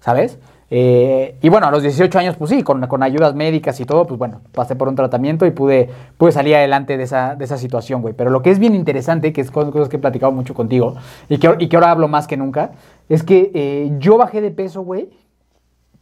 ¿sabes? 0.01 0.39
Eh, 0.71 1.37
y 1.43 1.49
bueno, 1.51 1.67
a 1.67 1.71
los 1.71 1.83
18 1.83 2.19
años, 2.19 2.37
pues 2.37 2.51
sí, 2.51 2.63
con, 2.63 2.87
con 2.87 3.03
ayudas 3.03 3.35
médicas 3.35 3.79
y 3.81 3.85
todo, 3.85 4.07
pues 4.07 4.19
bueno, 4.19 4.41
pasé 4.53 4.75
por 4.77 4.89
un 4.89 4.95
tratamiento 4.97 5.47
y 5.47 5.51
pude, 5.51 5.89
pude 6.17 6.33
salir 6.33 6.57
adelante 6.57 6.97
de 6.97 7.05
esa, 7.05 7.35
de 7.37 7.45
esa 7.45 7.59
situación, 7.59 8.03
güey. 8.03 8.15
Pero 8.15 8.31
lo 8.31 8.43
que 8.43 8.51
es 8.51 8.59
bien 8.59 8.75
interesante, 8.75 9.33
que 9.33 9.41
es 9.41 9.51
cosas, 9.51 9.71
cosas 9.73 9.89
que 9.89 9.97
he 9.97 10.01
platicado 10.01 10.33
mucho 10.33 10.55
contigo 10.55 10.95
y 11.29 11.39
que, 11.39 11.55
y 11.59 11.69
que 11.69 11.77
ahora 11.77 11.91
hablo 11.91 12.09
más 12.09 12.27
que 12.27 12.37
nunca, 12.37 12.73
es 13.09 13.23
que 13.23 13.51
eh, 13.55 13.93
yo 13.99 14.17
bajé 14.17 14.41
de 14.41 14.51
peso, 14.51 14.83
güey, 14.83 15.11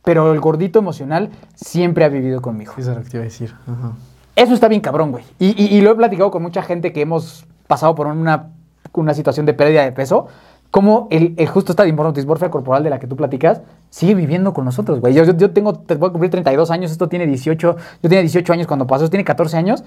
pero 0.04 0.32
el 0.32 0.40
gordito 0.40 0.78
emocional 0.78 1.30
siempre 1.54 2.04
ha 2.04 2.08
vivido 2.08 2.40
conmigo. 2.42 2.72
Eso 2.76 2.90
es 2.92 2.96
lo 2.96 3.02
que 3.04 3.10
te 3.10 3.16
iba 3.18 3.22
a 3.22 3.24
decir. 3.24 3.54
Ajá. 3.66 3.92
Eso 4.34 4.54
está 4.54 4.68
bien 4.68 4.80
cabrón, 4.80 5.10
güey. 5.12 5.24
Y, 5.38 5.50
y- 5.62 5.76
y 5.76 5.80
lo 5.80 5.90
he 5.90 5.94
platicado 5.94 6.30
con 6.30 6.42
mucha 6.42 6.62
gente 6.62 6.92
que 6.92 7.02
hemos 7.02 7.44
pasado 7.66 7.94
por 7.94 8.06
una, 8.06 8.48
una 8.94 9.14
situación 9.14 9.44
de 9.46 9.54
pérdida 9.54 9.84
de 9.84 9.92
peso. 9.92 10.26
Como 10.72 11.06
el, 11.10 11.34
el 11.36 11.46
justo 11.48 11.70
esta 11.72 11.84
dismor- 11.84 12.12
dismorfia 12.14 12.50
corporal 12.50 12.82
de 12.82 12.88
la 12.90 12.98
que 12.98 13.06
tú 13.06 13.14
platicas 13.14 13.60
sigue 13.90 14.14
viviendo 14.14 14.54
con 14.54 14.64
nosotros, 14.64 15.00
güey. 15.00 15.12
Yo, 15.12 15.22
yo, 15.22 15.36
yo 15.36 15.50
tengo, 15.50 15.74
te 15.74 15.94
voy 15.96 16.08
a 16.08 16.12
cumplir 16.12 16.30
32 16.30 16.70
años, 16.70 16.90
esto 16.90 17.08
tiene 17.10 17.26
18. 17.26 17.76
Yo 18.02 18.08
tenía 18.08 18.20
18 18.22 18.52
años 18.54 18.66
cuando 18.66 18.86
pasó, 18.86 19.04
esto 19.04 19.10
tiene 19.10 19.22
14 19.24 19.54
años. 19.58 19.84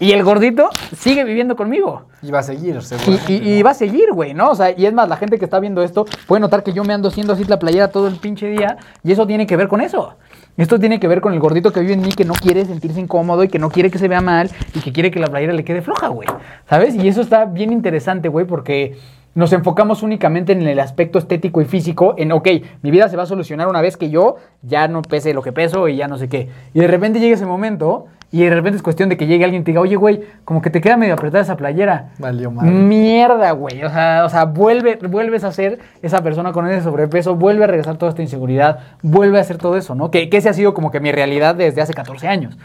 Y 0.00 0.12
el 0.12 0.22
gordito 0.22 0.68
sigue 0.96 1.24
viviendo 1.24 1.56
conmigo. 1.56 2.02
Y 2.22 2.30
va 2.30 2.38
a 2.38 2.42
seguir, 2.44 2.76
Y, 2.76 2.82
seguramente. 2.82 3.32
y- 3.32 3.58
y 3.58 3.62
va 3.64 3.70
a 3.70 3.74
seguir, 3.74 4.12
güey, 4.12 4.32
¿no? 4.32 4.50
O 4.50 4.54
sea, 4.54 4.70
y 4.70 4.86
es 4.86 4.92
más, 4.94 5.08
la 5.08 5.16
gente 5.16 5.40
que 5.40 5.44
está 5.44 5.58
viendo 5.58 5.82
esto 5.82 6.06
puede 6.28 6.38
notar 6.40 6.62
que 6.62 6.72
yo 6.72 6.84
me 6.84 6.94
ando 6.94 7.08
haciendo 7.08 7.32
así 7.32 7.42
la 7.42 7.58
playera 7.58 7.88
todo 7.88 8.06
el 8.06 8.14
pinche 8.14 8.46
día 8.46 8.76
y 9.02 9.10
eso 9.10 9.26
tiene 9.26 9.44
que 9.44 9.56
ver 9.56 9.66
con 9.66 9.80
eso. 9.80 10.14
Esto 10.56 10.78
tiene 10.78 11.00
que 11.00 11.08
ver 11.08 11.20
con 11.20 11.32
el 11.34 11.40
gordito 11.40 11.72
que 11.72 11.80
vive 11.80 11.94
en 11.94 12.00
mí 12.02 12.10
que 12.12 12.24
no 12.24 12.34
quiere 12.34 12.64
sentirse 12.64 13.00
incómodo 13.00 13.42
y 13.42 13.48
que 13.48 13.58
no 13.58 13.70
quiere 13.70 13.90
que 13.90 13.98
se 13.98 14.06
vea 14.06 14.20
mal 14.20 14.48
y 14.72 14.78
que 14.80 14.92
quiere 14.92 15.10
que 15.10 15.18
la 15.18 15.26
playera 15.26 15.52
le 15.52 15.64
quede 15.64 15.82
floja, 15.82 16.06
güey. 16.08 16.28
¿Sabes? 16.70 16.94
Y 16.94 17.08
eso 17.08 17.20
está 17.20 17.44
bien 17.46 17.72
interesante, 17.72 18.28
güey, 18.28 18.46
porque 18.46 18.96
nos 19.34 19.52
enfocamos 19.52 20.02
únicamente 20.02 20.52
en 20.52 20.62
el 20.62 20.80
aspecto 20.80 21.18
estético 21.18 21.60
y 21.60 21.64
físico, 21.64 22.14
en, 22.18 22.32
ok, 22.32 22.48
mi 22.82 22.90
vida 22.90 23.08
se 23.08 23.16
va 23.16 23.22
a 23.22 23.26
solucionar 23.26 23.68
una 23.68 23.80
vez 23.80 23.96
que 23.96 24.10
yo 24.10 24.36
ya 24.62 24.88
no 24.88 25.02
pese 25.02 25.32
lo 25.34 25.42
que 25.42 25.52
peso 25.52 25.86
y 25.88 25.96
ya 25.96 26.08
no 26.08 26.18
sé 26.18 26.28
qué. 26.28 26.48
Y 26.74 26.80
de 26.80 26.86
repente 26.88 27.20
llega 27.20 27.34
ese 27.34 27.46
momento 27.46 28.06
y 28.30 28.42
de 28.42 28.50
repente 28.50 28.76
es 28.76 28.82
cuestión 28.82 29.08
de 29.08 29.16
que 29.16 29.26
llegue 29.26 29.44
alguien 29.44 29.62
y 29.62 29.64
te 29.64 29.70
diga, 29.70 29.80
oye, 29.80 29.96
güey, 29.96 30.20
como 30.44 30.60
que 30.60 30.68
te 30.70 30.80
queda 30.80 30.96
medio 30.96 31.14
apretada 31.14 31.42
esa 31.42 31.56
playera. 31.56 32.10
Valió 32.18 32.50
madre. 32.50 32.70
Mierda, 32.72 33.52
güey. 33.52 33.82
O 33.84 33.88
sea, 33.90 34.22
o 34.26 34.28
sea 34.28 34.44
vuelve, 34.44 34.96
vuelves 35.08 35.44
a 35.44 35.52
ser 35.52 35.78
esa 36.02 36.20
persona 36.22 36.52
con 36.52 36.66
ese 36.68 36.82
sobrepeso, 36.82 37.36
vuelve 37.36 37.64
a 37.64 37.68
regresar 37.68 37.96
toda 37.96 38.10
esta 38.10 38.22
inseguridad, 38.22 38.80
vuelve 39.02 39.38
a 39.38 39.42
hacer 39.42 39.56
todo 39.58 39.76
eso, 39.76 39.94
¿no? 39.94 40.10
Que, 40.10 40.28
que 40.28 40.38
ese 40.38 40.48
ha 40.48 40.52
sido 40.52 40.74
como 40.74 40.90
que 40.90 41.00
mi 41.00 41.12
realidad 41.12 41.54
desde 41.54 41.80
hace 41.80 41.94
14 41.94 42.26
años. 42.28 42.58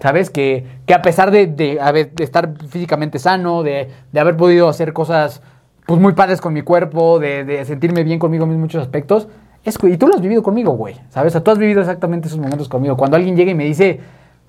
¿Sabes? 0.00 0.28
Que, 0.30 0.66
que 0.86 0.94
a 0.94 1.00
pesar 1.02 1.30
de, 1.30 1.46
de 1.46 1.80
haber- 1.80 2.12
de 2.14 2.22
estar 2.22 2.50
físicamente 2.68 3.18
sano, 3.18 3.62
de, 3.62 3.88
de 4.12 4.20
haber 4.20 4.36
podido 4.36 4.68
hacer 4.68 4.92
cosas 4.92 5.42
pues 5.88 6.02
muy 6.02 6.12
padres 6.12 6.42
con 6.42 6.52
mi 6.52 6.60
cuerpo, 6.60 7.18
de, 7.18 7.44
de 7.44 7.64
sentirme 7.64 8.04
bien 8.04 8.18
conmigo 8.18 8.44
en 8.44 8.60
muchos 8.60 8.82
aspectos, 8.82 9.26
es, 9.64 9.78
y 9.82 9.96
tú 9.96 10.06
lo 10.06 10.16
has 10.16 10.20
vivido 10.20 10.42
conmigo, 10.42 10.72
güey. 10.72 10.96
¿Sabes? 11.08 11.34
O 11.34 11.42
tú 11.42 11.50
has 11.50 11.56
vivido 11.56 11.80
exactamente 11.80 12.28
esos 12.28 12.38
momentos 12.38 12.68
conmigo. 12.68 12.94
Cuando 12.94 13.16
alguien 13.16 13.36
llega 13.36 13.52
y 13.52 13.54
me 13.54 13.64
dice, 13.64 13.98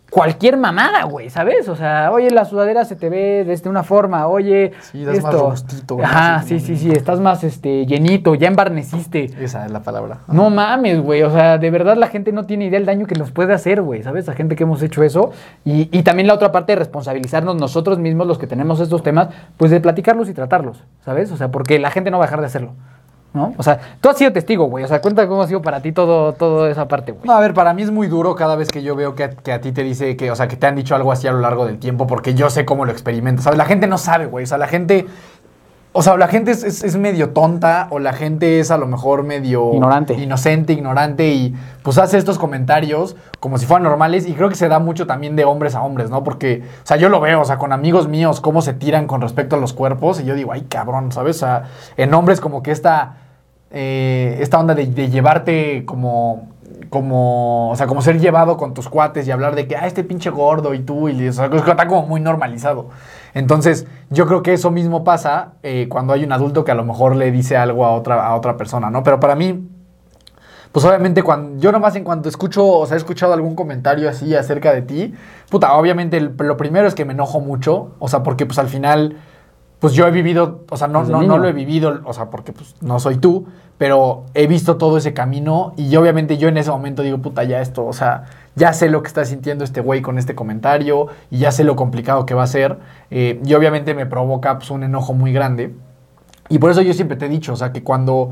cualquier 0.09 0.57
mamada, 0.57 1.03
güey, 1.03 1.29
¿sabes? 1.29 1.69
O 1.69 1.75
sea, 1.75 2.11
oye, 2.11 2.29
la 2.31 2.45
sudadera 2.45 2.85
se 2.85 2.95
te 2.95 3.09
ve 3.09 3.43
desde 3.45 3.69
una 3.69 3.83
forma, 3.83 4.27
oye, 4.27 4.71
Sí, 4.81 5.03
das 5.03 5.21
más 5.21 5.33
robustito, 5.33 5.95
güey, 5.95 6.05
Ajá, 6.05 6.43
sí, 6.43 6.59
sí, 6.59 6.77
sí, 6.77 6.91
estás 6.91 7.19
más 7.19 7.43
este 7.43 7.85
llenito, 7.85 8.35
ya 8.35 8.47
embarneciste. 8.47 9.29
Esa 9.39 9.65
es 9.65 9.71
la 9.71 9.81
palabra. 9.81 10.19
No 10.27 10.49
mames, 10.49 11.01
güey. 11.01 11.23
O 11.23 11.31
sea, 11.31 11.57
de 11.57 11.69
verdad 11.71 11.97
la 11.97 12.07
gente 12.07 12.31
no 12.31 12.45
tiene 12.45 12.65
idea 12.65 12.79
del 12.79 12.85
daño 12.85 13.05
que 13.05 13.15
nos 13.15 13.31
puede 13.31 13.53
hacer, 13.53 13.81
güey. 13.81 14.03
¿Sabes? 14.03 14.27
La 14.27 14.33
gente 14.33 14.55
que 14.55 14.63
hemos 14.63 14.81
hecho 14.81 15.03
eso. 15.03 15.31
Y, 15.65 15.89
y 15.97 16.03
también 16.03 16.27
la 16.27 16.33
otra 16.33 16.51
parte 16.51 16.73
de 16.73 16.77
responsabilizarnos 16.77 17.55
nosotros 17.55 17.99
mismos, 17.99 18.27
los 18.27 18.37
que 18.37 18.47
tenemos 18.47 18.79
estos 18.79 19.03
temas, 19.03 19.29
pues 19.57 19.71
de 19.71 19.79
platicarlos 19.79 20.29
y 20.29 20.33
tratarlos. 20.33 20.83
¿Sabes? 21.05 21.31
O 21.31 21.37
sea, 21.37 21.49
porque 21.49 21.79
la 21.79 21.91
gente 21.91 22.11
no 22.11 22.17
va 22.17 22.25
a 22.25 22.27
dejar 22.27 22.39
de 22.41 22.47
hacerlo. 22.47 22.73
¿No? 23.31 23.53
O 23.57 23.63
sea, 23.63 23.79
tú 24.01 24.09
has 24.09 24.17
sido 24.17 24.33
testigo, 24.33 24.65
güey. 24.65 24.83
O 24.83 24.87
sea, 24.87 25.01
cuenta 25.01 25.27
cómo 25.27 25.43
ha 25.43 25.47
sido 25.47 25.61
para 25.61 25.81
ti 25.81 25.91
todo, 25.91 26.33
todo 26.33 26.67
esa 26.67 26.87
parte, 26.87 27.11
güey. 27.11 27.25
No, 27.25 27.33
a 27.33 27.39
ver, 27.39 27.53
para 27.53 27.73
mí 27.75 27.83
es 27.83 27.91
muy 27.91 28.07
duro 28.07 28.35
cada 28.35 28.55
vez 28.55 28.69
que 28.69 28.81
yo 28.81 28.95
veo 28.95 29.13
que, 29.13 29.29
que 29.43 29.53
a 29.53 29.61
ti 29.61 29.71
te 29.71 29.83
dice 29.83 30.17
que, 30.17 30.31
o 30.31 30.35
sea, 30.35 30.47
que 30.47 30.55
te 30.55 30.65
han 30.65 30.75
dicho 30.75 30.95
algo 30.95 31.11
así 31.11 31.27
a 31.27 31.31
lo 31.31 31.39
largo 31.39 31.67
del 31.67 31.77
tiempo, 31.77 32.07
porque 32.07 32.33
yo 32.33 32.49
sé 32.49 32.65
cómo 32.65 32.85
lo 32.85 32.91
experimentas. 32.91 33.43
¿Sabes? 33.43 33.57
La 33.57 33.65
gente 33.65 33.85
no 33.85 33.99
sabe, 33.99 34.25
güey. 34.25 34.43
O 34.43 34.47
sea, 34.47 34.57
la 34.57 34.67
gente. 34.67 35.05
O 35.91 36.03
sea, 36.03 36.17
la 36.17 36.27
gente 36.27 36.51
es, 36.51 36.63
es- 36.63 36.83
es 36.83 36.95
medio 36.97 37.29
tonta 37.31 37.87
o 37.89 37.97
la 37.97 38.13
gente 38.13 38.59
es 38.59 38.69
a 38.69 38.77
lo 38.77 38.85
mejor 38.85 39.23
medio... 39.23 39.73
Ignorante. 39.73 40.13
Inocente, 40.13 40.73
ignorante 40.73 41.29
y 41.29 41.55
pues 41.81 41.97
hace 41.97 42.17
estos 42.19 42.37
comentarios 42.37 43.15
como 43.39 43.57
si 43.57 43.65
fueran 43.65 43.83
normales 43.83 44.27
y 44.27 44.33
creo 44.33 44.49
que 44.49 44.55
se 44.55 44.67
da 44.67 44.77
mucho 44.77 45.07
también 45.07 45.35
de 45.35 45.45
hombres 45.45 45.73
a 45.73 45.81
hombres, 45.81 46.11
¿no? 46.11 46.23
Porque, 46.23 46.61
o 46.83 46.85
sea, 46.85 46.97
yo 46.97 47.09
lo 47.09 47.19
veo, 47.19 47.41
o 47.41 47.45
sea, 47.45 47.57
con 47.57 47.73
amigos 47.73 48.07
míos, 48.07 48.39
cómo 48.39 48.61
se 48.61 48.73
tiran 48.73 49.07
con 49.07 49.19
respecto 49.21 49.55
a 49.55 49.59
los 49.59 49.73
cuerpos 49.73 50.21
y 50.21 50.25
yo 50.25 50.35
digo, 50.35 50.51
ay, 50.51 50.61
cabrón, 50.69 51.11
¿sabes? 51.11 51.37
O 51.37 51.39
sea, 51.39 51.63
en 51.97 52.13
hombres 52.13 52.39
como 52.39 52.61
que 52.61 52.69
esta, 52.71 53.15
eh, 53.71 54.37
esta 54.41 54.59
onda 54.59 54.75
de, 54.75 54.85
de 54.85 55.09
llevarte 55.09 55.85
como 55.85 56.49
como, 56.89 57.69
o 57.69 57.75
sea, 57.75 57.85
como 57.85 58.01
ser 58.01 58.19
llevado 58.19 58.57
con 58.57 58.73
tus 58.73 58.89
cuates 58.89 59.27
y 59.27 59.31
hablar 59.31 59.53
de 59.53 59.67
que, 59.67 59.75
ah, 59.75 59.85
este 59.85 60.03
pinche 60.03 60.31
gordo 60.31 60.73
y 60.73 60.79
tú, 60.79 61.07
y 61.09 61.27
o 61.27 61.33
sea, 61.33 61.45
está 61.45 61.87
como 61.87 62.07
muy 62.07 62.19
normalizado. 62.19 62.89
Entonces, 63.33 63.87
yo 64.09 64.25
creo 64.25 64.43
que 64.43 64.53
eso 64.53 64.71
mismo 64.71 65.03
pasa 65.03 65.53
eh, 65.63 65.87
cuando 65.89 66.13
hay 66.13 66.23
un 66.23 66.31
adulto 66.31 66.63
que 66.63 66.71
a 66.71 66.75
lo 66.75 66.83
mejor 66.83 67.15
le 67.15 67.31
dice 67.31 67.57
algo 67.57 67.85
a 67.85 67.91
otra, 67.91 68.25
a 68.25 68.35
otra 68.35 68.57
persona, 68.57 68.89
¿no? 68.89 69.03
Pero 69.03 69.19
para 69.19 69.35
mí, 69.35 69.69
pues 70.71 70.85
obviamente 70.85 71.23
cuando 71.23 71.59
yo 71.59 71.71
nomás 71.71 71.95
en 71.95 72.03
cuanto 72.03 72.29
escucho, 72.29 72.65
o 72.67 72.85
sea, 72.85 72.95
he 72.95 72.97
escuchado 72.97 73.33
algún 73.33 73.55
comentario 73.55 74.09
así 74.09 74.35
acerca 74.35 74.71
de 74.73 74.81
ti, 74.81 75.13
puta, 75.49 75.73
obviamente 75.73 76.19
lo 76.19 76.57
primero 76.57 76.87
es 76.87 76.95
que 76.95 77.05
me 77.05 77.13
enojo 77.13 77.39
mucho, 77.39 77.95
o 77.99 78.07
sea, 78.07 78.21
porque 78.21 78.45
pues 78.45 78.59
al 78.59 78.67
final, 78.67 79.17
pues 79.79 79.93
yo 79.93 80.05
he 80.05 80.11
vivido, 80.11 80.65
o 80.69 80.77
sea, 80.77 80.87
no, 80.87 81.03
no, 81.03 81.21
no 81.23 81.37
lo 81.37 81.47
he 81.47 81.53
vivido, 81.53 82.01
o 82.03 82.13
sea, 82.13 82.29
porque 82.29 82.51
pues 82.51 82.75
no 82.81 82.99
soy 82.99 83.17
tú, 83.17 83.47
pero 83.77 84.25
he 84.33 84.45
visto 84.45 84.75
todo 84.75 84.97
ese 84.97 85.13
camino 85.13 85.73
y 85.77 85.89
yo, 85.89 86.01
obviamente 86.01 86.37
yo 86.37 86.49
en 86.49 86.57
ese 86.57 86.69
momento 86.69 87.01
digo, 87.01 87.19
puta, 87.19 87.45
ya 87.45 87.61
esto, 87.61 87.85
o 87.85 87.93
sea, 87.93 88.25
ya 88.55 88.73
sé 88.73 88.89
lo 88.89 89.01
que 89.01 89.07
está 89.07 89.23
sintiendo 89.23 89.63
este 89.63 89.79
güey 89.79 90.01
con 90.01 90.17
este 90.17 90.35
comentario 90.35 91.07
y 91.31 91.37
ya 91.37 91.53
sé 91.53 91.63
lo 91.63 91.77
complicado 91.77 92.25
que 92.25 92.33
va 92.33 92.43
a 92.43 92.47
ser 92.47 92.77
eh, 93.09 93.39
y 93.45 93.53
obviamente 93.53 93.93
me 93.95 94.05
provoca 94.05 94.57
pues 94.57 94.69
un 94.69 94.83
enojo 94.83 95.13
muy 95.13 95.31
grande. 95.31 95.73
Y 96.49 96.59
por 96.59 96.71
eso 96.71 96.81
yo 96.81 96.93
siempre 96.93 97.15
te 97.15 97.27
he 97.27 97.29
dicho, 97.29 97.53
o 97.53 97.55
sea, 97.55 97.71
que 97.71 97.83
cuando... 97.83 98.31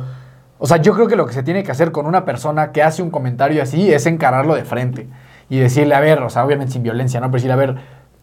O 0.60 0.66
sea, 0.66 0.78
yo 0.78 0.94
creo 0.96 1.08
que 1.08 1.16
lo 1.16 1.28
que 1.28 1.34
se 1.34 1.44
tiene 1.44 1.64
que 1.64 1.72
hacer 1.72 1.92
con 1.92 2.08
una 2.08 2.26
persona 2.26 2.72
que 2.72 2.82
hace 2.82 3.04
un 3.04 3.12
comentario 3.12 3.62
así 3.62 3.94
es 3.94 4.08
encararlo 4.08 4.56
de 4.56 4.66
frente 4.66 5.08
y 5.50 5.60
decirle, 5.60 5.94
a 5.94 6.00
ver, 6.00 6.22
o 6.24 6.30
sea, 6.30 6.44
obviamente 6.44 6.74
sin 6.74 6.84
violencia, 6.84 7.22
¿no? 7.22 7.28
Pero 7.28 7.36
decirle, 7.36 7.54
a 7.54 7.56
ver, 7.56 7.76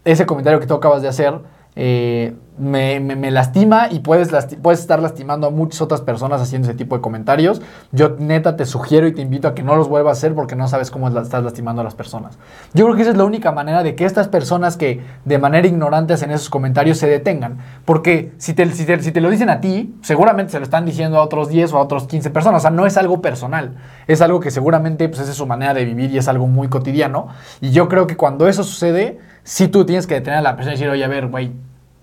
ese 0.03 0.25
comentario 0.25 0.59
que 0.59 0.67
tú 0.67 0.73
acabas 0.73 1.01
de 1.01 1.07
hacer, 1.07 1.39
eh, 1.75 2.35
me, 2.57 3.31
lastima 3.31 3.89
y 3.91 3.99
puedes, 3.99 4.29
puedes 4.61 4.79
estar 4.79 4.99
lastimando 5.01 5.47
a 5.47 5.49
muchas 5.49 5.81
otras 5.81 6.01
personas 6.01 6.41
haciendo 6.41 6.69
ese 6.69 6.77
tipo 6.77 6.95
de 6.95 7.01
comentarios. 7.01 7.61
Yo 7.91 8.15
neta 8.17 8.55
te 8.55 8.65
sugiero 8.65 9.07
y 9.07 9.13
te 9.13 9.21
invito 9.21 9.47
a 9.47 9.53
que 9.53 9.63
no 9.63 9.75
los 9.75 9.89
vuelvas 9.89 10.17
a 10.17 10.19
hacer 10.19 10.33
porque 10.33 10.55
no 10.55 10.67
sabes 10.67 10.89
cómo 10.89 11.09
estás 11.09 11.43
lastimando 11.43 11.81
a 11.81 11.83
las 11.83 11.95
personas. 11.95 12.37
Yo 12.73 12.85
creo 12.85 12.95
que 12.95 13.01
esa 13.01 13.11
es 13.11 13.17
la 13.17 13.25
única 13.25 13.51
manera 13.51 13.83
de 13.83 13.95
que 13.95 14.05
estas 14.05 14.29
personas 14.29 14.77
que 14.77 15.01
de 15.25 15.37
manera 15.37 15.67
ignorante 15.67 16.13
hacen 16.13 16.31
esos 16.31 16.49
comentarios 16.49 16.97
se 16.97 17.07
detengan. 17.07 17.57
Porque 17.83 18.31
si 18.37 18.53
te, 18.53 18.69
si 18.71 18.85
te- 18.85 19.01
si 19.01 19.11
te 19.11 19.21
lo 19.21 19.29
dicen 19.29 19.49
a 19.49 19.59
ti, 19.59 19.95
seguramente 20.01 20.53
se 20.53 20.59
lo 20.59 20.63
están 20.63 20.85
diciendo 20.85 21.17
a 21.17 21.23
otros 21.23 21.49
10 21.49 21.73
o 21.73 21.77
a 21.77 21.81
otros 21.81 22.07
15 22.07 22.29
personas. 22.29 22.61
O 22.61 22.63
sea, 22.63 22.71
no 22.71 22.85
es 22.85 22.95
algo 22.95 23.21
personal. 23.21 23.75
Es 24.07 24.21
algo 24.21 24.39
que 24.39 24.51
seguramente 24.51 25.09
pues, 25.09 25.27
es 25.27 25.35
su 25.35 25.45
manera 25.45 25.73
de 25.73 25.83
vivir 25.83 26.11
y 26.11 26.17
es 26.17 26.27
algo 26.29 26.47
muy 26.47 26.69
cotidiano. 26.69 27.27
Y 27.59 27.71
yo 27.71 27.89
creo 27.89 28.07
que 28.07 28.15
cuando 28.15 28.47
eso 28.47 28.63
sucede, 28.63 29.19
sí 29.45 29.69
tú 29.69 29.85
tienes 29.85 30.07
que 30.07 30.15
detener 30.15 30.39
a 30.39 30.41
la 30.41 30.55
persona 30.57 30.73
y 30.73 30.77
decir, 30.77 30.89
oye, 30.89 31.05
a 31.05 31.07
ver, 31.07 31.27
güey, 31.27 31.53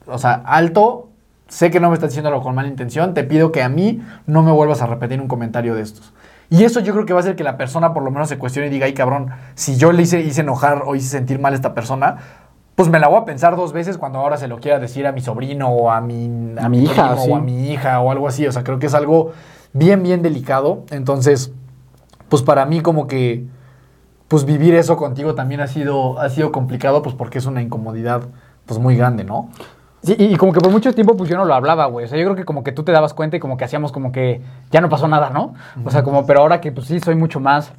o 0.07 0.16
sea, 0.16 0.43
alto, 0.47 1.11
sé 1.49 1.70
que 1.70 1.80
no 1.80 1.90
me 1.90 1.95
estás 1.95 2.11
diciéndolo 2.11 2.40
con 2.40 2.55
mala 2.55 2.68
intención, 2.68 3.12
te 3.12 3.24
pido 3.24 3.53
que 3.53 3.62
a 3.62 3.68
mí 3.68 4.01
no 4.26 4.43
me 4.43 4.53
vuelvas 4.53 4.80
a 4.80 4.86
repetir 4.86 5.20
un 5.20 5.28
comentario 5.28 5.74
de 5.74 5.82
estos. 5.82 6.14
Y 6.49 6.64
eso 6.64 6.80
yo 6.80 6.93
creo 6.93 7.05
que 7.05 7.12
va 7.12 7.18
a 7.18 7.22
hacer 7.22 7.36
que 7.36 7.45
la 7.45 7.57
persona 7.57 7.93
por 7.93 8.03
lo 8.03 8.11
menos 8.11 8.28
se 8.28 8.38
cuestione 8.38 8.68
y 8.68 8.70
diga, 8.70 8.86
ay 8.86 8.95
cabrón, 8.95 9.30
si 9.55 9.76
yo 9.76 9.90
le 9.93 10.03
hice, 10.03 10.20
hice 10.20 10.43
enojar 10.43 10.84
o 10.86 10.95
hice 10.95 11.09
sentir 11.09 11.38
mal 11.40 11.53
a 11.53 11.57
esta 11.57 11.74
persona, 11.74 12.16
pues 12.76 12.88
me 12.88 12.99
la 12.99 13.09
voy 13.09 13.20
a 13.20 13.24
pensar 13.24 13.57
dos 13.57 13.72
veces 13.72 13.99
cuando 13.99 14.20
ahora 14.20 14.36
se 14.36 14.49
lo 14.49 14.61
quiera 14.61 14.78
decir 14.78 15.07
a 15.07 15.12
mi 15.12 15.20
sobrino 15.20 15.68
o 15.68 15.90
a 15.90 16.01
mi, 16.01 16.55
A 16.59 16.68
mi 16.68 16.84
hija, 16.84 17.09
primo 17.11 17.24
sí. 17.24 17.30
o 17.30 17.36
a 17.36 17.40
mi 17.40 17.70
hija 17.72 18.01
o 18.01 18.11
algo 18.11 18.28
así. 18.28 18.47
O 18.47 18.53
sea, 18.53 18.64
creo 18.64 18.78
que 18.78 18.86
es 18.86 18.95
algo 18.95 19.32
bien, 19.72 20.03
bien 20.03 20.22
delicado. 20.22 20.84
Entonces, 20.90 21.53
pues 22.28 22.43
para 22.43 22.64
mí 22.66 22.80
como 22.80 23.07
que 23.07 23.45
pues 24.33 24.47
vivir 24.47 24.74
eso 24.74 24.97
contigo 24.97 25.35
también 25.35 25.61
ha 25.61 25.66
sido, 25.66 26.18
ha 26.18 26.30
sido 26.30 26.53
complicado, 26.53 27.03
pues 27.03 27.14
porque 27.14 27.37
es 27.37 27.45
una 27.45 27.61
incomodidad 27.61 28.22
pues 28.64 28.80
muy 28.80 28.97
grande, 28.97 29.24
¿no? 29.24 29.51
Sí, 30.03 30.16
y, 30.18 30.33
y 30.33 30.37
como 30.37 30.55
que 30.55 30.61
por 30.61 30.70
mucho 30.72 30.91
tiempo 30.95 31.18
pues 31.18 31.28
yo 31.28 31.37
no 31.37 31.45
lo 31.45 31.53
hablaba, 31.53 31.85
güey. 31.85 32.07
O 32.07 32.09
sea, 32.09 32.16
yo 32.18 32.24
creo 32.24 32.35
que 32.35 32.47
como 32.47 32.64
que 32.64 32.72
tú 32.72 32.83
te 32.83 32.93
dabas 32.93 33.12
cuenta 33.12 33.37
y 33.37 33.41
como 33.41 33.59
que 33.59 33.66
hacíamos 33.66 33.93
como 33.93 34.11
que 34.11 34.41
ya 34.70 34.80
no 34.80 34.89
pasó 34.89 35.07
nada, 35.07 35.28
¿no? 35.28 35.53
O 35.85 35.91
sea, 35.91 36.03
como, 36.03 36.24
pero 36.24 36.41
ahora 36.41 36.62
que 36.62 36.72
pues 36.72 36.87
sí 36.87 36.99
soy 36.99 37.14
mucho 37.14 37.41
más 37.41 37.72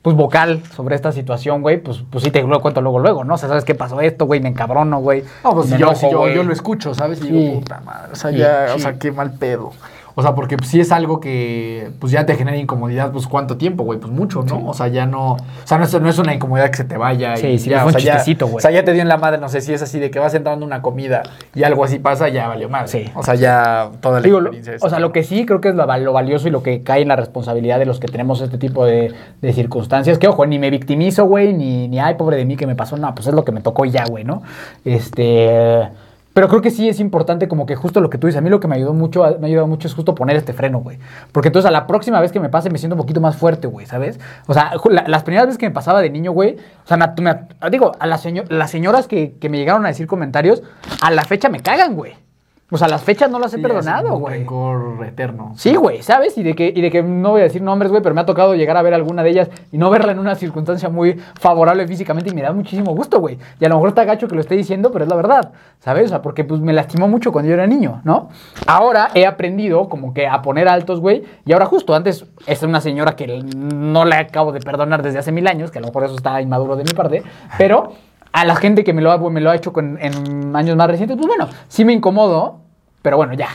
pues 0.00 0.16
vocal 0.16 0.62
sobre 0.74 0.94
esta 0.94 1.12
situación, 1.12 1.60
güey, 1.60 1.76
pues, 1.82 2.02
pues 2.10 2.24
sí 2.24 2.30
te 2.30 2.42
lo 2.42 2.62
cuento 2.62 2.80
luego, 2.80 2.98
luego, 2.98 3.22
¿no? 3.22 3.34
O 3.34 3.36
sea, 3.36 3.50
¿sabes 3.50 3.66
qué 3.66 3.74
pasó 3.74 4.00
esto, 4.00 4.24
güey? 4.24 4.40
Me 4.40 4.48
encabrono, 4.48 5.00
güey. 5.00 5.22
No, 5.44 5.52
pues 5.52 5.68
me 5.68 5.76
yo, 5.76 5.88
enojo, 5.88 6.00
si 6.00 6.34
yo, 6.34 6.42
lo 6.42 6.52
escucho, 6.54 6.94
¿sabes? 6.94 7.20
Y 7.20 7.24
Sí. 7.24 7.30
digo, 7.30 7.60
puta 7.60 7.80
madre, 7.80 8.12
o 8.14 8.16
sea, 8.16 8.30
Sí, 8.30 8.38
ya, 8.38 8.68
o 8.74 8.78
sea, 8.78 8.98
qué 8.98 9.12
mal 9.12 9.32
pedo. 9.32 9.72
O 10.20 10.22
sea, 10.22 10.34
porque 10.34 10.56
sí 10.64 10.78
es 10.80 10.92
algo 10.92 11.18
que 11.18 11.90
pues 11.98 12.12
ya 12.12 12.26
te 12.26 12.34
genera 12.36 12.56
incomodidad, 12.56 13.10
pues 13.10 13.26
cuánto 13.26 13.56
tiempo, 13.56 13.84
güey, 13.84 13.98
pues 13.98 14.12
mucho, 14.12 14.42
¿no? 14.42 14.66
O 14.68 14.74
sea, 14.74 14.88
ya 14.88 15.06
no, 15.06 15.32
o 15.32 15.36
sea, 15.64 15.78
no 15.78 15.84
es, 15.84 16.00
no 16.00 16.08
es 16.08 16.18
una 16.18 16.34
incomodidad 16.34 16.70
que 16.70 16.76
se 16.76 16.84
te 16.84 16.96
vaya 16.96 17.36
Sí, 17.36 17.46
y 17.48 17.58
sí, 17.58 17.70
ya, 17.70 17.78
fue 17.78 17.92
o 17.92 17.94
un 17.94 18.00
sea, 18.00 18.12
chistecito, 18.12 18.46
güey. 18.46 18.56
O 18.58 18.60
sea, 18.60 18.70
ya 18.70 18.84
te 18.84 18.92
dio 18.92 19.02
en 19.02 19.08
la 19.08 19.16
madre, 19.16 19.38
no 19.38 19.48
sé 19.48 19.60
si 19.62 19.72
es 19.72 19.82
así 19.82 19.98
de 19.98 20.10
que 20.10 20.18
vas 20.18 20.34
entrando 20.34 20.64
a 20.64 20.66
una 20.66 20.82
comida 20.82 21.22
y 21.54 21.62
algo 21.62 21.82
así 21.84 21.98
pasa, 21.98 22.28
ya 22.28 22.48
valió 22.48 22.68
mal. 22.68 22.86
Sí. 22.88 23.10
O 23.14 23.22
sea, 23.22 23.34
ya 23.34 23.90
toda 24.00 24.20
la 24.20 24.24
Digo, 24.26 24.40
lo- 24.40 24.48
experiencia 24.50 24.74
es- 24.74 24.84
o 24.84 24.90
sea, 24.90 24.98
lo 25.00 25.10
que 25.12 25.22
sí 25.24 25.46
creo 25.46 25.60
que 25.60 25.70
es 25.70 25.74
lo, 25.74 25.86
lo 25.86 26.12
valioso 26.12 26.46
y 26.48 26.50
lo 26.50 26.62
que 26.62 26.82
cae 26.82 27.02
en 27.02 27.08
la 27.08 27.16
responsabilidad 27.16 27.78
de 27.78 27.86
los 27.86 27.98
que 28.00 28.08
tenemos 28.08 28.40
este 28.42 28.58
tipo 28.58 28.84
de, 28.84 29.14
de 29.40 29.52
circunstancias, 29.52 30.18
que 30.18 30.28
ojo, 30.28 30.44
ni 30.44 30.58
me 30.58 30.68
victimizo, 30.70 31.24
güey, 31.24 31.52
ni, 31.54 31.88
ni, 31.88 31.98
ay, 31.98 32.14
pobre 32.14 32.36
de 32.36 32.44
mí 32.44 32.56
que 32.56 32.66
me 32.66 32.74
pasó, 32.76 32.96
no, 32.96 33.14
pues 33.14 33.26
es 33.26 33.34
lo 33.34 33.44
que 33.44 33.52
me 33.52 33.60
tocó 33.62 33.84
ya, 33.86 34.04
güey, 34.06 34.24
¿no? 34.24 34.42
Este... 34.84 35.88
Pero 36.32 36.48
creo 36.48 36.62
que 36.62 36.70
sí 36.70 36.88
es 36.88 37.00
importante 37.00 37.48
como 37.48 37.66
que 37.66 37.74
justo 37.74 38.00
lo 38.00 38.08
que 38.08 38.16
tú 38.18 38.26
dices, 38.28 38.38
a 38.38 38.40
mí 38.40 38.50
lo 38.50 38.60
que 38.60 38.68
me 38.68 38.76
ayudó 38.76 38.94
mucho, 38.94 39.24
me 39.40 39.52
ha 39.58 39.66
mucho 39.66 39.88
es 39.88 39.94
justo 39.94 40.14
poner 40.14 40.36
este 40.36 40.52
freno, 40.52 40.78
güey. 40.80 40.98
Porque 41.32 41.48
entonces 41.48 41.68
a 41.68 41.72
la 41.72 41.86
próxima 41.86 42.20
vez 42.20 42.30
que 42.32 42.38
me 42.40 42.48
pase 42.48 42.70
me 42.70 42.78
siento 42.78 42.94
un 42.94 43.00
poquito 43.00 43.20
más 43.20 43.36
fuerte, 43.36 43.66
güey, 43.66 43.86
¿sabes? 43.86 44.20
O 44.46 44.54
sea, 44.54 44.72
las 45.06 45.22
primeras 45.24 45.46
veces 45.48 45.58
que 45.58 45.68
me 45.68 45.74
pasaba 45.74 46.00
de 46.00 46.10
niño, 46.10 46.32
güey, 46.32 46.56
o 46.84 46.86
sea, 46.86 46.96
me, 46.96 47.06
me- 47.20 47.70
digo, 47.70 47.92
a 47.98 48.06
las, 48.06 48.20
seño- 48.24 48.44
las 48.48 48.70
señoras 48.70 49.08
que, 49.08 49.34
que 49.40 49.48
me 49.48 49.58
llegaron 49.58 49.84
a 49.84 49.88
decir 49.88 50.06
comentarios, 50.06 50.62
a 51.02 51.10
la 51.10 51.24
fecha 51.24 51.48
me 51.48 51.60
cagan, 51.60 51.94
güey. 51.96 52.14
O 52.70 52.78
sea, 52.78 52.86
las 52.88 53.02
fechas 53.02 53.30
no 53.30 53.38
las 53.38 53.52
he 53.52 53.56
Sí, 53.56 53.62
perdonado, 53.62 54.16
güey. 54.18 54.38
rencor 54.38 55.04
eterno. 55.04 55.52
Sí, 55.56 55.74
güey, 55.74 56.02
¿sabes? 56.02 56.38
Y 56.38 56.42
de, 56.42 56.54
que, 56.54 56.72
y 56.74 56.80
de 56.80 56.90
que 56.90 57.02
no 57.02 57.30
voy 57.30 57.40
a 57.40 57.44
decir 57.44 57.62
nombres, 57.62 57.90
güey, 57.90 58.02
pero 58.02 58.14
me 58.14 58.20
ha 58.20 58.26
tocado 58.26 58.54
llegar 58.54 58.76
a 58.76 58.82
ver 58.82 58.94
alguna 58.94 59.22
de 59.22 59.30
ellas 59.30 59.50
y 59.72 59.78
no 59.78 59.90
verla 59.90 60.12
en 60.12 60.18
una 60.18 60.34
circunstancia 60.36 60.88
muy 60.88 61.20
favorable 61.40 61.86
físicamente 61.88 62.30
y 62.30 62.34
me 62.34 62.42
da 62.42 62.52
muchísimo 62.52 62.94
gusto, 62.94 63.20
güey. 63.20 63.38
Y 63.58 63.64
a 63.64 63.68
lo 63.68 63.74
mejor 63.76 63.88
está 63.90 64.04
gacho 64.04 64.28
que 64.28 64.34
lo 64.34 64.40
esté 64.40 64.54
diciendo, 64.56 64.90
pero 64.92 65.04
es 65.04 65.10
la 65.10 65.16
verdad, 65.16 65.52
¿sabes? 65.80 66.06
O 66.06 66.08
sea, 66.08 66.22
porque 66.22 66.44
pues 66.44 66.60
me 66.60 66.72
lastimó 66.72 67.08
mucho 67.08 67.32
cuando 67.32 67.48
yo 67.48 67.54
era 67.54 67.66
niño, 67.66 68.00
¿no? 68.04 68.28
Ahora 68.66 69.08
he 69.14 69.26
aprendido 69.26 69.88
como 69.88 70.14
que 70.14 70.26
a 70.28 70.40
poner 70.42 70.68
altos, 70.68 71.00
güey, 71.00 71.24
y 71.44 71.52
ahora 71.52 71.66
justo 71.66 71.94
antes 71.94 72.24
es 72.46 72.62
una 72.62 72.80
señora 72.80 73.16
que 73.16 73.42
no 73.56 74.04
le 74.04 74.14
acabo 74.16 74.52
de 74.52 74.60
perdonar 74.60 75.02
desde 75.02 75.18
hace 75.18 75.32
mil 75.32 75.46
años, 75.48 75.70
que 75.70 75.78
a 75.78 75.80
lo 75.80 75.88
mejor 75.88 76.04
eso 76.04 76.14
está 76.14 76.40
inmaduro 76.40 76.76
de 76.76 76.84
mi 76.84 76.92
parte, 76.92 77.22
pero 77.58 77.92
a 78.32 78.44
la 78.44 78.56
gente 78.56 78.84
que 78.84 78.92
me 78.92 79.02
lo 79.02 79.10
ha, 79.12 79.18
me 79.30 79.40
lo 79.40 79.50
ha 79.50 79.56
hecho 79.56 79.72
con- 79.72 79.98
en 80.00 80.54
años 80.54 80.76
más 80.76 80.88
recientes, 80.88 81.16
pues 81.16 81.26
bueno, 81.26 81.48
sí 81.68 81.84
me 81.84 81.92
incomodo, 81.92 82.58
pero 83.02 83.16
bueno, 83.16 83.34
ya. 83.34 83.48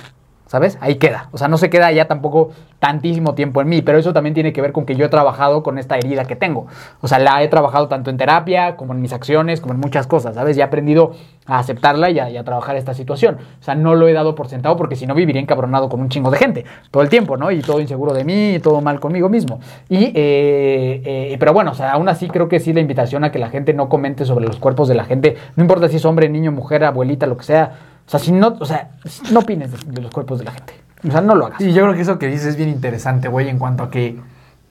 ¿Sabes? 0.47 0.77
Ahí 0.79 0.95
queda. 0.95 1.29
O 1.31 1.37
sea, 1.37 1.47
no 1.47 1.57
se 1.57 1.69
queda 1.69 1.91
ya 1.91 2.07
tampoco 2.07 2.51
tantísimo 2.79 3.33
tiempo 3.33 3.61
en 3.61 3.67
mí, 3.67 3.81
pero 3.81 3.97
eso 3.97 4.13
también 4.13 4.35
tiene 4.35 4.53
que 4.53 4.61
ver 4.61 4.71
con 4.71 4.85
que 4.85 4.95
yo 4.95 5.05
he 5.05 5.09
trabajado 5.09 5.63
con 5.63 5.79
esta 5.79 5.97
herida 5.97 6.25
que 6.25 6.35
tengo. 6.35 6.67
O 7.01 7.07
sea, 7.07 7.17
la 7.17 7.41
he 7.41 7.47
trabajado 7.47 7.87
tanto 7.87 8.11
en 8.11 8.17
terapia 8.17 8.75
como 8.75 8.93
en 8.93 9.01
mis 9.01 9.11
acciones, 9.11 9.59
como 9.59 9.73
en 9.73 9.79
muchas 9.79 10.05
cosas, 10.05 10.35
¿sabes? 10.35 10.55
Ya 10.55 10.65
he 10.65 10.67
aprendido 10.67 11.13
a 11.47 11.57
aceptarla 11.57 12.11
y 12.11 12.19
a, 12.19 12.29
y 12.29 12.37
a 12.37 12.43
trabajar 12.43 12.75
esta 12.75 12.93
situación. 12.93 13.37
O 13.59 13.63
sea, 13.63 13.73
no 13.73 13.95
lo 13.95 14.07
he 14.07 14.13
dado 14.13 14.35
por 14.35 14.47
sentado 14.47 14.77
porque 14.77 14.95
si 14.95 15.07
no 15.07 15.15
viviría 15.15 15.41
encabronado 15.41 15.89
con 15.89 15.99
un 15.99 16.09
chingo 16.09 16.29
de 16.29 16.37
gente 16.37 16.65
todo 16.91 17.01
el 17.01 17.09
tiempo, 17.09 17.37
¿no? 17.37 17.51
Y 17.51 17.61
todo 17.61 17.79
inseguro 17.79 18.13
de 18.13 18.23
mí, 18.23 18.55
y 18.55 18.59
todo 18.59 18.81
mal 18.81 18.99
conmigo 18.99 19.29
mismo. 19.29 19.59
Y, 19.89 20.11
eh, 20.15 21.01
eh, 21.05 21.37
pero 21.39 21.53
bueno, 21.53 21.71
o 21.71 21.75
sea, 21.75 21.93
aún 21.93 22.07
así 22.09 22.27
creo 22.27 22.47
que 22.47 22.59
sí 22.59 22.73
la 22.73 22.81
invitación 22.81 23.23
a 23.23 23.31
que 23.31 23.39
la 23.39 23.49
gente 23.49 23.73
no 23.73 23.89
comente 23.89 24.25
sobre 24.25 24.45
los 24.45 24.57
cuerpos 24.57 24.87
de 24.87 24.95
la 24.95 25.05
gente, 25.05 25.35
no 25.55 25.63
importa 25.63 25.87
si 25.89 25.97
es 25.97 26.05
hombre, 26.05 26.29
niño, 26.29 26.51
mujer, 26.51 26.83
abuelita, 26.83 27.25
lo 27.25 27.37
que 27.37 27.43
sea. 27.43 27.94
O 28.07 28.09
sea, 28.09 28.19
si 28.19 28.31
no, 28.31 28.55
o 28.59 28.65
sea, 28.65 28.91
no 29.31 29.39
opines 29.39 29.71
de, 29.71 29.91
de 29.91 30.01
los 30.01 30.11
cuerpos 30.11 30.39
de 30.39 30.45
la 30.45 30.51
gente. 30.51 30.73
O 31.07 31.11
sea, 31.11 31.21
no 31.21 31.35
lo 31.35 31.47
hagas. 31.47 31.59
Sí, 31.59 31.73
yo 31.73 31.83
creo 31.83 31.93
que 31.93 32.01
eso 32.01 32.19
que 32.19 32.27
dices 32.27 32.47
es 32.47 32.55
bien 32.55 32.69
interesante, 32.69 33.27
güey, 33.27 33.49
en 33.49 33.59
cuanto 33.59 33.83
a 33.83 33.91
que 33.91 34.19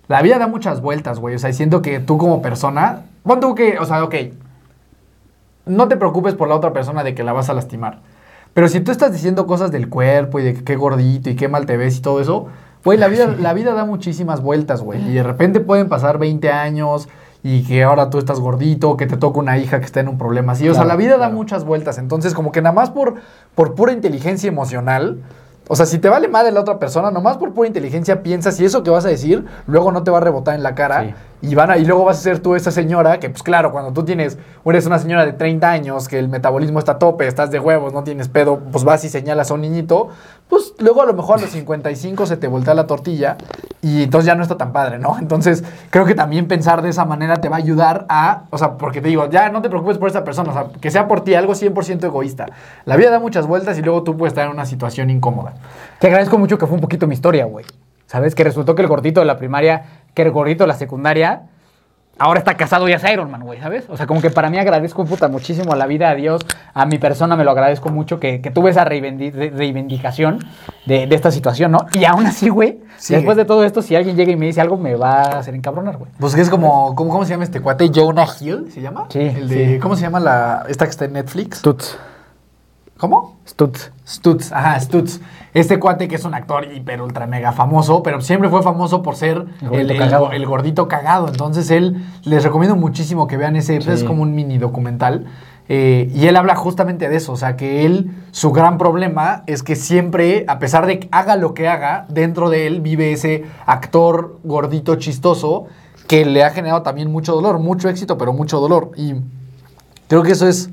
la 0.09 0.22
vida 0.22 0.39
da 0.39 0.47
muchas 0.47 0.80
vueltas, 0.80 1.18
güey. 1.18 1.35
O 1.35 1.39
sea, 1.39 1.51
y 1.51 1.53
siento 1.53 1.82
que 1.82 2.01
tú 2.01 2.18
como 2.18 2.43
persona, 2.43 3.03
pon 3.22 3.41
tú 3.41 3.55
que, 3.55 3.78
o 3.78 3.85
sea, 3.85 4.05
ok, 4.05 4.14
no 5.66 5.89
te 5.89 5.97
preocupes 5.97 6.35
por 6.35 6.49
la 6.49 6.55
otra 6.55 6.72
persona 6.72 7.03
de 7.03 7.14
que 7.14 7.24
la 7.24 7.32
vas 7.32 7.49
a 7.49 7.55
lastimar. 7.55 8.01
Pero 8.53 8.68
si 8.68 8.80
tú 8.80 8.93
estás 8.93 9.12
diciendo 9.12 9.47
cosas 9.47 9.72
del 9.72 9.89
cuerpo 9.89 10.39
y 10.39 10.45
de 10.45 10.55
que 10.55 10.64
qué 10.64 10.76
gordito 10.76 11.30
y 11.30 11.37
qué 11.37 11.49
mal 11.49 11.66
te 11.66 11.76
ves 11.76 11.99
y 11.99 12.03
todo 12.03 12.20
eso, 12.20 12.49
güey, 12.85 12.99
la 12.99 13.09
vida, 13.09 13.26
la 13.26 13.53
vida 13.53 13.74
da 13.74 13.85
muchísimas 13.85 14.41
vueltas, 14.41 14.82
güey. 14.82 15.01
Y 15.09 15.14
de 15.14 15.22
repente 15.22 15.61
pueden 15.61 15.89
pasar 15.89 16.18
20 16.18 16.51
años 16.51 17.09
y 17.47 17.62
que 17.62 17.82
ahora 17.82 18.09
tú 18.09 18.18
estás 18.18 18.40
gordito, 18.40 18.97
que 18.97 19.07
te 19.07 19.18
toca 19.18 19.38
una 19.38 19.59
hija 19.59 19.78
que 19.78 19.84
está 19.84 20.01
en 20.01 20.09
un 20.09 20.16
problema 20.16 20.53
así. 20.53 20.66
O 20.66 20.72
sea, 20.72 20.86
la 20.86 20.97
vida 20.97 21.18
da 21.18 21.28
muchas 21.28 21.62
vueltas. 21.64 21.99
Entonces, 21.99 22.32
como 22.32 22.53
que 22.53 22.62
nada 22.62 22.74
más 22.74 22.88
por, 22.88 23.16
por 23.55 23.74
pura 23.74 23.92
inteligencia 23.92 24.49
emocional, 24.49 25.18
o 25.69 25.77
sea, 25.77 25.87
si 25.87 25.99
te 25.99 26.09
vale 26.09 26.29
madre 26.29 26.53
la 26.53 26.61
otra 26.61 26.79
persona, 26.79 27.11
nomás 27.11 27.37
por 27.39 27.53
pura 27.55 27.67
inteligencia 27.67 28.23
piensa 28.23 28.53
si 28.53 28.65
eso 28.65 28.83
que 28.83 28.91
vas 28.91 29.05
a 29.05 29.09
decir 29.09 29.45
luego 29.67 29.93
no 29.93 30.03
te 30.03 30.11
va 30.11 30.19
a 30.19 30.21
rebotar 30.21 30.55
en 30.55 30.62
la 30.62 30.75
cara 30.75 31.03
Sí. 31.41 31.51
y 31.51 31.55
van 31.55 31.71
a, 31.71 31.79
y 31.79 31.85
luego 31.85 32.05
vas 32.05 32.19
a 32.19 32.23
ser 32.23 32.39
tú 32.41 32.55
esa 32.55 32.71
señora 32.71 33.19
que 33.21 33.31
pues 33.31 33.43
claro, 33.43 33.73
cuando 33.73 33.93
tú 33.93 34.05
tienes 34.05 34.39
eres 34.65 34.87
una 34.87 34.99
señora 34.99 35.25
de 35.27 35.33
30 35.33 35.71
años 35.71 36.09
que 36.09 36.19
el 36.19 36.29
metabolismo 36.29 36.79
está 36.79 36.93
a 36.93 36.99
tope, 36.99 37.27
estás 37.27 37.51
de 37.51 37.59
huevos, 37.61 37.93
no 37.93 38.03
tienes 38.05 38.29
pedo, 38.29 38.59
pues 38.73 38.85
vas 38.85 39.05
y 39.05 39.09
señalas 39.09 39.51
a 39.51 39.55
un 39.55 39.61
niñito, 39.62 40.09
pues 40.49 40.75
luego 40.79 41.03
a 41.03 41.07
lo 41.07 41.15
mejor 41.15 41.39
a 41.39 41.43
los 41.43 41.51
55 41.51 42.27
se 42.27 42.37
te 42.37 42.47
voltea 42.49 42.75
la 42.75 42.87
tortilla 42.87 43.37
y 43.81 44.03
entonces 44.05 44.27
ya 44.27 44.35
no 44.35 44.43
está 44.43 44.57
tan 44.57 44.73
padre, 44.73 44.99
¿no? 44.99 45.19
Entonces, 45.19 45.62
creo 45.91 46.07
que 46.07 46.15
también 46.15 46.49
pensar 46.49 46.81
de 46.81 46.89
esa 46.89 47.05
manera 47.05 47.43
te 47.43 47.51
va 47.51 47.57
a 47.57 47.59
ayudar 47.59 48.07
a, 48.09 48.45
o 48.51 48.57
sea, 48.57 48.79
porque 48.79 49.03
te 49.03 49.09
digo, 49.09 49.29
ya 49.29 49.51
no 49.51 49.61
te 49.61 49.69
preocupes 49.69 49.99
por 49.99 50.09
esa 50.09 50.25
persona, 50.25 50.51
o 50.51 50.55
sea, 50.55 50.67
que 50.81 50.91
sea 50.91 51.07
por 51.07 51.23
ti 51.23 51.35
algo 51.35 51.53
100% 51.55 52.05
egoísta. 52.05 52.47
La 52.87 52.97
vida 52.97 53.11
da 53.11 53.19
muchas 53.19 53.47
vueltas 53.47 53.79
y 53.79 53.83
luego 53.83 54.03
tú 54.03 54.17
puedes 54.17 54.33
estar 54.33 54.47
en 54.47 54.53
una 54.53 54.65
situación 54.65 55.11
incómoda. 55.11 55.53
Te 55.98 56.07
agradezco 56.09 56.38
mucho 56.38 56.59
que 56.59 56.66
fue 56.66 56.74
un 56.74 56.80
poquito 56.80 57.07
mi 57.07 57.14
historia, 57.14 57.44
güey. 57.46 57.64
¿Sabes? 58.07 58.34
Que 58.34 58.44
resultó 58.44 58.74
que 58.74 58.82
el 58.82 58.88
gordito 58.88 59.20
de 59.20 59.26
la 59.26 59.36
primaria, 59.38 59.84
que 60.14 60.22
el 60.22 60.30
gordito 60.30 60.64
de 60.64 60.68
la 60.68 60.74
secundaria, 60.74 61.42
ahora 62.18 62.38
está 62.38 62.57
casado 62.57 62.88
y 62.88 62.92
es 62.92 63.02
Iron 63.11 63.30
Man, 63.30 63.42
güey, 63.42 63.59
¿sabes? 63.61 63.86
O 63.88 63.96
sea, 63.96 64.07
como 64.07 64.20
que 64.20 64.30
para 64.30 64.50
mí 64.50 64.59
agradezco 64.59 65.05
puta 65.05 65.26
muchísimo 65.28 65.72
a 65.72 65.76
la 65.76 65.86
vida, 65.86 66.11
a 66.11 66.14
Dios, 66.14 66.42
a 66.72 66.86
mi 66.86 66.98
persona 66.98 67.34
me 67.34 67.44
lo 67.44 67.50
agradezco 67.50 67.88
mucho 67.88 68.20
que, 68.20 68.40
que 68.40 68.50
tuve 68.50 68.70
esa 68.70 68.84
reivindicación 68.84 70.38
de, 70.86 71.07
de 71.07 71.14
esta 71.14 71.30
situación, 71.30 71.72
¿no? 71.72 71.86
Y 71.92 72.05
aún 72.05 72.26
así, 72.26 72.48
güey, 72.48 72.80
Sigue. 72.96 73.18
después 73.18 73.36
de 73.36 73.44
todo 73.44 73.64
esto, 73.64 73.82
si 73.82 73.96
alguien 73.96 74.16
llega 74.16 74.30
y 74.32 74.36
me 74.36 74.46
dice 74.46 74.61
algo, 74.61 74.76
me 74.76 74.94
va 74.94 75.22
a 75.22 75.38
hacer 75.38 75.55
encabronar, 75.55 75.96
güey. 75.96 76.11
Pues 76.18 76.34
que 76.34 76.40
es 76.42 76.50
como, 76.50 76.94
¿cómo, 76.94 77.11
cómo 77.11 77.24
se 77.24 77.30
llama 77.30 77.44
este 77.44 77.61
cuate? 77.61 77.90
Jonah 77.92 78.26
Hill, 78.40 78.70
¿se 78.70 78.80
llama? 78.80 79.07
Sí, 79.09 79.20
El 79.20 79.48
de, 79.48 79.66
sí. 79.66 79.78
¿Cómo 79.78 79.96
se 79.96 80.02
llama 80.02 80.20
la, 80.20 80.66
esta 80.68 80.84
que 80.84 80.90
está 80.90 81.07
en 81.07 81.14
Netflix? 81.14 81.59
Stutz. 81.59 81.96
¿Cómo? 82.99 83.36
Stutz. 83.47 83.90
Stutz, 84.07 84.53
ajá, 84.53 84.78
Stutz. 84.80 85.20
Este 85.53 85.78
cuate 85.78 86.09
que 86.09 86.14
es 86.16 86.24
un 86.24 86.34
actor 86.34 86.64
hiper 86.72 87.03
ultra 87.03 87.26
mega 87.26 87.53
famoso, 87.53 88.03
pero 88.03 88.20
siempre 88.20 88.49
fue 88.49 88.62
famoso 88.62 89.03
por 89.03 89.16
ser 89.16 89.47
El 89.62 89.68
gordito 89.68 89.74
el, 89.74 89.90
el- 89.90 89.99
cagado. 89.99 90.32
el 90.32 90.47
gordito 90.47 90.88
cagado. 90.88 91.28
Entonces 91.28 91.70
él, 91.70 92.05
les 92.24 92.42
recomiendo 92.45 92.76
muchísimo 92.76 93.26
que 93.26 93.36
vean 93.36 93.57
ese, 93.57 93.76
es 93.76 94.05
como 94.05 94.22
un 94.22 94.34
mini 94.34 94.59
documental. 94.59 95.26
Eh, 95.68 96.11
y 96.14 96.26
él 96.26 96.36
habla 96.36 96.57
justamente 96.57 97.09
de 97.09 97.16
eso, 97.16 97.32
o 97.32 97.36
sea, 97.38 97.57
que 97.57 97.86
él, 97.86 98.11
su 98.32 98.53
gran 98.53 98.76
problema 98.76 99.45
es 99.47 99.62
que 99.62 99.76
siempre, 99.76 100.45
a 100.47 100.59
pesar 100.59 100.84
de 100.86 100.99
que 101.01 101.09
haga 101.11 101.36
lo 101.36 101.55
que 101.55 101.68
haga, 101.68 102.05
dentro 102.11 102.51
de 102.51 102.66
él 102.66 102.82
vive 102.82 103.12
ese 103.12 103.45
actor 103.64 104.38
gordito 104.45 104.97
chistoso 104.97 105.64
que 106.07 106.26
le 106.26 106.45
ha 106.45 106.51
generado 106.51 106.82
también 106.82 107.11
mucho 107.11 107.34
dolor, 107.34 107.59
mucho 107.61 107.88
éxito, 107.88 108.18
pero 108.18 108.34
mucho 108.34 108.61
dolor. 108.61 108.90
Y 108.97 109.14
creo 110.07 110.22
que 110.22 110.32
eso 110.32 110.47
es 110.47 110.68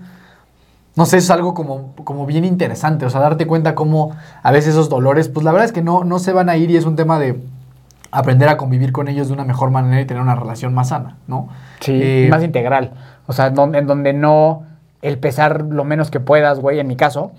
no 0.95 1.05
sé, 1.05 1.17
es 1.17 1.29
algo 1.31 1.53
como, 1.53 1.95
como 2.03 2.25
bien 2.25 2.43
interesante, 2.45 3.05
o 3.05 3.09
sea, 3.09 3.21
darte 3.21 3.47
cuenta 3.47 3.75
cómo 3.75 4.11
a 4.43 4.51
veces 4.51 4.71
esos 4.71 4.89
dolores, 4.89 5.29
pues 5.29 5.43
la 5.43 5.51
verdad 5.51 5.65
es 5.65 5.71
que 5.71 5.81
no, 5.81 6.03
no 6.03 6.19
se 6.19 6.33
van 6.33 6.49
a 6.49 6.57
ir 6.57 6.69
y 6.69 6.77
es 6.77 6.85
un 6.85 6.95
tema 6.95 7.17
de 7.17 7.41
aprender 8.11 8.49
a 8.49 8.57
convivir 8.57 8.91
con 8.91 9.07
ellos 9.07 9.27
de 9.27 9.33
una 9.33 9.45
mejor 9.45 9.71
manera 9.71 10.01
y 10.01 10.05
tener 10.05 10.21
una 10.21 10.35
relación 10.35 10.73
más 10.73 10.89
sana, 10.89 11.17
¿no? 11.27 11.47
Sí, 11.79 11.97
Eh, 12.03 12.27
más 12.29 12.43
integral. 12.43 12.91
O 13.27 13.33
sea, 13.33 13.47
en 13.47 13.87
donde 13.87 14.11
no 14.13 14.63
el 15.01 15.17
pesar 15.17 15.61
lo 15.61 15.83
menos 15.83 16.11
que 16.11 16.19
puedas, 16.19 16.59
güey, 16.59 16.79
en 16.79 16.87
mi 16.87 16.95
caso, 16.95 17.31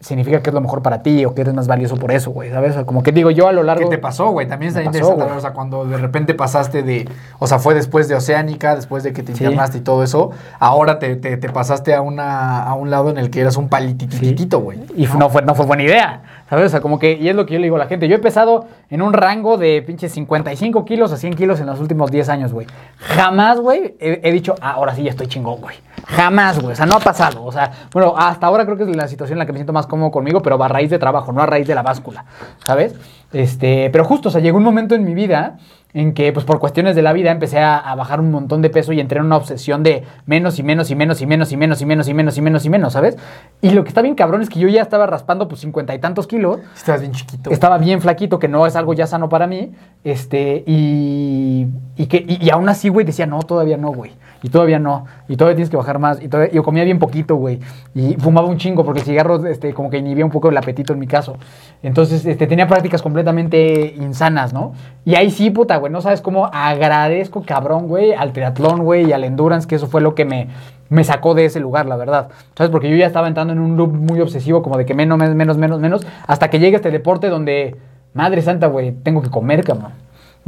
significa 0.00 0.42
que 0.42 0.48
es 0.50 0.54
lo 0.54 0.60
mejor 0.62 0.82
para 0.82 1.02
ti 1.02 1.24
o 1.26 1.34
que 1.34 1.42
eres 1.42 1.52
más 1.52 1.68
valioso 1.68 1.96
por 1.96 2.10
eso, 2.10 2.30
güey, 2.30 2.50
¿sabes? 2.50 2.70
O 2.70 2.74
sea, 2.74 2.84
como 2.86 3.02
que 3.02 3.12
digo 3.12 3.30
yo 3.30 3.48
a 3.48 3.52
lo 3.52 3.62
largo... 3.62 3.88
¿Qué 3.90 3.96
te 3.96 4.00
pasó, 4.02 4.30
güey? 4.30 4.48
También 4.48 4.68
está 4.68 4.80
pasó, 4.80 4.88
interesante, 4.88 5.24
güey. 5.24 5.36
o 5.36 5.40
sea, 5.40 5.52
cuando 5.52 5.84
de 5.84 5.98
repente 5.98 6.32
pasaste 6.34 6.82
de, 6.82 7.06
o 7.38 7.46
sea, 7.46 7.58
fue 7.58 7.74
después 7.74 8.08
de 8.08 8.14
Oceánica, 8.14 8.74
después 8.74 9.02
de 9.02 9.12
que 9.12 9.22
te 9.22 9.34
Sí. 9.34 9.44
internaste 9.44 9.78
y 9.78 9.80
todo 9.82 10.02
eso, 10.02 10.30
ahora 10.58 10.98
te, 10.98 11.16
te- 11.16 11.36
te 11.36 11.48
pasaste 11.50 11.94
a, 11.94 12.00
una, 12.00 12.62
a 12.62 12.74
un 12.74 12.88
lado 12.90 13.10
en 13.10 13.18
el 13.18 13.28
que 13.30 13.40
eras 13.42 13.56
un 13.58 13.68
palitititito, 13.68 14.60
güey. 14.60 14.78
Y 14.96 15.06
no 15.18 15.28
fue, 15.28 15.42
no 15.42 15.54
fue 15.54 15.66
buena 15.66 15.82
idea, 15.82 16.22
¿sabes? 16.48 16.66
O 16.66 16.68
sea, 16.70 16.80
como 16.80 16.98
que, 16.98 17.12
y 17.12 17.28
es 17.28 17.36
lo 17.36 17.44
que 17.44 17.52
yo 17.54 17.60
le 17.60 17.64
digo 17.66 17.76
a 17.76 17.80
la 17.80 17.86
gente, 17.86 18.08
yo 18.08 18.16
he 18.16 18.20
pesado 18.20 18.66
en 18.88 19.02
un 19.02 19.12
rango 19.12 19.58
de 19.58 19.82
pinches 19.82 20.12
55 20.12 20.84
kilos 20.86 21.12
a 21.12 21.18
100 21.18 21.34
kilos 21.34 21.60
en 21.60 21.66
los 21.66 21.78
últimos 21.78 22.10
10 22.10 22.28
años, 22.30 22.52
güey. 22.54 22.66
Jamás, 22.98 23.60
güey, 23.60 23.96
he, 24.00 24.20
he 24.24 24.32
dicho, 24.32 24.54
ah, 24.62 24.72
ahora 24.72 24.94
sí 24.94 25.02
ya 25.02 25.10
estoy 25.10 25.26
chingón, 25.26 25.60
güey. 25.60 25.76
Jamás, 26.06 26.60
güey, 26.60 26.72
o 26.72 26.76
sea, 26.76 26.86
no 26.86 26.96
ha 26.96 27.00
pasado. 27.00 27.44
O 27.44 27.52
sea, 27.52 27.70
bueno, 27.92 28.14
hasta 28.16 28.46
ahora 28.46 28.64
creo 28.64 28.76
que 28.76 28.84
es 28.84 28.96
la 28.96 29.08
situación 29.08 29.36
en 29.36 29.40
la 29.40 29.46
que 29.46 29.52
me 29.52 29.58
siento 29.58 29.72
más 29.72 29.86
cómodo 29.86 30.10
conmigo, 30.10 30.42
pero 30.42 30.58
va 30.58 30.66
a 30.66 30.68
raíz 30.68 30.90
de 30.90 30.98
trabajo, 30.98 31.32
no 31.32 31.42
a 31.42 31.46
raíz 31.46 31.66
de 31.66 31.74
la 31.74 31.82
báscula, 31.82 32.24
¿sabes? 32.66 32.94
Este, 33.32 33.90
pero 33.90 34.04
justo, 34.04 34.28
o 34.28 34.32
sea, 34.32 34.40
llegó 34.40 34.58
un 34.58 34.64
momento 34.64 34.94
en 34.94 35.04
mi 35.04 35.14
vida 35.14 35.58
en 35.92 36.14
que, 36.14 36.32
pues 36.32 36.44
por 36.44 36.60
cuestiones 36.60 36.94
de 36.94 37.02
la 37.02 37.12
vida, 37.12 37.30
empecé 37.30 37.58
a, 37.58 37.76
a 37.76 37.94
bajar 37.96 38.20
un 38.20 38.30
montón 38.30 38.62
de 38.62 38.70
peso 38.70 38.92
y 38.92 39.00
entré 39.00 39.18
en 39.18 39.26
una 39.26 39.36
obsesión 39.36 39.82
de 39.82 40.04
menos 40.24 40.58
y 40.58 40.62
menos 40.62 40.90
y 40.90 40.94
menos 40.94 41.20
y 41.20 41.26
menos 41.26 41.50
y 41.50 41.56
menos 41.56 41.80
y 41.82 41.86
menos 41.86 42.08
y 42.08 42.14
menos 42.14 42.38
y 42.38 42.42
menos 42.42 42.64
y 42.64 42.70
menos, 42.70 42.92
¿sabes? 42.92 43.16
Y 43.60 43.70
lo 43.70 43.82
que 43.82 43.88
está 43.88 44.02
bien 44.02 44.14
cabrón 44.14 44.42
es 44.42 44.48
que 44.48 44.60
yo 44.60 44.68
ya 44.68 44.82
estaba 44.82 45.06
raspando 45.06 45.48
pues 45.48 45.60
cincuenta 45.60 45.94
y 45.94 45.98
tantos 45.98 46.26
kilos. 46.26 46.60
Estabas 46.76 47.00
bien 47.00 47.12
chiquito. 47.12 47.50
Estaba 47.50 47.78
bien 47.78 48.00
flaquito, 48.00 48.38
que 48.38 48.48
no 48.48 48.66
es 48.66 48.76
algo 48.76 48.94
ya 48.94 49.06
sano 49.06 49.28
para 49.28 49.46
mí. 49.46 49.72
Este, 50.04 50.62
y, 50.66 51.66
y, 52.00 52.06
que, 52.06 52.24
y, 52.26 52.48
aún 52.48 52.66
así, 52.70 52.88
güey, 52.88 53.04
decía, 53.04 53.26
no, 53.26 53.40
todavía 53.40 53.76
no, 53.76 53.92
güey. 53.92 54.12
Y 54.42 54.48
todavía 54.48 54.78
no. 54.78 55.04
Y 55.28 55.36
todavía 55.36 55.56
tienes 55.56 55.68
que 55.68 55.76
bajar 55.76 55.98
más. 55.98 56.22
Y 56.22 56.28
todavía, 56.28 56.50
yo 56.50 56.62
comía 56.62 56.82
bien 56.82 56.98
poquito, 56.98 57.36
güey. 57.36 57.60
Y 57.94 58.14
fumaba 58.14 58.48
un 58.48 58.56
chingo, 58.56 58.86
porque 58.86 59.00
el 59.00 59.04
cigarro, 59.04 59.44
este, 59.44 59.74
como 59.74 59.90
que 59.90 59.98
inhibía 59.98 60.24
un 60.24 60.30
poco 60.30 60.48
el 60.48 60.56
apetito 60.56 60.94
en 60.94 60.98
mi 60.98 61.06
caso. 61.06 61.36
Entonces, 61.82 62.24
este, 62.24 62.46
tenía 62.46 62.66
prácticas 62.66 63.02
completamente 63.02 63.94
insanas, 63.98 64.54
¿no? 64.54 64.72
Y 65.04 65.14
ahí 65.14 65.30
sí, 65.30 65.50
puta, 65.50 65.76
güey, 65.76 65.92
no 65.92 66.00
sabes 66.00 66.22
cómo 66.22 66.46
agradezco, 66.46 67.42
cabrón, 67.42 67.86
güey, 67.86 68.14
al 68.14 68.32
triatlón, 68.32 68.82
güey, 68.82 69.10
y 69.10 69.12
al 69.12 69.22
endurance, 69.24 69.68
que 69.68 69.74
eso 69.74 69.86
fue 69.86 70.00
lo 70.00 70.14
que 70.14 70.24
me, 70.24 70.48
me 70.88 71.04
sacó 71.04 71.34
de 71.34 71.44
ese 71.44 71.60
lugar, 71.60 71.84
la 71.84 71.96
verdad. 71.96 72.30
¿Sabes? 72.56 72.70
Porque 72.70 72.88
yo 72.88 72.96
ya 72.96 73.08
estaba 73.08 73.28
entrando 73.28 73.52
en 73.52 73.58
un 73.58 73.76
loop 73.76 73.92
muy 73.92 74.22
obsesivo, 74.22 74.62
como 74.62 74.78
de 74.78 74.86
que 74.86 74.94
menos, 74.94 75.18
menos, 75.18 75.34
menos, 75.34 75.58
menos, 75.58 75.80
menos, 75.80 76.06
hasta 76.26 76.48
que 76.48 76.60
llegue 76.60 76.76
este 76.76 76.90
deporte 76.90 77.28
donde, 77.28 77.76
madre 78.14 78.40
santa, 78.40 78.68
güey, 78.68 78.92
tengo 78.92 79.20
que 79.20 79.28
comer, 79.28 79.64
cabrón. 79.64 79.92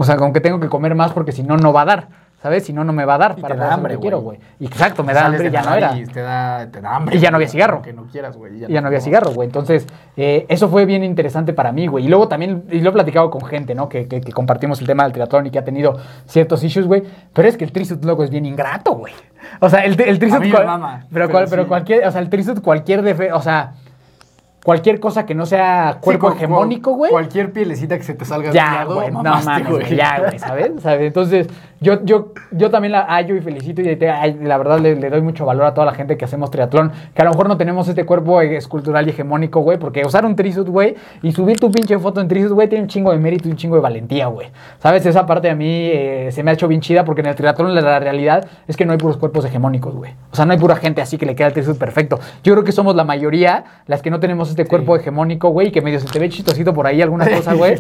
O 0.03 0.05
sea, 0.05 0.17
como 0.17 0.33
que 0.33 0.41
tengo 0.41 0.61
que 0.61 0.69
comer 0.69 0.95
más 0.95 1.13
porque 1.13 1.33
si 1.33 1.43
no, 1.43 1.57
no 1.57 1.73
va 1.73 1.83
a 1.83 1.85
dar. 1.87 2.09
¿Sabes? 2.43 2.65
Si 2.65 2.73
no, 2.73 2.83
no 2.83 2.93
me 2.93 3.05
va 3.05 3.15
a 3.15 3.19
dar 3.19 3.35
Y 3.39 3.41
para 3.41 3.55
te 3.55 3.61
da 3.61 3.73
hambre, 3.73 3.95
que 3.95 4.01
quiero, 4.01 4.21
güey. 4.21 4.41
Exacto, 4.59 5.05
me 5.05 5.15
da 5.15 5.27
hambre 5.27 5.47
y 5.47 5.51
ya 5.53 5.63
no 5.63 5.75
era. 5.77 5.95
Te 6.13 6.21
da, 6.23 6.67
te 6.73 6.81
da 6.81 6.97
hambre. 6.97 7.17
Y 7.17 7.21
ya 7.21 7.31
no 7.31 7.37
había 7.37 7.47
cigarro. 7.47 7.75
aunque 7.77 7.93
no 7.93 8.07
quieras, 8.11 8.37
güey. 8.37 8.57
Y 8.57 8.67
ya 8.67 8.81
no 8.81 8.89
había 8.89 9.01
cigarro, 9.01 9.31
güey. 9.31 9.47
Entonces, 9.47 9.87
eh, 10.17 10.45
eso 10.49 10.69
fue 10.69 10.85
bien 10.85 11.05
interesante 11.05 11.53
para 11.53 11.71
mí, 11.71 11.87
güey. 11.87 12.05
Y 12.07 12.09
luego 12.09 12.27
también, 12.27 12.65
y 12.69 12.81
lo 12.81 12.91
he 12.91 12.93
platicado 12.93 13.31
con 13.31 13.43
gente, 13.45 13.77
¿no? 13.77 13.89
Que, 13.89 14.09
que- 14.09 14.21
que 14.21 14.33
compartimos 14.33 14.81
el 14.81 14.89
tema 14.89 15.05
del 15.05 15.13
triatlón 15.13 15.47
y 15.47 15.51
que 15.53 15.61
ha 15.61 15.65
tenido 15.65 15.97
ciertos 16.27 16.65
issues, 16.65 16.89
güey. 16.89 17.05
Pero 17.33 17.47
es 17.47 17.57
que 17.57 17.63
el 17.63 17.71
trisuit 17.71 18.05
loco 18.05 18.25
es 18.25 18.31
bien 18.31 18.45
ingrato, 18.45 18.95
güey. 18.97 19.13
O 19.61 19.69
sea, 19.71 19.85
el, 19.85 19.93
el 20.01 20.19
trisuit... 20.19 20.43
pero, 20.51 20.67
pero 21.13 21.31
cual- 21.31 21.47
pero 21.49 21.69
cualquier, 21.69 22.09
o 22.09 22.11
sea, 22.11 22.21
el 22.21 22.29
trisuit 22.29 22.61
cualquier 22.61 23.03
defe- 23.05 23.31
o 23.33 23.41
sea, 23.41 23.75
cualquier 24.65 25.01
cosa 25.01 25.27
que 25.27 25.35
no 25.35 25.47
sea 25.47 25.95
Sí, 25.95 25.99
cuerpo 26.01 26.27
cu- 26.27 26.33
cu- 26.33 26.37
hegemónico, 26.39 26.93
güey. 26.95 27.11
Cualquier 27.11 27.53
pielecita 27.53 27.97
que 27.97 28.05
se 28.05 28.15
te 28.15 28.25
salga 28.25 28.49
de 28.51 28.55
Ya, 28.55 28.75
lado, 28.75 28.95
güey, 28.97 29.11
no 29.11 29.23
mames, 29.23 29.69
güey, 29.69 29.97
ya, 29.97 30.19
güey, 30.21 30.39
¿sabes? 30.39 30.73
¿sabes? 30.81 31.03
Entonces, 31.03 31.49
yo, 31.83 32.03
yo, 32.05 32.33
yo 32.53 32.71
también 32.71 32.93
la 32.93 33.03
hallo 33.09 33.35
y 33.37 33.41
felicito 33.41 33.83
y 33.83 33.97
te- 33.97 34.09
ay, 34.11 34.39
la 34.43 34.57
verdad 34.59 34.79
le, 34.79 34.97
le 34.97 35.11
doy 35.11 35.21
mucho 35.21 35.45
valor 35.45 35.67
a 35.67 35.75
toda 35.75 35.85
la 35.87 35.95
gente 35.95 36.17
que 36.17 36.25
hacemos 36.25 36.51
triatlón, 36.51 36.93
que 37.15 37.23
a 37.23 37.25
lo 37.25 37.33
mejor 37.33 37.49
no 37.49 37.57
tenemos 37.57 37.87
este 37.89 38.05
cuerpo 38.07 38.41
eh, 38.41 38.57
escultural 38.57 39.07
y 39.07 39.11
hegemónico, 39.11 39.61
güey, 39.61 39.79
porque 39.79 40.05
usar 40.07 40.25
un 40.25 40.37
trisuit, 40.37 40.69
güey, 40.69 40.95
y 41.23 41.33
subir 41.33 41.59
tu 41.59 41.71
pinche 41.71 41.99
foto 41.99 42.21
en 42.21 42.29
trisuit, 42.29 42.53
güey, 42.53 42.69
tiene 42.69 42.83
un 42.85 42.89
chingo 42.89 43.11
de 43.13 43.19
mérito 43.19 43.49
y 43.49 43.51
un 43.53 43.57
chingo 43.57 43.75
de 43.77 43.83
valentía, 43.83 44.27
güey. 44.29 44.49
¿Sabes? 44.79 45.05
Esa 45.07 45.27
parte 45.27 45.51
a 45.51 45.55
mí 45.55 45.67
eh, 45.93 46.29
se 46.33 46.43
me 46.43 46.51
ha 46.51 46.55
hecho 46.55 46.69
bien 46.69 46.81
chida 46.81 47.05
porque 47.05 47.21
en 47.21 47.27
el 47.27 47.35
triatlón 47.35 47.75
la, 47.75 47.81
la 47.81 47.99
realidad 48.01 48.47
es 48.69 48.77
que 48.77 48.87
no 48.87 48.93
hay 48.93 48.99
puros 48.99 49.17
cuerpos 49.17 49.45
hegemónicos, 49.45 49.95
güey. 49.95 50.13
O 50.33 50.37
sea, 50.37 50.45
no 50.47 50.53
hay 50.53 50.59
pura 50.59 50.77
gente 50.77 51.03
así 51.03 51.19
que 51.19 51.27
le 51.27 51.35
queda 51.35 51.49
el 51.49 51.53
trisuit 51.53 51.79
perfecto. 51.79 52.19
Yo 52.45 52.53
creo 52.55 52.65
que 52.65 52.73
somos 52.73 52.95
la 52.97 53.05
mayoría 53.05 53.65
las 53.87 54.03
que 54.03 54.11
no 54.11 54.21
tenemos 54.21 54.49
este 54.51 54.65
cuerpo 54.67 54.97
hegemónico, 54.97 55.49
güey, 55.51 55.69
y 55.69 55.71
que 55.73 55.81
medio 55.83 55.99
se 56.01 56.07
te 56.09 56.19
ve 56.19 56.29
chistosito 56.29 56.73
por 56.73 56.87
ahí 56.87 57.03
alguna 57.03 57.29
cosa, 57.37 57.55
güey. 57.55 57.73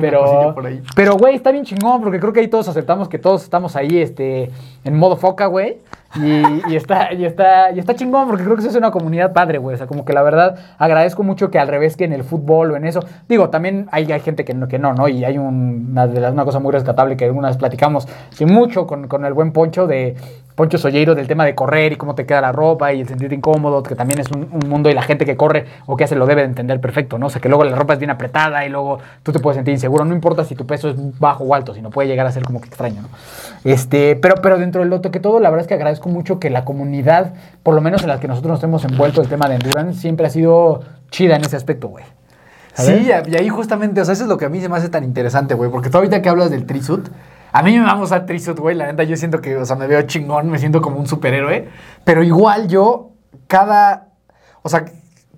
Pero, 0.00 0.54
pero, 0.96 1.16
güey, 1.16 1.34
está 1.34 1.50
bien 1.52 1.64
chingón, 1.64 2.00
porque 2.02 2.18
creo 2.20 2.32
que 2.32 2.40
ahí 2.40 2.48
todos 2.48 2.68
aceptamos 2.68 3.08
que 3.08 3.18
todos 3.18 3.42
estamos 3.50 3.74
ahí, 3.74 3.98
este, 4.00 4.50
en 4.84 4.96
modo 4.96 5.16
foca, 5.16 5.46
güey. 5.46 5.78
Y, 6.16 6.74
está, 6.74 7.12
y, 7.14 7.24
está, 7.24 7.70
y 7.72 7.78
está 7.78 7.94
chingón, 7.94 8.26
porque 8.26 8.42
creo 8.42 8.56
que 8.56 8.62
eso 8.62 8.70
es 8.70 8.76
una 8.76 8.90
comunidad 8.90 9.32
padre, 9.32 9.58
güey. 9.58 9.74
O 9.74 9.76
sea, 9.78 9.86
como 9.86 10.04
que 10.04 10.12
la 10.12 10.22
verdad 10.22 10.56
agradezco 10.78 11.22
mucho 11.22 11.50
que 11.50 11.58
al 11.60 11.68
revés 11.68 11.96
que 11.96 12.04
en 12.04 12.12
el 12.12 12.24
fútbol 12.24 12.72
o 12.72 12.76
en 12.76 12.84
eso. 12.84 13.00
Digo, 13.28 13.48
también 13.50 13.86
hay, 13.92 14.10
hay 14.10 14.20
gente 14.20 14.44
que 14.44 14.54
no, 14.54 14.66
que 14.66 14.78
no, 14.80 14.92
¿no? 14.92 15.06
Y 15.08 15.24
hay 15.24 15.38
un- 15.38 15.88
una, 15.92 16.06
una 16.30 16.44
cosa 16.44 16.58
muy 16.58 16.72
rescatable 16.72 17.16
que 17.16 17.26
alguna 17.26 17.48
vez 17.48 17.56
platicamos 17.58 18.08
mucho 18.46 18.86
con, 18.88 19.06
con 19.08 19.24
el 19.24 19.34
buen 19.34 19.52
Poncho 19.52 19.86
de 19.86 20.16
Poncho 20.60 20.76
Solleiro 20.76 21.14
del 21.14 21.26
tema 21.26 21.46
de 21.46 21.54
correr 21.54 21.94
y 21.94 21.96
cómo 21.96 22.14
te 22.14 22.26
queda 22.26 22.42
la 22.42 22.52
ropa 22.52 22.92
y 22.92 23.00
el 23.00 23.08
sentirte 23.08 23.34
incómodo, 23.34 23.82
que 23.82 23.94
también 23.94 24.20
es 24.20 24.30
un, 24.30 24.46
un 24.52 24.68
mundo 24.68 24.90
y 24.90 24.92
la 24.92 25.00
gente 25.00 25.24
que 25.24 25.34
corre 25.34 25.64
o 25.86 25.96
que 25.96 26.04
hace 26.04 26.16
lo 26.16 26.26
debe 26.26 26.42
de 26.42 26.48
entender 26.48 26.82
perfecto, 26.82 27.16
¿no? 27.16 27.28
O 27.28 27.30
sea, 27.30 27.40
que 27.40 27.48
luego 27.48 27.64
la 27.64 27.74
ropa 27.74 27.94
es 27.94 27.98
bien 27.98 28.10
apretada 28.10 28.66
y 28.66 28.68
luego 28.68 28.98
tú 29.22 29.32
te 29.32 29.38
puedes 29.38 29.56
sentir 29.56 29.72
inseguro, 29.72 30.04
no 30.04 30.14
importa 30.14 30.44
si 30.44 30.54
tu 30.54 30.66
peso 30.66 30.90
es 30.90 30.96
bajo 31.18 31.44
o 31.44 31.54
alto, 31.54 31.72
sino 31.72 31.88
puede 31.88 32.08
llegar 32.08 32.26
a 32.26 32.30
ser 32.30 32.42
como 32.42 32.60
que 32.60 32.66
extraño, 32.66 33.00
¿no? 33.00 33.08
Este, 33.64 34.16
pero, 34.16 34.34
pero 34.42 34.58
dentro 34.58 34.82
del 34.82 34.92
otro 34.92 35.10
que 35.10 35.18
todo, 35.18 35.40
la 35.40 35.48
verdad 35.48 35.62
es 35.62 35.66
que 35.66 35.72
agradezco 35.72 36.10
mucho 36.10 36.38
que 36.38 36.50
la 36.50 36.66
comunidad, 36.66 37.32
por 37.62 37.74
lo 37.74 37.80
menos 37.80 38.02
en 38.02 38.08
la 38.08 38.20
que 38.20 38.28
nosotros 38.28 38.52
nos 38.52 38.62
hemos 38.62 38.84
envuelto 38.84 39.22
el 39.22 39.28
tema 39.28 39.48
de 39.48 39.54
endurance, 39.54 39.98
siempre 39.98 40.26
ha 40.26 40.30
sido 40.30 40.82
chida 41.10 41.36
en 41.36 41.40
ese 41.42 41.56
aspecto, 41.56 41.88
güey. 41.88 42.04
Sí, 42.74 43.08
y 43.08 43.36
ahí 43.36 43.48
justamente, 43.48 44.02
o 44.02 44.04
sea, 44.04 44.12
eso 44.12 44.24
es 44.24 44.28
lo 44.28 44.36
que 44.36 44.44
a 44.44 44.50
mí 44.50 44.60
se 44.60 44.68
me 44.68 44.76
hace 44.76 44.90
tan 44.90 45.04
interesante, 45.04 45.54
güey. 45.54 45.70
Porque 45.70 45.88
tú 45.88 45.96
ahorita 45.96 46.20
que 46.20 46.28
hablas 46.28 46.50
del 46.50 46.66
trisuit, 46.66 47.08
a 47.52 47.62
mí 47.62 47.78
me 47.78 47.84
vamos 47.84 48.12
a 48.12 48.26
trisuit, 48.26 48.58
güey. 48.58 48.76
La 48.76 48.86
neta, 48.86 49.02
yo 49.02 49.16
siento 49.16 49.40
que, 49.40 49.56
o 49.56 49.64
sea, 49.64 49.76
me 49.76 49.86
veo 49.86 50.02
chingón, 50.02 50.50
me 50.50 50.58
siento 50.58 50.80
como 50.80 50.98
un 50.98 51.06
superhéroe. 51.06 51.68
Pero 52.04 52.22
igual 52.22 52.68
yo, 52.68 53.10
cada. 53.46 54.08
O 54.62 54.68
sea, 54.68 54.84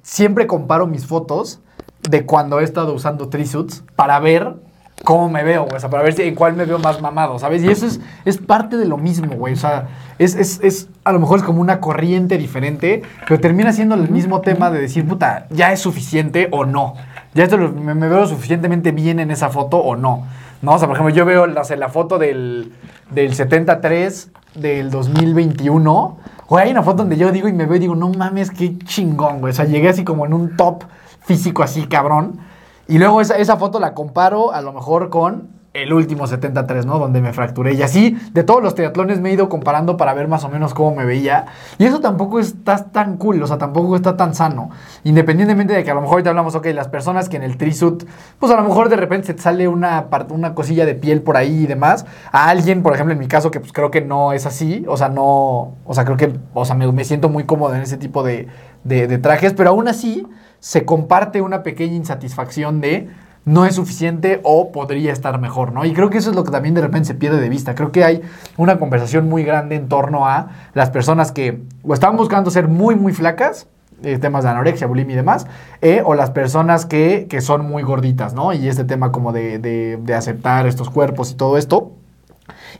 siempre 0.03 0.47
comparo 0.47 0.87
mis 0.87 1.07
fotos 1.07 1.61
de 2.09 2.27
cuando 2.27 2.61
he 2.61 2.65
estado 2.65 2.93
usando 2.93 3.29
trisuits 3.29 3.85
para 3.95 4.19
ver 4.19 4.57
cómo 5.05 5.29
me 5.29 5.43
veo, 5.43 5.65
güey. 5.65 5.77
O 5.77 5.81
sea, 5.81 5.91
para 5.91 6.03
ver 6.03 6.21
en 6.21 6.35
cuál 6.35 6.55
me 6.55 6.65
veo 6.65 6.79
más 6.79 7.01
mamado, 7.01 7.39
¿sabes? 7.39 7.63
Y 7.63 7.69
eso 7.69 7.87
es, 7.87 8.01
es 8.25 8.39
parte 8.39 8.77
de 8.77 8.87
lo 8.87 8.99
mismo, 8.99 9.35
güey. 9.35 9.55
O 9.55 9.57
sea, 9.57 9.89
es, 10.19 10.35
es, 10.35 10.61
es, 10.63 10.89
a 11.05 11.13
lo 11.13 11.21
mejor 11.21 11.39
es 11.39 11.45
como 11.45 11.61
una 11.61 11.81
corriente 11.81 12.39
diferente, 12.39 13.03
pero 13.27 13.41
termina 13.41 13.73
siendo 13.73 13.95
el 13.95 14.11
mismo 14.11 14.41
tema 14.41 14.71
de 14.71 14.81
decir, 14.81 15.07
puta, 15.07 15.47
ya 15.51 15.73
es 15.73 15.81
suficiente 15.81 16.49
o 16.51 16.65
no. 16.65 16.95
Ya 17.35 17.45
esto 17.45 17.57
me, 17.57 17.95
me 17.95 18.09
veo 18.09 18.27
suficientemente 18.27 18.93
bien 18.93 19.19
en 19.19 19.31
esa 19.31 19.49
foto 19.49 19.79
o 19.79 19.97
no. 19.97 20.27
No, 20.63 20.75
o 20.75 20.79
sea, 20.79 20.87
por 20.87 20.97
ejemplo, 20.97 21.15
yo 21.15 21.25
veo 21.25 21.47
la, 21.47 21.63
o 21.63 21.65
sea, 21.65 21.77
la 21.77 21.89
foto 21.89 22.19
del, 22.19 22.73
del 23.11 23.35
73 23.35 24.31
del 24.55 24.91
2021. 24.91 26.19
Güey, 26.49 26.65
hay 26.65 26.71
una 26.71 26.83
foto 26.83 26.99
donde 26.99 27.17
yo 27.17 27.33
digo 27.33 27.49
y 27.49 27.53
me 27.53 27.67
veo 27.67 27.77
y 27.77 27.81
digo, 27.81 27.95
no 27.97 28.09
mames, 28.11 28.51
qué 28.51 28.79
chingón, 28.79 29.41
güey. 29.41 29.51
O 29.51 29.55
sea, 29.55 29.65
llegué 29.65 29.89
así 29.89 30.05
como 30.05 30.25
en 30.25 30.33
un 30.33 30.57
top 30.57 30.85
físico 31.21 31.63
así, 31.63 31.87
cabrón. 31.87 32.39
Y 32.87 32.99
luego 32.99 33.21
esa, 33.21 33.37
esa 33.39 33.57
foto 33.57 33.81
la 33.81 33.93
comparo 33.93 34.53
a 34.53 34.61
lo 34.61 34.73
mejor 34.73 35.11
con 35.11 35.49
el 35.75 35.93
último 35.93 36.27
73, 36.27 36.85
¿no? 36.85 36.99
Donde 36.99 37.21
me 37.23 37.33
fracturé. 37.33 37.73
Y 37.73 37.83
así, 37.83 38.19
de 38.33 38.45
todos 38.45 38.63
los 38.63 38.75
triatlones 38.75 39.21
me 39.21 39.31
he 39.31 39.33
ido 39.33 39.49
comparando 39.49 39.97
para 39.97 40.13
ver 40.13 40.29
más 40.29 40.45
o 40.45 40.49
menos 40.51 40.75
cómo 40.75 40.95
me 40.95 41.05
veía. 41.07 41.47
Y 41.79 41.87
eso 41.87 42.01
tampoco 42.01 42.39
está 42.41 42.85
tan 42.91 43.17
cool, 43.17 43.43
o 43.43 43.47
sea, 43.47 43.57
tampoco 43.59 43.97
está 43.97 44.17
tan 44.17 44.35
sano. 44.35 44.71
Independientemente 45.05 45.73
de 45.73 45.83
que 45.83 45.91
a 45.91 45.95
lo 45.95 46.01
mejor 46.03 46.15
ahorita 46.17 46.31
hablamos, 46.31 46.55
ok, 46.55 46.67
las 46.75 46.89
personas 46.89 47.29
que 47.29 47.37
en 47.39 47.43
el 47.43 47.57
trisuit, 47.57 48.05
pues 48.39 48.53
a 48.53 48.57
lo 48.57 48.65
mejor 48.65 48.91
de 48.91 48.97
repente 48.97 49.29
se 49.29 49.35
te 49.35 49.43
sale 49.43 49.67
una, 49.67 50.09
una 50.31 50.55
cosilla 50.55 50.85
de 50.85 50.95
piel 50.95 51.23
por 51.23 51.37
ahí 51.39 51.63
y 51.63 51.67
demás. 51.67 52.05
A 52.33 52.51
alguien, 52.51 52.83
por 52.83 52.93
ejemplo, 52.93 53.15
en 53.15 53.19
mi 53.19 53.29
caso, 53.29 53.51
que 53.51 53.61
pues 53.61 53.73
creo 53.73 53.91
que 53.91 54.03
no 54.03 54.33
es 54.35 54.45
así, 54.45 54.85
o 54.89 54.97
sea, 54.99 55.09
no, 55.09 55.75
o 55.87 55.95
sea, 55.95 56.05
creo 56.05 56.19
que, 56.19 56.35
o 56.53 56.65
sea, 56.67 56.75
me, 56.75 57.05
siento 57.05 57.29
muy 57.31 57.45
cómodo 57.45 57.75
en 57.75 57.81
ese 57.83 57.97
tipo 57.97 58.23
de- 58.23 58.47
de 58.85 59.19
trajes, 59.19 59.55
pero 59.55 59.71
aún 59.71 59.89
así 59.89 60.27
se 60.59 60.85
comparte 60.85 61.41
una 61.41 61.63
pequeña 61.63 61.95
insatisfacción 61.95 62.81
de 62.81 63.09
no 63.45 63.65
es 63.67 63.75
suficiente 63.75 64.41
o 64.45 64.71
podría 64.73 65.13
estar 65.13 65.41
mejor, 65.41 65.73
¿no? 65.73 65.85
Y 65.85 65.93
creo 65.93 66.11
que 66.11 66.19
eso 66.19 66.31
es 66.31 66.37
lo 66.37 66.45
que 66.45 66.51
también 66.53 66.75
de 66.75 66.81
repente 66.81 67.09
se 67.09 67.15
pierde 67.15 67.41
de 67.41 67.49
vista. 67.49 67.75
Creo 67.75 67.91
que 67.91 68.05
hay 68.05 68.23
una 68.57 68.79
conversación 68.79 69.29
muy 69.29 69.43
grande 69.43 69.75
en 69.77 69.89
torno 69.89 70.29
a 70.29 70.51
las 70.75 70.91
personas 70.91 71.33
que 71.33 71.61
o 71.83 71.93
están 71.95 72.17
buscando 72.17 72.51
ser 72.51 72.69
muy, 72.69 72.95
muy 72.95 73.13
flacas, 73.13 73.67
eh, 74.05 74.19
temas 74.19 74.45
de 74.45 74.51
anorexia, 74.51 74.87
bulimia 74.87 75.15
y 75.15 75.17
demás, 75.17 75.47
eh, 75.81 76.03
o 76.05 76.15
las 76.15 76.31
personas 76.31 76.87
que, 76.87 77.27
que 77.29 77.41
son 77.41 77.67
muy 77.67 77.83
gorditas, 77.83 78.35
¿no? 78.35 78.53
Y 78.53 78.69
este 78.69 78.85
tema 78.85 79.11
como 79.13 79.33
de, 79.33 79.59
de- 79.59 79.99
de 80.01 80.15
aceptar 80.15 80.67
estos 80.67 80.91
cuerpos 80.91 81.33
y 81.33 81.35
todo 81.35 81.57
esto. 81.59 81.93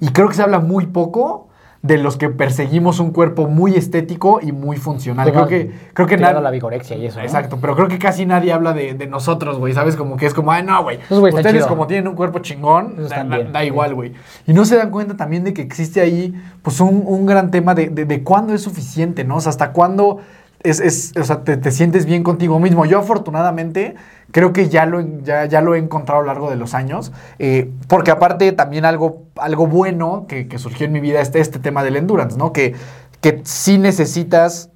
Y 0.01 0.09
creo 0.09 0.29
que 0.29 0.35
se 0.35 0.43
habla 0.43 0.59
muy 0.61 0.87
poco 0.87 1.49
de 1.83 1.99
los 1.99 2.17
que 2.17 2.29
perseguimos 2.29 3.01
un 3.01 3.11
cuerpo 3.11 3.49
muy 3.49 3.75
estético 3.75 4.39
y 4.41 4.53
muy 4.53 4.77
funcional. 4.77 5.33
Creo 5.33 5.49
que, 5.49 5.73
creo 5.95 6.07
que 6.07 6.17
nadie- 6.17 6.41
la 6.41 6.51
vigorexia 6.53 6.97
y 6.97 7.07
eso, 7.07 7.19
¿no? 7.19 7.25
Exacto, 7.25 7.59
pero 7.61 7.75
creo 7.75 7.89
que 7.89 7.99
casi 7.99 8.25
nadie 8.25 8.53
habla 8.53 8.73
de, 8.73 8.95
de 8.95 9.07
nosotros, 9.09 9.59
güey. 9.59 9.73
¿Sabes? 9.75 9.97
Como 9.97 10.17
que 10.17 10.27
es 10.27 10.33
como, 10.35 10.53
ay, 10.53 10.63
no, 10.63 10.81
güey. 10.85 10.99
Ustedes, 11.11 11.53
chido. 11.55 11.67
como 11.69 11.89
tienen 11.89 12.07
un 12.07 12.15
cuerpo 12.15 12.39
chingón, 12.39 12.95
da, 13.09 13.25
da- 13.25 13.43
da 13.45 13.65
igual, 13.65 13.95
güey. 13.97 14.13
Y 14.47 14.53
no 14.53 14.65
se 14.65 14.77
dan 14.77 14.91
cuenta 14.91 15.17
también 15.17 15.43
de 15.43 15.53
que 15.53 15.63
existe 15.63 16.01
ahí, 16.01 16.33
pues, 16.63 16.79
un, 16.79 17.03
un 17.05 17.27
gran 17.27 17.51
tema 17.51 17.75
de, 17.75 17.89
de, 17.89 18.05
de 18.05 18.23
cuándo 18.23 18.55
es 18.55 18.63
suficiente, 18.63 19.25
¿no? 19.25 19.37
O 19.37 19.41
sea, 19.41 19.51
hasta 19.51 19.73
cuándo 19.73 20.19
es, 20.65 20.81
es- 20.81 21.13
o 21.21 21.25
sea, 21.25 21.45
te, 21.45 21.57
te 21.57 21.71
sientes 21.71 22.07
bien 22.07 22.23
contigo 22.23 22.59
mismo. 22.61 22.85
Yo, 22.87 22.99
afortunadamente, 22.99 23.95
creo 24.31 24.53
que 24.53 24.69
ya 24.69 24.87
lo, 24.87 25.01
ya, 25.23 25.45
ya 25.47 25.61
lo 25.61 25.75
he 25.75 25.79
encontrado 25.79 26.21
a 26.21 26.23
lo 26.23 26.29
largo 26.29 26.51
de 26.51 26.57
los 26.57 26.75
años. 26.75 27.13
eh, 27.39 27.71
porque 27.89 28.11
aparte, 28.11 28.53
también 28.53 28.85
algo, 28.85 29.25
algo 29.37 29.67
bueno 29.67 30.27
que, 30.29 30.49
que 30.49 30.59
surgió 30.59 30.87
en 30.87 30.93
mi 30.93 31.01
vida 31.01 31.21
es 31.21 31.31
este 31.35 31.59
tema 31.59 31.83
del 31.85 31.97
endurance, 31.97 32.37
¿no? 32.39 32.53
Que, 32.53 32.75
que 33.21 33.41
sí 33.45 33.79
necesitas 33.79 34.69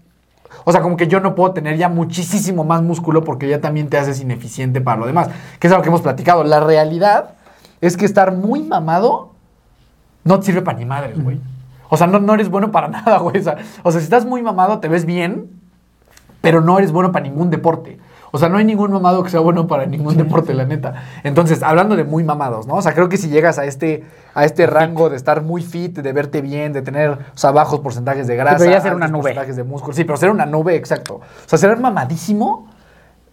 o 0.64 0.72
sea, 0.72 0.80
como 0.80 0.96
que 0.96 1.06
yo 1.06 1.20
no 1.20 1.34
puedo 1.36 1.52
tener 1.52 1.76
ya 1.76 1.88
muchísimo 1.88 2.64
más 2.64 2.82
músculo 2.82 3.22
porque 3.22 3.48
ya 3.48 3.60
también 3.60 3.88
te 3.88 3.98
haces 3.98 4.20
ineficiente 4.20 4.80
para 4.80 4.98
lo 4.98 5.06
demás. 5.06 5.28
Que 5.60 5.68
es 5.68 5.72
algo 5.72 5.82
que 5.82 5.90
hemos 5.90 6.00
platicado. 6.00 6.42
La 6.42 6.58
realidad 6.60 7.34
es 7.80 7.96
que 7.96 8.04
estar 8.04 8.32
muy 8.32 8.62
mamado 8.64 9.32
no 10.24 10.40
te 10.40 10.46
sirve 10.46 10.62
para 10.62 10.78
ni 10.78 10.84
madres, 10.84 11.22
güey. 11.22 11.40
O 11.88 11.96
sea, 11.96 12.08
no, 12.08 12.18
no 12.18 12.34
eres 12.34 12.48
bueno 12.48 12.72
para 12.72 12.88
nada, 12.88 13.18
güey. 13.18 13.38
O 13.38 13.42
sea, 13.42 13.58
o 13.84 13.92
sea, 13.92 14.00
si 14.00 14.04
estás 14.04 14.24
muy 14.26 14.42
mamado, 14.42 14.80
te 14.80 14.88
ves 14.88 15.04
bien, 15.04 15.50
pero 16.46 16.60
no 16.60 16.78
eres 16.78 16.92
bueno 16.92 17.10
para 17.10 17.24
ningún 17.24 17.50
deporte. 17.50 17.98
O 18.30 18.38
sea, 18.38 18.48
no 18.48 18.56
hay 18.56 18.64
ningún 18.64 18.92
mamado 18.92 19.24
que 19.24 19.30
sea 19.30 19.40
bueno 19.40 19.66
para 19.66 19.84
ningún 19.84 20.16
deporte, 20.16 20.54
la 20.54 20.64
neta. 20.64 20.94
Entonces, 21.24 21.60
hablando 21.60 21.96
de 21.96 22.04
muy 22.04 22.22
mamados, 22.22 22.68
¿no? 22.68 22.74
O 22.74 22.82
sea, 22.82 22.94
creo 22.94 23.08
que 23.08 23.16
si 23.16 23.28
llegas 23.28 23.58
a 23.58 23.64
este, 23.64 24.04
a 24.32 24.44
este 24.44 24.64
rango 24.68 25.10
de 25.10 25.16
estar 25.16 25.42
muy 25.42 25.60
fit, 25.60 25.98
de 25.98 26.12
verte 26.12 26.42
bien, 26.42 26.72
de 26.72 26.82
tener, 26.82 27.10
o 27.10 27.18
sea, 27.34 27.50
bajos 27.50 27.80
porcentajes 27.80 28.28
de 28.28 28.36
grasa, 28.36 28.58
pero 28.58 28.70
ya 28.70 28.80
ser 28.80 28.94
una 28.94 29.08
nube. 29.08 29.22
porcentajes 29.22 29.56
de 29.56 29.64
músculo. 29.64 29.92
Sí, 29.92 30.04
pero 30.04 30.16
ser 30.18 30.30
una 30.30 30.46
nube, 30.46 30.76
exacto. 30.76 31.14
O 31.14 31.48
sea, 31.48 31.58
ser 31.58 31.76
mamadísimo, 31.80 32.68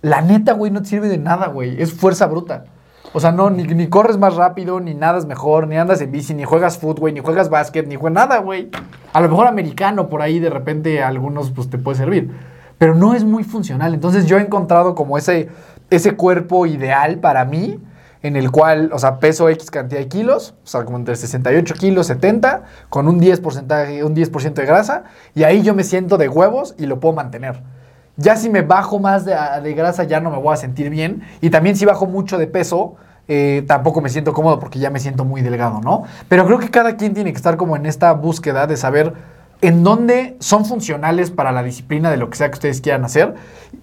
la 0.02 0.22
neta, 0.22 0.54
güey, 0.54 0.72
no 0.72 0.82
te 0.82 0.88
sirve 0.88 1.08
de 1.08 1.20
nada, 1.20 1.50
güey. 1.50 1.80
Es 1.80 1.94
fuerza 1.94 2.26
bruta. 2.26 2.66
O 3.14 3.20
sea, 3.20 3.32
no, 3.32 3.52
ni, 3.52 3.62
ni 3.62 3.90
corres 3.90 4.18
más 4.18 4.34
rápido, 4.38 4.80
ni 4.80 4.96
nadas 4.96 5.28
mejor, 5.28 5.68
ni 5.68 5.78
andas 5.78 6.02
en 6.02 6.12
bici, 6.12 6.34
ni 6.34 6.46
juegas 6.46 6.80
fútbol, 6.80 7.00
güey, 7.02 7.14
ni 7.14 7.20
juegas 7.20 7.52
básquet, 7.52 7.88
ni 7.88 7.96
juegas 7.96 8.28
nada, 8.28 8.40
güey. 8.40 8.72
A 9.14 9.22
lo 9.22 9.30
mejor 9.30 9.46
americano 9.46 10.10
por 10.10 10.24
ahí 10.24 10.40
de 10.40 10.50
repente 10.50 11.04
a 11.04 11.10
algunos 11.10 11.52
pues 11.52 11.70
te 11.70 11.78
puede 11.78 12.00
servir. 12.00 12.32
Pero 12.84 12.96
no 12.96 13.14
es 13.14 13.24
muy 13.24 13.46
funcional. 13.46 13.94
Entonces 13.94 14.26
yo 14.26 14.38
he 14.38 14.42
encontrado 14.42 14.94
como 14.94 15.18
ese, 15.18 15.48
ese 15.90 16.18
cuerpo 16.18 16.66
ideal 16.66 17.20
para 17.20 17.46
mí, 17.46 17.80
en 18.22 18.36
el 18.36 18.52
cual, 18.52 18.90
o 18.92 19.00
sea, 19.00 19.20
peso 19.20 19.48
X 19.48 19.72
cantidad 19.72 20.02
de 20.02 20.10
kilos, 20.10 20.54
o 20.66 20.68
sea, 20.68 20.84
como 20.84 20.98
entre 20.98 21.16
68 21.16 21.76
kilos, 21.76 22.08
70, 22.08 22.64
con 22.90 23.08
un 23.08 23.22
10%, 23.22 24.04
un 24.04 24.14
10 24.14 24.54
de 24.54 24.66
grasa, 24.66 25.06
y 25.34 25.44
ahí 25.44 25.62
yo 25.62 25.74
me 25.74 25.86
siento 25.86 26.18
de 26.18 26.28
huevos 26.28 26.76
y 26.78 26.86
lo 26.86 27.00
puedo 27.00 27.16
mantener. 27.16 27.62
Ya 28.18 28.36
si 28.36 28.50
me 28.50 28.64
bajo 28.64 29.00
más 29.00 29.24
de, 29.24 29.74
grasa 29.74 30.04
ya 30.04 30.20
no 30.20 30.30
me 30.30 30.40
voy 30.40 30.54
a 30.54 30.58
sentir 30.58 30.90
bien. 30.90 31.22
Y 31.40 31.52
también 31.52 31.78
si 31.78 31.86
bajo 31.86 32.06
mucho 32.06 32.38
de 32.38 32.48
peso, 32.48 32.98
eh, 33.30 33.64
tampoco 33.66 34.02
me 34.02 34.10
siento 34.10 34.34
cómodo 34.34 34.60
porque 34.60 34.80
ya 34.80 34.90
me 34.90 35.00
siento 35.00 35.24
muy 35.24 35.42
delgado, 35.42 35.80
¿no? 35.80 36.04
Pero 36.28 36.46
creo 36.46 36.60
que 36.60 36.70
cada 36.70 36.98
quien 36.98 37.14
tiene 37.14 37.32
que 37.32 37.38
estar 37.38 37.56
como 37.56 37.78
en 37.78 37.86
esta 37.86 38.12
búsqueda 38.12 38.68
de 38.68 38.76
saber 38.76 39.14
en 39.64 39.82
dónde 39.82 40.36
son 40.42 40.66
funcionales 40.66 41.32
para 41.32 41.54
la 41.54 41.64
disciplina 41.64 42.12
de 42.12 42.18
lo 42.18 42.30
que 42.30 42.38
sea 42.38 42.50
que 42.50 42.56
ustedes 42.56 42.82
quieran 42.82 43.06
hacer, 43.06 43.34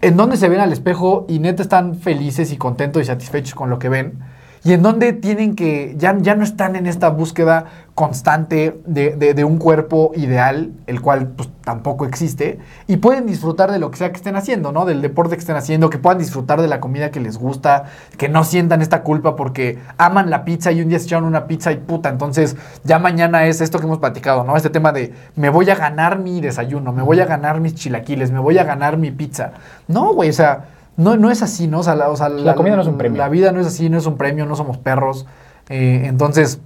en 0.03 0.15
dónde 0.15 0.37
se 0.37 0.51
ven 0.51 0.61
al 0.61 0.75
espejo 0.75 1.25
y 1.27 1.39
neta 1.39 1.63
están 1.63 1.95
felices 1.95 2.53
y 2.53 2.59
contentos 2.59 3.01
y 3.01 3.07
satisfechos 3.07 3.55
con 3.55 3.71
lo 3.71 3.79
que 3.79 3.89
ven, 3.89 4.19
y 4.63 4.73
en 4.75 4.83
dónde 4.83 5.13
tienen 5.15 5.55
que, 5.57 5.95
ya, 5.97 6.17
ya 6.19 6.35
no 6.35 6.45
están 6.45 6.77
en 6.77 6.87
esta 6.87 7.09
búsqueda 7.09 7.65
constante 7.95 8.81
de, 8.87 9.15
de- 9.17 9.35
de 9.35 9.45
un 9.45 9.59
cuerpo 9.59 10.13
ideal, 10.15 10.73
el 10.87 11.01
cual 11.03 11.29
pues 11.37 11.49
tampoco 11.65 12.07
existe, 12.07 12.59
y 12.87 12.97
pueden 12.97 13.27
disfrutar 13.27 13.71
de 13.71 13.79
lo 13.79 13.91
que 13.91 13.99
sea 13.99 14.11
que 14.11 14.17
estén 14.17 14.37
haciendo, 14.37 14.73
¿no? 14.73 14.87
Del 14.87 15.03
deporte 15.03 15.35
que 15.37 15.41
estén 15.41 15.57
haciendo, 15.57 15.91
que 15.91 15.99
puedan 15.99 16.19
disfrutar 16.19 16.61
de 16.63 16.69
la 16.69 16.81
comida 16.81 17.11
que 17.11 17.21
les 17.21 17.37
gusta, 17.39 17.85
que 18.17 18.29
no 18.29 18.43
sientan 18.45 18.81
esta 18.81 19.03
culpa 19.03 19.37
porque 19.37 19.79
aman 19.99 20.31
la 20.31 20.45
pizza 20.45 20.73
y 20.73 20.81
un 20.83 20.89
día 20.89 20.99
se 20.99 21.07
echaron 21.07 21.25
una 21.25 21.47
pizza 21.47 21.73
y 21.73 21.77
puta, 21.77 22.09
entonces 22.09 22.57
ya 22.85 22.99
mañana 22.99 23.47
es 23.47 23.61
esto 23.61 23.79
que 23.79 23.85
hemos 23.87 23.99
platicado, 23.99 24.45
¿no? 24.45 24.57
Este 24.57 24.71
tema 24.71 24.93
de 24.93 25.13
me 25.37 25.51
voy 25.51 25.69
a 25.71 25.75
ganar 25.75 26.19
mi 26.19 26.41
desayuno, 26.41 26.93
me 26.93 27.03
voy 27.03 27.21
a 27.21 27.27
ganar 27.27 27.61
mis 27.61 27.75
chilaquiles, 27.75 28.31
me 28.31 28.39
voy 28.39 28.57
a 28.59 28.65
ganar 28.65 28.97
mi 28.97 29.11
pizza. 29.11 29.53
No, 29.89 30.15
güey, 30.15 30.31
o 30.31 30.33
sea, 30.35 30.65
no, 30.97 31.17
no 31.17 31.31
es 31.31 31.43
así, 31.43 31.67
¿no? 31.67 31.81
O 31.81 31.83
sea, 31.83 31.95
la, 31.95 32.09
o 32.11 32.17
sea, 32.17 32.29
La 32.29 32.55
comida 32.55 32.77
no 32.77 32.83
es 32.83 32.89
un 32.89 32.99
premio. 32.99 33.19
La 33.19 33.29
vida 33.29 33.53
no 33.53 33.61
es 33.61 33.67
así, 33.67 33.89
no 33.89 33.99
es 33.99 34.07
un 34.07 34.17
premio, 34.17 34.47
no 34.47 34.57
somos 34.57 34.79
perros. 34.79 35.27
Eh, 35.69 36.03
entonces, 36.05 36.61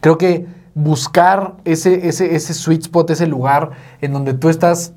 creo 0.00 0.18
que 0.18 0.46
buscar 0.74 1.54
ese, 1.64 2.08
ese, 2.08 2.34
ese 2.34 2.54
sweet 2.54 2.82
spot, 2.82 3.10
ese 3.10 3.26
lugar 3.26 3.70
en 4.00 4.12
donde 4.12 4.34
tú 4.34 4.48
estás 4.48 4.94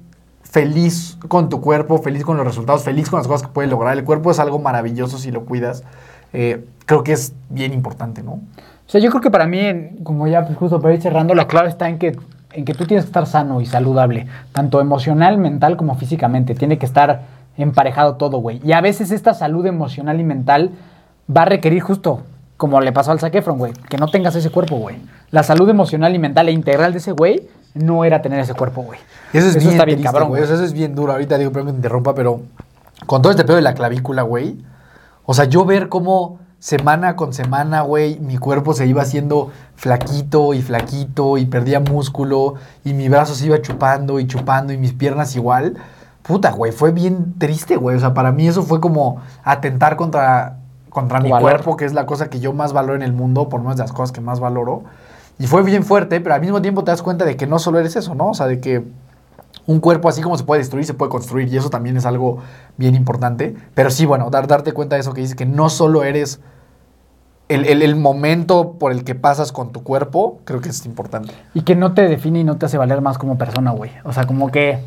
feliz 0.54 1.18
con 1.28 1.50
tu 1.50 1.62
cuerpo, 1.62 1.98
feliz 1.98 2.24
con 2.24 2.38
los 2.38 2.46
resultados, 2.46 2.84
feliz 2.84 3.10
con 3.10 3.20
las 3.20 3.28
cosas 3.28 3.48
que 3.48 3.54
puedes 3.54 3.72
lograr. 3.72 3.98
El 3.98 4.04
cuerpo 4.04 4.30
es 4.30 4.40
algo 4.40 4.60
maravilloso 4.60 5.18
si 5.18 5.32
lo 5.32 5.46
cuidas. 5.46 5.84
Eh, 6.32 6.66
creo 6.86 7.04
que 7.04 7.14
es 7.14 7.34
bien 7.50 7.74
importante, 7.74 8.22
¿no? 8.22 8.34
O 8.34 8.42
sea, 8.86 9.02
yo 9.02 9.10
creo 9.10 9.22
que 9.22 9.32
para 9.32 9.48
mí, 9.48 9.98
como 10.04 10.28
ya 10.28 10.46
pues, 10.46 10.58
justo 10.58 10.80
para 10.80 10.94
ir 10.94 11.02
cerrando, 11.02 11.34
la 11.34 11.48
clave 11.48 11.70
está 11.70 11.90
en 11.90 11.98
que, 11.98 12.18
en 12.52 12.66
que 12.66 12.74
tú 12.74 12.86
tienes 12.86 13.06
que 13.06 13.10
estar 13.10 13.26
sano 13.26 13.62
y 13.62 13.66
saludable, 13.66 14.28
tanto 14.52 14.80
emocional, 14.80 15.38
mental 15.38 15.76
como 15.76 15.96
físicamente. 15.96 16.54
Tiene 16.54 16.78
que 16.78 16.86
estar 16.86 17.22
emparejado 17.58 18.16
todo, 18.16 18.38
güey. 18.38 18.62
Y 18.64 18.74
a 18.74 18.82
veces 18.82 19.12
esta 19.12 19.34
salud 19.34 19.66
emocional 19.66 20.20
y 20.20 20.24
mental 20.24 20.72
va 21.36 21.44
a 21.44 21.46
requerir 21.46 21.82
justo, 21.82 22.22
como 22.58 22.82
le 22.82 22.92
pasó 22.92 23.12
al 23.12 23.20
Zac 23.20 23.36
Efron, 23.36 23.58
güey, 23.58 23.74
que 23.90 23.98
no 23.98 24.08
tengas 24.08 24.36
ese 24.36 24.50
cuerpo, 24.50 24.78
güey. 24.78 24.98
La 25.32 25.44
salud 25.44 25.70
emocional 25.70 26.16
y 26.16 26.20
mental 26.20 26.50
e 26.50 26.52
integral 26.52 26.94
de 26.94 27.00
ese 27.00 27.12
güey 27.12 27.48
no 27.74 28.06
era 28.06 28.22
tener 28.22 28.40
ese 28.40 28.54
cuerpo, 28.54 28.84
güey. 28.84 29.00
Eso 29.34 29.48
es 29.48 29.58
bien 29.58 29.72
está 29.72 29.86
bien 29.86 29.98
triste, 29.98 30.12
cabrón, 30.12 30.30
güey. 30.30 30.44
eso 30.44 30.64
es 30.64 30.74
bien 30.74 30.96
duro. 30.96 31.14
Ahorita 31.14 31.38
digo, 31.38 31.52
perdón 31.52 31.68
que 31.68 31.72
te 31.74 31.78
interrumpa, 31.78 32.14
pero 32.14 32.42
con 33.06 33.22
todo 33.22 33.32
este 33.32 33.44
pedo 33.44 33.56
de 33.56 33.62
la 33.64 33.74
clavícula, 33.74 34.22
güey. 34.22 34.58
O 35.26 35.34
sea, 35.34 35.46
yo 35.46 35.66
ver 35.66 35.90
cómo 35.90 36.40
semana 36.60 37.18
con 37.18 37.34
semana, 37.34 37.82
güey, 37.82 38.20
mi 38.20 38.38
cuerpo 38.38 38.74
se 38.74 38.88
iba 38.88 39.02
haciendo 39.02 39.52
flaquito 39.76 40.54
y 40.54 40.62
flaquito 40.62 41.38
y 41.38 41.46
perdía 41.46 41.82
músculo 41.82 42.56
y 42.86 42.94
mi 42.94 43.10
brazo 43.10 43.36
se 43.36 43.48
iba 43.48 43.62
chupando 43.62 44.20
y 44.20 44.28
chupando 44.28 44.72
y 44.72 44.78
mis 44.78 44.94
piernas 44.94 45.36
igual. 45.36 45.76
Puta, 46.24 46.52
güey, 46.52 46.72
fue 46.72 46.92
bien 46.92 47.36
triste, 47.38 47.76
güey. 47.76 47.98
O 47.98 48.00
sea, 48.00 48.14
para 48.14 48.32
mí 48.32 48.48
eso 48.48 48.64
fue 48.64 48.80
como 48.80 49.22
atentar 49.44 49.96
contra, 49.98 50.58
contra 50.90 51.20
mi 51.20 51.30
valor. 51.30 51.50
cuerpo, 51.52 51.78
que 51.78 51.86
es 51.86 51.94
la 51.94 52.06
cosa 52.06 52.30
que 52.30 52.40
yo 52.40 52.54
más 52.54 52.74
valoro 52.74 52.96
en 52.96 53.02
el 53.02 53.14
mundo, 53.14 53.50
por 53.50 53.60
lo 53.60 53.66
menos 53.66 53.78
de 53.78 53.84
las 53.84 53.92
cosas 53.92 54.12
que 54.12 54.22
más 54.22 54.40
valoro. 54.40 54.84
Y 55.40 55.48
fue 55.48 55.64
bien 55.64 55.84
fuerte, 55.84 56.22
pero 56.22 56.36
al 56.36 56.42
mismo 56.42 56.62
tiempo 56.62 56.84
te 56.84 56.92
das 56.92 57.02
cuenta 57.02 57.26
de 57.26 57.36
que 57.36 57.46
no 57.48 57.60
solo 57.60 57.80
eres 57.80 57.96
eso, 57.96 58.16
¿no? 58.16 58.30
O 58.30 58.34
sea, 58.34 58.46
de 58.48 58.60
que 58.62 58.84
un 59.66 59.80
cuerpo 59.80 60.08
así 60.10 60.22
como 60.22 60.38
se 60.38 60.44
puede 60.46 60.60
destruir, 60.60 60.86
se 60.86 60.94
puede 60.94 61.10
construir. 61.10 61.48
Y 61.52 61.58
eso 61.58 61.70
también 61.70 61.98
es 61.98 62.06
algo 62.06 62.38
bien 62.78 62.96
importante. 62.96 63.56
Pero 63.74 63.90
sí, 63.90 64.06
bueno, 64.06 64.30
dar, 64.30 64.48
darte 64.48 64.72
cuenta 64.72 64.96
de 64.96 65.02
eso 65.02 65.14
que 65.14 65.22
dice 65.22 65.36
que 65.36 65.46
no 65.46 65.70
solo 65.70 66.04
eres 66.04 66.40
el, 67.50 67.66
el- 67.66 67.82
el 67.82 67.96
momento 67.96 68.74
por 68.80 68.92
el 68.94 69.04
que 69.04 69.16
pasas 69.16 69.52
con 69.52 69.72
tu 69.74 69.84
cuerpo, 69.84 70.40
creo 70.46 70.62
que 70.62 70.70
es 70.70 70.86
importante. 70.86 71.34
Y 71.54 71.62
que 71.64 71.76
no 71.76 71.94
te 71.94 72.08
define 72.08 72.40
y 72.40 72.44
no 72.46 72.58
te 72.58 72.66
hace 72.68 72.78
valer 72.78 73.02
más 73.02 73.18
como 73.18 73.38
persona, 73.38 73.72
güey. 73.72 73.92
O 74.06 74.14
sea, 74.14 74.26
como 74.26 74.50
que 74.52 74.80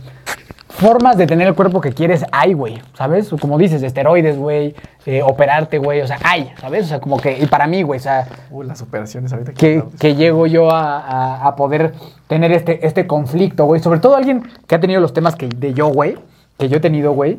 formas 0.77 1.17
de 1.17 1.27
tener 1.27 1.49
el 1.49 1.55
cuerpo 1.55 1.81
que 1.81 1.93
quieres 1.93 2.25
hay, 2.33 2.53
güey. 2.53 2.81
¿Sabes? 2.95 3.29
Como 3.41 3.59
dices, 3.59 3.83
esteroides, 3.83 4.37
güey. 4.39 4.75
eh, 5.07 5.23
operarte, 5.23 5.79
güey. 5.79 6.01
O 6.01 6.07
sea, 6.07 6.19
hay, 6.25 6.51
¿sabes? 6.61 6.85
O 6.87 6.89
sea, 6.89 7.01
como 7.01 7.17
que, 7.17 7.39
y 7.39 7.47
para 7.47 7.67
mí, 7.67 7.83
güey, 7.83 7.99
o 7.99 8.03
sea, 8.03 8.27
Uy, 8.51 8.67
las 8.67 8.83
operaciones 8.83 9.33
ahorita. 9.33 9.53
que, 9.53 9.83
llego 10.15 10.47
yo 10.47 10.71
a, 10.71 10.99
a- 11.01 11.47
a 11.49 11.57
poder 11.57 11.95
tener 12.29 12.53
este, 12.53 12.87
este 12.87 13.07
conflicto, 13.07 13.65
güey. 13.67 13.81
Sobre 13.81 14.01
todo 14.01 14.17
alguien 14.17 14.43
que 14.67 14.75
ha 14.75 14.81
tenido 14.81 15.01
los 15.01 15.13
temas 15.13 15.35
que, 15.37 15.49
de 15.49 15.75
yo, 15.75 15.89
güey. 15.89 16.17
Que 16.59 16.69
yo 16.69 16.79
he 16.79 16.81
tenido, 16.81 17.13
güey. 17.13 17.39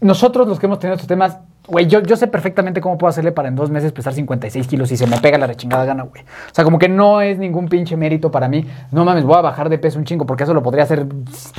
Nosotros 0.00 0.46
los 0.48 0.58
que 0.60 0.66
hemos 0.66 0.78
tenido 0.78 0.94
estos 0.94 1.08
temas, 1.08 1.38
güey, 1.66 1.86
yo, 1.86 2.00
yo 2.00 2.16
sé 2.16 2.26
perfectamente 2.26 2.80
cómo 2.80 2.98
puedo 2.98 3.08
hacerle 3.08 3.32
para 3.32 3.48
en 3.48 3.54
dos 3.54 3.70
meses 3.70 3.92
pesar 3.92 4.12
56 4.12 4.66
kilos 4.66 4.90
y 4.90 4.96
se 4.96 5.06
me 5.06 5.18
pega 5.18 5.38
la 5.38 5.46
rechingada 5.46 5.84
gana, 5.84 6.02
güey. 6.02 6.22
O 6.22 6.54
sea, 6.54 6.64
como 6.64 6.78
que 6.78 6.88
no 6.88 7.20
es 7.20 7.38
ningún 7.38 7.68
pinche 7.68 7.96
mérito 7.96 8.30
para 8.30 8.48
mí. 8.48 8.66
No 8.90 9.04
mames, 9.04 9.24
voy 9.24 9.36
a 9.36 9.42
bajar 9.42 9.68
de 9.68 9.78
peso 9.78 9.98
un 9.98 10.04
chingo 10.04 10.26
porque 10.26 10.44
eso 10.44 10.54
lo 10.54 10.62
podría 10.62 10.84
hacer. 10.84 11.06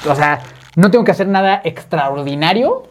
O 0.09 0.15
sea, 0.15 0.39
no 0.75 0.91
tengo 0.91 1.03
que 1.03 1.11
hacer 1.11 1.27
nada 1.27 1.61
extraordinario 1.63 2.83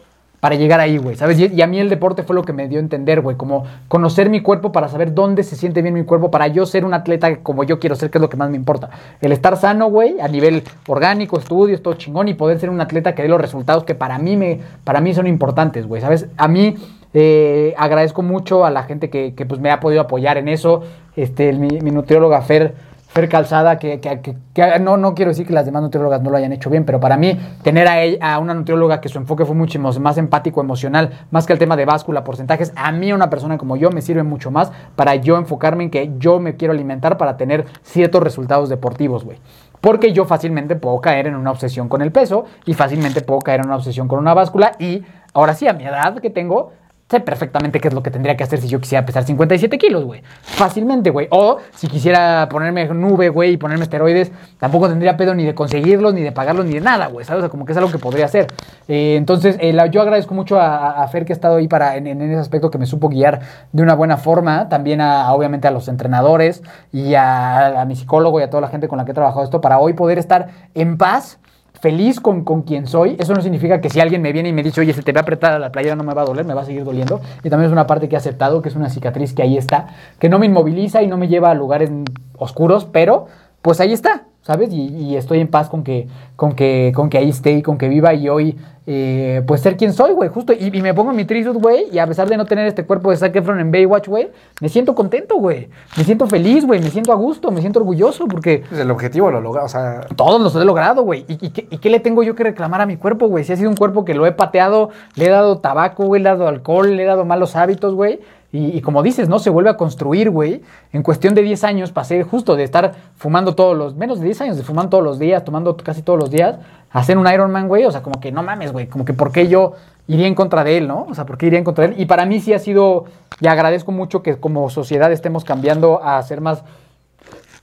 para 0.43 0.55
llegar 0.55 0.81
ahí, 0.81 0.97
güey, 0.97 1.15
¿sabes? 1.15 1.39
Y, 1.39 1.61
a 1.61 1.67
mí 1.67 1.79
el 1.79 1.87
deporte 1.87 2.23
fue 2.23 2.35
lo 2.35 2.43
que 2.43 2.51
me 2.51 2.67
dio 2.67 2.77
a 2.77 2.81
entender, 2.81 3.21
güey, 3.21 3.37
como 3.37 3.63
conocer 3.87 4.29
mi 4.29 4.41
cuerpo 4.41 4.73
para 4.73 4.89
saber 4.89 5.13
dónde 5.13 5.41
se 5.41 5.55
siente 5.55 5.81
bien 5.81 5.93
mi 5.93 6.03
cuerpo, 6.03 6.31
para 6.31 6.47
yo 6.47 6.65
ser 6.65 6.83
un 6.83 6.93
atleta 6.93 7.37
como 7.37 7.63
yo 7.63 7.79
quiero 7.79 7.95
ser, 7.95 8.09
que 8.09 8.17
es 8.17 8.21
lo 8.21 8.27
que 8.29 8.35
más 8.35 8.49
me 8.49 8.57
importa. 8.57 8.89
El 9.21 9.31
estar 9.31 9.55
sano, 9.55 9.89
güey, 9.89 10.19
a 10.19 10.27
nivel 10.27 10.63
orgánico, 10.85 11.39
estudios, 11.39 11.81
todo 11.81 11.93
chingón, 11.93 12.27
y 12.27 12.33
poder 12.33 12.59
ser 12.59 12.69
un 12.69 12.81
atleta 12.81 13.15
que 13.15 13.21
dé 13.21 13.29
los 13.29 13.39
resultados 13.39 13.85
que 13.85 13.95
para 13.95 14.17
mí, 14.17 14.35
me, 14.35 14.59
para 14.83 14.99
mí 14.99 15.13
son 15.13 15.27
importantes, 15.27 15.87
güey, 15.87 16.01
¿sabes? 16.01 16.27
A 16.35 16.49
mí 16.49 16.75
eh, 17.13 17.73
agradezco 17.77 18.21
mucho 18.21 18.65
a 18.65 18.71
la 18.71 18.83
gente 18.83 19.09
que, 19.09 19.33
que, 19.35 19.45
pues 19.45 19.59
me 19.61 19.71
ha 19.71 19.79
podido 19.79 20.01
apoyar 20.01 20.37
en 20.37 20.47
eso. 20.47 20.81
Este, 21.15 21.53
mi, 21.53 21.67
mi 21.81 21.91
nutrióloga 21.91 22.41
Fer 22.41 22.73
Fer 23.13 23.29
Calzada, 23.29 23.77
que, 23.77 23.99
que- 23.99 24.21
que- 24.21 24.79
no, 24.79 24.97
no 24.97 25.13
quiero 25.13 25.29
decir 25.29 25.45
que 25.45 25.53
las 25.53 25.67
demás 25.67 25.83
nutriólogas 25.83 26.23
no 26.23 26.31
lo 26.31 26.37
hayan 26.37 26.51
hecho 26.51 26.71
bien, 26.71 26.83
pero 26.83 26.99
para 26.99 27.15
mí 27.15 27.39
tener 27.61 27.87
a, 27.87 28.01
ella- 28.01 28.33
a 28.33 28.39
una 28.39 28.55
nutrióloga 28.55 29.01
que 29.01 29.07
su 29.09 29.19
enfoque 29.19 29.45
fue 29.45 29.53
mucho 29.55 29.79
más 29.79 30.17
empático, 30.17 30.61
emocional, 30.61 31.11
más 31.29 31.45
que 31.45 31.53
el 31.53 31.59
tema 31.59 31.75
de 31.75 31.85
báscula, 31.85 32.23
porcentajes, 32.23 32.73
a 32.75 32.91
mí 32.91 33.13
una 33.13 33.29
persona 33.29 33.59
como 33.59 33.75
yo 33.75 33.91
me 33.91 34.01
sirve 34.01 34.23
mucho 34.23 34.49
más 34.49 34.71
para 34.95 35.13
yo 35.13 35.37
enfocarme 35.37 35.83
en 35.83 35.89
que 35.91 36.11
yo 36.17 36.39
me 36.39 36.55
quiero 36.55 36.73
alimentar 36.73 37.19
para 37.19 37.37
tener 37.37 37.65
ciertos 37.83 38.23
resultados 38.23 38.67
deportivos, 38.69 39.23
güey. 39.23 39.37
Porque 39.79 40.11
yo 40.11 40.25
fácilmente 40.25 40.75
puedo 40.75 40.99
caer 40.99 41.27
en 41.27 41.35
una 41.35 41.51
obsesión 41.51 41.89
con 41.89 42.01
el 42.01 42.11
peso 42.11 42.45
y 42.65 42.73
fácilmente 42.73 43.21
puedo 43.21 43.41
caer 43.41 43.59
en 43.59 43.67
una 43.67 43.75
obsesión 43.75 44.07
con 44.07 44.17
una 44.17 44.33
báscula 44.33 44.71
y 44.79 45.03
ahora 45.35 45.53
sí, 45.53 45.67
a 45.67 45.73
mi 45.73 45.83
edad 45.83 46.17
que 46.17 46.31
tengo, 46.31 46.71
sé 47.09 47.19
perfectamente 47.19 47.79
qué 47.79 47.89
es 47.89 47.93
lo 47.93 48.01
que 48.01 48.11
tendría 48.11 48.35
que 48.35 48.43
hacer 48.43 48.59
si 48.59 48.67
yo 48.67 48.79
quisiera 48.79 49.05
pesar 49.05 49.23
57 49.23 49.77
kilos, 49.77 50.03
güey. 50.03 50.21
Fácilmente, 50.41 51.09
güey. 51.09 51.27
O 51.31 51.57
si 51.75 51.87
quisiera 51.87 52.47
ponerme 52.49 52.87
nube, 52.87 53.29
güey, 53.29 53.53
y 53.53 53.57
ponerme 53.57 53.83
esteroides, 53.83 54.31
tampoco 54.57 54.89
tendría 54.89 55.15
pedo 55.15 55.35
ni 55.35 55.45
de 55.45 55.53
conseguirlos, 55.53 56.13
ni 56.13 56.21
de 56.21 56.31
pagarlos, 56.31 56.65
ni 56.65 56.73
de 56.73 56.81
nada, 56.81 57.07
güey. 57.07 57.25
¿Sabes? 57.25 57.39
O 57.39 57.41
sea, 57.43 57.49
como 57.49 57.65
que 57.65 57.73
es 57.73 57.77
algo 57.77 57.91
que 57.91 57.99
podría 57.99 58.25
hacer. 58.25 58.47
Eh, 58.87 59.15
entonces, 59.15 59.57
eh, 59.59 59.77
yo 59.91 60.01
agradezco 60.01 60.33
mucho 60.33 60.59
a, 60.59 61.07
Fer 61.07 61.25
que 61.25 61.33
ha 61.33 61.35
estado 61.35 61.57
ahí 61.57 61.67
para, 61.67 61.97
en, 61.97 62.07
ese 62.21 62.39
aspecto 62.39 62.71
que 62.71 62.77
me 62.77 62.85
supo 62.85 63.09
guiar 63.09 63.41
de 63.71 63.83
una 63.83 63.93
buena 63.93 64.17
forma. 64.17 64.69
También, 64.69 65.01
a, 65.01 65.25
a, 65.25 65.33
obviamente, 65.33 65.67
a 65.67 65.71
los 65.71 65.87
entrenadores 65.87 66.63
y 66.91 67.13
a, 67.15 67.81
a 67.81 67.85
mi 67.85 67.95
psicólogo 67.95 68.39
y 68.39 68.43
a 68.43 68.49
toda 68.49 68.61
la 68.61 68.69
gente 68.69 68.87
con 68.87 68.97
la 68.97 69.05
que 69.05 69.11
he 69.11 69.13
trabajado 69.13 69.43
esto 69.43 69.61
para 69.61 69.79
hoy 69.79 69.93
poder 69.93 70.17
estar 70.17 70.47
en 70.73 70.97
paz 70.97 71.39
feliz 71.83 72.21
con, 72.21 72.45
con 72.45 72.61
quien 72.61 72.87
soy. 72.87 73.17
Eso 73.19 73.33
no 73.33 73.41
significa 73.41 73.81
que 73.81 73.89
si 73.89 73.99
alguien 73.99 74.21
me 74.21 74.31
viene 74.31 74.47
y 74.47 74.53
me 74.53 74.63
dice, 74.63 74.79
oye, 74.79 74.93
se 74.93 75.01
te 75.01 75.11
va 75.11 75.19
a 75.19 75.23
apretar 75.23 75.59
la 75.59 75.69
playera, 75.69 75.97
no 75.97 76.05
me 76.05 76.13
va 76.13 76.21
a 76.21 76.25
doler, 76.25 76.45
me 76.45 76.53
va 76.53 76.61
a 76.61 76.65
seguir 76.65 76.85
doliendo. 76.85 77.19
Y 77.43 77.49
también 77.49 77.67
es 77.67 77.73
una 77.73 77.85
parte 77.87 78.07
que 78.07 78.15
he 78.15 78.17
aceptado, 78.17 78.61
que 78.61 78.69
es 78.69 78.75
una 78.77 78.89
cicatriz 78.89 79.33
que 79.33 79.41
ahí 79.41 79.57
está, 79.57 79.87
que 80.17 80.29
no 80.29 80.39
me 80.39 80.45
inmoviliza 80.45 81.03
y 81.03 81.07
no 81.07 81.17
me 81.17 81.27
lleva 81.27 81.51
a 81.51 81.53
lugares 81.53 81.91
oscuros, 82.37 82.85
pero 82.85 83.27
pues 83.61 83.81
ahí 83.81 83.91
está, 83.91 84.27
¿sabes? 84.43 84.71
Y, 84.71 84.87
y 84.87 85.15
estoy 85.15 85.39
en 85.39 85.47
paz 85.47 85.69
con 85.69 85.83
que, 85.83 86.07
con, 86.35 86.53
que, 86.53 86.91
con 86.95 87.09
que 87.09 87.17
ahí 87.17 87.29
esté 87.29 87.53
y 87.53 87.61
con 87.61 87.77
que 87.77 87.87
viva 87.87 88.13
y 88.13 88.29
hoy, 88.29 88.57
eh, 88.85 89.41
pues 89.47 89.61
ser 89.61 89.77
quien 89.77 89.93
soy, 89.93 90.11
güey, 90.11 90.29
justo. 90.29 90.53
Y, 90.53 90.77
y 90.77 90.81
me 90.81 90.93
pongo 90.93 91.13
mi 91.13 91.25
trisut, 91.25 91.55
güey, 91.55 91.85
y 91.91 91.99
a 91.99 92.05
pesar 92.05 92.29
de 92.29 92.35
no 92.35 92.45
tener 92.45 92.67
este 92.67 92.85
cuerpo 92.85 93.09
de 93.09 93.17
Zac 93.17 93.35
Efron 93.35 93.59
en 93.59 93.71
Baywatch, 93.71 94.07
güey, 94.07 94.29
me 94.61 94.69
siento 94.69 94.93
contento, 94.93 95.37
güey. 95.37 95.69
Me 95.97 96.03
siento 96.03 96.27
feliz, 96.27 96.65
güey, 96.65 96.81
me 96.81 96.89
siento 96.89 97.11
a 97.13 97.15
gusto, 97.15 97.51
me 97.51 97.61
siento 97.61 97.79
orgulloso 97.79 98.27
porque 98.27 98.63
Pues 98.67 98.81
el 98.81 98.91
objetivo 98.91 99.31
lo 99.31 99.39
logra, 99.39 99.63
o 99.63 99.69
sea, 99.69 100.01
todos 100.15 100.41
los 100.41 100.55
he 100.55 100.65
logrado, 100.65 101.03
güey. 101.03 101.25
¿Y, 101.27 101.47
y 101.47 101.49
qué, 101.51 101.67
y 101.69 101.77
qué 101.77 101.89
le 101.89 101.99
tengo 101.99 102.23
yo 102.23 102.35
que 102.35 102.43
reclamar 102.43 102.81
a 102.81 102.85
mi 102.85 102.97
cuerpo, 102.97 103.27
güey? 103.27 103.45
Si 103.45 103.53
ha 103.53 103.55
sido 103.55 103.69
un 103.69 103.77
cuerpo 103.77 104.03
que 104.03 104.13
lo 104.13 104.25
he 104.25 104.33
pateado, 104.33 104.89
le 105.15 105.25
he 105.25 105.29
dado 105.29 105.59
tabaco, 105.59 106.05
güey, 106.05 106.21
le 106.21 106.29
he 106.29 106.31
dado 106.33 106.47
alcohol, 106.47 106.95
le 106.95 107.03
he 107.03 107.05
dado 107.05 107.23
malos 107.23 107.55
hábitos, 107.55 107.95
güey. 107.95 108.19
Y, 108.53 108.77
y 108.77 108.81
como 108.81 109.01
dices, 109.03 109.27
¿no? 109.27 109.39
Se 109.39 109.49
vuelve 109.49 109.71
a 109.71 109.75
construir, 109.77 110.29
güey. 110.29 110.61
En 110.93 111.03
cuestión 111.03 111.33
de 111.33 111.41
10 111.41 111.63
años 111.65 111.91
pasé 111.91 112.23
justo 112.23 112.55
de 112.55 112.63
estar 112.63 112.93
fumando 113.15 113.55
todos 113.55 113.75
los... 113.75 113.95
Menos 113.95 114.19
de 114.19 114.25
10 114.25 114.41
años 114.41 114.57
de 114.57 114.63
fumar 114.63 114.89
todos 114.89 115.03
los 115.03 115.17
días, 115.19 115.43
tomando 115.43 115.75
casi 115.75 116.03
todos 116.03 116.19
los 116.19 116.29
días, 116.29 116.57
a 116.91 116.99
hacer 116.99 117.17
un 117.17 117.27
Ironman, 117.27 117.67
güey. 117.67 117.83
O 117.85 117.91
sea, 117.91 118.01
como 118.03 118.21
que 118.21 118.31
no 118.31 118.43
mames, 118.43 118.71
güey. 118.71 118.85
Como 118.87 119.03
que 119.05 119.13
por 119.13 119.31
qué 119.31 119.47
yo 119.47 119.73
iría 120.07 120.27
en 120.27 120.35
contra 120.35 120.63
de 120.63 120.77
él, 120.77 120.87
¿no? 120.87 121.07
O 121.09 121.15
sea, 121.15 121.25
¿por 121.25 121.37
qué 121.37 121.47
iría 121.47 121.57
en 121.57 121.65
contra 121.65 121.87
de 121.87 121.93
él? 121.95 121.99
Y 121.99 122.05
para 122.05 122.25
mí 122.27 122.39
sí 122.39 122.53
ha 122.53 122.59
sido... 122.59 123.05
Y 123.41 123.47
agradezco 123.47 123.91
mucho 123.91 124.21
que 124.21 124.37
como 124.37 124.69
sociedad 124.69 125.11
estemos 125.11 125.43
cambiando 125.43 126.03
a 126.03 126.21
ser 126.21 126.39
más 126.39 126.63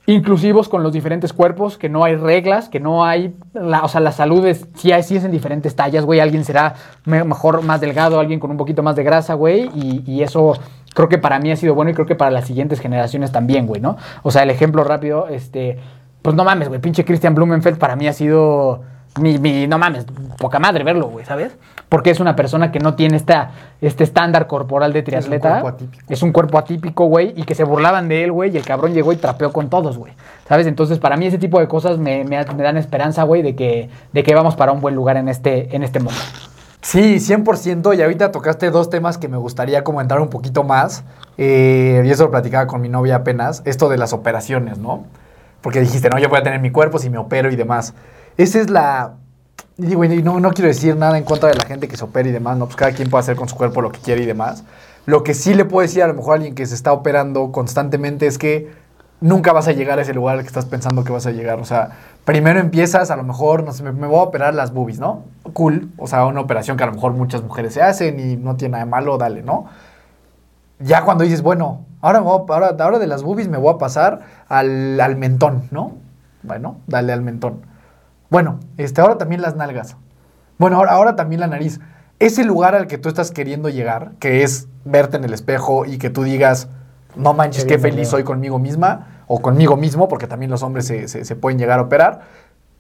inclusivos 0.06 0.68
con 0.68 0.82
los 0.82 0.92
diferentes 0.92 1.32
cuerpos, 1.32 1.78
que 1.78 1.88
no 1.88 2.02
hay 2.02 2.16
reglas, 2.16 2.68
que 2.68 2.80
no 2.80 3.04
hay, 3.04 3.36
o 3.54 3.88
sea, 3.88 4.00
la 4.00 4.10
salud 4.10 4.44
es, 4.44 4.66
sí, 4.74 4.90
hay, 4.90 5.04
sí 5.04 5.16
es 5.16 5.24
en 5.24 5.30
diferentes 5.30 5.76
tallas, 5.76 6.04
güey, 6.04 6.18
alguien 6.18 6.44
será 6.44 6.74
me- 7.04 7.22
mejor 7.22 7.62
más 7.62 7.80
delgado, 7.80 8.18
alguien 8.18 8.40
con 8.40 8.50
un 8.50 8.56
poquito 8.56 8.82
más 8.82 8.96
de 8.96 9.04
grasa, 9.04 9.34
güey, 9.34 9.70
y, 9.74 10.02
y 10.10 10.22
eso 10.22 10.54
creo 10.94 11.08
que 11.08 11.18
para 11.18 11.38
mí 11.38 11.50
ha 11.52 11.56
sido 11.56 11.74
bueno 11.74 11.90
y 11.90 11.94
creo 11.94 12.06
que 12.06 12.14
para 12.16 12.30
las 12.30 12.46
siguientes 12.46 12.80
generaciones 12.80 13.32
también, 13.32 13.66
güey, 13.66 13.80
¿no? 13.80 13.96
O 14.22 14.30
sea, 14.30 14.42
el 14.42 14.50
ejemplo 14.50 14.84
rápido, 14.84 15.28
este, 15.28 15.78
pues 16.22 16.34
no 16.36 16.44
mames, 16.44 16.68
güey, 16.68 16.80
pinche 16.80 17.04
Christian 17.04 17.34
Blumenfeld 17.34 17.78
para 17.78 17.96
mí 17.96 18.06
ha 18.08 18.12
sido 18.12 18.82
mi, 19.20 19.38
mi- 19.38 19.66
no 19.66 19.76
mames, 19.78 20.06
poca 20.38 20.58
madre 20.60 20.84
verlo, 20.84 21.08
güey, 21.08 21.24
¿sabes? 21.24 21.56
Porque 21.88 22.10
es 22.10 22.20
una 22.20 22.36
persona 22.36 22.70
que 22.70 22.78
no 22.78 22.94
tiene 22.94 23.16
esta, 23.16 23.50
este 23.80 24.04
estándar 24.04 24.46
corporal 24.46 24.92
de 24.92 25.02
triatleta. 25.02 25.48
cuerpo 25.62 25.68
atípico. 25.68 26.04
Es 26.08 26.22
un 26.22 26.30
cuerpo 26.32 26.58
atípico, 26.58 27.06
güey, 27.06 27.32
y 27.36 27.42
que 27.42 27.56
se 27.56 27.64
burlaban 27.64 28.06
de 28.08 28.22
él, 28.22 28.30
güey, 28.30 28.52
y 28.54 28.56
el 28.56 28.64
cabrón 28.64 28.94
llegó 28.94 29.12
y 29.12 29.16
trapeó 29.16 29.52
con 29.52 29.68
todos, 29.68 29.98
güey. 29.98 30.12
¿Sabes? 30.48 30.68
Entonces, 30.68 31.00
para 31.00 31.16
mí 31.16 31.26
ese 31.26 31.38
tipo 31.38 31.58
de 31.58 31.66
cosas 31.66 31.98
me, 31.98 32.22
me- 32.22 32.44
me 32.44 32.62
dan 32.62 32.76
esperanza, 32.76 33.24
güey, 33.24 33.42
de 33.42 33.56
que, 33.56 33.90
de 34.12 34.22
que 34.22 34.34
vamos 34.36 34.54
para 34.54 34.70
un 34.70 34.80
buen 34.80 34.94
lugar 34.94 35.16
en 35.16 35.28
este, 35.28 35.74
en 35.74 35.82
este 35.82 35.98
mundo. 35.98 36.20
Sí, 36.82 37.16
100%. 37.20 37.96
Y 37.96 38.02
ahorita 38.02 38.32
tocaste 38.32 38.70
dos 38.70 38.90
temas 38.90 39.18
que 39.18 39.28
me 39.28 39.36
gustaría 39.36 39.84
comentar 39.84 40.20
un 40.20 40.28
poquito 40.28 40.64
más. 40.64 41.04
Eh, 41.36 42.02
y 42.04 42.10
eso 42.10 42.24
lo 42.24 42.30
platicaba 42.30 42.66
con 42.66 42.80
mi 42.80 42.88
novia 42.88 43.16
apenas. 43.16 43.62
Esto 43.64 43.88
de 43.88 43.98
las 43.98 44.12
operaciones, 44.12 44.78
¿no? 44.78 45.04
Porque 45.60 45.80
dijiste, 45.80 46.08
no, 46.08 46.18
yo 46.18 46.28
voy 46.28 46.38
a 46.38 46.42
tener 46.42 46.60
mi 46.60 46.70
cuerpo 46.70 46.98
si 46.98 47.10
me 47.10 47.18
opero 47.18 47.50
y 47.50 47.56
demás. 47.56 47.94
Esa 48.36 48.60
es 48.60 48.70
la... 48.70 49.14
Y 49.76 49.86
digo, 49.86 50.04
y 50.04 50.22
no, 50.22 50.40
no 50.40 50.52
quiero 50.52 50.68
decir 50.68 50.96
nada 50.96 51.16
en 51.16 51.24
contra 51.24 51.48
de 51.48 51.54
la 51.54 51.64
gente 51.64 51.88
que 51.88 51.96
se 51.96 52.04
opera 52.04 52.28
y 52.28 52.32
demás, 52.32 52.58
¿no? 52.58 52.66
Pues 52.66 52.76
cada 52.76 52.92
quien 52.92 53.08
puede 53.08 53.20
hacer 53.20 53.36
con 53.36 53.48
su 53.48 53.56
cuerpo 53.56 53.80
lo 53.80 53.92
que 53.92 54.00
quiere 54.00 54.22
y 54.22 54.26
demás. 54.26 54.64
Lo 55.06 55.22
que 55.22 55.34
sí 55.34 55.54
le 55.54 55.64
puedo 55.64 55.82
decir 55.82 56.02
a 56.02 56.06
lo 56.06 56.14
mejor 56.14 56.32
a 56.32 56.34
alguien 56.36 56.54
que 56.54 56.66
se 56.66 56.74
está 56.74 56.92
operando 56.92 57.50
constantemente 57.52 58.26
es 58.26 58.36
que 58.36 58.70
nunca 59.20 59.52
vas 59.52 59.68
a 59.68 59.72
llegar 59.72 59.98
a 59.98 60.02
ese 60.02 60.14
lugar 60.14 60.36
al 60.36 60.42
que 60.42 60.48
estás 60.48 60.66
pensando 60.66 61.04
que 61.04 61.12
vas 61.12 61.26
a 61.26 61.30
llegar. 61.30 61.58
O 61.60 61.64
sea, 61.64 61.90
primero 62.24 62.58
empiezas, 62.60 63.10
a 63.10 63.16
lo 63.16 63.22
mejor, 63.22 63.64
no 63.64 63.72
sé, 63.72 63.82
me, 63.82 63.92
me 63.92 64.06
voy 64.06 64.18
a 64.18 64.22
operar 64.22 64.54
las 64.54 64.72
boobies, 64.72 64.98
¿no? 64.98 65.24
Cool. 65.52 65.90
O 65.98 66.06
sea, 66.06 66.24
una 66.26 66.40
operación 66.40 66.76
que 66.76 66.84
a 66.84 66.86
lo 66.86 66.92
mejor 66.94 67.12
muchas 67.12 67.42
mujeres 67.42 67.74
se 67.74 67.82
hacen 67.82 68.18
y 68.20 68.36
no 68.36 68.56
tiene 68.56 68.72
nada 68.72 68.84
de 68.84 68.90
malo, 68.90 69.18
dale, 69.18 69.42
¿no? 69.42 69.66
Ya 70.78 71.04
cuando 71.04 71.24
dices, 71.24 71.42
bueno, 71.42 71.84
ahora, 72.00 72.20
me 72.20 72.26
voy 72.26 72.40
a- 72.48 72.52
ahora, 72.54 72.76
ahora 72.78 72.98
de 72.98 73.06
las 73.06 73.22
boobies 73.22 73.48
me 73.48 73.58
voy 73.58 73.74
a 73.74 73.78
pasar 73.78 74.20
al, 74.48 74.98
al 75.00 75.16
mentón, 75.16 75.64
¿no? 75.70 75.92
Bueno, 76.42 76.78
dale 76.86 77.12
al 77.12 77.20
mentón. 77.20 77.60
Bueno, 78.30 78.60
este, 78.78 79.00
ahora 79.02 79.18
también 79.18 79.42
las 79.42 79.56
nalgas. 79.56 79.96
Bueno, 80.58 80.76
ahora, 80.78 80.92
ahora 80.92 81.16
también 81.16 81.40
la 81.40 81.46
nariz. 81.48 81.80
Ese 82.18 82.44
lugar 82.44 82.74
al 82.74 82.86
que 82.86 82.96
tú 82.98 83.08
estás 83.08 83.30
queriendo 83.30 83.68
llegar, 83.68 84.12
que 84.20 84.42
es 84.42 84.68
verte 84.84 85.16
en 85.18 85.24
el 85.24 85.34
espejo 85.34 85.84
y 85.84 85.98
que 85.98 86.08
tú 86.10 86.22
digas, 86.22 86.68
no 87.16 87.34
manches, 87.34 87.64
Qué 87.64 87.78
feliz 87.78 87.96
veo". 88.02 88.10
soy 88.10 88.24
conmigo 88.24 88.58
misma 88.58 89.06
o 89.32 89.40
conmigo 89.40 89.76
mismo, 89.76 90.08
porque 90.08 90.26
también 90.26 90.50
los 90.50 90.64
hombres 90.64 90.86
se, 90.88 91.06
se- 91.06 91.24
se 91.24 91.36
pueden 91.36 91.56
llegar 91.58 91.78
a 91.78 91.82
operar, 91.82 92.22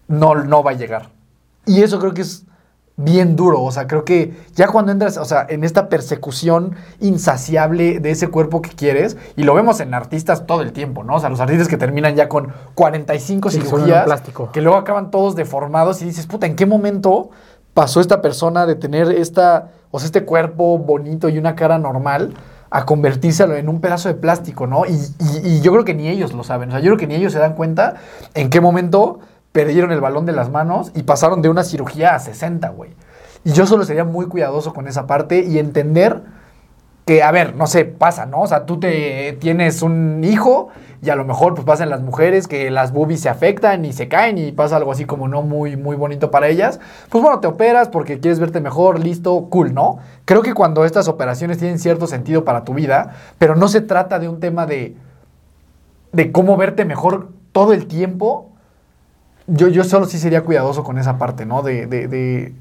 no, 0.08 0.34
no 0.34 0.64
va 0.64 0.72
a 0.72 0.74
llegar. 0.74 1.10
Y 1.64 1.82
eso 1.82 2.00
creo 2.00 2.12
que 2.12 2.22
es 2.22 2.44
bien 2.96 3.36
duro, 3.36 3.62
o 3.62 3.70
sea, 3.70 3.86
creo 3.86 4.04
que 4.04 4.34
ya 4.56 4.66
cuando 4.66 4.90
entras, 4.90 5.16
o 5.16 5.24
sea, 5.24 5.46
en 5.48 5.62
esta 5.64 5.88
persecución 5.88 6.74
insaciable 7.00 8.00
de 8.00 8.10
ese 8.10 8.28
cuerpo 8.28 8.60
que 8.62 8.70
quieres, 8.70 9.16
y 9.36 9.44
lo 9.44 9.54
vemos 9.54 9.78
en 9.80 9.94
artistas 9.94 10.44
todo 10.46 10.62
el 10.62 10.72
tiempo, 10.72 11.04
¿no? 11.04 11.14
O 11.16 11.20
sea, 11.20 11.28
los 11.28 11.38
artistas 11.40 11.68
que 11.68 11.76
terminan 11.76 12.16
ya 12.16 12.28
con 12.28 12.52
45 12.74 13.50
Sí, 13.50 13.60
cirugías, 13.60 14.04
plástico. 14.04 14.50
que 14.52 14.60
luego 14.60 14.76
acaban 14.76 15.10
todos 15.10 15.36
deformados 15.36 16.02
y 16.02 16.06
dices, 16.06 16.26
puta, 16.26 16.46
¿en 16.46 16.56
qué 16.56 16.66
momento 16.66 17.30
pasó 17.74 18.00
esta 18.00 18.20
persona 18.20 18.66
de 18.66 18.74
tener 18.74 19.10
esta, 19.12 19.68
o 19.92 19.98
sea, 20.00 20.06
este 20.06 20.24
cuerpo 20.24 20.76
bonito 20.78 21.28
y 21.28 21.38
una 21.38 21.54
cara 21.54 21.78
normal 21.78 22.34
a 22.70 22.84
convertirse 22.86 23.42
en 23.44 23.68
un 23.68 23.80
pedazo 23.80 24.08
de 24.08 24.14
plástico, 24.14 24.66
¿no? 24.66 24.86
Y, 24.86 24.92
y- 24.92 25.48
y 25.48 25.60
yo 25.60 25.72
creo 25.72 25.84
que 25.84 25.94
ni 25.94 26.08
ellos 26.08 26.32
lo 26.32 26.44
saben, 26.44 26.68
o 26.68 26.72
sea, 26.72 26.80
yo 26.80 26.86
creo 26.86 26.98
que 26.98 27.06
ni 27.06 27.14
ellos 27.16 27.32
se 27.32 27.38
dan 27.38 27.54
cuenta 27.54 27.94
en 28.34 28.48
qué 28.50 28.60
momento 28.60 29.18
perdieron 29.52 29.90
el 29.90 30.00
balón 30.00 30.26
de 30.26 30.32
las 30.32 30.50
manos 30.50 30.92
y 30.94 31.02
pasaron 31.02 31.42
de 31.42 31.48
una 31.48 31.64
cirugía 31.64 32.14
a 32.14 32.20
60, 32.20 32.68
güey. 32.70 32.92
Y 33.44 33.52
yo 33.52 33.66
solo 33.66 33.84
sería 33.84 34.04
muy 34.04 34.26
cuidadoso 34.26 34.72
con 34.72 34.86
esa 34.86 35.06
parte 35.06 35.40
y 35.42 35.58
entender 35.58 36.22
que, 37.04 37.22
a 37.22 37.30
ver, 37.30 37.56
no 37.56 37.66
sé, 37.66 37.84
pasa, 37.84 38.26
¿no? 38.26 38.42
O 38.42 38.46
sea, 38.46 38.66
tú 38.66 38.78
te 38.78 39.36
tienes 39.40 39.82
un 39.82 40.22
hijo 40.22 40.68
y 41.02 41.10
a 41.10 41.16
lo 41.16 41.24
mejor 41.24 41.54
pues 41.54 41.64
pasan 41.64 41.88
las 41.88 42.02
mujeres 42.02 42.46
que 42.46 42.70
las 42.70 42.92
boobies 42.92 43.20
se 43.20 43.28
afectan 43.28 43.84
y 43.84 43.92
se 43.92 44.08
caen 44.08 44.36
y 44.36 44.52
pasa 44.52 44.76
algo 44.76 44.92
así 44.92 45.06
como 45.06 45.28
no 45.28 45.42
muy, 45.42 45.76
muy 45.76 45.96
bonito 45.96 46.30
para 46.30 46.48
ellas. 46.48 46.78
Pues 47.08 47.22
bueno, 47.22 47.40
te 47.40 47.46
operas 47.46 47.88
porque 47.88 48.20
quieres 48.20 48.38
verte 48.38 48.60
mejor, 48.60 49.00
listo, 49.00 49.46
cool, 49.48 49.72
¿no? 49.72 49.98
Creo 50.26 50.42
que 50.42 50.52
cuando 50.52 50.84
estas 50.84 51.08
operaciones 51.08 51.58
tienen 51.58 51.78
cierto 51.78 52.06
sentido 52.06 52.44
para 52.44 52.64
tu 52.64 52.74
vida, 52.74 53.14
pero 53.38 53.56
no 53.56 53.68
se 53.68 53.80
trata 53.80 54.18
de 54.18 54.28
un 54.28 54.40
tema 54.40 54.66
de, 54.66 54.94
de 56.12 56.32
cómo 56.32 56.56
verte 56.56 56.84
mejor 56.84 57.30
todo 57.52 57.72
el 57.72 57.86
tiempo, 57.86 58.50
yo, 59.46 59.68
yo 59.68 59.84
solo 59.84 60.06
sí 60.06 60.18
sería 60.18 60.42
cuidadoso 60.42 60.84
con 60.84 60.98
esa 60.98 61.18
parte, 61.18 61.46
¿no? 61.46 61.62
De, 61.62 61.86
de, 61.86 62.08
de, 62.08 62.54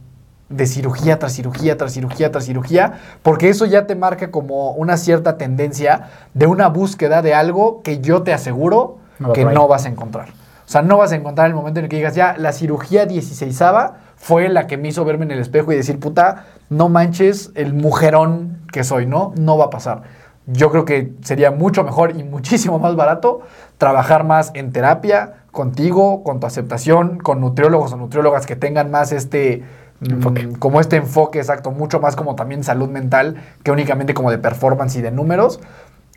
de 0.50 0.66
cirugía 0.66 1.20
tras 1.20 1.34
cirugía, 1.34 1.78
tras 1.78 1.94
cirugía, 1.94 2.32
tras 2.32 2.46
cirugía, 2.46 3.00
porque 3.22 3.50
eso 3.50 3.66
ya 3.66 3.86
te 3.86 3.96
marca 3.96 4.32
como 4.32 4.72
una 4.72 4.98
cierta 4.98 5.38
tendencia 5.38 6.10
de 6.34 6.48
una 6.48 6.68
búsqueda 6.68 7.22
de 7.22 7.34
algo 7.34 7.82
que 7.84 8.00
yo 8.00 8.24
te 8.24 8.34
aseguro 8.34 8.98
No 9.20 9.34
que 9.34 9.46
no 9.46 9.68
vas 9.68 9.86
a 9.86 9.90
encontrar. 9.90 10.30
O 10.30 10.72
sea, 10.72 10.82
no 10.82 10.98
vas 10.98 11.12
a 11.12 11.16
encontrar 11.16 11.48
el 11.48 11.56
momento 11.56 11.80
en 11.80 11.86
el 11.86 11.90
que 11.90 11.96
digas, 11.96 12.14
ya, 12.14 12.36
la 12.38 12.54
cirugía 12.54 13.06
16 13.06 13.60
fue 14.16 14.50
la 14.50 14.68
que 14.68 14.78
me 14.78 14.90
hizo 14.90 15.04
verme 15.06 15.26
en 15.26 15.32
el 15.32 15.40
espejo 15.40 15.72
y 15.72 15.76
decir, 15.76 16.00
puta, 16.00 16.46
no 16.70 16.90
manches 16.90 17.52
el 17.56 17.74
mujerón 17.74 18.62
que 18.72 18.84
soy, 18.84 19.08
¿no? 19.08 19.34
No 19.36 19.58
va 19.58 19.66
a 19.66 19.70
pasar. 19.70 20.04
Yo 20.46 20.70
creo 20.72 20.86
que 20.86 21.14
sería 21.24 21.52
mucho 21.52 21.84
mejor 21.84 22.16
y 22.18 22.24
muchísimo 22.24 22.78
más 22.80 22.96
barato 22.96 23.42
trabajar 23.78 24.24
más 24.24 24.52
en 24.54 24.72
terapia, 24.72 25.36
contigo, 25.52 26.24
con 26.24 26.40
tu 26.40 26.48
aceptación, 26.48 27.18
con 27.18 27.40
nutriólogos 27.40 27.94
o 27.94 27.98
nutriólogas 27.98 28.46
que 28.46 28.56
tengan 28.56 28.92
más 28.92 29.12
este 29.12 29.64
Enfoque. 30.02 30.50
como 30.60 30.80
este 30.80 30.96
enfoque 30.96 31.40
exacto, 31.40 31.72
mucho 31.72 32.00
más 32.00 32.16
como 32.16 32.36
también 32.36 32.64
salud 32.64 32.90
mental 32.90 33.36
que 33.64 33.72
únicamente 33.72 34.14
como 34.14 34.32
de 34.32 34.38
performance 34.38 34.96
y 34.96 35.02
de 35.02 35.12
números, 35.12 35.60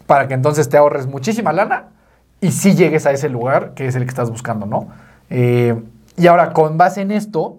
para 0.07 0.29
que 0.29 0.35
entonces 0.35 0.69
te 0.69 0.77
ahorres 0.77 1.07
muchísima 1.07 1.53
lana 1.53 1.89
y 2.41 2.53
sí 2.53 2.75
llegues 2.75 3.07
a 3.07 3.13
ese 3.13 3.29
lugar 3.29 3.75
que 3.75 3.87
es 3.87 3.97
el 3.97 4.03
que 4.05 4.09
estás 4.09 4.31
buscando, 4.31 4.67
¿no? 4.67 4.89
Eh, 5.31 5.81
y 6.17 6.27
ahora, 6.27 6.53
con 6.53 6.77
base 6.77 7.01
en 7.01 7.11
esto, 7.11 7.59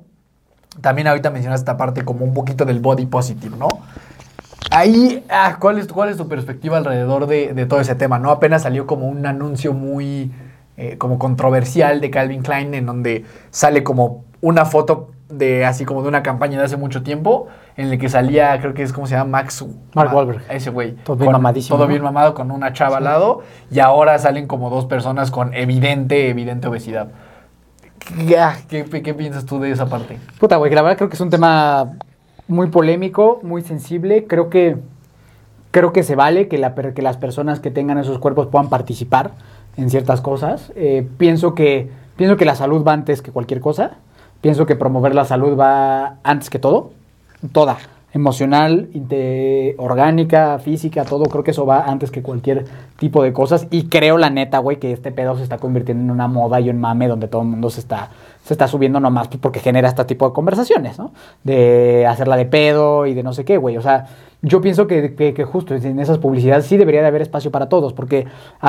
también 0.81 1.07
ahorita 1.07 1.29
mencionas 1.29 1.61
esta 1.61 1.77
parte 1.77 2.05
como 2.05 2.23
un 2.23 2.33
poquito 2.33 2.65
del 2.65 2.79
body 2.79 3.05
positive, 3.05 3.57
¿no? 3.57 3.67
Ahí, 4.71 5.23
ah, 5.29 5.57
¿cuál, 5.59 5.77
es, 5.77 5.87
¿cuál 5.87 6.09
es 6.09 6.17
tu 6.17 6.27
perspectiva 6.27 6.77
alrededor 6.77 7.27
de, 7.27 7.53
de 7.53 7.65
todo 7.65 7.79
ese 7.79 7.95
tema? 7.95 8.17
¿no? 8.17 8.31
Apenas 8.31 8.63
salió 8.63 8.87
como 8.87 9.07
un 9.07 9.25
anuncio 9.25 9.73
muy 9.73 10.31
eh, 10.75 10.97
como 10.97 11.19
controversial 11.19 12.01
de 12.01 12.09
Calvin 12.09 12.41
Klein 12.41 12.73
en 12.73 12.87
donde 12.87 13.25
sale 13.51 13.83
como 13.83 14.25
una 14.41 14.65
foto 14.65 15.11
de 15.37 15.65
así 15.65 15.85
como 15.85 16.01
de 16.01 16.07
una 16.07 16.23
campaña 16.23 16.57
de 16.59 16.65
hace 16.65 16.77
mucho 16.77 17.03
tiempo 17.03 17.47
en 17.77 17.91
el 17.91 17.97
que 17.99 18.09
salía, 18.09 18.59
creo 18.59 18.73
que 18.73 18.83
es 18.83 18.93
como 18.93 19.07
se 19.07 19.15
llama 19.15 19.29
Max 19.41 19.65
Mark 19.93 20.09
Ma- 20.09 20.15
Wahlberg. 20.15 20.41
Ese 20.49 20.69
güey. 20.69 20.93
Todo 21.03 21.15
bien 21.15 21.25
Con- 21.27 21.33
mamadísimo, 21.33 21.77
Todo 21.77 21.87
bien 21.87 22.01
mamado 22.03 22.33
con 22.33 22.51
una 22.51 22.73
chava 22.73 22.97
al 22.97 23.03
lado 23.05 23.41
y 23.71 23.79
ahora 23.79 24.17
salen 24.19 24.47
como 24.47 24.69
dos 24.69 24.85
personas 24.85 25.31
con 25.31 25.53
evidente, 25.53 26.29
evidente 26.29 26.67
obesidad. 26.67 27.09
¿Qué, 28.27 28.37
ah, 28.37 28.55
qué- 28.67 28.83
qué 28.85 29.13
piensas 29.13 29.45
tú 29.45 29.59
de 29.59 29.71
esa 29.71 29.85
parte? 29.87 30.19
Puta, 30.39 30.57
güey, 30.57 30.69
que 30.69 30.75
la 30.75 30.81
verdad 30.81 30.97
creo 30.97 31.09
que 31.09 31.15
es 31.15 31.21
un 31.21 31.29
tema 31.29 31.93
muy 32.47 32.67
polémico, 32.67 33.39
muy 33.43 33.61
sensible. 33.61 34.25
Creo 34.27 34.49
que 34.49 34.77
creo 35.71 35.91
que 35.93 36.03
se 36.03 36.15
vale 36.15 36.47
que, 36.47 36.57
la 36.59 36.75
que 36.75 37.01
las 37.01 37.17
personas 37.17 37.59
que 37.59 37.71
tengan 37.71 37.97
esos 37.97 38.19
cuerpos 38.19 38.47
puedan 38.47 38.69
participar 38.69 39.31
en 39.77 39.89
ciertas 39.89 40.21
cosas. 40.21 40.71
Eh, 40.75 41.07
pienso, 41.17 41.55
que, 41.55 41.89
pienso 42.15 42.37
que 42.37 42.45
la 42.45 42.53
salud 42.55 42.83
va 42.85 42.93
antes 42.93 43.21
que 43.23 43.31
cualquier 43.31 43.59
cosa. 43.59 43.91
Pienso 44.43 44.65
que 44.65 44.75
promover 44.75 45.15
la 45.15 45.23
salud 45.23 45.57
va 45.57 46.17
antes 46.21 46.49
que 46.49 46.59
todo. 46.59 46.91
Toda. 47.53 47.77
Emocional, 48.11 48.89
orgánica, 49.77 50.59
física, 50.59 51.05
todo. 51.05 51.23
Creo 51.27 51.45
que 51.45 51.51
eso 51.51 51.65
va 51.65 51.85
antes 51.85 52.11
que 52.11 52.21
cualquier 52.21 52.65
tipo 52.99 53.23
de 53.23 53.31
cosas. 53.31 53.67
Y 53.71 53.83
creo, 53.87 54.17
la 54.17 54.29
neta, 54.29 54.57
güey, 54.57 54.79
que 54.79 54.91
este 54.91 55.13
pedo 55.13 55.37
se 55.37 55.43
está 55.43 55.59
convirtiendo 55.59 56.03
en 56.03 56.11
una 56.11 56.27
moda 56.27 56.59
y 56.59 56.69
un 56.69 56.77
mame 56.77 57.07
donde 57.07 57.29
todo 57.29 57.43
el 57.43 57.47
mundo 57.47 57.69
se 57.69 57.79
está, 57.79 58.09
se 58.43 58.53
está 58.53 58.67
subiendo 58.67 58.99
nomás 58.99 59.29
porque 59.29 59.61
genera 59.61 59.87
este 59.87 60.03
tipo 60.03 60.27
de 60.27 60.33
conversaciones, 60.33 60.99
¿no? 60.99 61.13
De 61.45 62.05
hacerla 62.05 62.35
de 62.35 62.45
pedo 62.45 63.05
y 63.05 63.13
de 63.13 63.23
no 63.23 63.31
sé 63.31 63.45
qué, 63.45 63.55
güey. 63.55 63.77
O 63.77 63.81
sea, 63.81 64.07
yo 64.45 64.61
pienso 64.61 64.85
que, 64.87 65.15
que- 65.15 65.33
que 65.33 65.43
justo 65.45 65.73
en 65.73 65.99
esas 65.99 66.19
publicidades 66.19 66.65
sí 66.65 66.77
debería 66.77 67.01
de 67.01 67.07
haber 67.07 67.21
espacio 67.23 67.49
para 67.49 67.69
todos, 67.69 67.93
porque, 67.93 68.27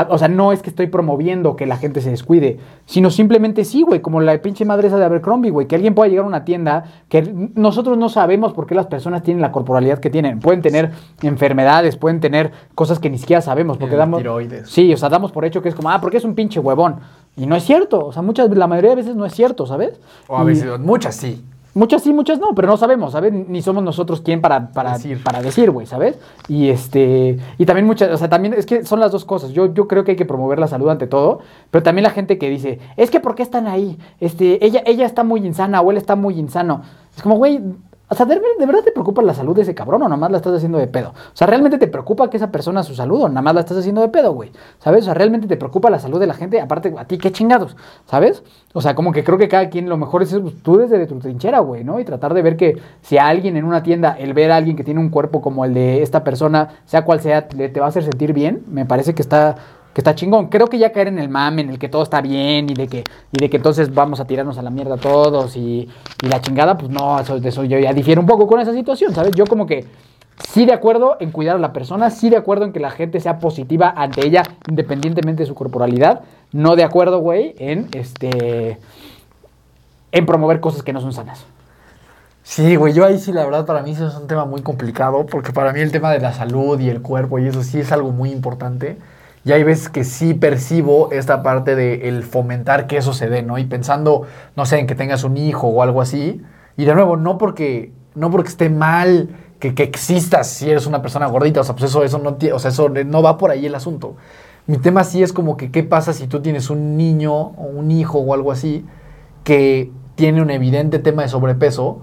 o 0.08 0.16
sea, 0.16 0.28
no 0.28 0.52
es 0.52 0.62
que 0.62 0.70
estoy 0.70 0.86
promoviendo 0.86 1.56
que 1.56 1.66
la 1.66 1.76
gente 1.76 2.00
se 2.00 2.10
descuide, 2.10 2.58
sino 2.86 3.10
simplemente 3.10 3.64
sí, 3.64 3.82
güey, 3.82 4.00
como 4.00 4.20
la 4.20 4.40
pinche 4.40 4.64
madre 4.64 4.86
esa 4.88 4.98
de 4.98 5.04
Abercrombie, 5.04 5.50
güey, 5.50 5.66
que 5.66 5.74
alguien 5.74 5.94
pueda 5.94 6.08
llegar 6.08 6.24
a 6.24 6.28
una 6.28 6.44
tienda 6.44 6.84
que 7.08 7.22
nosotros 7.56 7.98
no 7.98 8.08
sabemos 8.08 8.52
por 8.52 8.66
qué 8.66 8.74
las 8.74 8.86
personas 8.86 9.22
tienen 9.24 9.42
la 9.42 9.50
corporalidad 9.52 9.98
que 9.98 10.10
tienen. 10.10 10.38
Pueden 10.40 10.62
tener 10.62 10.92
enfermedades, 11.22 11.96
pueden 11.96 12.20
tener 12.20 12.52
cosas 12.74 12.98
que 12.98 13.10
ni 13.10 13.18
siquiera 13.18 13.42
sabemos, 13.42 13.76
porque 13.76 13.94
El 13.94 13.98
damos... 13.98 14.18
tiroides. 14.18 14.70
Sí, 14.70 14.92
o 14.92 14.96
sea, 14.96 15.08
damos 15.08 15.32
por 15.32 15.44
hecho 15.44 15.60
que 15.60 15.68
es 15.68 15.74
como, 15.74 15.90
ah, 15.90 16.00
porque 16.00 16.18
es 16.18 16.24
un 16.24 16.34
pinche 16.34 16.60
huevón. 16.60 16.96
Y 17.36 17.46
no 17.46 17.56
es 17.56 17.64
cierto, 17.64 18.06
o 18.06 18.12
sea, 18.12 18.22
muchas, 18.22 18.48
la 18.56 18.66
mayoría 18.68 18.90
de 18.90 18.96
veces 18.96 19.16
no 19.16 19.26
es 19.26 19.34
cierto, 19.34 19.66
¿sabes? 19.66 20.00
O 20.28 20.38
a 20.38 20.42
Y- 20.44 20.46
veces, 20.46 20.78
muchas 20.78 21.16
sí. 21.16 21.44
Muchas 21.74 22.02
sí, 22.02 22.12
muchas 22.12 22.38
no, 22.38 22.54
pero 22.54 22.68
no 22.68 22.76
sabemos, 22.76 23.12
¿sabes? 23.12 23.32
Ni 23.32 23.60
somos 23.60 23.82
nosotros 23.82 24.20
quien 24.20 24.40
para, 24.40 24.70
para 24.70 24.92
Decir. 24.92 25.10
decir, 25.10 25.24
para 25.24 25.42
decir, 25.42 25.70
güey, 25.72 25.86
¿sabes? 25.86 26.18
Y 26.48 26.68
este, 26.68 27.36
y 27.58 27.66
también 27.66 27.84
muchas, 27.84 28.10
o 28.10 28.16
sea, 28.16 28.28
también 28.28 28.54
es 28.54 28.64
que 28.64 28.84
son 28.84 29.00
las 29.00 29.10
dos 29.10 29.24
cosas. 29.24 29.50
Yo, 29.50 29.74
yo 29.74 29.88
creo 29.88 30.04
que 30.04 30.12
hay 30.12 30.16
que 30.16 30.24
promover 30.24 30.60
la 30.60 30.68
salud 30.68 30.88
ante 30.88 31.08
todo, 31.08 31.40
pero 31.72 31.82
también 31.82 32.04
la 32.04 32.10
gente 32.10 32.38
que 32.38 32.48
dice, 32.48 32.78
es 32.96 33.10
que 33.10 33.18
¿por 33.18 33.34
qué 33.34 33.42
están 33.42 33.66
ahí? 33.66 33.98
Este, 34.20 34.64
ella, 34.64 34.82
ella 34.86 35.04
está 35.04 35.24
muy 35.24 35.44
insana 35.44 35.80
o 35.80 35.90
él 35.90 35.96
está 35.96 36.14
muy 36.14 36.38
insano. 36.38 36.82
Es 37.16 37.22
como, 37.22 37.36
güey, 37.36 37.60
o 38.08 38.14
sea, 38.14 38.26
¿de, 38.26 38.34
ver- 38.34 38.42
de 38.58 38.66
verdad 38.66 38.82
te 38.84 38.92
preocupa 38.92 39.22
la 39.22 39.34
salud 39.34 39.56
de 39.56 39.62
ese 39.62 39.74
cabrón 39.74 40.02
o 40.02 40.04
nada 40.04 40.16
más 40.16 40.30
la 40.30 40.36
estás 40.36 40.54
haciendo 40.54 40.78
de 40.78 40.86
pedo? 40.86 41.08
O 41.10 41.36
sea, 41.36 41.46
¿realmente 41.46 41.78
te 41.78 41.86
preocupa 41.88 42.28
que 42.30 42.36
esa 42.36 42.50
persona 42.52 42.82
su 42.82 42.94
salud 42.94 43.22
o 43.22 43.28
nada 43.28 43.42
más 43.42 43.54
la 43.54 43.60
estás 43.60 43.78
haciendo 43.78 44.00
de 44.02 44.08
pedo, 44.08 44.32
güey? 44.32 44.50
¿Sabes? 44.78 45.02
O 45.02 45.04
sea, 45.06 45.14
¿realmente 45.14 45.46
te 45.46 45.56
preocupa 45.56 45.88
la 45.90 45.98
salud 45.98 46.20
de 46.20 46.26
la 46.26 46.34
gente? 46.34 46.60
Aparte, 46.60 46.94
a 46.96 47.04
ti, 47.06 47.18
qué 47.18 47.32
chingados, 47.32 47.76
¿sabes? 48.06 48.42
O 48.72 48.80
sea, 48.80 48.94
como 48.94 49.12
que 49.12 49.24
creo 49.24 49.38
que 49.38 49.48
cada 49.48 49.68
quien 49.70 49.88
lo 49.88 49.96
mejor 49.96 50.22
es 50.22 50.34
pues, 50.38 50.54
tú 50.62 50.76
desde 50.78 51.06
tu 51.06 51.18
trinchera, 51.18 51.60
güey, 51.60 51.82
¿no? 51.84 51.98
Y 51.98 52.04
tratar 52.04 52.34
de 52.34 52.42
ver 52.42 52.56
que 52.56 52.78
si 53.02 53.18
a 53.18 53.26
alguien 53.28 53.56
en 53.56 53.64
una 53.64 53.82
tienda, 53.82 54.16
el 54.18 54.34
ver 54.34 54.52
a 54.52 54.56
alguien 54.56 54.76
que 54.76 54.84
tiene 54.84 55.00
un 55.00 55.08
cuerpo 55.10 55.40
como 55.40 55.64
el 55.64 55.74
de 55.74 56.02
esta 56.02 56.24
persona, 56.24 56.68
sea 56.84 57.04
cual 57.04 57.20
sea, 57.20 57.48
le- 57.56 57.68
te 57.68 57.80
va 57.80 57.86
a 57.86 57.88
hacer 57.88 58.02
sentir 58.04 58.32
bien, 58.32 58.62
me 58.68 58.84
parece 58.84 59.14
que 59.14 59.22
está 59.22 59.56
que 59.94 60.00
está 60.00 60.14
chingón. 60.14 60.48
Creo 60.48 60.66
que 60.66 60.78
ya 60.78 60.92
caer 60.92 61.08
en 61.08 61.18
el 61.18 61.28
mame, 61.28 61.62
en 61.62 61.70
el 61.70 61.78
que 61.78 61.88
todo 61.88 62.02
está 62.02 62.20
bien 62.20 62.68
y 62.68 62.74
de 62.74 62.88
que, 62.88 63.04
y 63.32 63.38
de 63.38 63.48
que 63.48 63.56
entonces 63.56 63.94
vamos 63.94 64.20
a 64.20 64.26
tirarnos 64.26 64.58
a 64.58 64.62
la 64.62 64.70
mierda 64.70 64.96
todos 64.96 65.56
y, 65.56 65.88
y 66.22 66.26
la 66.26 66.40
chingada, 66.40 66.76
pues 66.76 66.90
no, 66.90 67.18
eso, 67.20 67.36
eso 67.36 67.64
yo 67.64 67.78
ya 67.78 67.92
difiero 67.92 68.20
un 68.20 68.26
poco 68.26 68.46
con 68.46 68.60
esa 68.60 68.72
situación, 68.72 69.14
¿sabes? 69.14 69.32
Yo 69.36 69.46
como 69.46 69.66
que 69.66 69.86
sí 70.48 70.66
de 70.66 70.72
acuerdo 70.72 71.16
en 71.20 71.30
cuidar 71.30 71.56
a 71.56 71.60
la 71.60 71.72
persona, 71.72 72.10
sí 72.10 72.28
de 72.28 72.36
acuerdo 72.36 72.64
en 72.64 72.72
que 72.72 72.80
la 72.80 72.90
gente 72.90 73.20
sea 73.20 73.38
positiva 73.38 73.94
ante 73.96 74.26
ella 74.26 74.42
independientemente 74.68 75.44
de 75.44 75.46
su 75.46 75.54
corporalidad, 75.54 76.22
no 76.52 76.74
de 76.74 76.82
acuerdo, 76.82 77.20
güey, 77.20 77.54
en 77.58 77.88
este 77.92 78.78
en 80.10 80.26
promover 80.26 80.60
cosas 80.60 80.82
que 80.82 80.92
no 80.92 81.00
son 81.00 81.12
sanas. 81.12 81.44
Sí, 82.42 82.76
güey, 82.76 82.92
yo 82.92 83.06
ahí 83.06 83.18
sí, 83.18 83.32
la 83.32 83.44
verdad, 83.44 83.64
para 83.64 83.82
mí 83.82 83.92
eso 83.92 84.06
es 84.06 84.14
un 84.16 84.26
tema 84.26 84.44
muy 84.44 84.60
complicado, 84.60 85.24
porque 85.24 85.52
para 85.52 85.72
mí 85.72 85.80
el 85.80 85.90
tema 85.90 86.12
de 86.12 86.20
la 86.20 86.32
salud 86.32 86.78
y 86.78 86.90
el 86.90 87.00
cuerpo 87.00 87.38
y 87.38 87.46
eso 87.46 87.62
sí 87.62 87.80
es 87.80 87.90
algo 87.90 88.10
muy 88.10 88.30
importante. 88.30 88.98
Y 89.44 89.52
hay 89.52 89.62
veces 89.62 89.88
que 89.88 90.04
sí 90.04 90.34
percibo 90.34 91.10
esta 91.12 91.42
parte 91.42 91.76
de 91.76 92.08
el 92.08 92.22
fomentar 92.22 92.86
que 92.86 92.96
eso 92.96 93.12
se 93.12 93.28
dé, 93.28 93.42
¿no? 93.42 93.58
Y 93.58 93.64
pensando, 93.66 94.22
no 94.56 94.64
sé, 94.64 94.78
en 94.78 94.86
que 94.86 94.94
tengas 94.94 95.22
un 95.22 95.36
hijo 95.36 95.68
o 95.68 95.82
algo 95.82 96.00
así. 96.00 96.40
Y 96.76 96.84
de 96.86 96.94
nuevo, 96.94 97.16
no 97.16 97.36
porque, 97.36 97.92
no 98.14 98.30
porque 98.30 98.48
esté 98.48 98.70
mal 98.70 99.28
que, 99.60 99.74
que 99.74 99.82
existas 99.82 100.48
si 100.48 100.70
eres 100.70 100.86
una 100.86 101.02
persona 101.02 101.26
gordita, 101.26 101.60
o 101.60 101.64
sea, 101.64 101.74
pues 101.74 101.90
eso, 101.90 102.04
eso 102.04 102.18
no, 102.18 102.36
o 102.54 102.58
sea, 102.58 102.70
eso 102.70 102.88
no 102.88 103.22
va 103.22 103.36
por 103.36 103.50
ahí 103.50 103.66
el 103.66 103.74
asunto. 103.74 104.16
Mi 104.66 104.78
tema 104.78 105.04
sí 105.04 105.22
es 105.22 105.32
como 105.34 105.58
que 105.58 105.70
qué 105.70 105.82
pasa 105.82 106.14
si 106.14 106.26
tú 106.26 106.40
tienes 106.40 106.70
un 106.70 106.96
niño 106.96 107.34
o 107.34 107.64
un 107.64 107.90
hijo 107.90 108.18
o 108.18 108.32
algo 108.32 108.50
así 108.50 108.86
que 109.44 109.92
tiene 110.14 110.40
un 110.40 110.50
evidente 110.50 110.98
tema 110.98 111.22
de 111.22 111.28
sobrepeso, 111.28 112.02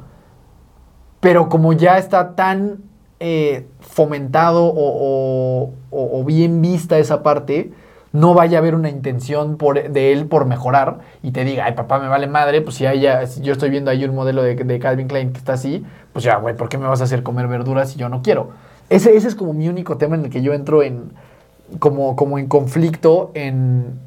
pero 1.20 1.50
como 1.50 1.74
ya 1.74 1.98
está 1.98 2.36
tan 2.36 2.84
eh, 3.24 3.68
fomentado 3.82 4.74
o, 4.76 6.24
bien 6.26 6.60
vista 6.60 6.98
esa 6.98 7.22
parte, 7.22 7.72
no 8.14 8.34
vaya 8.34 8.58
a 8.58 8.62
haber 8.62 8.74
una 8.74 8.90
intención 8.90 9.58
por, 9.58 9.92
de 9.92 10.12
él 10.12 10.26
por 10.26 10.46
mejorar 10.46 11.02
y 11.22 11.30
te 11.30 11.44
diga, 11.44 11.66
ay 11.66 11.74
papá, 11.74 12.00
me 12.00 12.08
vale 12.08 12.26
madre, 12.26 12.62
pues 12.62 12.78
si, 12.78 12.86
yo 13.44 13.54
estoy 13.54 13.70
viendo 13.70 13.92
ahí 13.92 14.04
un 14.06 14.16
modelo 14.16 14.42
de, 14.42 14.56
de 14.56 14.80
Calvin 14.80 15.08
Klein 15.08 15.34
que 15.34 15.38
está 15.38 15.54
así, 15.54 15.86
pues 16.14 16.26
ya, 16.26 16.38
güey, 16.38 16.56
¿por 16.56 16.68
qué 16.68 16.80
me 16.80 16.88
vas 16.88 17.00
a 17.02 17.04
hacer 17.04 17.22
comer 17.22 17.48
verduras 17.48 17.92
si 17.92 18.00
yo 18.00 18.10
no 18.10 18.24
quiero? 18.24 18.50
Ese, 18.90 19.16
ese 19.16 19.28
es 19.28 19.36
como 19.36 19.54
mi 19.54 19.70
único 19.70 19.98
tema 19.98 20.16
en 20.16 20.26
el 20.26 20.32
que 20.32 20.42
yo 20.42 20.54
entro 20.54 20.82
en, 20.82 21.12
como, 21.78 22.16
como 22.16 22.40
en 22.40 22.48
conflicto 22.48 23.30
en, 23.36 24.00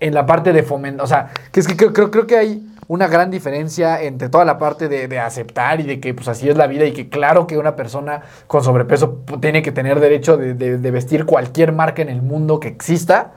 en 0.00 0.12
la 0.12 0.26
parte 0.26 0.52
de 0.52 0.62
fomentar, 0.62 1.02
o 1.02 1.08
sea, 1.08 1.30
que 1.52 1.60
es 1.60 1.66
que 1.66 1.74
creo, 1.74 2.10
creo 2.10 2.26
que 2.26 2.36
hay 2.36 2.69
una 2.90 3.06
gran 3.06 3.30
diferencia 3.30 4.02
entre 4.02 4.28
toda 4.30 4.44
la 4.44 4.58
parte 4.58 4.88
de, 4.88 5.06
de 5.06 5.20
aceptar 5.20 5.78
y 5.78 5.84
de 5.84 6.00
que 6.00 6.12
pues 6.12 6.26
así 6.26 6.48
es 6.48 6.56
la 6.56 6.66
vida 6.66 6.86
y 6.86 6.92
que 6.92 7.08
claro 7.08 7.46
que 7.46 7.56
una 7.56 7.76
persona 7.76 8.22
con 8.48 8.64
sobrepeso 8.64 9.20
tiene 9.40 9.62
que 9.62 9.70
tener 9.70 10.00
derecho 10.00 10.36
de, 10.36 10.54
de- 10.54 10.90
vestir 10.90 11.24
cualquier 11.24 11.70
marca 11.70 12.02
en 12.02 12.08
el 12.08 12.20
mundo 12.20 12.58
que 12.58 12.66
exista. 12.66 13.30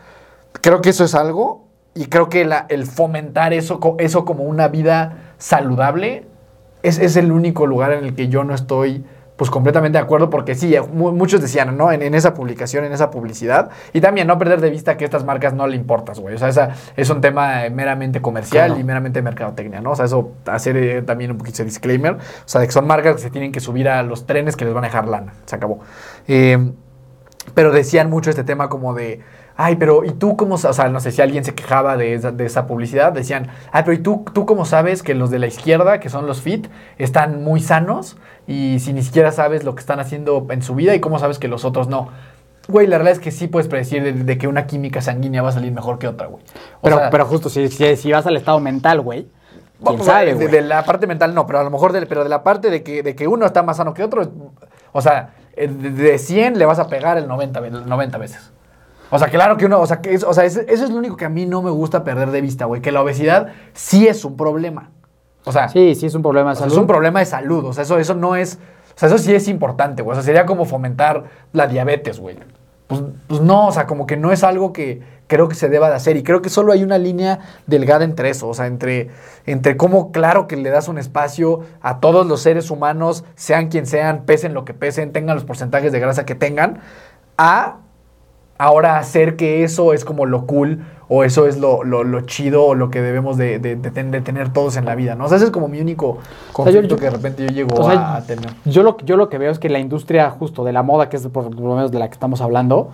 Creo 0.61 0.81
que 0.81 0.89
eso 0.89 1.03
es 1.03 1.13
algo 1.13 1.67
y 1.93 2.05
creo 2.05 2.29
que 2.29 2.49
el 2.69 2.85
fomentar 2.87 3.53
eso, 3.53 3.79
eso 3.99 4.25
como 4.25 4.43
una 4.43 4.69
vida 4.69 5.35
saludable 5.37 6.25
es, 6.81 6.97
es 6.97 7.15
el 7.15 7.31
único 7.31 7.67
lugar 7.67 7.91
en 7.91 8.05
el 8.05 8.15
que 8.15 8.29
yo 8.29 8.43
no 8.43 8.55
estoy 8.55 9.05
pues 9.36 9.49
completamente 9.49 9.97
de 9.97 10.03
acuerdo 10.03 10.29
porque 10.29 10.53
sí, 10.55 10.75
mu- 10.93 11.11
muchos 11.11 11.41
decían, 11.41 11.75
¿no? 11.75 11.91
En, 11.91 12.01
en 12.03 12.13
esa 12.13 12.34
publicación, 12.34 12.86
en 12.86 12.93
esa 12.93 13.09
publicidad. 13.09 13.69
Y 13.91 13.99
también 14.01 14.27
no 14.27 14.38
perder 14.38 14.61
de 14.61 14.69
vista 14.69 14.95
que 14.95 15.05
estas 15.05 15.25
marcas 15.25 15.53
no 15.53 15.65
le 15.67 15.75
importas, 15.75 16.19
güey. 16.19 16.36
O 16.36 16.38
sea, 16.38 16.49
esa 16.49 16.69
es 16.95 17.09
un 17.09 17.19
tema 17.21 17.65
eh, 17.65 17.69
meramente 17.71 18.21
comercial 18.21 18.67
Claro. 18.67 18.79
y 18.79 18.84
meramente 18.84 19.19
de 19.19 19.23
mercadotecnia, 19.23 19.81
¿no? 19.81 19.91
O 19.91 19.95
sea, 19.95 20.05
eso 20.05 20.31
hacer 20.45 20.77
eh, 20.77 21.01
también 21.01 21.31
un 21.31 21.38
poquito 21.38 21.55
ese 21.55 21.65
disclaimer. 21.65 22.13
O 22.13 22.17
sea, 22.45 22.61
de 22.61 22.67
que 22.67 22.73
son 22.73 22.86
marcas 22.86 23.15
que 23.15 23.21
se 23.21 23.29
tienen 23.31 23.51
que 23.51 23.59
subir 23.59 23.89
a 23.89 24.03
los 24.03 24.25
trenes 24.27 24.55
que 24.55 24.65
les 24.65 24.73
van 24.73 24.84
a 24.84 24.88
dejar 24.88 25.07
lana. 25.07 25.34
Se 25.45 25.55
acabó. 25.55 25.79
Eh, 26.27 26.71
pero 27.55 27.71
decían 27.71 28.09
mucho 28.09 28.29
este 28.29 28.43
tema 28.45 28.69
como 28.69 28.93
de, 28.93 29.19
ay, 29.57 29.75
pero 29.75 30.05
¿y 30.05 30.11
tú 30.11 30.38
cómo, 30.38 30.57
sa-?" 30.57 30.69
o 30.69 30.73
sea, 30.73 30.88
no 30.89 30.99
sé 31.01 31.11
si 31.11 31.21
alguien 31.21 31.43
se 31.43 31.53
quejaba 31.53 31.97
de 31.97 32.13
esa, 32.13 32.31
de 32.31 32.45
esa 32.45 32.67
publicidad, 32.67 33.11
decían, 33.11 33.47
ay, 33.71 33.84
pero 33.86 33.93
¿y 33.97 33.99
tú, 34.01 34.23
tú 34.34 34.45
cómo 34.45 34.63
sabes 34.65 35.03
que 35.03 35.13
los 35.13 35.29
de 35.29 35.39
la 35.39 35.47
izquierda, 35.47 35.99
que 35.99 36.09
son 36.09 36.25
los 36.25 36.41
fit, 36.41 36.67
están 36.97 37.43
muy 37.43 37.59
sanos 37.59 38.15
y 38.47 38.79
si 38.79 38.93
ni 38.93 39.03
siquiera 39.03 39.31
sabes 39.31 39.63
lo 39.63 39.75
que 39.75 39.79
están 39.81 39.99
haciendo 39.99 40.45
en 40.49 40.61
su 40.61 40.75
vida 40.75 40.93
y 40.95 40.99
cómo 40.99 41.19
sabes 41.19 41.39
que 41.39 41.47
los 41.47 41.65
otros 41.65 41.87
no? 41.87 42.09
Güey, 42.67 42.87
la 42.87 42.97
verdad 42.97 43.11
es 43.13 43.19
que 43.19 43.31
sí 43.31 43.47
puedes 43.47 43.67
predecir 43.67 44.03
de, 44.03 44.13
de 44.13 44.37
que 44.37 44.47
una 44.47 44.67
química 44.67 45.01
sanguínea 45.01 45.41
va 45.41 45.49
a 45.49 45.51
salir 45.53 45.71
mejor 45.73 45.99
que 45.99 46.07
otra, 46.07 46.27
güey. 46.27 46.43
Pero, 46.81 46.97
sea, 46.97 47.09
pero 47.09 47.25
justo, 47.25 47.49
si, 47.49 47.67
si, 47.69 47.95
si 47.97 48.11
vas 48.11 48.25
al 48.25 48.37
estado 48.37 48.59
mental, 48.61 49.01
güey, 49.01 49.27
quién 49.83 49.97
sabe, 50.05 50.25
de, 50.27 50.33
güey. 50.35 50.47
de 50.47 50.61
la 50.61 50.83
parte 50.85 51.05
mental 51.07 51.35
no, 51.35 51.45
pero 51.45 51.59
a 51.59 51.63
lo 51.63 51.69
mejor 51.69 51.91
de, 51.91 52.05
pero 52.05 52.23
de 52.23 52.29
la 52.29 52.41
parte 52.43 52.69
de 52.69 52.81
que, 52.83 53.03
de 53.03 53.15
que 53.15 53.27
uno 53.27 53.45
está 53.45 53.63
más 53.63 53.77
sano 53.77 53.93
que 53.93 54.01
otro, 54.03 54.31
o 54.93 55.01
sea, 55.01 55.33
eh, 55.57 55.67
de, 55.67 55.89
de 55.91 56.17
100 56.17 56.57
le 56.57 56.65
vas 56.65 56.79
a 56.79 56.87
pegar 56.87 57.17
el 57.17 57.27
90, 57.27 57.59
ve- 57.59 57.67
el 57.67 57.87
90 57.89 58.17
veces. 58.17 58.49
O 59.09 59.19
sea, 59.19 59.27
claro 59.27 59.57
que 59.57 59.65
uno, 59.65 59.79
o 59.81 59.85
sea, 59.85 59.99
que 60.01 60.13
es- 60.13 60.23
o 60.23 60.33
sea, 60.33 60.45
eso 60.45 60.61
es 60.65 60.89
lo 60.89 60.95
único 60.95 61.17
que 61.17 61.25
a 61.25 61.29
mí 61.29 61.45
no 61.45 61.61
me 61.61 61.69
gusta 61.69 62.05
perder 62.05 62.31
de 62.31 62.39
vista, 62.39 62.63
güey, 62.65 62.81
que 62.81 62.93
la 62.93 63.01
obesidad 63.01 63.47
sí 63.73 64.07
es 64.07 64.23
un 64.23 64.37
problema. 64.37 64.89
O 65.45 65.51
sea, 65.51 65.69
Sí, 65.69 65.95
sí 65.95 66.05
es 66.05 66.15
un 66.15 66.21
problema 66.21 66.51
de 66.51 66.55
sea, 66.55 66.63
salud. 66.63 66.73
es 66.73 66.79
un 66.79 66.87
problema 66.87 67.19
de 67.19 67.25
salud, 67.25 67.65
o 67.65 67.73
sea, 67.73 67.83
eso, 67.83 67.97
eso 67.99 68.15
no 68.15 68.35
es, 68.35 68.59
o 68.95 68.99
sea, 68.99 69.07
eso 69.07 69.17
sí 69.17 69.33
es 69.33 69.47
importante, 69.47 70.01
güey, 70.01 70.13
o 70.13 70.15
sea, 70.15 70.23
sería 70.23 70.45
como 70.45 70.65
fomentar 70.65 71.25
la 71.51 71.67
diabetes, 71.67 72.19
güey. 72.19 72.37
pues, 72.87 73.01
pues 73.27 73.41
no, 73.41 73.67
o 73.67 73.71
sea, 73.71 73.85
como 73.87 74.05
que 74.05 74.17
no 74.17 74.31
es 74.31 74.43
algo 74.43 74.71
que 74.71 75.01
creo 75.27 75.47
que 75.47 75.55
se 75.55 75.69
deba 75.69 75.89
de 75.89 75.95
hacer. 75.95 76.15
Y 76.17 76.21
creo 76.23 76.41
que 76.41 76.49
solo 76.49 76.73
hay 76.73 76.83
una 76.83 76.97
línea 76.97 77.39
delgada 77.65 78.03
entre 78.03 78.29
eso, 78.29 78.47
o 78.49 78.53
sea, 78.53 78.67
entre, 78.67 79.09
entre 79.45 79.77
cómo 79.77 80.11
claro 80.11 80.47
que 80.47 80.55
le 80.57 80.69
das 80.69 80.87
un 80.87 80.97
espacio 80.99 81.61
a 81.81 81.99
todos 81.99 82.27
los 82.27 82.41
seres 82.41 82.69
humanos, 82.69 83.23
sean 83.35 83.69
quien 83.69 83.87
sean, 83.87 84.25
pesen 84.25 84.53
lo 84.53 84.63
que 84.63 84.73
pesen, 84.73 85.11
tengan 85.11 85.35
los 85.35 85.45
porcentajes 85.45 85.91
de 85.91 85.99
grasa 85.99 86.25
que 86.25 86.35
tengan, 86.35 86.81
a 87.37 87.77
ahora 88.57 88.97
hacer 88.97 89.35
que 89.35 89.63
eso 89.63 89.93
es 89.93 90.05
como 90.05 90.25
lo 90.25 90.45
cool 90.45 90.85
o 91.09 91.23
eso 91.23 91.47
es 91.47 91.57
lo, 91.57 91.83
lo, 91.83 92.03
lo 92.03 92.21
chido 92.21 92.65
o 92.65 92.75
lo 92.75 92.89
que 92.89 93.01
debemos 93.01 93.35
de, 93.37 93.59
de- 93.59 93.75
de 93.75 93.91
ten- 93.91 94.11
de 94.11 94.21
tener 94.21 94.53
todos 94.53 94.77
en 94.77 94.85
la 94.85 94.95
vida, 94.95 95.15
¿no? 95.15 95.25
O 95.25 95.27
sea, 95.27 95.35
ese 95.37 95.45
es 95.45 95.51
como 95.51 95.67
mi 95.67 95.79
único 95.81 96.13
sea, 96.13 96.23
yo- 96.47 96.53
conflicto 96.53 96.87
yo- 96.89 96.97
que 96.97 97.05
de 97.05 97.09
repente 97.11 97.43
yo 97.45 97.49
llego 97.49 97.75
o 97.79 97.83
sea, 97.89 98.15
a 98.15 98.21
tener. 98.25 98.45
Yo 98.65 98.83
lo, 98.83 98.97
yo 98.99 99.17
lo 99.17 99.27
que 99.29 99.37
veo 99.37 99.51
es 99.51 99.59
que 99.59 99.69
la 99.69 99.79
industria 99.79 100.29
justo 100.29 100.63
de 100.63 100.71
la 100.71 100.81
moda, 100.83 101.09
que 101.09 101.17
es 101.17 101.27
por, 101.27 101.43
por 101.49 101.59
lo 101.59 101.75
menos 101.75 101.91
de 101.91 101.99
la 101.99 102.07
que 102.07 102.13
estamos 102.13 102.41
hablando, 102.41 102.89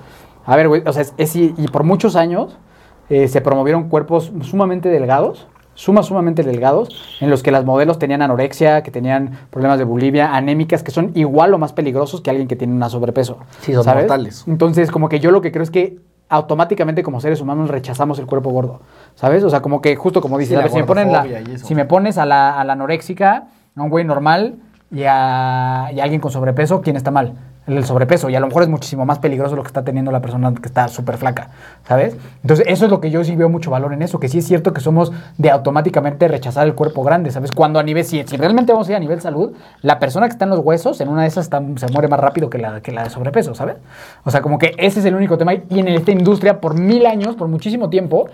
a 0.45 0.55
ver, 0.55 0.68
güey, 0.70 0.82
o 0.86 0.91
sea, 0.93 1.03
es, 1.03 1.14
es- 1.18 1.36
y 1.36 1.53
y 1.57 1.68
por 1.68 1.84
muchos 1.84 2.16
años 2.16 2.57
eh, 3.10 3.28
se 3.28 3.41
promovieron 3.41 3.89
cuerpos 3.89 4.32
sumamente 4.41 4.89
delgados, 4.89 5.47
suma, 5.80 6.04
sumamente 6.04 6.44
delgados, 6.44 6.90
en 7.22 7.30
los 7.30 7.42
que 7.42 7.52
las 7.52 7.64
modelos 7.64 8.00
tenían 8.00 8.22
anorexia, 8.22 8.84
que 8.84 8.92
tenían 8.92 9.32
problemas 9.50 9.78
de 9.78 9.86
bulimia, 9.86 10.36
anémicas, 10.36 10.84
que 10.84 10.92
son 10.92 11.14
igual 11.16 11.54
o 11.54 11.58
más 11.58 11.72
peligrosos 11.72 12.20
que 12.20 12.30
alguien 12.30 12.50
que 12.50 12.58
tiene 12.58 12.74
una 12.74 12.90
sobrepeso. 12.90 13.38
Sí, 13.62 13.74
son 13.74 13.86
¿sabes? 13.86 14.04
mortales. 14.04 14.44
Entonces, 14.46 14.92
como 14.92 15.08
que 15.08 15.22
yo 15.22 15.32
lo 15.32 15.40
que 15.40 15.54
creo 15.54 15.64
es 15.64 15.72
que 15.72 15.98
automáticamente 16.28 17.02
como 17.02 17.22
seres 17.22 17.40
humanos 17.40 17.70
rechazamos 17.70 18.20
el 18.20 18.26
cuerpo 18.26 18.50
gordo, 18.50 18.82
¿sabes? 19.16 19.42
O 19.46 19.50
sea, 19.50 19.62
como 19.62 19.82
que 19.82 19.96
justo 19.96 20.20
como 20.20 20.38
dices, 20.38 20.50
Sí, 20.50 20.56
a 20.56 20.58
la 20.58 20.64
ver, 20.64 20.72
si 20.74 20.80
me 20.80 20.84
ponen 20.84 21.12
la, 21.14 21.26
si 21.56 21.76
me 21.76 21.86
pones 21.86 22.18
a 22.18 22.26
la, 22.26 22.60
a 22.60 22.66
la 22.66 22.74
anoréxica, 22.74 23.48
a 23.74 23.82
un 23.82 23.90
güey 23.90 24.04
normal 24.04 24.58
y 24.92 25.04
a, 25.04 25.92
y 25.94 26.02
a 26.02 26.04
alguien 26.04 26.20
con 26.20 26.30
sobrepeso, 26.30 26.82
¿quién 26.82 26.98
está 26.98 27.10
mal? 27.10 27.36
El 27.70 27.86
sobrepeso. 27.86 28.30
Y 28.30 28.36
a 28.36 28.40
lo 28.40 28.48
mejor 28.48 28.64
es 28.64 28.70
muchísimo 28.70 29.06
más 29.06 29.20
peligroso 29.20 29.56
lo 29.56 29.62
que 29.64 29.68
está 29.68 29.84
teniendo 29.84 30.12
la 30.12 30.22
persona 30.22 30.54
que 30.54 30.66
está 30.68 30.88
súper 30.88 31.18
flaca, 31.18 31.50
¿sabes? 31.88 32.16
Entonces, 32.42 32.66
eso 32.68 32.86
es 32.86 32.92
lo 32.92 33.00
que 33.00 33.12
yo 33.12 33.24
sí 33.24 33.36
veo 33.36 33.48
mucho 33.50 33.70
valor 33.72 33.94
en 33.94 34.02
eso, 34.02 34.20
que 34.20 34.28
sí 34.28 34.40
es 34.40 34.46
cierto 34.48 34.74
que 34.74 34.82
somos 34.82 35.12
de 35.38 35.52
automáticamente 35.52 36.28
rechazar 36.28 36.66
el 36.68 36.74
cuerpo 36.76 37.04
grande, 37.04 37.32
¿sabes? 37.32 37.52
Cuando 37.52 37.80
a 37.80 37.84
nivel, 37.84 38.04
si, 38.04 38.24
si 38.26 38.38
realmente 38.38 38.72
vamos 38.74 38.88
a 38.88 38.92
ir 38.92 38.96
a 38.98 39.00
nivel 39.00 39.22
salud, 39.22 39.54
la 39.82 40.00
persona 40.00 40.28
que 40.28 40.32
está 40.32 40.46
en 40.46 40.52
los 40.52 40.60
huesos, 40.60 41.00
en 41.02 41.10
una 41.10 41.22
de 41.22 41.28
esas 41.28 41.46
se 41.48 41.88
muere 41.92 42.08
más 42.08 42.20
rápido 42.20 42.50
que 42.50 42.58
la, 42.58 42.82
que 42.82 42.92
la 42.92 43.04
de 43.04 43.10
sobrepeso, 43.10 43.54
¿sabes? 43.54 43.76
O 44.24 44.32
sea, 44.32 44.42
como 44.42 44.58
que 44.58 44.74
ese 44.78 45.00
es 45.00 45.06
el 45.06 45.16
único 45.16 45.38
tema. 45.38 45.54
Y 45.54 45.80
en 45.80 45.88
esta 45.90 46.12
industria, 46.12 46.60
por 46.60 46.74
mil 46.80 47.06
años, 47.06 47.36
por 47.36 47.48
muchísimo 47.48 47.90
tiempo, 47.90 48.30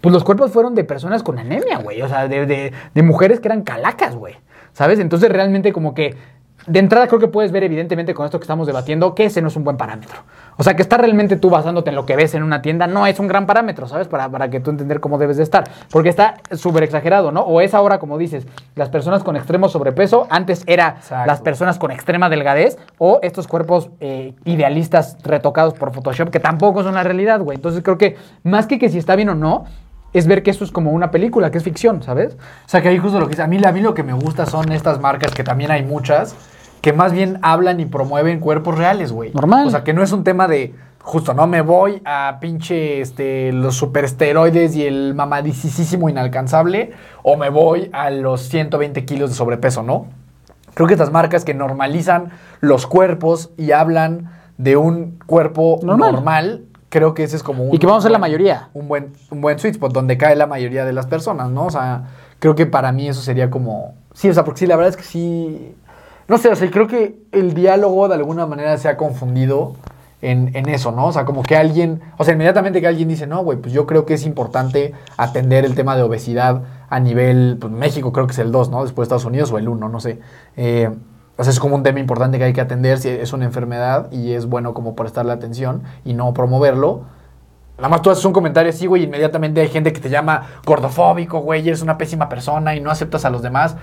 pues 0.00 0.12
los 0.12 0.22
cuerpos 0.24 0.52
fueron 0.52 0.74
de 0.74 0.84
personas 0.84 1.22
con 1.22 1.38
anemia, 1.38 1.78
güey. 1.78 2.02
O 2.02 2.08
sea, 2.08 2.28
de- 2.28 2.46
de 2.94 3.02
mujeres 3.02 3.40
que 3.40 3.48
eran 3.48 3.62
calacas, 3.62 4.14
güey. 4.14 4.34
¿Sabes? 4.72 4.98
Entonces 5.00 5.30
realmente 5.30 5.72
como 5.72 5.94
que... 5.94 6.14
De 6.66 6.80
entrada 6.80 7.06
creo 7.06 7.20
que 7.20 7.28
puedes 7.28 7.52
ver 7.52 7.62
evidentemente 7.62 8.12
con 8.12 8.24
esto 8.24 8.38
que 8.38 8.44
estamos 8.44 8.66
debatiendo 8.66 9.14
que 9.14 9.26
ese 9.26 9.40
no 9.40 9.48
es 9.48 9.56
un 9.56 9.64
buen 9.64 9.76
parámetro. 9.76 10.18
O 10.56 10.64
sea, 10.64 10.74
que 10.74 10.82
estar 10.82 11.00
realmente 11.00 11.36
tú 11.36 11.48
basándote 11.48 11.90
en 11.90 11.96
lo 11.96 12.06
que 12.06 12.16
ves 12.16 12.34
en 12.34 12.42
una 12.42 12.62
tienda 12.62 12.86
no 12.86 13.06
es 13.06 13.20
un 13.20 13.28
gran 13.28 13.46
parámetro, 13.46 13.86
¿sabes? 13.86 14.08
Para, 14.08 14.28
para 14.28 14.50
que 14.50 14.58
tú 14.60 14.70
entender 14.70 15.00
cómo 15.00 15.18
debes 15.18 15.36
de 15.36 15.42
estar. 15.44 15.64
Porque 15.90 16.08
está 16.08 16.34
súper 16.52 16.82
exagerado, 16.82 17.30
¿no? 17.30 17.42
O 17.42 17.60
es 17.60 17.74
ahora, 17.74 17.98
como 17.98 18.18
dices, 18.18 18.46
las 18.74 18.88
personas 18.88 19.22
con 19.22 19.36
extremo 19.36 19.68
sobrepeso. 19.68 20.26
Antes 20.30 20.64
era 20.66 20.96
Exacto. 20.98 21.26
las 21.26 21.40
personas 21.40 21.78
con 21.78 21.90
extrema 21.90 22.28
delgadez 22.28 22.78
o 22.98 23.20
estos 23.22 23.46
cuerpos 23.46 23.90
eh, 24.00 24.34
idealistas 24.44 25.18
retocados 25.22 25.74
por 25.74 25.92
Photoshop 25.92 26.30
que 26.30 26.40
tampoco 26.40 26.82
son 26.82 26.94
la 26.94 27.02
realidad, 27.04 27.40
güey. 27.40 27.56
Entonces 27.56 27.82
creo 27.82 27.98
que 27.98 28.16
más 28.42 28.66
que 28.66 28.78
que 28.78 28.88
si 28.88 28.98
está 28.98 29.14
bien 29.14 29.28
o 29.28 29.34
no, 29.34 29.64
es 30.12 30.26
ver 30.26 30.42
que 30.42 30.50
esto 30.50 30.64
es 30.64 30.72
como 30.72 30.92
una 30.92 31.10
película, 31.10 31.50
que 31.50 31.58
es 31.58 31.64
ficción, 31.64 32.02
¿sabes? 32.02 32.34
O 32.34 32.68
sea, 32.68 32.80
que 32.80 32.88
ahí 32.88 32.98
justo 32.98 33.20
lo 33.20 33.26
que 33.26 33.32
dice. 33.32 33.42
A 33.42 33.46
mí, 33.46 33.60
a 33.62 33.72
mí 33.72 33.80
lo 33.80 33.94
que 33.94 34.02
me 34.02 34.14
gusta 34.14 34.46
son 34.46 34.72
estas 34.72 34.98
marcas, 35.00 35.32
que 35.32 35.44
también 35.44 35.70
hay 35.70 35.84
muchas, 35.84 36.34
que 36.86 36.92
más 36.92 37.12
bien 37.12 37.40
hablan 37.42 37.80
y 37.80 37.86
promueven 37.86 38.38
cuerpos 38.38 38.78
reales, 38.78 39.10
güey. 39.10 39.32
Normal. 39.32 39.66
O 39.66 39.70
sea, 39.70 39.82
que 39.82 39.92
no 39.92 40.04
es 40.04 40.12
un 40.12 40.22
tema 40.22 40.46
de, 40.46 40.72
justo, 41.02 41.34
no 41.34 41.48
me 41.48 41.60
voy 41.60 42.00
a 42.04 42.38
pinche 42.40 43.00
este, 43.00 43.50
los 43.52 43.74
superesteroides 43.74 44.76
y 44.76 44.86
el 44.86 45.12
mamadicísimo 45.16 46.08
inalcanzable, 46.08 46.92
o 47.24 47.36
me 47.36 47.48
voy 47.50 47.90
a 47.92 48.10
los 48.10 48.42
120 48.42 49.04
kilos 49.04 49.30
de 49.30 49.34
sobrepeso, 49.34 49.82
¿no? 49.82 50.06
Creo 50.74 50.86
que 50.86 50.94
estas 50.94 51.10
marcas 51.10 51.44
que 51.44 51.54
normalizan 51.54 52.30
los 52.60 52.86
cuerpos 52.86 53.50
y 53.56 53.72
hablan 53.72 54.30
de 54.56 54.76
un 54.76 55.18
cuerpo 55.26 55.80
Normal. 55.82 56.12
normal, 56.12 56.64
creo 56.88 57.14
que 57.14 57.24
ese 57.24 57.34
es 57.34 57.42
como 57.42 57.64
un... 57.64 57.74
Y 57.74 57.80
que 57.80 57.86
vamos 57.88 58.02
a 58.02 58.06
ser 58.06 58.12
la 58.12 58.20
mayoría. 58.20 58.68
Un 58.74 58.86
buen, 58.86 59.12
un 59.32 59.40
buen 59.40 59.58
sweet 59.58 59.74
spot 59.74 59.92
donde 59.92 60.16
cae 60.18 60.36
la 60.36 60.46
mayoría 60.46 60.84
de 60.84 60.92
las 60.92 61.06
personas, 61.06 61.50
¿no? 61.50 61.66
O 61.66 61.70
sea, 61.70 62.04
creo 62.38 62.54
que 62.54 62.64
para 62.64 62.92
mí 62.92 63.08
eso 63.08 63.22
sería 63.22 63.50
como... 63.50 63.96
Sí, 64.14 64.30
o 64.30 64.34
sea, 64.34 64.44
porque 64.44 64.60
sí, 64.60 64.66
la 64.68 64.76
verdad 64.76 64.90
es 64.90 64.96
que 64.96 65.02
sí... 65.02 65.74
No 66.28 66.38
sé, 66.38 66.48
o 66.48 66.56
sea, 66.56 66.70
creo 66.70 66.88
que 66.88 67.20
el 67.32 67.54
diálogo 67.54 68.08
de 68.08 68.14
alguna 68.14 68.46
manera 68.46 68.76
se 68.78 68.88
ha 68.88 68.96
confundido 68.96 69.74
en, 70.22 70.50
en 70.56 70.68
eso, 70.68 70.90
¿no? 70.90 71.06
O 71.06 71.12
sea, 71.12 71.24
como 71.24 71.42
que 71.42 71.56
alguien, 71.56 72.00
o 72.18 72.24
sea, 72.24 72.34
inmediatamente 72.34 72.80
que 72.80 72.86
alguien 72.88 73.08
dice, 73.08 73.26
no, 73.26 73.44
güey, 73.44 73.58
pues 73.58 73.72
yo 73.72 73.86
creo 73.86 74.06
que 74.06 74.14
es 74.14 74.26
importante 74.26 74.92
atender 75.16 75.64
el 75.64 75.74
tema 75.74 75.96
de 75.96 76.02
obesidad 76.02 76.62
a 76.88 77.00
nivel, 77.00 77.58
pues 77.60 77.72
México 77.72 78.12
creo 78.12 78.26
que 78.26 78.32
es 78.32 78.38
el 78.38 78.50
2, 78.50 78.70
¿no? 78.70 78.82
Después 78.82 79.08
de 79.08 79.14
Estados 79.14 79.24
Unidos 79.24 79.52
o 79.52 79.58
el 79.58 79.68
1, 79.68 79.88
no 79.88 80.00
sé. 80.00 80.18
Eh, 80.56 80.90
o 81.36 81.44
sea, 81.44 81.52
es 81.52 81.60
como 81.60 81.76
un 81.76 81.82
tema 81.82 82.00
importante 82.00 82.38
que 82.38 82.44
hay 82.44 82.52
que 82.52 82.60
atender 82.60 82.98
si 82.98 83.10
es 83.10 83.32
una 83.32 83.44
enfermedad 83.44 84.10
y 84.10 84.32
es 84.32 84.46
bueno 84.46 84.72
como 84.72 84.96
prestarle 84.96 85.32
atención 85.32 85.82
y 86.04 86.14
no 86.14 86.32
promoverlo. 86.32 87.04
Nada 87.76 87.90
más 87.90 88.00
tú 88.00 88.10
haces 88.10 88.24
un 88.24 88.32
comentario 88.32 88.70
así, 88.70 88.86
güey, 88.86 89.02
y 89.02 89.04
inmediatamente 89.04 89.60
hay 89.60 89.68
gente 89.68 89.92
que 89.92 90.00
te 90.00 90.08
llama 90.08 90.46
gordofóbico, 90.64 91.40
güey, 91.40 91.66
eres 91.68 91.82
una 91.82 91.98
pésima 91.98 92.26
persona 92.26 92.74
y 92.74 92.80
no 92.80 92.90
aceptas 92.90 93.26
a 93.26 93.30
los 93.30 93.42
demás. 93.42 93.76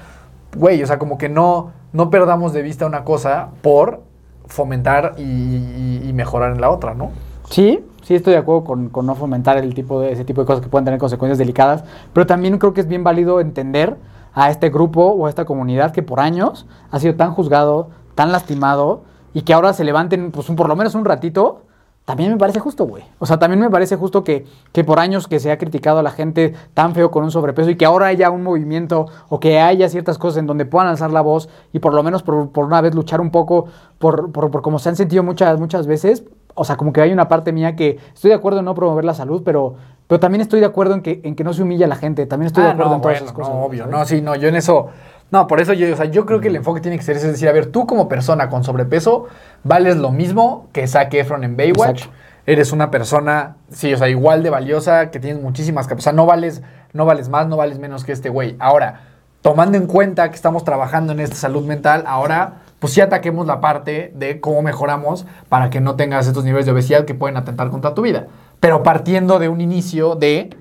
Güey, 0.56 0.84
o 0.84 0.88
sea, 0.88 0.99
como 0.99 1.18
que 1.18 1.30
no, 1.30 1.72
no 1.91 2.10
perdamos 2.10 2.54
de 2.54 2.62
vista 2.62 2.86
una 2.86 3.04
cosa 3.04 3.49
por 3.62 4.01
fomentar 4.45 5.16
y, 5.18 6.12
mejorar 6.14 6.51
en 6.51 6.62
la 6.62 6.70
otra, 6.70 6.93
¿no? 6.93 7.12
Sí, 7.49 7.84
sí 8.04 8.14
estoy 8.14 8.34
de 8.34 8.39
acuerdo 8.39 8.64
con, 8.64 8.89
con 8.89 9.06
no 9.08 9.16
fomentar 9.16 9.58
el 9.58 9.74
tipo 9.74 9.99
de, 9.99 10.12
ese 10.12 10.26
tipo 10.26 10.41
de 10.41 10.47
cosas 10.47 10.64
que 10.64 10.70
pueden 10.70 10.86
tener 10.86 10.99
consecuencias 10.99 11.39
delicadas, 11.39 11.84
pero 12.14 12.28
también 12.28 12.60
creo 12.60 12.74
que 12.74 12.82
es 12.82 12.88
bien 12.88 13.04
válido 13.04 13.39
entender 13.39 13.97
a 14.34 14.49
este 14.49 14.70
grupo 14.70 15.06
o 15.06 15.26
a 15.26 15.30
esta 15.30 15.45
comunidad 15.45 15.91
que 15.91 16.04
por 16.04 16.20
años 16.20 16.68
ha 16.91 16.99
sido 16.99 17.16
tan 17.16 17.34
juzgado, 17.34 17.89
tan 18.16 18.32
lastimado 18.32 19.04
y 19.34 19.41
que 19.41 19.54
ahora 19.54 19.74
se 19.74 19.84
levanten 19.84 20.32
pues 20.32 20.49
un, 20.49 20.56
por 20.56 20.68
lo 20.68 20.76
menos 20.76 20.95
un 20.95 21.06
ratito, 21.06 21.64
también 22.06 22.32
me 22.32 22.38
parece 22.38 22.60
justo, 22.60 22.86
güey. 22.86 23.04
O 23.20 23.26
sea, 23.26 23.39
también 23.39 23.60
me 23.62 23.70
parece 23.70 23.95
justo 23.95 24.24
que, 24.24 24.45
que 24.74 24.84
por 24.84 24.99
años 24.99 25.28
que 25.28 25.39
se 25.39 25.51
ha 25.51 25.58
criticado 25.58 25.99
a 25.99 26.04
la 26.04 26.12
gente 26.12 26.54
tan 26.74 26.93
feo 26.93 27.12
con 27.12 27.24
un 27.24 27.32
sobrepeso 27.32 27.70
y 27.70 27.78
que 27.78 27.86
ahora 27.86 28.08
haya 28.08 28.30
un 28.30 28.43
movimiento 28.43 29.06
o 29.30 29.39
que 29.39 29.60
haya 29.62 29.88
ciertas 29.88 30.18
cosas 30.18 30.39
en 30.39 30.47
donde 30.47 30.66
puedan 30.66 30.89
alzar 30.89 31.12
la 31.12 31.22
voz 31.22 31.47
y 31.72 31.80
por 31.80 31.93
lo 31.93 32.04
menos 32.04 32.22
por, 32.22 32.49
por 32.49 32.66
una 32.66 32.82
vez 32.82 32.93
luchar 32.93 33.22
un 33.22 33.32
poco 33.32 33.68
por, 33.99 34.32
por, 34.34 34.51
por 34.51 34.62
como 34.62 34.80
se 34.80 34.89
han 34.89 34.95
sentido 34.97 35.24
muchas, 35.24 35.60
muchas 35.60 35.88
veces. 35.88 36.24
O 36.56 36.66
sea, 36.66 36.76
como 36.78 36.93
que 36.93 37.01
hay 37.01 37.12
una 37.12 37.28
parte 37.30 37.51
mía 37.51 37.76
que 37.76 37.97
estoy 38.14 38.30
de 38.30 38.36
acuerdo 38.36 38.60
en 38.60 38.66
no 38.66 38.76
promover 38.76 39.06
la 39.06 39.14
salud, 39.16 39.41
pero, 39.43 39.76
pero 40.06 40.20
también 40.20 40.41
estoy 40.41 40.60
de 40.60 40.68
acuerdo 40.68 40.93
en 40.93 41.01
que, 41.01 41.20
en 41.24 41.36
que 41.36 41.43
no 41.43 41.51
se 41.54 41.64
humilla 41.64 41.86
a 41.86 41.89
la 41.89 41.95
gente. 41.95 42.26
También 42.28 42.47
estoy 42.47 42.64
de 42.64 42.70
Ah, 42.70 42.74
acuerdo 42.74 42.91
no, 42.91 42.95
en 42.97 43.01
todas 43.01 43.16
bueno, 43.22 43.26
esas 43.26 43.36
cosas. 43.36 43.56
no, 43.56 43.64
obvio, 43.64 43.84
¿sabes? 43.86 43.97
no, 43.97 44.06
sí, 44.06 44.22
no, 44.22 44.36
yo 44.36 44.49
en 44.49 44.56
eso, 44.58 44.88
no, 45.34 45.47
por 45.47 45.59
eso 45.59 45.73
yo, 45.73 45.91
o 45.91 45.97
sea, 45.97 46.05
yo 46.05 46.27
creo 46.27 46.39
que 46.41 46.49
el 46.49 46.57
enfoque 46.57 46.79
tiene 46.79 46.95
que 46.95 47.03
ser 47.03 47.17
ese, 47.17 47.25
es 47.25 47.31
decir, 47.31 47.49
a 47.49 47.51
ver, 47.51 47.65
tú 47.65 47.88
como 47.88 48.07
persona 48.07 48.49
con 48.51 48.63
sobrepeso 48.63 49.25
vales 49.63 49.97
lo 49.97 50.11
mismo 50.11 50.67
que 50.73 50.88
Zac 50.88 51.11
Efron 51.15 51.43
en 51.43 51.57
Baywatch, 51.57 52.01
Exacto. 52.03 52.17
eres 52.45 52.71
una 52.71 52.91
persona, 52.91 53.55
sí, 53.71 53.91
o 53.91 53.97
sea, 53.97 54.09
igual 54.09 54.43
de 54.43 54.51
valiosa, 54.51 55.09
que 55.09 55.19
tienes 55.19 55.41
muchísimas 55.41 55.88
capacidades, 55.88 56.03
o 56.03 56.09
sea, 56.11 56.13
no 56.13 56.27
vales, 56.27 56.61
no 56.93 57.07
vales 57.07 57.29
más, 57.29 57.47
no 57.47 57.57
vales 57.57 57.79
menos 57.79 58.03
que 58.03 58.11
este 58.11 58.29
güey. 58.29 58.55
Ahora, 58.59 59.05
tomando 59.41 59.75
en 59.75 59.88
cuenta 59.88 60.29
que 60.29 60.36
estamos 60.36 60.63
trabajando 60.65 61.13
en 61.13 61.19
esta 61.19 61.36
salud 61.36 61.65
mental, 61.65 62.03
ahora, 62.05 62.61
pues 62.77 62.93
sí 62.93 63.01
ataquemos 63.01 63.47
la 63.47 63.59
parte 63.59 64.11
de 64.13 64.39
cómo 64.39 64.61
mejoramos 64.61 65.25
para 65.49 65.71
que 65.71 65.81
no 65.81 65.95
tengas 65.95 66.27
estos 66.27 66.43
niveles 66.43 66.67
de 66.67 66.73
obesidad 66.73 67.05
que 67.05 67.15
pueden 67.15 67.38
atentar 67.38 67.71
contra 67.71 67.95
tu 67.95 68.03
vida. 68.03 68.27
Pero 68.59 68.84
partiendo 68.84 69.39
de 69.39 69.49
un 69.49 69.61
inicio 69.61 70.13
de 70.13 70.55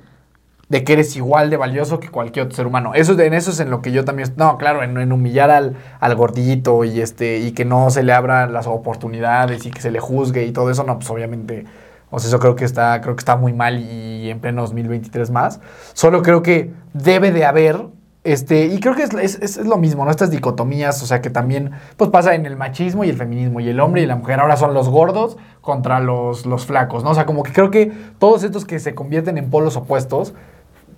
de 0.72 0.84
que 0.84 0.94
eres 0.94 1.14
igual 1.16 1.50
de 1.50 1.58
valioso 1.58 2.00
que 2.00 2.08
cualquier 2.08 2.46
otro 2.46 2.56
ser 2.56 2.66
humano. 2.66 2.94
Eso, 2.94 3.12
en 3.20 3.34
eso 3.34 3.50
es 3.50 3.60
en 3.60 3.70
lo 3.70 3.82
que 3.82 3.92
yo 3.92 4.06
también... 4.06 4.32
No, 4.36 4.56
claro, 4.56 4.82
en, 4.82 5.12
humillar 5.12 5.50
al, 5.50 5.76
al 6.00 6.14
gordito 6.16 6.82
y, 6.84 7.00
este, 7.02 7.40
y 7.40 7.52
que 7.52 7.66
no 7.66 7.90
se 7.90 8.02
le 8.02 8.14
abran 8.14 8.54
las 8.54 8.66
oportunidades 8.66 9.66
y 9.66 9.70
que 9.70 9.82
se 9.82 9.90
le 9.90 10.00
juzgue 10.00 10.44
y 10.46 10.52
todo 10.52 10.70
eso, 10.70 10.82
no, 10.84 10.96
pues 10.98 11.10
obviamente... 11.10 11.66
O 12.10 12.18
sea, 12.18 12.28
eso 12.28 12.38
creo 12.38 12.56
que 12.56 12.64
está, 12.64 13.00
creo 13.02 13.14
que 13.16 13.20
está 13.20 13.36
muy 13.36 13.52
mal 13.52 13.78
y 13.80 14.30
en 14.30 14.40
pleno 14.40 14.62
2023 14.62 15.30
más. 15.30 15.60
Solo 15.92 16.22
creo 16.22 16.42
que 16.42 16.72
debe 16.94 17.32
de 17.32 17.44
haber... 17.44 17.86
Este, 18.24 18.66
y 18.66 18.78
creo 18.80 18.94
que 18.94 19.02
es- 19.02 19.12
es- 19.14 19.58
es 19.58 19.66
lo 19.66 19.76
mismo, 19.78 20.04
¿no? 20.06 20.10
Estas 20.10 20.30
dicotomías, 20.30 21.02
o 21.02 21.06
sea, 21.06 21.20
que 21.20 21.28
también 21.28 21.72
pues 21.98 22.08
pasa 22.10 22.34
en 22.34 22.46
el 22.46 22.56
machismo 22.56 23.02
y 23.04 23.10
el 23.10 23.16
feminismo, 23.16 23.60
y 23.60 23.68
el 23.68 23.78
hombre 23.80 24.00
y 24.02 24.06
la 24.06 24.14
mujer 24.16 24.40
ahora 24.40 24.56
son 24.56 24.72
los 24.74 24.88
gordos 24.88 25.36
contra 25.60 26.00
los, 26.00 26.46
los 26.46 26.64
flacos, 26.64 27.02
¿no? 27.04 27.10
O 27.10 27.14
sea, 27.14 27.26
como 27.26 27.42
que 27.42 27.52
creo 27.52 27.70
que 27.70 27.92
todos 28.18 28.42
estos 28.44 28.64
que 28.64 28.78
se 28.78 28.94
convierten 28.94 29.38
en 29.38 29.50
polos 29.50 29.76
opuestos, 29.76 30.34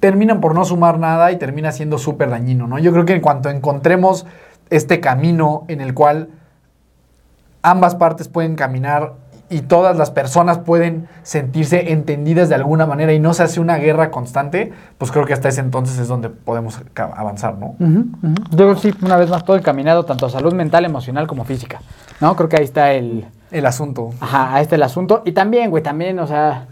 terminan 0.04 0.42
por 0.42 0.54
no 0.54 0.66
sumar 0.66 0.98
nada 0.98 1.32
y 1.32 1.38
termina 1.38 1.72
siendo 1.72 1.96
súper 1.96 2.28
dañino, 2.28 2.66
¿no? 2.66 2.78
Yo 2.78 2.92
creo 2.92 3.06
que 3.06 3.14
en 3.14 3.22
cuanto 3.22 3.48
encontremos 3.48 4.26
este 4.68 5.00
camino 5.00 5.64
en 5.68 5.80
el 5.80 5.94
cual 5.94 6.28
ambas 7.62 7.94
partes 7.94 8.28
pueden 8.28 8.54
caminar 8.54 9.14
y 9.48 9.62
todas 9.62 9.96
las 9.96 10.10
personas 10.10 10.58
pueden 10.58 11.08
sentirse 11.22 11.90
entendidas 11.90 12.50
de 12.50 12.54
alguna 12.54 12.84
manera 12.84 13.14
y 13.14 13.18
no 13.18 13.32
se 13.32 13.44
hace 13.44 13.60
una 13.60 13.78
guerra 13.78 14.10
constante, 14.10 14.74
pues 14.98 15.10
creo 15.10 15.24
que 15.24 15.32
hasta 15.32 15.48
ese 15.48 15.62
entonces 15.62 15.98
es 15.98 16.06
donde 16.06 16.28
podemos 16.28 16.78
avanzar, 16.94 17.56
¿no? 17.56 17.74
Yo 18.50 18.56
creo 18.56 18.74
que 18.74 18.80
sí, 18.80 18.94
una 19.00 19.16
vez 19.16 19.30
más, 19.30 19.42
todo 19.42 19.56
encaminado 19.56 20.04
tanto 20.04 20.26
a 20.26 20.28
salud 20.28 20.52
mental, 20.52 20.84
emocional 20.84 21.26
como 21.26 21.46
física. 21.46 21.80
¿no? 22.20 22.36
Creo 22.36 22.50
que 22.50 22.58
ahí 22.58 22.64
está 22.64 22.92
el, 22.92 23.24
el 23.50 23.64
asunto. 23.64 24.10
Ajá, 24.20 24.54
a 24.54 24.60
este 24.60 24.74
el 24.74 24.82
asunto. 24.82 25.22
Y 25.24 25.32
también, 25.32 25.70
güey, 25.70 25.82
también, 25.82 26.18
o 26.18 26.26
sea, 26.26 26.66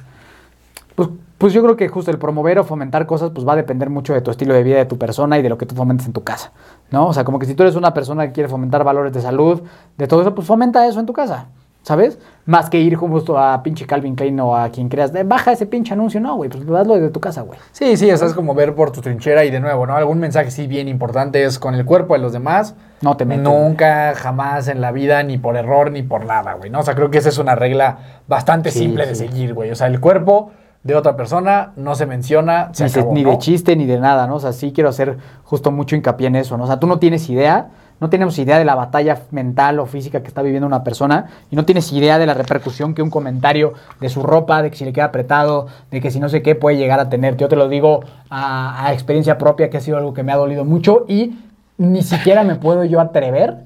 pues, 0.94 1.08
pues 1.38 1.52
yo 1.52 1.62
creo 1.62 1.76
que 1.76 1.88
justo 1.88 2.10
el 2.10 2.18
promover 2.18 2.58
o 2.60 2.64
fomentar 2.64 3.06
cosas, 3.06 3.30
pues 3.34 3.46
va 3.46 3.54
a 3.54 3.56
depender 3.56 3.90
mucho 3.90 4.14
de 4.14 4.20
tu 4.20 4.30
estilo 4.30 4.54
de 4.54 4.62
vida, 4.62 4.76
de 4.76 4.86
tu 4.86 4.98
persona 4.98 5.38
y 5.38 5.42
de 5.42 5.48
lo 5.48 5.58
que 5.58 5.66
tú 5.66 5.74
fomentes 5.74 6.06
en 6.06 6.12
tu 6.12 6.22
casa, 6.22 6.52
¿no? 6.90 7.08
O 7.08 7.12
sea, 7.12 7.24
como 7.24 7.38
que 7.38 7.46
si 7.46 7.54
tú 7.54 7.64
eres 7.64 7.74
una 7.74 7.92
persona 7.92 8.26
que 8.26 8.32
quiere 8.32 8.48
fomentar 8.48 8.84
valores 8.84 9.12
de 9.12 9.20
salud, 9.20 9.62
de 9.98 10.06
todo 10.06 10.20
eso, 10.20 10.34
pues 10.34 10.46
fomenta 10.46 10.86
eso 10.86 11.00
en 11.00 11.06
tu 11.06 11.12
casa, 11.12 11.48
¿sabes? 11.82 12.18
Más 12.46 12.70
que 12.70 12.78
ir 12.78 12.94
justo 12.94 13.38
a 13.38 13.60
pinche 13.62 13.86
Calvin 13.86 14.14
Klein 14.14 14.38
o 14.38 14.56
a 14.56 14.68
quien 14.68 14.88
creas, 14.88 15.12
de, 15.12 15.24
baja 15.24 15.50
ese 15.50 15.66
pinche 15.66 15.94
anuncio, 15.94 16.20
no, 16.20 16.36
güey, 16.36 16.48
pues 16.48 16.62
hazlo 16.62 16.94
desde 16.94 17.10
tu 17.10 17.18
casa, 17.18 17.42
güey. 17.42 17.58
Sí, 17.72 17.96
sí, 17.96 18.08
eso 18.08 18.24
es 18.24 18.34
como 18.34 18.54
ver 18.54 18.74
por 18.76 18.92
tu 18.92 19.00
trinchera 19.00 19.44
y 19.44 19.50
de 19.50 19.58
nuevo, 19.58 19.84
¿no? 19.84 19.96
Algún 19.96 20.20
mensaje 20.20 20.52
sí 20.52 20.68
bien 20.68 20.86
importante 20.86 21.42
es 21.42 21.58
con 21.58 21.74
el 21.74 21.84
cuerpo 21.84 22.14
de 22.14 22.20
los 22.20 22.32
demás. 22.32 22.76
No 23.00 23.16
te 23.16 23.24
metas. 23.24 23.42
Nunca, 23.42 24.14
jamás 24.14 24.68
en 24.68 24.80
la 24.80 24.92
vida, 24.92 25.24
ni 25.24 25.38
por 25.38 25.56
error, 25.56 25.90
ni 25.90 26.04
por 26.04 26.24
nada, 26.24 26.54
güey, 26.54 26.70
¿no? 26.70 26.78
O 26.78 26.82
sea, 26.84 26.94
creo 26.94 27.10
que 27.10 27.18
esa 27.18 27.30
es 27.30 27.38
una 27.38 27.56
regla 27.56 27.98
bastante 28.28 28.70
Sí, 28.70 28.78
simple 28.78 29.06
de 29.06 29.16
seguir, 29.16 29.54
güey. 29.54 29.72
O 29.72 29.74
sea, 29.74 29.88
el 29.88 29.98
cuerpo 29.98 30.52
de 30.84 30.96
otra 30.96 31.16
persona 31.16 31.72
no 31.76 31.94
se 31.94 32.06
menciona, 32.06 32.70
se 32.72 32.84
ni, 32.84 32.90
se- 32.90 33.00
acabó, 33.00 33.14
ni 33.14 33.22
¿no? 33.22 33.30
de 33.30 33.38
chiste 33.38 33.76
ni 33.76 33.86
de 33.86 33.98
nada, 34.00 34.26
¿no? 34.26 34.36
O 34.36 34.40
sea, 34.40 34.52
sí 34.52 34.72
quiero 34.72 34.90
hacer 34.90 35.16
justo 35.44 35.70
mucho 35.70 35.94
hincapié 35.96 36.26
en 36.26 36.36
eso, 36.36 36.56
¿no? 36.56 36.64
O 36.64 36.66
sea, 36.66 36.80
tú 36.80 36.86
no 36.88 36.98
tienes 36.98 37.28
idea, 37.30 37.68
no 38.00 38.10
tenemos 38.10 38.36
idea 38.40 38.58
de 38.58 38.64
la 38.64 38.74
batalla 38.74 39.16
mental 39.30 39.78
o 39.78 39.86
física 39.86 40.22
que 40.22 40.26
está 40.26 40.42
viviendo 40.42 40.66
una 40.66 40.82
persona 40.82 41.26
y 41.52 41.56
no 41.56 41.64
tienes 41.64 41.92
idea 41.92 42.18
de 42.18 42.26
la 42.26 42.34
repercusión 42.34 42.94
que 42.94 43.02
un 43.02 43.10
comentario 43.10 43.74
de 44.00 44.08
su 44.08 44.24
ropa, 44.24 44.60
de 44.60 44.70
que 44.72 44.76
si 44.76 44.84
le 44.84 44.92
queda 44.92 45.04
apretado, 45.04 45.68
de 45.92 46.00
que 46.00 46.10
si 46.10 46.18
no 46.18 46.28
sé 46.28 46.42
qué 46.42 46.56
puede 46.56 46.76
llegar 46.78 46.98
a 46.98 47.08
tener. 47.08 47.36
Yo 47.36 47.46
te 47.48 47.54
lo 47.54 47.68
digo 47.68 48.00
a, 48.28 48.84
a 48.86 48.92
experiencia 48.92 49.38
propia, 49.38 49.70
que 49.70 49.76
ha 49.76 49.80
sido 49.80 49.98
algo 49.98 50.14
que 50.14 50.24
me 50.24 50.32
ha 50.32 50.36
dolido 50.36 50.64
mucho 50.64 51.04
y 51.06 51.38
ni 51.78 52.02
siquiera 52.02 52.42
me 52.42 52.56
puedo 52.56 52.82
yo 52.84 53.00
atrever 53.00 53.58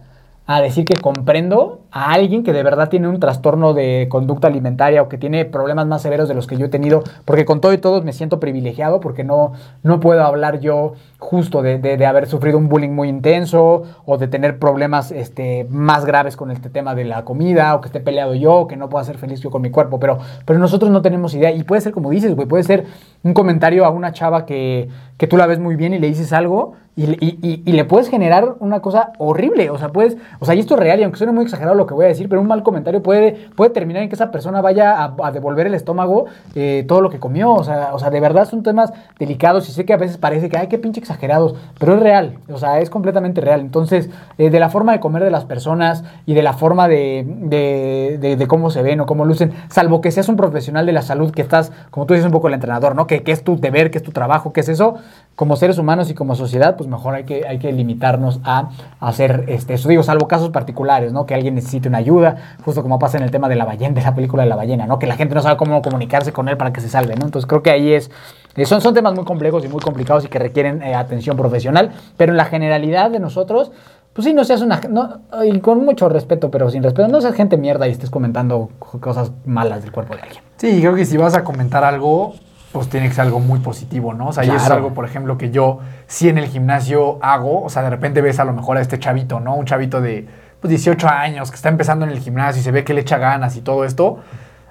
a 0.46 0.60
decir 0.60 0.84
que 0.84 1.00
comprendo 1.00 1.80
a 1.98 2.12
alguien 2.12 2.42
que 2.42 2.52
de 2.52 2.62
verdad 2.62 2.90
tiene 2.90 3.08
un 3.08 3.18
trastorno 3.20 3.72
de 3.72 4.06
conducta 4.10 4.48
alimentaria 4.48 5.00
o 5.00 5.08
que 5.08 5.16
tiene 5.16 5.46
problemas 5.46 5.86
más 5.86 6.02
severos 6.02 6.28
de 6.28 6.34
los 6.34 6.46
que 6.46 6.58
yo 6.58 6.66
he 6.66 6.68
tenido, 6.68 7.02
porque 7.24 7.46
con 7.46 7.62
todo 7.62 7.72
y 7.72 7.78
todo 7.78 8.02
me 8.02 8.12
siento 8.12 8.38
privilegiado 8.38 9.00
porque 9.00 9.24
no, 9.24 9.52
no 9.82 9.98
puedo 9.98 10.22
hablar 10.22 10.60
yo 10.60 10.92
justo 11.18 11.62
de, 11.62 11.78
de- 11.78 12.04
haber 12.04 12.26
sufrido 12.26 12.58
un 12.58 12.68
bullying 12.68 12.90
muy 12.90 13.08
intenso 13.08 13.84
o 14.04 14.18
de 14.18 14.28
tener 14.28 14.58
problemas 14.58 15.10
este, 15.10 15.66
más 15.70 16.04
graves 16.04 16.36
con 16.36 16.50
este 16.50 16.68
tema 16.68 16.94
de 16.94 17.04
la 17.04 17.24
comida 17.24 17.74
o 17.74 17.80
que 17.80 17.86
esté 17.86 18.00
peleado 18.00 18.34
yo 18.34 18.52
o 18.54 18.66
que 18.68 18.76
no 18.76 18.90
pueda 18.90 19.02
ser 19.04 19.16
feliz 19.16 19.40
yo 19.40 19.50
con 19.50 19.62
mi 19.62 19.70
cuerpo, 19.70 19.98
pero, 19.98 20.18
pero 20.44 20.58
nosotros 20.58 20.90
no 20.90 21.00
tenemos 21.00 21.32
idea 21.34 21.50
y 21.50 21.62
puede 21.62 21.80
ser 21.80 21.92
como 21.92 22.10
dices, 22.10 22.34
güey, 22.36 22.46
puede 22.46 22.62
ser 22.62 22.84
un 23.22 23.32
comentario 23.32 23.86
a 23.86 23.90
una 23.90 24.12
chava 24.12 24.44
que, 24.44 24.88
que 25.16 25.26
tú 25.26 25.38
la 25.38 25.46
ves 25.46 25.58
muy 25.58 25.76
bien 25.76 25.94
y 25.94 25.98
le 25.98 26.08
dices 26.08 26.32
algo 26.34 26.74
y, 26.94 27.06
le- 27.08 27.18
y- 27.20 27.38
y- 27.42 27.62
y 27.66 27.72
le 27.72 27.84
puedes 27.84 28.08
generar 28.08 28.54
una 28.60 28.80
cosa 28.80 29.12
horrible. 29.18 29.68
O 29.70 29.76
sea, 29.78 29.90
puedes, 29.90 30.16
o 30.40 30.46
sea, 30.46 30.54
y 30.54 30.60
esto 30.60 30.74
es 30.74 30.80
real, 30.80 30.98
y 30.98 31.02
aunque 31.02 31.18
suene 31.18 31.32
muy 31.32 31.44
exagerado 31.44 31.74
lo 31.74 31.85
que 31.86 31.94
voy 31.94 32.06
a 32.06 32.08
decir, 32.08 32.28
pero 32.28 32.40
un 32.40 32.46
mal 32.46 32.62
comentario 32.62 33.02
puede, 33.02 33.48
puede 33.54 33.70
terminar 33.70 34.02
en 34.02 34.08
que 34.08 34.14
esa 34.14 34.30
persona 34.30 34.60
vaya 34.60 35.14
a, 35.22 35.32
devolver 35.32 35.66
el 35.66 35.74
estómago 35.74 36.26
eh, 36.54 36.84
todo 36.88 37.00
lo 37.00 37.10
que 37.10 37.18
comió. 37.18 37.52
O 37.52 37.64
sea, 37.64 37.90
o 37.94 37.98
sea, 37.98 38.10
de 38.10 38.20
verdad 38.20 38.48
son 38.48 38.62
temas 38.62 38.92
delicados 39.18 39.68
y 39.68 39.72
sé 39.72 39.84
que 39.84 39.92
a 39.92 39.96
veces 39.96 40.18
parece 40.18 40.48
que, 40.48 40.56
ay, 40.56 40.68
qué 40.68 40.78
pinche 40.78 41.00
exagerados, 41.00 41.54
pero 41.78 41.94
es 41.94 42.00
real. 42.00 42.38
O 42.52 42.58
sea, 42.58 42.80
es 42.80 42.90
completamente 42.90 43.40
real. 43.40 43.60
Entonces, 43.60 44.10
eh, 44.38 44.50
de 44.50 44.60
la 44.60 44.68
forma 44.68 44.92
de 44.92 45.00
comer 45.00 45.24
de 45.24 45.30
las 45.30 45.44
personas 45.44 46.04
y 46.26 46.34
de 46.34 46.42
la 46.42 46.52
forma 46.52 46.88
de, 46.88 47.24
de, 47.26 48.46
cómo 48.46 48.70
se 48.70 48.82
ven 48.82 49.00
o 49.00 49.06
cómo 49.06 49.24
lucen, 49.24 49.52
salvo 49.68 50.00
que 50.00 50.10
seas 50.10 50.28
un 50.28 50.36
profesional 50.36 50.86
de 50.86 50.92
la 50.92 51.02
salud 51.02 51.32
que 51.32 51.42
estás, 51.42 51.72
como 51.90 52.06
tú 52.06 52.14
dices, 52.14 52.26
un 52.26 52.32
poco 52.32 52.48
el 52.48 52.54
entrenador, 52.54 52.94
¿no? 52.94 53.06
Que, 53.06 53.22
que 53.22 53.32
es 53.32 53.42
tu 53.42 53.58
deber, 53.58 53.90
que 53.90 53.98
es 53.98 54.04
tu 54.04 54.12
trabajo, 54.12 54.52
que 54.52 54.60
es 54.60 54.68
eso. 54.68 54.96
Como 55.34 55.56
seres 55.56 55.78
humanos 55.78 56.10
y 56.10 56.14
como 56.14 56.34
sociedad, 56.34 56.76
pues 56.76 56.88
mejor 56.88 57.14
hay 57.14 57.24
que, 57.24 57.46
hay 57.46 57.58
que 57.58 57.72
limitarnos 57.72 58.40
a 58.44 58.70
hacer 59.00 59.44
este, 59.48 59.74
eso. 59.74 59.88
Digo, 59.88 60.02
salvo 60.02 60.28
casos 60.28 60.50
particulares, 60.50 61.12
¿no? 61.12 61.26
Que 61.26 61.34
alguien 61.34 61.58
necesite 61.76 61.88
una 61.88 61.98
ayuda, 61.98 62.36
justo 62.64 62.82
como 62.82 62.98
pasa 62.98 63.16
en 63.18 63.24
el 63.24 63.30
tema 63.30 63.48
de 63.48 63.56
la 63.56 63.64
ballena, 63.64 63.94
de 63.94 64.02
la 64.02 64.14
película 64.14 64.42
de 64.42 64.48
la 64.48 64.56
ballena, 64.56 64.86
¿no? 64.86 64.98
Que 64.98 65.06
la 65.06 65.16
gente 65.16 65.34
no 65.34 65.42
sabe 65.42 65.56
cómo 65.56 65.82
comunicarse 65.82 66.32
con 66.32 66.48
él 66.48 66.56
para 66.56 66.72
que 66.72 66.80
se 66.80 66.88
salve, 66.88 67.14
¿no? 67.16 67.24
Entonces 67.26 67.46
creo 67.46 67.62
que 67.62 67.70
ahí 67.70 67.92
es. 67.92 68.10
eh, 68.56 68.64
son, 68.66 68.80
son 68.80 68.94
temas 68.94 69.14
muy 69.14 69.24
complejos 69.24 69.64
y 69.64 69.68
muy 69.68 69.80
complicados 69.80 70.24
y 70.24 70.28
que 70.28 70.38
requieren 70.38 70.82
eh, 70.82 70.94
atención 70.94 71.36
profesional, 71.36 71.90
pero 72.16 72.32
en 72.32 72.36
la 72.36 72.44
generalidad 72.46 73.10
de 73.10 73.20
nosotros, 73.20 73.70
pues 74.12 74.24
sí, 74.24 74.32
no 74.32 74.44
seas 74.44 74.62
una. 74.62 74.80
No, 74.88 75.20
y 75.44 75.60
con 75.60 75.84
mucho 75.84 76.08
respeto, 76.08 76.50
pero 76.50 76.70
sin 76.70 76.82
respeto, 76.82 77.08
no 77.08 77.20
seas 77.20 77.34
gente 77.34 77.56
mierda 77.58 77.86
y 77.86 77.90
estés 77.90 78.08
comentando 78.10 78.70
co- 78.78 78.98
cosas 79.00 79.30
malas 79.44 79.82
del 79.82 79.92
cuerpo 79.92 80.14
de 80.16 80.22
alguien. 80.22 80.42
Sí, 80.56 80.80
creo 80.80 80.94
que 80.94 81.04
si 81.04 81.16
vas 81.18 81.34
a 81.34 81.44
comentar 81.44 81.84
algo, 81.84 82.34
pues 82.72 82.88
tiene 82.88 83.08
que 83.08 83.14
ser 83.14 83.24
algo 83.26 83.40
muy 83.40 83.58
positivo, 83.60 84.14
¿no? 84.14 84.28
O 84.28 84.32
sea, 84.32 84.44
y 84.44 84.48
eso 84.48 84.56
es 84.56 84.62
Claro. 84.64 84.76
algo, 84.76 84.94
por 84.94 85.04
ejemplo, 85.04 85.36
que 85.36 85.50
yo 85.50 85.80
sí 86.06 86.28
en 86.30 86.38
el 86.38 86.46
gimnasio 86.46 87.18
hago. 87.22 87.62
O 87.62 87.68
sea, 87.68 87.82
de 87.82 87.90
repente 87.90 88.20
ves 88.22 88.38
a 88.40 88.44
lo 88.46 88.52
mejor 88.54 88.78
a 88.78 88.80
este 88.80 88.98
chavito, 88.98 89.38
¿no? 89.40 89.54
Un 89.54 89.66
chavito 89.66 90.00
de 90.00 90.26
pues, 90.60 90.70
18 90.70 91.08
años 91.08 91.50
que 91.50 91.56
está 91.56 91.68
empezando 91.68 92.04
en 92.04 92.12
el 92.12 92.20
gimnasio 92.20 92.60
y 92.60 92.64
se 92.64 92.70
ve 92.70 92.84
que 92.84 92.94
le 92.94 93.02
echa 93.02 93.18
ganas 93.18 93.56
y 93.56 93.60
todo 93.60 93.84
esto. 93.84 94.18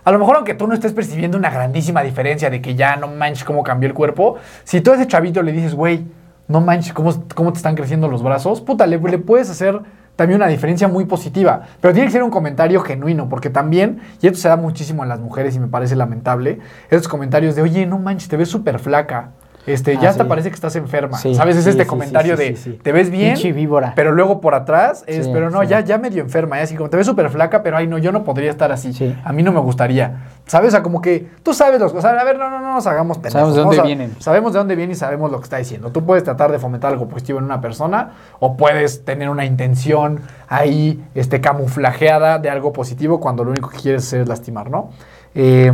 A 0.04 0.12
lo 0.12 0.20
mejor 0.20 0.36
aunque 0.36 0.54
tú 0.54 0.68
no 0.68 0.74
estés 0.74 0.94
percibiendo 0.94 1.38
una 1.38 1.50
grandísima 1.50 2.04
diferencia 2.04 2.50
de 2.50 2.62
que 2.62 2.76
ya 2.76 2.96
no 2.96 3.08
manches 3.08 3.44
cómo 3.44 3.64
cambió 3.64 3.88
el 3.88 3.96
cuerpo, 3.96 4.36
si 4.64 4.82
tú 4.82 4.92
a 4.92 4.96
ese 4.96 5.08
chavito 5.08 5.42
le 5.42 5.52
dices, 5.52 5.74
güey, 5.74 6.06
no 6.48 6.62
manches 6.62 6.94
cómo, 6.94 7.12
cómo 7.34 7.52
te 7.52 7.58
están 7.58 7.76
creciendo 7.76 8.08
los 8.08 8.22
brazos, 8.22 8.62
puta, 8.62 8.86
le, 8.86 9.00
le 9.00 9.18
puedes 9.18 9.50
hacer 9.50 9.82
también 10.16 10.40
una 10.40 10.48
diferencia 10.48 10.88
muy 10.88 11.06
positiva. 11.06 11.64
Pero 11.82 11.94
tiene 11.94 12.08
que 12.08 12.14
ser 12.14 12.24
un 12.24 12.30
comentario 12.30 12.82
genuino, 12.82 13.28
porque 13.30 13.50
también, 13.50 14.00
y 14.22 14.28
esto 14.28 14.40
se 14.40 14.48
da 14.48 14.58
muchísimo 14.58 15.04
en 15.04 15.10
las 15.10 15.20
mujeres 15.20 15.56
y 15.56 15.60
me 15.60 15.68
parece 15.68 15.96
lamentable, 15.96 16.60
esos 16.90 17.08
comentarios 17.08 17.56
de, 17.56 17.64
oye, 17.64 17.86
no 17.86 17.98
manches, 18.00 18.30
te 18.30 18.38
ves 18.38 18.50
súper 18.50 18.80
flaca. 18.80 19.32
Este, 19.68 19.96
Ah, 19.98 20.02
ya 20.02 20.10
hasta 20.10 20.28
parece 20.28 20.50
que 20.50 20.56
estás 20.56 20.76
enferma. 20.76 21.18
Sí, 21.18 21.34
¿Sabes? 21.34 21.56
Es 21.58 21.64
sí, 21.64 21.70
este 21.72 21.88
comentario 21.88 22.38
de, 22.38 22.52
te 22.82 22.92
ves 22.92 23.10
bien, 23.10 23.38
víbora. 23.56 23.94
pero 23.96 24.12
luego 24.12 24.42
por 24.42 24.54
atrás 24.54 25.04
es, 25.08 25.28
pero 25.28 25.50
no, 25.50 25.64
ya, 25.64 25.80
ya 25.82 25.98
medio 25.98 26.22
enferma. 26.22 26.60
¿eh? 26.60 26.64
Así 26.64 26.76
como 26.76 26.90
te 26.90 26.98
ves 26.98 27.06
súper 27.06 27.30
flaca, 27.30 27.64
pero 27.64 27.78
ay, 27.78 27.88
no, 27.88 27.98
yo 27.98 28.12
no 28.12 28.24
podría 28.24 28.52
estar 28.52 28.72
así. 28.72 28.94
Sí. 28.94 29.16
A 29.24 29.34
mí 29.34 29.44
no 29.44 29.52
me 29.52 29.60
gustaría. 29.60 30.24
¿Sabes? 30.46 30.68
O 30.70 30.72
sea, 30.72 30.84
como 30.84 31.02
que 31.02 31.28
tú 31.42 31.54
sabes 31.54 31.80
los 31.80 31.92
cosas. 31.92 32.20
A 32.20 32.24
ver, 32.24 32.38
no, 32.38 32.50
no, 32.50 32.60
no 32.60 32.74
nos 32.76 32.86
hagamos 32.86 33.18
pendejos. 33.18 33.34
Sabemos 33.42 33.56
de 33.56 33.62
dónde 33.62 33.82
vienen. 33.82 34.16
Sabemos 34.20 34.54
de 34.54 34.60
dónde 34.60 34.76
viene 34.76 34.94
y 34.94 34.96
sabemos 34.96 35.32
lo 35.32 35.40
que 35.40 35.46
está 35.46 35.58
diciendo. 35.58 35.92
Tú 35.92 36.06
puedes 36.06 36.24
tratar 36.24 36.52
de 36.52 36.60
fomentar 36.60 36.92
algo 36.94 37.08
positivo 37.08 37.40
en 37.40 37.46
una 37.46 37.62
persona 37.62 38.12
o 38.40 38.56
puedes 38.58 39.04
tener 39.06 39.30
una 39.30 39.46
intención 39.46 40.22
ahí 40.48 41.04
este, 41.16 41.42
camuflajeada 41.42 42.38
de 42.40 42.50
algo 42.50 42.72
positivo 42.74 43.20
cuando 43.20 43.44
lo 43.44 43.52
único 43.52 43.70
que 43.70 43.78
quieres 43.78 44.04
hacer 44.06 44.22
es 44.22 44.28
lastimar, 44.28 44.70
¿no? 44.70 44.90
Eh, 45.34 45.74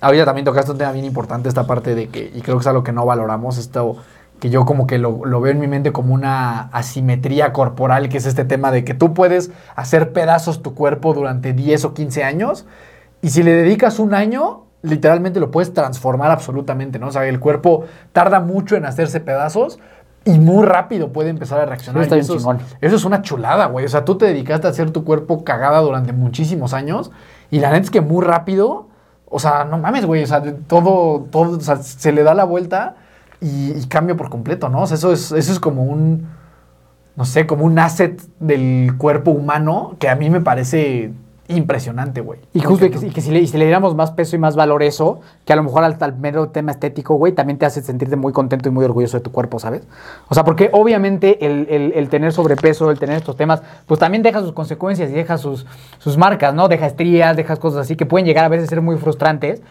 ahorita 0.00 0.24
también 0.24 0.44
tocaste 0.44 0.72
un 0.72 0.78
tema 0.78 0.92
bien 0.92 1.04
importante, 1.04 1.48
esta 1.48 1.66
parte 1.66 1.94
de 1.94 2.08
que, 2.08 2.30
y 2.34 2.40
creo 2.40 2.56
que 2.56 2.60
es 2.62 2.66
algo 2.66 2.82
que 2.82 2.92
no 2.92 3.04
valoramos, 3.06 3.58
esto 3.58 3.96
que 4.40 4.50
yo 4.50 4.64
como 4.64 4.86
que 4.86 4.98
lo, 4.98 5.24
lo 5.24 5.40
veo 5.40 5.52
en 5.52 5.58
mi 5.58 5.66
mente 5.66 5.90
como 5.90 6.14
una 6.14 6.68
asimetría 6.72 7.52
corporal, 7.52 8.08
que 8.08 8.18
es 8.18 8.26
este 8.26 8.44
tema 8.44 8.70
de 8.70 8.84
que 8.84 8.94
tú 8.94 9.12
puedes 9.12 9.50
hacer 9.74 10.12
pedazos 10.12 10.62
tu 10.62 10.74
cuerpo 10.74 11.12
durante 11.12 11.52
10 11.52 11.86
o 11.86 11.94
15 11.94 12.22
años, 12.22 12.66
y 13.20 13.30
si 13.30 13.42
le 13.42 13.52
dedicas 13.52 13.98
un 13.98 14.14
año, 14.14 14.64
literalmente 14.82 15.40
lo 15.40 15.50
puedes 15.50 15.74
transformar 15.74 16.30
absolutamente, 16.30 16.98
¿no? 16.98 17.08
O 17.08 17.12
sea, 17.12 17.26
el 17.26 17.40
cuerpo 17.40 17.84
tarda 18.12 18.40
mucho 18.40 18.76
en 18.76 18.84
hacerse 18.84 19.20
pedazos 19.20 19.78
y 20.24 20.38
muy 20.38 20.64
rápido 20.64 21.12
puede 21.12 21.30
empezar 21.30 21.60
a 21.60 21.66
reaccionar. 21.66 22.04
Eso, 22.04 22.36
es, 22.36 22.46
eso 22.80 22.96
es 22.96 23.04
una 23.04 23.22
chulada, 23.22 23.66
güey. 23.66 23.86
O 23.86 23.88
sea, 23.88 24.04
tú 24.04 24.18
te 24.18 24.26
dedicaste 24.26 24.66
a 24.66 24.70
hacer 24.70 24.90
tu 24.90 25.04
cuerpo 25.04 25.42
cagada 25.42 25.80
durante 25.80 26.12
muchísimos 26.12 26.74
años 26.74 27.10
y 27.50 27.60
la 27.60 27.70
neta 27.70 27.84
es 27.84 27.90
que 27.90 28.00
muy 28.00 28.24
rápido, 28.24 28.86
o 29.30 29.38
sea, 29.38 29.64
no 29.64 29.78
mames, 29.78 30.06
güey, 30.06 30.22
o 30.22 30.26
sea, 30.26 30.42
todo, 30.66 31.26
todo, 31.30 31.56
o 31.56 31.60
sea, 31.60 31.76
se 31.76 32.12
le 32.12 32.22
da 32.22 32.34
la 32.34 32.44
vuelta 32.44 32.96
y, 33.40 33.72
y 33.72 33.86
cambia 33.86 34.16
por 34.16 34.30
completo, 34.30 34.68
¿no? 34.68 34.82
O 34.82 34.86
sea, 34.86 34.96
eso 34.96 35.12
es, 35.12 35.32
eso 35.32 35.52
es 35.52 35.60
como 35.60 35.84
un, 35.84 36.28
no 37.16 37.24
sé, 37.24 37.46
como 37.46 37.64
un 37.64 37.78
asset 37.78 38.22
del 38.40 38.96
cuerpo 38.96 39.30
humano 39.30 39.96
que 39.98 40.08
a 40.08 40.14
mí 40.14 40.30
me 40.30 40.40
parece 40.40 41.12
impresionante, 41.48 42.20
güey. 42.20 42.40
Y 42.52 42.60
justo 42.60 42.90
que, 42.90 43.06
y 43.06 43.10
que 43.10 43.20
si, 43.20 43.30
le, 43.30 43.46
si 43.46 43.56
le 43.56 43.64
diéramos 43.64 43.94
más 43.94 44.10
peso 44.12 44.36
y 44.36 44.38
más 44.38 44.54
valor 44.54 44.82
a 44.82 44.84
eso, 44.84 45.20
que 45.44 45.52
a 45.52 45.56
lo 45.56 45.62
mejor 45.62 45.82
al, 45.84 45.96
al 46.00 46.16
mero 46.18 46.50
tema 46.50 46.72
estético, 46.72 47.14
güey, 47.14 47.32
también 47.32 47.58
te 47.58 47.66
hace 47.66 47.80
sentirte 47.82 48.16
muy 48.16 48.32
contento 48.32 48.68
y 48.68 48.72
muy 48.72 48.84
orgulloso 48.84 49.16
de 49.16 49.22
tu 49.24 49.32
cuerpo, 49.32 49.58
¿sabes? 49.58 49.82
O 50.28 50.34
sea, 50.34 50.44
porque 50.44 50.68
obviamente 50.72 51.44
el, 51.46 51.66
el- 51.70 51.92
el 51.94 52.08
tener 52.08 52.32
sobrepeso, 52.32 52.90
el 52.90 52.98
tener 52.98 53.16
estos 53.16 53.36
temas, 53.36 53.62
pues 53.86 53.98
también 53.98 54.22
deja 54.22 54.40
sus 54.40 54.52
consecuencias 54.52 55.10
y 55.10 55.14
deja 55.14 55.38
sus, 55.38 55.66
sus 55.98 56.18
marcas, 56.18 56.54
¿no? 56.54 56.68
Deja 56.68 56.86
estrías, 56.86 57.36
deja 57.36 57.56
cosas 57.56 57.80
así 57.80 57.96
que 57.96 58.04
pueden 58.06 58.26
llegar 58.26 58.44
a 58.44 58.48
veces 58.48 58.66
a 58.66 58.70
ser 58.70 58.82
muy 58.82 58.96
frustrantes. 58.98 59.62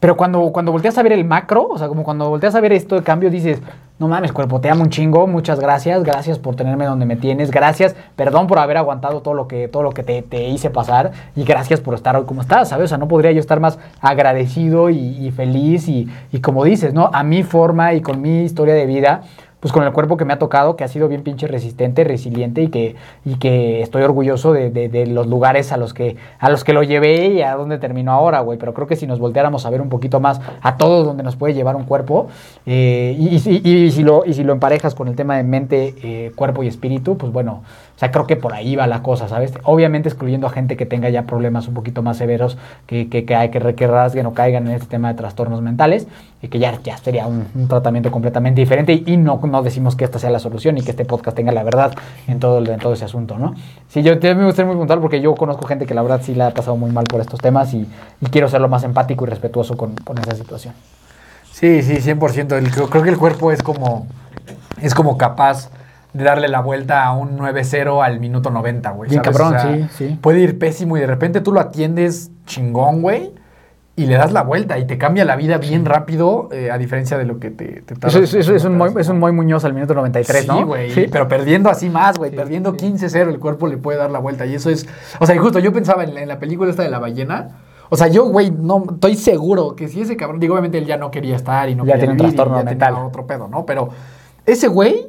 Pero 0.00 0.16
cuando, 0.16 0.52
cuando 0.52 0.70
volteas 0.70 0.96
a 0.96 1.02
ver 1.02 1.12
el 1.12 1.24
macro, 1.24 1.66
o 1.68 1.76
sea, 1.76 1.88
como 1.88 2.04
cuando 2.04 2.28
volteas 2.28 2.54
a 2.54 2.60
ver 2.60 2.72
esto 2.72 2.94
de 2.94 3.02
cambio, 3.02 3.30
dices, 3.30 3.60
no 3.98 4.06
mames, 4.06 4.32
cuerpo, 4.32 4.60
te 4.60 4.70
amo 4.70 4.84
un 4.84 4.90
chingo, 4.90 5.26
muchas 5.26 5.58
gracias, 5.58 6.04
gracias 6.04 6.38
por 6.38 6.54
tenerme 6.54 6.84
donde 6.84 7.04
me 7.04 7.16
tienes, 7.16 7.50
gracias, 7.50 7.96
perdón 8.14 8.46
por 8.46 8.60
haber 8.60 8.76
aguantado 8.76 9.22
todo 9.22 9.34
lo 9.34 9.48
que, 9.48 9.66
todo 9.66 9.82
lo 9.82 9.90
que 9.90 10.04
te, 10.04 10.22
te 10.22 10.48
hice 10.48 10.70
pasar 10.70 11.10
y 11.34 11.42
gracias 11.42 11.80
por 11.80 11.94
estar 11.94 12.14
hoy 12.14 12.26
como 12.26 12.42
estás, 12.42 12.68
¿sabes? 12.68 12.84
O 12.84 12.88
sea, 12.88 12.98
no 12.98 13.08
podría 13.08 13.32
yo 13.32 13.40
estar 13.40 13.58
más 13.58 13.80
agradecido 14.00 14.88
y, 14.88 14.98
y 14.98 15.32
feliz 15.32 15.88
y, 15.88 16.08
y 16.30 16.40
como 16.40 16.62
dices, 16.64 16.94
¿no? 16.94 17.10
A 17.12 17.24
mi 17.24 17.42
forma 17.42 17.94
y 17.94 18.00
con 18.00 18.22
mi 18.22 18.44
historia 18.44 18.74
de 18.74 18.86
vida, 18.86 19.22
pues 19.60 19.72
con 19.72 19.82
el 19.82 19.92
cuerpo 19.92 20.16
que 20.16 20.24
me 20.24 20.32
ha 20.32 20.38
tocado, 20.38 20.76
que 20.76 20.84
ha 20.84 20.88
sido 20.88 21.08
bien 21.08 21.22
pinche 21.22 21.46
resistente, 21.48 22.04
resiliente 22.04 22.62
y 22.62 22.68
que, 22.68 22.94
y 23.24 23.34
que 23.36 23.82
estoy 23.82 24.02
orgulloso 24.02 24.52
de, 24.52 24.70
de- 24.70 24.88
de 24.88 25.06
los 25.06 25.26
lugares 25.26 25.72
a 25.72 25.76
los, 25.76 25.94
que, 25.94 26.16
a 26.38 26.48
los 26.48 26.62
que 26.62 26.72
lo 26.72 26.82
llevé 26.84 27.26
y 27.28 27.42
a 27.42 27.54
dónde 27.56 27.78
terminó 27.78 28.12
ahora, 28.12 28.40
güey. 28.40 28.58
Pero 28.58 28.72
creo 28.72 28.86
que 28.86 28.94
si 28.96 29.06
nos 29.06 29.18
volteáramos 29.18 29.66
a 29.66 29.70
ver 29.70 29.80
un 29.80 29.88
poquito 29.88 30.20
más 30.20 30.40
a 30.62 30.76
todos 30.76 31.04
donde 31.06 31.22
nos 31.24 31.34
puede 31.36 31.54
llevar 31.54 31.74
un 31.74 31.84
cuerpo, 31.84 32.28
eh, 32.66 33.16
y- 33.18 33.34
y 33.36 33.90
si 33.90 34.02
lo, 34.04 34.24
y 34.24 34.34
si 34.34 34.44
lo 34.44 34.52
emparejas 34.52 34.94
con 34.94 35.08
el 35.08 35.16
tema 35.16 35.36
de 35.36 35.42
mente, 35.42 35.94
eh, 36.02 36.32
cuerpo 36.36 36.62
y 36.62 36.68
espíritu, 36.68 37.16
pues 37.16 37.32
bueno, 37.32 37.62
o 37.98 38.00
sea, 38.00 38.12
creo 38.12 38.28
que 38.28 38.36
por 38.36 38.54
ahí 38.54 38.76
va 38.76 38.86
la 38.86 39.02
cosa, 39.02 39.26
¿sabes? 39.26 39.54
Obviamente 39.64 40.08
excluyendo 40.08 40.46
a 40.46 40.50
gente 40.50 40.76
que 40.76 40.86
tenga 40.86 41.08
ya 41.08 41.24
problemas 41.24 41.66
un 41.66 41.74
poquito 41.74 42.00
más 42.00 42.16
severos, 42.16 42.56
que, 42.86 43.08
que, 43.08 43.24
que, 43.24 43.50
que, 43.50 43.74
que 43.74 43.86
rasguen 43.88 44.24
o 44.26 44.34
caigan 44.34 44.68
en 44.68 44.74
este 44.74 44.86
tema 44.86 45.08
de 45.08 45.14
trastornos 45.14 45.62
mentales, 45.62 46.06
y 46.40 46.46
que 46.46 46.60
ya, 46.60 46.80
ya 46.80 46.96
sería 46.96 47.26
un, 47.26 47.66
tratamiento 47.66 48.12
completamente 48.12 48.60
diferente. 48.60 49.02
Y, 49.04 49.16
no, 49.16 49.40
no 49.42 49.62
decimos 49.64 49.96
que 49.96 50.04
esta 50.04 50.20
sea 50.20 50.30
la 50.30 50.38
solución 50.38 50.78
y 50.78 50.82
que 50.82 50.92
este 50.92 51.04
podcast 51.04 51.36
tenga 51.36 51.50
la 51.50 51.64
verdad 51.64 51.92
en 52.28 52.38
todo, 52.38 52.64
en 52.64 52.78
todo 52.78 52.92
ese 52.92 53.04
asunto, 53.04 53.36
¿no? 53.36 53.56
Sí, 53.88 54.04
yo 54.04 54.12
me 54.12 54.44
gustaría 54.44 54.66
muy 54.66 54.76
puntual 54.76 55.00
porque 55.00 55.20
yo 55.20 55.34
conozco 55.34 55.66
gente 55.66 55.84
que 55.84 55.94
la 55.94 56.02
verdad 56.02 56.20
sí 56.22 56.36
la 56.36 56.46
ha 56.46 56.50
pasado 56.52 56.76
muy 56.76 56.92
mal 56.92 57.06
por 57.06 57.20
estos 57.20 57.40
temas 57.40 57.74
y, 57.74 57.88
quiero 58.30 58.48
ser 58.48 58.60
lo 58.60 58.68
más 58.68 58.84
empático 58.84 59.26
y 59.26 59.28
respetuoso 59.28 59.76
con, 59.76 59.96
con 59.96 60.16
esa 60.18 60.36
situación. 60.36 60.72
Sí, 61.50 61.82
sí, 61.82 61.96
100%. 61.96 62.58
El- 62.58 62.70
creo 62.70 63.02
que 63.02 63.10
el 63.10 63.18
cuerpo 63.18 63.50
es 63.50 63.60
como, 63.60 64.06
es 64.80 64.94
como 64.94 65.18
capaz 65.18 65.70
de 66.12 66.24
darle 66.24 66.48
la 66.48 66.60
vuelta 66.60 67.04
a 67.04 67.12
un 67.12 67.38
9-0 67.38 68.02
al 68.04 68.18
minuto 68.20 68.50
90, 68.50 68.90
güey. 68.92 69.10
Bien 69.10 69.22
cabrón, 69.22 69.54
sí, 69.60 69.86
sí. 70.08 70.18
Puede 70.20 70.40
ir 70.40 70.58
pésimo 70.58 70.96
y 70.96 71.00
de 71.00 71.06
repente 71.06 71.40
tú 71.40 71.52
lo 71.52 71.60
atiendes 71.60 72.30
chingón, 72.46 73.02
güey, 73.02 73.32
y 73.94 74.06
le 74.06 74.14
das 74.14 74.32
la 74.32 74.42
vuelta 74.42 74.78
y 74.78 74.86
te 74.86 74.96
cambia 74.96 75.24
la 75.24 75.34
vida 75.36 75.58
bien 75.58 75.84
rápido, 75.84 76.48
eh, 76.52 76.70
a 76.70 76.78
diferencia 76.78 77.18
de 77.18 77.24
lo 77.24 77.40
que 77.40 77.50
te, 77.50 77.82
te 77.82 77.94
Eso, 78.06 78.20
es- 78.20 78.32
eso 78.32 78.54
es, 78.54 78.64
un 78.64 78.78
Moy, 78.78 78.92
es 78.96 79.10
Muñoz 79.10 79.64
al 79.64 79.74
minuto 79.74 79.92
93, 79.94 80.46
¿no? 80.46 80.58
Sí, 80.58 80.62
güey. 80.62 81.10
Pero 81.10 81.26
perdiendo 81.28 81.68
así 81.68 81.90
más, 81.90 82.16
güey. 82.16 82.30
perdiendo 82.30 82.74
15-0, 82.76 83.28
el 83.28 83.40
cuerpo 83.40 83.66
le 83.66 83.76
puede 83.76 83.98
dar 83.98 84.10
la 84.10 84.20
vuelta. 84.20 84.46
Y 84.46 84.54
eso 84.54 84.70
es. 84.70 84.86
O 85.18 85.26
sea, 85.26 85.34
y 85.34 85.38
justo 85.38 85.58
yo 85.58 85.72
pensaba 85.72 86.04
en, 86.04 86.14
la- 86.14 86.22
en 86.22 86.28
la 86.28 86.38
película 86.38 86.70
esta 86.70 86.84
de 86.84 86.90
la 86.90 87.00
ballena. 87.00 87.48
O 87.90 87.96
sea, 87.96 88.06
yo, 88.06 88.24
güey, 88.26 88.50
no 88.52 88.84
estoy 88.94 89.16
seguro 89.16 89.74
que 89.74 89.88
si 89.88 90.00
ese 90.02 90.16
cabrón. 90.16 90.38
Digo, 90.38 90.54
obviamente 90.54 90.78
él 90.78 90.86
ya 90.86 90.96
no 90.96 91.10
quería 91.10 91.34
estar 91.34 91.68
y 91.68 91.74
no 91.74 91.84
Ya 91.84 91.94
quería 91.94 92.00
tiene 92.00 92.12
un 92.12 92.18
vivir 92.18 92.34
trastorno 92.34 92.58
ya 92.62 92.68
tenía 92.68 92.86
mental. 92.90 93.04
otro 93.06 93.26
pedo, 93.26 93.48
¿no? 93.48 93.66
Pero 93.66 93.88
ese 94.46 94.68
güey, 94.68 95.08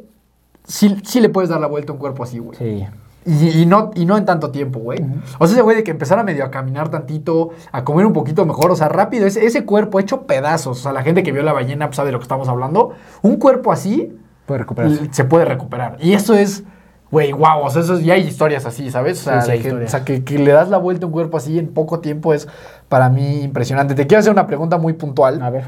sí, 0.69 0.95
sí 1.03 1.19
le 1.19 1.27
puedes 1.27 1.49
dar 1.49 1.59
la 1.59 1.67
vuelta 1.67 1.91
a 1.91 1.95
un 1.95 1.99
cuerpo 1.99 2.23
así, 2.23 2.39
güey. 2.39 2.57
Sí. 2.57 2.85
Y, 3.25 3.61
y 3.63 3.65
no, 3.65 3.91
y 3.95 4.05
no 4.05 4.17
en 4.17 4.23
tanto 4.25 4.49
tiempo, 4.49 4.79
güey. 4.79 5.03
O 5.39 5.45
sea, 5.45 5.55
ese 5.55 5.61
güey 5.61 5.75
de 5.75 5.83
que 5.83 5.91
empezara 5.91 6.23
medio 6.23 6.45
a 6.45 6.49
caminar 6.51 6.89
tantito, 6.89 7.49
a 7.73 7.83
comer 7.83 8.05
un 8.05 8.13
poquito 8.13 8.45
mejor, 8.45 8.71
o 8.71 8.75
sea, 8.77 8.87
rápido, 8.87 9.27
ese, 9.27 9.45
ese 9.45 9.65
cuerpo 9.65 9.99
hecho 9.99 10.21
pedazos. 10.21 10.79
O 10.79 10.81
sea, 10.83 10.93
la 10.93 11.03
gente 11.03 11.21
que 11.21 11.31
vio 11.33 11.43
la 11.43 11.51
ballena 11.53 11.87
pues, 11.87 11.97
sabe 11.97 12.07
de 12.07 12.11
lo 12.13 12.19
que 12.19 12.23
estamos 12.23 12.47
hablando. 12.47 12.93
Un 13.21 13.35
cuerpo 13.35 13.71
así 13.73 14.17
Puede 14.45 14.59
recuperarse. 14.59 15.09
se 15.11 15.25
puede 15.25 15.43
recuperar. 15.45 15.97
Y 15.99 16.13
eso 16.13 16.33
es, 16.33 16.63
güey, 17.11 17.33
wow. 17.33 17.59
O 17.65 17.69
sea, 17.69 17.81
eso 17.81 17.95
es- 17.97 18.05
ya 18.05 18.13
hay 18.13 18.21
historias 18.25 18.65
así, 18.65 18.89
¿sabes? 18.89 19.19
O 19.19 19.23
sea, 19.25 19.41
Sí, 19.41 19.51
sí 19.57 19.59
que, 19.63 19.73
o 19.73 19.87
sea, 19.89 20.05
que, 20.05 20.23
que 20.23 20.39
le 20.39 20.51
das 20.53 20.69
la 20.69 20.77
vuelta 20.77 21.05
a 21.05 21.07
un 21.07 21.13
cuerpo 21.13 21.37
así 21.37 21.59
en 21.59 21.67
poco 21.73 21.99
tiempo 21.99 22.33
es 22.33 22.47
para 22.87 23.09
mí 23.09 23.41
impresionante. 23.41 23.95
Te 23.95 24.07
quiero 24.07 24.19
hacer 24.21 24.31
una 24.31 24.47
pregunta 24.47 24.77
muy 24.77 24.93
puntual. 24.93 25.41
A 25.43 25.49
ver. 25.49 25.65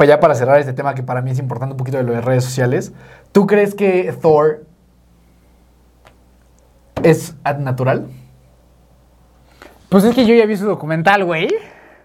Pues 0.00 0.08
ya 0.08 0.18
para 0.18 0.34
cerrar 0.34 0.58
este 0.58 0.72
tema 0.72 0.94
que 0.94 1.02
para 1.02 1.20
mí 1.20 1.30
es 1.30 1.38
importante 1.38 1.74
un 1.74 1.76
poquito 1.76 1.98
de 1.98 2.04
lo 2.04 2.14
de 2.14 2.22
redes 2.22 2.42
sociales. 2.42 2.94
¿Tú 3.32 3.46
crees 3.46 3.74
que 3.74 4.10
Thor 4.22 4.64
es 7.02 7.34
natural? 7.58 8.06
Pues 9.90 10.04
es 10.04 10.14
que 10.14 10.24
yo 10.24 10.34
ya 10.34 10.46
vi 10.46 10.56
su 10.56 10.64
documental, 10.64 11.26
güey. 11.26 11.48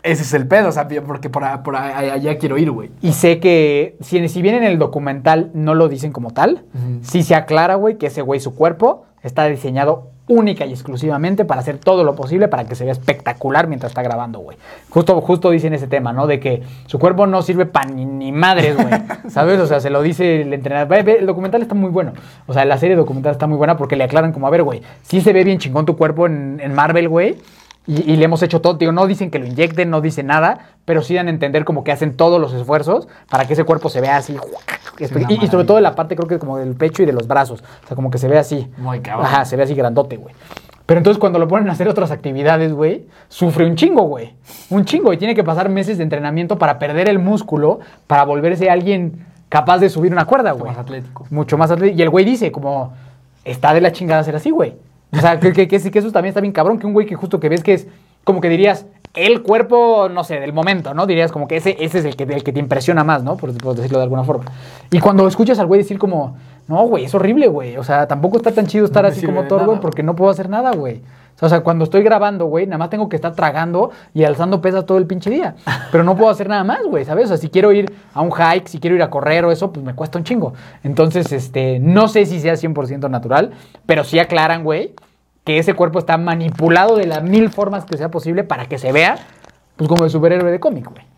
Ese 0.04 0.24
es 0.24 0.34
el 0.34 0.46
pedo, 0.46 0.68
o 0.68 0.72
sea, 0.74 0.90
porque 1.08 1.30
por, 1.30 1.46
allá 1.46 2.38
quiero 2.38 2.58
ir, 2.58 2.70
güey. 2.70 2.92
Y 3.02 3.14
sé 3.14 3.40
que 3.40 3.96
si, 4.02 4.28
si 4.28 4.42
bien 4.42 4.56
en 4.56 4.66
el 4.66 4.78
documental 4.78 5.52
no 5.54 5.74
lo 5.74 5.88
dicen 5.88 6.12
como 6.12 6.32
tal, 6.32 6.66
sí 7.02 7.24
se 7.24 7.34
aclara, 7.34 7.76
güey, 7.76 7.98
que 7.98 8.08
ese 8.08 8.22
güey, 8.22 8.42
su 8.42 8.56
cuerpo, 8.56 9.06
está 9.24 9.46
diseñado 9.46 10.12
única 10.28 10.66
y 10.66 10.72
exclusivamente 10.72 11.46
para 11.46 11.62
hacer 11.62 11.78
todo 11.78 12.04
lo 12.04 12.16
posible 12.16 12.48
para 12.48 12.66
que 12.66 12.76
se 12.76 12.84
vea 12.84 12.94
espectacular 12.94 13.68
mientras 13.68 13.92
está 13.92 14.02
grabando, 14.02 14.40
güey. 14.40 14.58
Justo, 14.90 15.20
justo 15.22 15.52
dicen 15.52 15.74
ese 15.74 15.88
tema, 15.88 16.14
¿no? 16.14 16.26
De 16.26 16.40
que 16.40 16.64
su 16.88 16.98
cuerpo 16.98 17.28
no 17.28 17.42
sirve 17.42 17.66
para 17.66 17.90
ni, 17.90 18.06
ni 18.06 18.32
madres, 18.32 18.76
güey. 18.76 18.90
¿Sabes? 19.30 19.60
O 19.60 19.68
sea, 19.68 19.80
se 19.80 19.90
lo 19.90 20.02
dice 20.02 20.42
el 20.42 20.54
entrenador. 20.54 20.88
Ve, 20.88 21.04
ve, 21.04 21.20
el 21.20 21.26
documental 21.26 21.62
está 21.62 21.76
muy 21.76 21.90
bueno. 21.90 22.14
O 22.48 22.54
sea, 22.54 22.66
la 22.66 22.78
serie 22.78 22.96
documental 22.96 23.34
está 23.34 23.48
muy 23.48 23.58
buena 23.58 23.78
porque 23.78 23.96
le 23.96 24.04
aclaran 24.04 24.34
como, 24.34 24.48
a 24.48 24.50
ver, 24.50 24.64
güey, 24.64 24.82
sí 25.04 25.22
se 25.22 25.32
ve 25.32 25.44
bien 25.44 25.60
chingón 25.60 25.86
tu 25.86 25.96
cuerpo 25.96 26.26
en, 26.26 26.60
en 26.62 26.74
Marvel, 26.74 27.08
güey. 27.08 27.38
Y, 27.88 28.12
y 28.12 28.16
le 28.16 28.26
hemos 28.26 28.42
hecho 28.42 28.62
todo, 28.62 28.76
digo, 28.76 28.92
no 28.92 29.06
dicen 29.06 29.30
que 29.30 29.40
lo 29.40 29.46
inyecten, 29.46 29.90
no 29.90 30.02
dicen 30.02 30.28
nada, 30.28 30.70
pero 30.86 31.02
sí 31.02 31.14
dan 31.14 31.28
a 31.28 31.30
entender 31.30 31.66
como 31.66 31.84
que 31.84 31.92
hacen 31.92 32.18
todos 32.18 32.42
los 32.42 32.54
esfuerzos 32.54 33.08
para 33.30 33.46
que 33.46 33.54
ese 33.54 33.64
cuerpo 33.64 33.90
se 33.90 34.02
vea 34.02 34.18
así. 34.18 34.36
Y, 35.00 35.46
y 35.46 35.48
sobre 35.48 35.66
todo 35.66 35.80
la 35.80 35.96
parte 35.96 36.16
creo 36.16 36.28
que 36.28 36.40
como 36.40 36.58
del 36.58 36.76
pecho 36.76 37.04
y 37.04 37.06
de 37.06 37.14
los 37.14 37.28
brazos. 37.28 37.64
O 37.84 37.88
sea, 37.88 37.96
como 37.96 38.10
que 38.10 38.18
se 38.18 38.28
ve 38.28 38.38
así. 38.38 38.70
Muy 38.78 39.00
cabrón. 39.02 39.26
Ajá, 39.26 39.46
se 39.46 39.56
ve 39.56 39.64
así 39.64 39.76
grandote, 39.76 40.18
güey. 40.18 40.34
Pero 40.86 41.00
entonces 41.00 41.20
cuando 41.20 41.40
lo 41.40 41.48
ponen 41.48 41.68
a 41.70 41.72
hacer 41.72 41.88
otras 41.88 42.12
actividades, 42.12 42.72
güey, 42.72 43.06
sufre 43.28 43.66
un 43.66 43.76
chingo, 43.76 44.04
güey. 44.04 44.34
Un 44.70 44.86
chingo. 44.86 45.14
Y 45.14 45.18
tiene 45.18 45.34
que 45.34 45.44
pasar 45.44 45.70
meses 45.70 45.98
de 45.98 46.04
entrenamiento 46.04 46.58
para 46.60 46.78
perder 46.78 47.10
el 47.10 47.18
músculo, 47.18 47.80
para 48.06 48.24
volverse 48.24 48.70
alguien 48.70 49.26
capaz 49.50 49.80
de 49.80 49.90
subir 49.90 50.12
una 50.12 50.26
cuerda, 50.26 50.52
güey. 50.52 50.72
más 50.72 50.78
atlético. 50.78 51.26
Mucho 51.32 51.58
más 51.58 51.72
atlético. 51.72 51.98
Y 51.98 52.02
el 52.04 52.10
güey 52.10 52.24
dice, 52.24 52.52
como, 52.52 52.94
está 53.44 53.74
de 53.74 53.82
la 53.82 53.92
chingada 53.92 54.24
ser 54.24 54.36
así, 54.36 54.52
güey. 54.52 54.76
O 55.12 55.20
sea, 55.20 55.40
que, 55.40 55.54
que, 55.54 55.68
que, 55.68 55.80
sí, 55.80 55.92
que 55.92 56.00
eso 56.00 56.12
también 56.12 56.32
está 56.32 56.42
bien 56.42 56.54
cabrón, 56.54 56.80
que 56.80 56.88
un 56.88 56.94
güey 56.94 57.06
que 57.06 57.16
justo 57.16 57.40
que 57.40 57.50
ves 57.50 57.64
que 57.64 57.74
es, 57.74 57.88
como 58.24 58.42
que 58.42 58.50
dirías, 58.50 58.86
el 59.14 59.42
cuerpo, 59.44 60.10
no 60.10 60.24
sé, 60.24 60.40
del 60.40 60.52
momento, 60.52 60.94
¿no? 60.94 61.08
Dirías 61.08 61.32
como 61.32 61.48
que 61.48 61.58
ese, 61.58 61.78
ese 61.80 62.00
es 62.00 62.06
el 62.06 62.16
que, 62.16 62.24
el 62.24 62.44
que 62.44 62.52
te 62.52 62.60
impresiona 62.60 63.04
más, 63.04 63.24
¿no? 63.24 63.38
Por, 63.38 63.56
por 63.58 63.76
decirlo 63.76 64.00
de 64.00 64.04
alguna 64.04 64.24
forma. 64.24 64.46
Y 64.92 65.00
cuando 65.00 65.28
escuchas 65.28 65.58
al 65.60 65.68
güey 65.68 65.82
decir 65.82 65.98
como, 65.98 66.36
no, 66.68 66.86
güey, 66.88 67.06
es 67.06 67.16
horrible, 67.16 67.48
güey. 67.48 67.78
O 67.78 67.84
sea, 67.84 68.08
tampoco 68.08 68.38
está 68.38 68.52
tan 68.52 68.68
chido 68.68 68.86
estar 68.86 69.04
No 69.04 69.10
así 69.10 69.26
como 69.26 69.44
Thor, 69.44 69.66
güey, 69.66 69.80
porque 69.80 70.04
no 70.04 70.16
puedo 70.16 70.32
hacer 70.32 70.50
nada, 70.50 70.72
güey. 70.72 71.02
O 71.42 71.50
sea, 71.50 71.62
cuando 71.62 71.84
estoy 71.84 72.02
grabando, 72.02 72.46
güey, 72.46 72.66
nada 72.66 72.78
más 72.78 72.90
tengo 72.90 73.10
que 73.10 73.18
estar 73.18 73.36
tragando 73.36 73.92
y 74.14 74.24
alzando 74.24 74.62
pesas 74.62 74.86
todo 74.86 74.98
el 74.98 75.06
pinche 75.06 75.30
día. 75.30 75.56
Pero 75.92 76.04
no 76.04 76.16
puedo 76.16 76.30
hacer 76.30 76.48
nada 76.48 76.64
más, 76.64 76.80
güey, 76.84 77.04
¿sabes? 77.04 77.26
O 77.26 77.28
sea, 77.30 77.38
si 77.38 77.50
quiero 77.50 77.74
ir 77.74 77.94
a 78.14 78.22
un 78.22 78.32
hike, 78.32 78.68
si 78.68 78.80
quiero 78.80 78.96
ir 78.96 79.04
a 79.04 79.10
correr 79.10 79.44
o 79.44 79.52
eso, 79.52 79.72
pues 79.72 79.86
me 79.86 79.94
cuesta 79.94 80.18
un 80.18 80.24
chingo. 80.24 80.54
Entonces, 80.84 81.32
este, 81.32 81.80
no 81.80 82.08
sé 82.08 82.26
si 82.26 82.40
sea 82.40 82.54
100% 82.54 83.10
natural, 83.10 83.52
pero 83.86 84.04
sí 84.04 84.18
aclaran, 84.20 84.64
güey, 84.64 84.94
que 85.44 85.58
ese 85.58 85.74
cuerpo 85.74 86.00
está 86.00 86.18
manipulado 86.18 86.96
de 86.96 87.06
las 87.06 87.24
mil 87.24 87.50
formas 87.50 87.86
que 87.86 87.98
sea 87.98 88.10
posible 88.10 88.44
para 88.44 88.68
que 88.68 88.78
se 88.78 88.92
vea, 88.92 89.18
pues 89.76 89.90
como 89.90 90.04
de 90.04 90.10
superhéroe 90.10 90.52
de 90.52 90.60
cómic, 90.60 90.90
güey. 90.90 91.15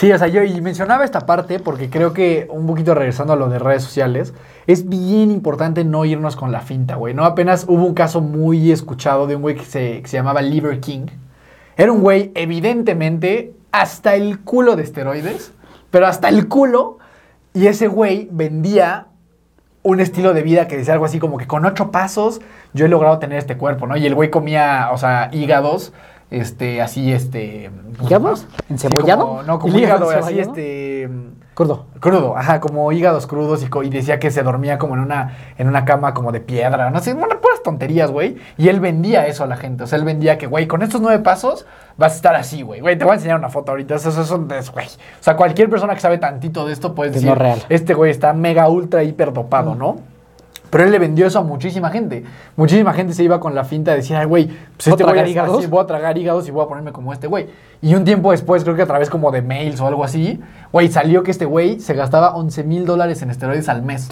Sí, 0.00 0.10
o 0.10 0.18
sea, 0.18 0.28
yo 0.28 0.40
mencionaba 0.62 1.04
esta 1.04 1.26
parte 1.26 1.60
porque 1.60 1.90
creo 1.90 2.14
que 2.14 2.48
un 2.50 2.66
poquito 2.66 2.94
regresando 2.94 3.34
a 3.34 3.36
lo 3.36 3.50
de 3.50 3.58
redes 3.58 3.82
sociales, 3.82 4.32
es 4.66 4.88
bien 4.88 5.30
importante 5.30 5.84
no 5.84 6.06
irnos 6.06 6.36
con 6.36 6.52
la 6.52 6.62
finta, 6.62 6.94
güey. 6.94 7.12
No 7.12 7.26
apenas 7.26 7.66
hubo 7.68 7.84
un 7.84 7.92
caso 7.92 8.22
muy 8.22 8.72
escuchado 8.72 9.26
de 9.26 9.36
un 9.36 9.42
güey 9.42 9.56
que 9.56 9.66
se, 9.66 10.00
que 10.00 10.08
se 10.08 10.16
llamaba 10.16 10.40
Liver 10.40 10.80
King. 10.80 11.08
Era 11.76 11.92
un 11.92 12.00
güey 12.00 12.32
evidentemente 12.34 13.52
hasta 13.72 14.14
el 14.14 14.40
culo 14.40 14.74
de 14.74 14.84
esteroides, 14.84 15.52
pero 15.90 16.06
hasta 16.06 16.30
el 16.30 16.48
culo. 16.48 16.96
Y 17.52 17.66
ese 17.66 17.86
güey 17.86 18.26
vendía 18.32 19.08
un 19.82 20.00
estilo 20.00 20.32
de 20.32 20.40
vida 20.40 20.66
que 20.66 20.78
decía 20.78 20.94
algo 20.94 21.04
así 21.04 21.18
como 21.18 21.36
que 21.36 21.46
con 21.46 21.66
ocho 21.66 21.90
pasos 21.90 22.40
yo 22.72 22.86
he 22.86 22.88
logrado 22.88 23.18
tener 23.18 23.36
este 23.36 23.58
cuerpo, 23.58 23.86
¿no? 23.86 23.98
Y 23.98 24.06
el 24.06 24.14
güey 24.14 24.30
comía, 24.30 24.88
o 24.94 24.96
sea, 24.96 25.28
hígados, 25.30 25.92
este, 26.30 26.80
así, 26.80 27.12
este... 27.12 27.70
¿Hígados? 28.02 28.40
Sí, 28.40 28.64
¿Encebollado? 28.70 29.26
como- 29.26 29.42
no, 29.42 29.58
como 29.58 29.74
¿El 29.74 29.80
hígado 29.80 30.10
así, 30.10 30.38
este... 30.38 31.08
Gordo. 31.56 31.84
Crudo, 32.00 32.38
ajá, 32.38 32.58
como 32.60 32.90
hígados 32.90 33.26
crudos 33.26 33.62
y, 33.62 33.90
decía 33.90 34.18
que 34.18 34.30
se 34.30 34.42
dormía 34.42 34.78
como 34.78 34.94
en 34.94 35.00
una, 35.00 35.36
en 35.58 35.68
una 35.68 35.84
cama 35.84 36.14
como 36.14 36.32
de 36.32 36.40
piedra, 36.40 36.88
no 36.88 37.00
sé, 37.00 37.12
bueno, 37.12 37.38
puras 37.40 37.62
tonterías, 37.62 38.10
güey. 38.10 38.38
Y 38.56 38.68
él 38.68 38.80
vendía 38.80 39.26
eso 39.26 39.44
a 39.44 39.46
la 39.46 39.56
gente, 39.56 39.84
o 39.84 39.86
sea, 39.86 39.98
él 39.98 40.06
vendía 40.06 40.38
que, 40.38 40.46
güey, 40.46 40.66
con 40.66 40.80
estos 40.82 41.02
nueve 41.02 41.22
pasos 41.22 41.66
vas 41.98 42.12
a 42.12 42.16
estar 42.16 42.34
así, 42.34 42.62
güey. 42.62 42.80
Güey, 42.80 42.96
te 42.96 43.04
voy 43.04 43.12
a 43.12 43.14
enseñar 43.16 43.38
una 43.38 43.50
foto 43.50 43.72
ahorita, 43.72 43.96
eso, 43.96 44.08
eso, 44.08 44.22
eso 44.22 44.46
es, 44.58 44.70
güey. 44.70 44.86
O 44.86 45.22
sea, 45.22 45.36
cualquier 45.36 45.68
persona 45.68 45.94
que 45.94 46.00
sabe 46.00 46.16
tantito 46.16 46.64
de 46.64 46.72
esto 46.72 46.94
puede 46.94 47.10
decir, 47.10 47.28
no 47.28 47.34
real. 47.34 47.60
este 47.68 47.92
güey 47.92 48.10
está 48.10 48.32
mega 48.32 48.66
ultra 48.68 49.02
hiper 49.02 49.32
dopado, 49.32 49.74
¿no? 49.74 49.98
Pero 50.70 50.84
él 50.84 50.90
le 50.92 50.98
vendió 50.98 51.26
eso 51.26 51.40
a 51.40 51.42
muchísima 51.42 51.90
gente. 51.90 52.24
Muchísima 52.56 52.92
gente 52.92 53.12
se 53.12 53.24
iba 53.24 53.40
con 53.40 53.54
la 53.54 53.64
finta 53.64 53.90
de 53.90 53.98
decir, 53.98 54.16
ay, 54.16 54.26
güey, 54.26 54.46
pues 54.46 54.56
¿Puedo 54.56 54.90
este 54.94 55.02
güey 55.04 55.12
tragar 55.14 55.24
es 55.26 55.30
hígados? 55.32 55.58
así, 55.58 55.66
voy 55.66 55.82
a 55.82 55.86
tragar 55.86 56.16
hígados 56.18 56.46
y 56.48 56.50
voy 56.50 56.64
a 56.64 56.68
ponerme 56.68 56.92
como 56.92 57.12
este 57.12 57.26
güey. 57.26 57.46
Y 57.82 57.94
un 57.94 58.04
tiempo 58.04 58.30
después, 58.30 58.62
creo 58.64 58.76
que 58.76 58.82
a 58.82 58.86
través 58.86 59.10
como 59.10 59.30
de 59.30 59.42
mails 59.42 59.80
o 59.80 59.86
algo 59.86 60.04
así, 60.04 60.40
güey, 60.72 60.88
salió 60.88 61.22
que 61.22 61.30
este 61.32 61.44
güey 61.44 61.80
se 61.80 61.94
gastaba 61.94 62.34
11 62.36 62.64
mil 62.64 62.86
dólares 62.86 63.20
en 63.22 63.30
esteroides 63.30 63.68
al 63.68 63.82
mes. 63.82 64.08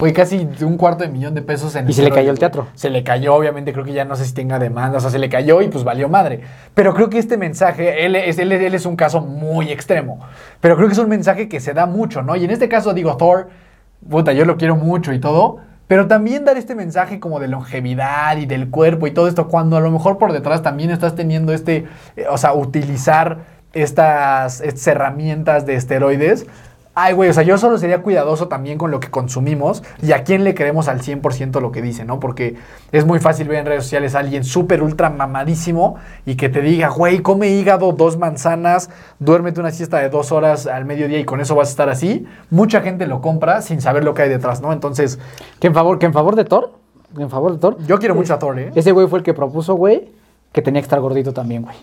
Güey, 0.00 0.14
casi 0.14 0.48
un 0.62 0.78
cuarto 0.78 1.04
de 1.04 1.10
millón 1.10 1.34
de 1.34 1.42
pesos 1.42 1.76
en 1.76 1.86
Y 1.86 1.92
se 1.92 2.02
le 2.02 2.10
cayó 2.10 2.30
el 2.30 2.38
teatro. 2.38 2.68
Se 2.74 2.88
le 2.88 3.04
cayó, 3.04 3.34
obviamente, 3.34 3.70
creo 3.74 3.84
que 3.84 3.92
ya 3.92 4.06
no 4.06 4.16
sé 4.16 4.24
si 4.24 4.32
tenga 4.32 4.58
demanda, 4.58 4.96
o 4.96 5.00
sea, 5.00 5.10
se 5.10 5.18
le 5.18 5.28
cayó 5.28 5.60
y 5.60 5.68
pues 5.68 5.84
valió 5.84 6.08
madre. 6.08 6.40
Pero 6.72 6.94
creo 6.94 7.10
que 7.10 7.18
este 7.18 7.36
mensaje, 7.36 8.06
él 8.06 8.16
es, 8.16 8.38
él, 8.38 8.50
es- 8.50 8.62
él 8.62 8.74
es 8.74 8.86
un 8.86 8.96
caso 8.96 9.20
muy 9.20 9.70
extremo, 9.70 10.18
pero 10.62 10.74
creo 10.76 10.88
que 10.88 10.94
es 10.94 10.98
un 10.98 11.10
mensaje 11.10 11.50
que 11.50 11.60
se 11.60 11.74
da 11.74 11.84
mucho, 11.84 12.22
¿no? 12.22 12.34
Y 12.34 12.44
en 12.46 12.50
este 12.50 12.66
caso, 12.66 12.94
digo, 12.94 13.14
Thor, 13.18 13.50
puta, 14.08 14.32
yo 14.32 14.46
lo 14.46 14.56
quiero 14.56 14.74
mucho 14.74 15.12
y 15.12 15.20
todo, 15.20 15.58
pero 15.90 16.06
también 16.06 16.44
dar 16.44 16.56
este 16.56 16.76
mensaje 16.76 17.18
como 17.18 17.40
de 17.40 17.48
longevidad 17.48 18.36
y 18.36 18.46
del 18.46 18.70
cuerpo 18.70 19.08
y 19.08 19.10
todo 19.10 19.26
esto, 19.26 19.48
cuando 19.48 19.76
a 19.76 19.80
lo 19.80 19.90
mejor 19.90 20.18
por 20.18 20.32
detrás 20.32 20.62
también 20.62 20.90
estás 20.90 21.16
teniendo 21.16 21.52
este, 21.52 21.88
eh, 22.14 22.26
o 22.30 22.38
sea, 22.38 22.54
utilizar 22.54 23.38
estas, 23.72 24.60
estas 24.60 24.86
herramientas 24.86 25.66
de 25.66 25.74
esteroides 25.74 26.46
Ay, 26.92 27.14
güey, 27.14 27.30
o 27.30 27.32
sea, 27.32 27.44
yo 27.44 27.56
solo 27.56 27.78
sería 27.78 28.02
cuidadoso 28.02 28.48
también 28.48 28.76
con 28.76 28.90
lo 28.90 28.98
que 28.98 29.10
consumimos 29.10 29.82
y 30.02 30.10
a 30.10 30.24
quién 30.24 30.42
le 30.42 30.56
creemos 30.56 30.88
al 30.88 31.00
100% 31.00 31.60
lo 31.60 31.70
que 31.70 31.82
dice, 31.82 32.04
¿no? 32.04 32.18
Porque 32.18 32.56
es 32.90 33.06
muy 33.06 33.20
fácil 33.20 33.46
ver 33.46 33.58
en 33.58 33.66
redes 33.66 33.84
sociales 33.84 34.16
a 34.16 34.18
alguien 34.18 34.42
súper 34.42 34.82
ultra 34.82 35.08
mamadísimo 35.08 35.96
y 36.26 36.34
que 36.34 36.48
te 36.48 36.60
diga, 36.60 36.88
güey, 36.88 37.20
come 37.20 37.48
hígado, 37.48 37.92
dos 37.92 38.18
manzanas, 38.18 38.90
duérmete 39.20 39.60
una 39.60 39.70
siesta 39.70 39.98
de 39.98 40.08
dos 40.08 40.32
horas 40.32 40.66
al 40.66 40.84
mediodía 40.84 41.20
y 41.20 41.24
con 41.24 41.40
eso 41.40 41.54
vas 41.54 41.68
a 41.68 41.70
estar 41.70 41.88
así. 41.88 42.26
Mucha 42.50 42.80
gente 42.80 43.06
lo 43.06 43.20
compra 43.20 43.62
sin 43.62 43.80
saber 43.80 44.02
lo 44.02 44.12
que 44.12 44.22
hay 44.22 44.28
detrás, 44.28 44.60
¿no? 44.60 44.72
Entonces, 44.72 45.20
Que 45.60 45.68
en 45.68 45.74
favor, 45.74 46.00
que 46.00 46.06
en 46.06 46.12
favor 46.12 46.34
de 46.34 46.44
Thor, 46.44 46.72
en 47.16 47.30
favor 47.30 47.52
de 47.52 47.58
Thor. 47.58 47.78
yo 47.86 47.98
quiero 48.00 48.16
mucho 48.16 48.34
a 48.34 48.38
Thor, 48.40 48.58
¿eh? 48.58 48.72
Ese 48.74 48.90
güey 48.90 49.06
fue 49.06 49.20
el 49.20 49.24
que 49.24 49.32
propuso, 49.32 49.74
güey, 49.74 50.10
que 50.52 50.60
tenía 50.60 50.80
que 50.80 50.86
estar 50.86 51.00
gordito 51.00 51.32
también, 51.32 51.62
güey. 51.62 51.76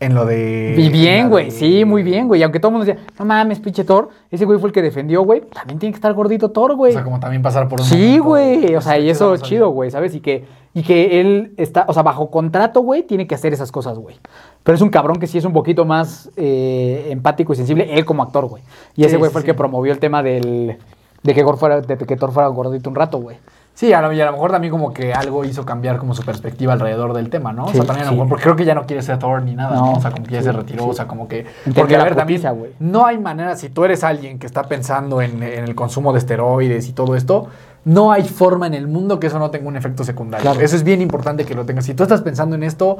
En 0.00 0.14
lo 0.14 0.24
de... 0.26 0.76
Y 0.78 0.90
bien, 0.90 1.28
güey, 1.28 1.46
de- 1.46 1.50
sí, 1.50 1.84
muy 1.84 2.04
bien, 2.04 2.28
güey. 2.28 2.40
Aunque 2.44 2.60
todo 2.60 2.70
el 2.70 2.78
mundo 2.78 2.86
decía, 2.86 3.04
no 3.18 3.24
mames, 3.24 3.58
pinche 3.58 3.82
Thor, 3.82 4.10
ese 4.30 4.44
güey 4.44 4.58
fue 4.60 4.68
el 4.68 4.72
que 4.72 4.80
defendió, 4.80 5.22
güey. 5.22 5.40
También 5.40 5.78
tiene 5.80 5.92
que 5.92 5.96
estar 5.96 6.12
gordito 6.14 6.50
Thor, 6.52 6.70
O 6.72 6.76
güey. 6.76 6.92
sea, 6.92 7.02
como 7.02 7.18
también 7.18 7.42
pasar 7.42 7.66
por 7.68 7.80
un 7.80 7.86
Sí, 7.86 8.18
güey. 8.18 8.76
O 8.76 8.80
sea, 8.80 8.98
y 8.98 9.10
eso 9.10 9.34
es 9.34 9.42
chido, 9.42 9.70
güey, 9.70 9.90
¿sabes? 9.90 10.14
Y 10.14 10.20
que, 10.20 10.44
y 10.72 10.82
que 10.84 11.20
él 11.20 11.52
está, 11.56 11.84
o 11.88 11.92
sea, 11.92 12.04
bajo 12.04 12.30
contrato, 12.30 12.80
güey, 12.82 13.02
tiene 13.02 13.26
que 13.26 13.34
hacer 13.34 13.52
esas 13.52 13.72
cosas, 13.72 13.98
güey. 13.98 14.16
Pero 14.62 14.76
es 14.76 14.82
un 14.82 14.90
cabrón 14.90 15.18
que 15.18 15.26
sí 15.26 15.36
es 15.38 15.44
un 15.44 15.52
poquito 15.52 15.84
más 15.84 16.30
eh, 16.36 17.08
empático 17.10 17.52
y 17.52 17.56
sensible, 17.56 17.88
él 17.92 18.04
como 18.04 18.22
actor, 18.22 18.46
güey. 18.46 18.62
Y 18.94 19.02
ese 19.02 19.10
Sí, 19.12 19.16
güey 19.16 19.30
sí, 19.30 19.32
fue 19.32 19.40
el 19.40 19.44
sí. 19.44 19.46
que 19.46 19.54
promovió 19.54 19.92
el 19.92 19.98
tema 19.98 20.22
del. 20.22 20.76
De 21.24 21.34
que, 21.34 21.42
Thor 21.42 21.58
fuera, 21.58 21.80
de 21.80 21.96
que 21.98 22.16
Thor 22.16 22.30
fuera 22.30 22.46
gordito 22.48 22.88
un 22.88 22.94
rato, 22.94 23.18
güey. 23.18 23.36
Sí, 23.78 23.92
a 23.92 24.02
lo, 24.02 24.12
y 24.12 24.20
a 24.20 24.24
lo 24.24 24.32
mejor 24.32 24.50
también 24.50 24.72
como 24.72 24.92
que 24.92 25.14
algo 25.14 25.44
hizo 25.44 25.64
cambiar 25.64 25.98
como 25.98 26.12
su 26.12 26.24
perspectiva 26.24 26.72
alrededor 26.72 27.14
del 27.14 27.30
tema, 27.30 27.52
¿no? 27.52 27.66
o 27.66 27.72
sea, 27.72 27.84
también 27.84 28.08
a 28.08 28.10
lo 28.10 28.10
sí. 28.10 28.14
mejor, 28.16 28.28
porque 28.28 28.42
creo 28.42 28.56
que 28.56 28.64
ya 28.64 28.74
no 28.74 28.86
quiere 28.86 29.02
ser 29.02 29.20
Thor 29.20 29.40
ni 29.40 29.54
nada, 29.54 29.76
¿no? 29.76 29.86
No, 29.86 29.92
O 29.92 30.00
sea, 30.00 30.10
como 30.10 30.24
que 30.26 30.32
ya 30.32 30.40
sí, 30.40 30.46
se 30.46 30.52
retiró, 30.52 30.88
o 30.88 30.92
sea, 30.92 31.06
como 31.06 31.28
que... 31.28 31.46
Porque, 31.76 31.94
a 31.94 32.02
ver, 32.02 32.16
también, 32.16 32.42
no 32.80 33.06
hay 33.06 33.18
manera, 33.18 33.54
si 33.54 33.68
tú 33.68 33.84
eres 33.84 34.02
alguien 34.02 34.40
que 34.40 34.48
está 34.48 34.64
pensando 34.64 35.22
en, 35.22 35.44
en 35.44 35.62
el 35.62 35.76
consumo 35.76 36.12
de 36.12 36.18
esteroides 36.18 36.88
y 36.88 36.92
todo 36.92 37.14
esto, 37.14 37.46
no 37.84 38.10
hay 38.10 38.24
forma 38.24 38.66
en 38.66 38.74
el 38.74 38.88
mundo 38.88 39.20
que 39.20 39.28
eso 39.28 39.38
no 39.38 39.52
tenga 39.52 39.68
un 39.68 39.76
efecto 39.76 40.02
secundario. 40.02 40.42
Claro. 40.42 40.60
Eso 40.60 40.74
es 40.74 40.82
bien 40.82 41.00
importante 41.00 41.44
que 41.44 41.54
lo 41.54 41.64
tengas. 41.64 41.84
Si 41.84 41.94
tú 41.94 42.02
estás 42.02 42.20
pensando 42.22 42.56
en 42.56 42.64
esto... 42.64 42.98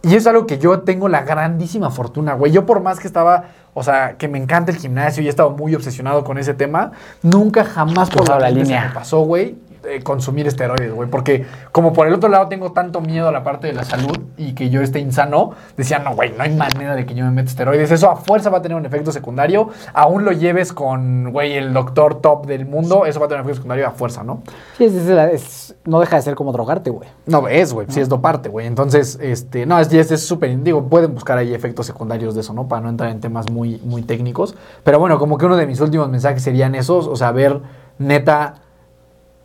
Y 0.00 0.14
es 0.14 0.28
algo 0.28 0.46
que 0.46 0.58
yo 0.58 0.82
tengo 0.82 1.08
la 1.08 1.22
grandísima 1.22 1.90
fortuna, 1.90 2.32
güey. 2.34 2.52
Yo 2.52 2.64
por 2.64 2.80
más 2.80 3.00
que 3.00 3.08
estaba, 3.08 3.46
o 3.74 3.82
sea, 3.82 4.16
que 4.16 4.28
me 4.28 4.38
encanta 4.38 4.70
el 4.70 4.78
gimnasio 4.78 5.24
y 5.24 5.26
he 5.26 5.28
estado 5.28 5.50
muy 5.50 5.74
obsesionado 5.74 6.22
con 6.22 6.38
ese 6.38 6.54
tema, 6.54 6.92
nunca 7.22 7.64
jamás 7.64 8.08
por 8.08 8.28
la, 8.28 8.38
la 8.38 8.46
mente 8.46 8.60
se 8.60 8.64
línea. 8.66 8.88
me 8.88 8.94
pasó, 8.94 9.22
güey, 9.22 9.56
eh, 9.84 10.02
consumir 10.02 10.46
esteroides, 10.46 10.92
güey. 10.94 11.08
Porque 11.08 11.46
como 11.72 11.92
por 11.92 12.06
el 12.06 12.14
otro 12.14 12.28
lado 12.28 12.48
tengo 12.48 12.72
tanto 12.72 13.00
miedo 13.00 13.28
a 13.28 13.32
la 13.32 13.42
parte 13.44 13.66
de 13.68 13.72
la 13.72 13.84
salud 13.84 14.16
y 14.36 14.52
que 14.54 14.70
yo 14.70 14.80
esté 14.82 14.98
insano, 15.00 15.52
decía, 15.76 15.98
no, 15.98 16.14
güey, 16.14 16.32
no 16.36 16.42
hay 16.42 16.54
manera 16.54 16.94
de 16.94 17.06
que 17.06 17.14
yo 17.14 17.24
me 17.24 17.30
meta 17.30 17.48
esteroides. 17.50 17.90
Eso 17.90 18.10
a 18.10 18.16
fuerza 18.16 18.50
va 18.50 18.58
a 18.58 18.62
tener 18.62 18.76
un 18.76 18.86
efecto 18.86 19.12
secundario. 19.12 19.68
Aún 19.94 20.24
lo 20.24 20.32
lleves 20.32 20.72
con, 20.72 21.32
güey, 21.32 21.54
el 21.56 21.72
doctor 21.72 22.20
top 22.20 22.46
del 22.46 22.66
mundo, 22.66 23.06
eso 23.06 23.20
va 23.20 23.26
a 23.26 23.28
tener 23.28 23.42
un 23.42 23.46
efecto 23.46 23.56
secundario 23.62 23.86
a 23.86 23.90
fuerza, 23.92 24.22
¿no? 24.24 24.42
Sí, 24.76 24.84
es, 24.84 24.94
es 24.94 25.06
la- 25.06 25.30
es- 25.30 25.74
no 25.84 26.00
deja 26.00 26.16
de 26.16 26.22
ser 26.22 26.34
como 26.34 26.52
drogarte, 26.52 26.90
güey. 26.90 27.08
No, 27.26 27.48
es, 27.48 27.72
güey, 27.72 27.86
sí 27.90 28.00
es 28.00 28.08
doparte, 28.08 28.48
güey. 28.48 28.66
Entonces, 28.66 29.18
este, 29.22 29.64
no, 29.66 29.78
es 29.78 29.92
es 29.92 30.10
es 30.10 30.26
súper, 30.26 30.62
digo, 30.62 30.84
pueden 30.88 31.14
buscar 31.14 31.38
ahí 31.38 31.54
efectos 31.54 31.86
secundarios 31.86 32.34
de 32.34 32.40
eso, 32.42 32.52
¿no? 32.52 32.68
Para 32.68 32.82
no 32.82 32.88
entrar 32.90 33.10
en 33.10 33.20
temas 33.20 33.50
muy, 33.50 33.80
muy 33.84 34.02
técnicos. 34.02 34.54
Pero 34.84 34.98
bueno, 34.98 35.18
como 35.18 35.38
que 35.38 35.46
uno 35.46 35.56
de 35.56 35.66
mis 35.66 35.80
últimos 35.80 36.08
mensajes 36.08 36.42
serían 36.42 36.74
esos, 36.74 37.06
o 37.06 37.16
sea, 37.16 37.32
ver 37.32 37.60
neta 37.98 38.54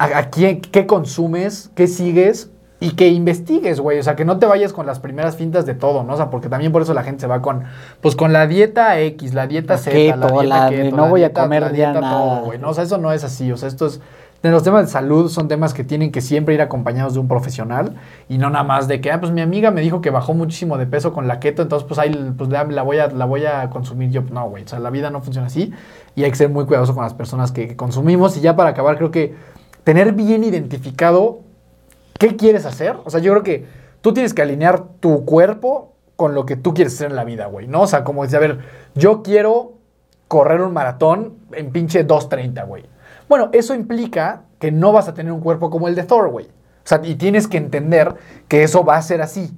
a, 0.03 0.17
a 0.19 0.29
quién, 0.29 0.61
qué 0.61 0.85
consumes, 0.85 1.71
qué 1.75 1.87
sigues 1.87 2.49
y 2.79 2.91
que 2.95 3.07
investigues, 3.07 3.79
güey. 3.79 3.99
O 3.99 4.03
sea, 4.03 4.15
que 4.15 4.25
no 4.25 4.39
te 4.39 4.45
vayas 4.45 4.73
con 4.73 4.85
las 4.85 4.99
primeras 4.99 5.37
fintas 5.37 5.65
de 5.65 5.73
todo, 5.73 6.03
¿no? 6.03 6.13
O 6.13 6.17
sea, 6.17 6.29
porque 6.29 6.49
también 6.49 6.71
por 6.71 6.81
eso 6.81 6.93
la 6.93 7.03
gente 7.03 7.21
se 7.21 7.27
va 7.27 7.41
con, 7.41 7.63
pues 8.01 8.15
con 8.15 8.33
la 8.33 8.45
dieta 8.47 8.99
X, 8.99 9.33
la 9.33 9.47
dieta 9.47 9.77
Z, 9.77 9.91
keto, 9.95 10.17
la 10.19 10.27
dieta 10.41 10.43
la- 10.43 10.69
keto, 10.69 10.95
no 10.97 11.03
la 11.03 11.09
voy 11.09 11.23
a 11.23 11.29
dieta- 11.29 11.41
comer 11.43 11.61
la 11.61 11.67
ya 11.69 11.73
dieta 11.91 12.01
nada. 12.01 12.41
güey, 12.41 12.59
¿no? 12.59 12.69
O 12.69 12.73
sea, 12.73 12.83
eso 12.83 12.97
no 12.97 13.11
es 13.13 13.23
así. 13.23 13.51
O 13.51 13.57
sea, 13.57 13.67
esto 13.69 13.85
es. 13.87 14.01
De 14.41 14.51
los 14.51 14.61
temas 14.61 14.81
de 14.87 14.91
salud 14.91 15.29
son 15.29 15.47
temas 15.47 15.73
que 15.73 15.85
tienen 15.85 16.11
que 16.11 16.19
siempre 16.19 16.53
ir 16.53 16.61
acompañados 16.61 17.13
de 17.13 17.21
un 17.21 17.29
profesional 17.29 17.95
y 18.27 18.37
no 18.37 18.49
nada 18.49 18.65
más 18.65 18.89
de 18.89 18.99
que, 18.99 19.09
ah, 19.09 19.21
pues 19.21 19.31
mi 19.31 19.39
amiga 19.39 19.71
me 19.71 19.79
dijo 19.79 20.01
que 20.01 20.09
bajó 20.09 20.33
muchísimo 20.33 20.77
de 20.77 20.85
peso 20.85 21.13
con 21.13 21.29
la 21.29 21.39
keto, 21.39 21.61
entonces 21.61 21.87
pues 21.87 21.97
ahí 21.97 22.33
pues, 22.37 22.49
la, 22.49 22.65
la 22.65 22.81
voy 22.81 22.97
a, 22.99 23.07
la 23.07 23.23
voy 23.23 23.45
a 23.45 23.69
consumir 23.69 24.09
yo. 24.11 24.21
No, 24.33 24.49
güey, 24.49 24.65
o 24.65 24.67
sea, 24.67 24.79
la 24.79 24.89
vida 24.89 25.09
no 25.11 25.21
funciona 25.21 25.47
así 25.47 25.71
y 26.15 26.25
hay 26.25 26.29
que 26.29 26.35
ser 26.35 26.49
muy 26.49 26.65
cuidadoso 26.65 26.93
con 26.93 27.05
las 27.05 27.13
personas 27.13 27.53
que, 27.53 27.69
que 27.69 27.77
consumimos. 27.77 28.35
Y 28.35 28.41
ya 28.41 28.53
para 28.57 28.71
acabar, 28.71 28.97
creo 28.97 29.11
que 29.11 29.33
tener 29.83 30.13
bien 30.13 30.43
identificado 30.43 31.39
qué 32.19 32.35
quieres 32.35 32.65
hacer. 32.65 32.97
O 33.03 33.09
sea, 33.09 33.19
yo 33.19 33.31
creo 33.31 33.43
que 33.43 33.65
tú 34.01 34.13
tienes 34.13 34.33
que 34.33 34.41
alinear 34.41 34.83
tu 34.99 35.25
cuerpo 35.25 35.93
con 36.15 36.35
lo 36.35 36.45
que 36.45 36.55
tú 36.55 36.73
quieres 36.73 36.93
hacer 36.93 37.09
en 37.09 37.15
la 37.15 37.23
vida, 37.23 37.47
güey, 37.47 37.67
¿no? 37.67 37.81
O 37.81 37.87
sea, 37.87 38.03
como 38.03 38.23
decir, 38.23 38.37
a 38.37 38.41
ver, 38.41 38.59
yo 38.95 39.23
quiero 39.23 39.73
correr 40.27 40.61
un 40.61 40.73
maratón 40.73 41.33
en 41.51 41.71
pinche 41.71 42.07
2.30, 42.07 42.67
güey. 42.67 42.85
Bueno, 43.27 43.49
eso 43.51 43.73
implica 43.73 44.43
que 44.59 44.71
no 44.71 44.91
vas 44.91 45.07
a 45.07 45.13
tener 45.13 45.31
un 45.31 45.41
cuerpo 45.41 45.69
como 45.69 45.87
el 45.87 45.95
de 45.95 46.03
Thor, 46.03 46.29
güey. 46.29 46.45
O 46.45 46.85
sea, 46.85 47.01
y 47.03 47.15
tienes 47.15 47.47
que 47.47 47.57
entender 47.57 48.15
que 48.47 48.63
eso 48.63 48.83
va 48.83 48.97
a 48.97 49.01
ser 49.01 49.21
así, 49.21 49.51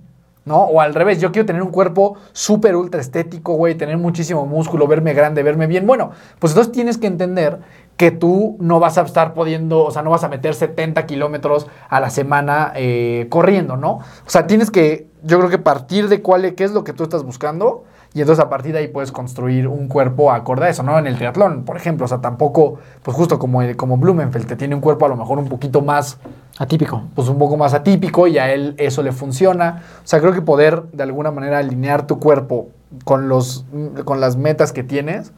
¿no? 0.46 0.64
O 0.64 0.82
al 0.82 0.94
revés, 0.94 1.20
yo 1.20 1.32
quiero 1.32 1.46
tener 1.46 1.62
un 1.62 1.72
cuerpo 1.72 2.18
súper 2.34 2.76
ultra 2.76 3.02
estético, 3.02 3.54
güey, 3.56 3.76
tener 3.76 3.98
muchísimo 3.98 4.46
músculo, 4.46 4.88
verme 4.88 5.14
grande, 5.14 5.44
verme 5.44 5.68
bien. 5.68 5.88
Bueno, 5.88 6.12
pues 6.40 6.54
entonces 6.54 6.72
tienes 6.72 6.98
que 6.98 7.08
entender 7.08 7.60
que 7.98 8.12
tú 8.12 8.58
no 8.60 8.80
vas 8.80 8.98
a 8.98 9.04
estar 9.04 9.34
pudiendo, 9.34 9.86
o 9.86 9.92
sea, 9.92 10.02
no 10.02 10.10
vas 10.10 10.24
a 10.24 10.28
meter 10.30 10.54
70 10.54 11.06
kilómetros 11.06 11.68
a 11.90 12.00
la 12.00 12.10
semana 12.10 12.74
eh, 12.76 13.28
corriendo, 13.30 13.78
¿no? 13.78 13.92
O 14.00 14.04
sea, 14.30 14.48
tienes 14.48 14.70
que, 14.70 15.08
yo 15.24 15.38
creo 15.38 15.50
que 15.50 15.58
partir 15.60 16.10
de 16.10 16.22
cuál, 16.22 16.56
qué 16.56 16.64
es 16.66 16.72
lo 16.72 16.84
que 16.84 16.92
tú 16.94 17.04
estás 17.04 17.24
buscando 17.24 17.86
y 18.14 18.22
entonces 18.22 18.44
a 18.44 18.50
partir 18.50 18.74
de 18.74 18.80
ahí 18.80 18.88
puedes 18.90 19.12
construir 19.12 19.68
un 19.68 19.88
cuerpo 19.88 20.32
acorde 20.32 20.66
a 20.66 20.70
eso, 20.70 20.84
¿no? 20.84 20.98
En 21.00 21.08
el 21.08 21.16
triatlón, 21.16 21.64
por 21.64 21.78
ejemplo, 21.78 22.06
o 22.06 22.08
sea, 22.08 22.20
tampoco, 22.20 22.80
pues 23.02 23.16
justo 23.16 23.40
como, 23.40 23.62
el- 23.62 23.76
como 23.78 23.98
Blumenfeld, 23.98 24.46
te 24.48 24.56
tiene 24.58 24.76
un 24.76 24.82
cuerpo 24.82 25.06
a 25.06 25.10
lo 25.10 25.16
mejor 25.16 25.38
un 25.40 25.48
poquito 25.48 25.82
más 25.82 26.18
Atípico. 26.58 27.04
pues 27.16 27.28
un 27.28 27.38
poco 27.38 27.58
más 27.58 27.74
atípico 27.74 28.28
y 28.28 28.38
a 28.38 28.54
él 28.54 28.76
eso 28.78 29.04
le 29.04 29.12
funciona. 29.12 29.84
O 30.04 30.08
sea, 30.08 30.22
creo 30.22 30.32
que 30.32 30.42
poder 30.42 30.84
de 30.94 31.04
alguna 31.04 31.30
manera 31.32 31.58
alinear 31.58 32.08
tu 32.08 32.18
cuerpo 32.20 32.70
con, 33.04 33.28
los, 33.28 33.66
con 34.06 34.22
las 34.22 34.38
metas 34.38 34.72
que 34.72 34.82
tienes 34.84 35.34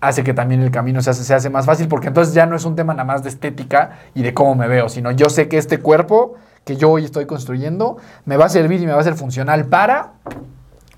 hace 0.00 0.22
que 0.22 0.34
también 0.34 0.62
el 0.62 0.70
camino 0.70 1.02
se 1.02 1.10
hace, 1.10 1.24
se 1.24 1.34
hace 1.34 1.50
más 1.50 1.66
fácil 1.66 1.88
porque 1.88 2.08
entonces 2.08 2.34
ya 2.34 2.46
no 2.46 2.56
es 2.56 2.64
un 2.64 2.76
tema 2.76 2.94
nada 2.94 3.04
más 3.04 3.22
de 3.22 3.28
estética 3.28 3.98
y 4.14 4.22
de 4.22 4.34
cómo 4.34 4.54
me 4.54 4.68
veo, 4.68 4.88
sino 4.88 5.10
yo 5.10 5.28
sé 5.28 5.48
que 5.48 5.58
este 5.58 5.78
cuerpo 5.78 6.36
que 6.64 6.76
yo 6.76 6.90
hoy 6.90 7.04
estoy 7.04 7.26
construyendo 7.26 7.96
me 8.24 8.36
va 8.36 8.46
a 8.46 8.48
servir 8.48 8.80
y 8.82 8.86
me 8.86 8.92
va 8.92 9.00
a 9.00 9.04
ser 9.04 9.14
funcional 9.14 9.66
para 9.66 10.12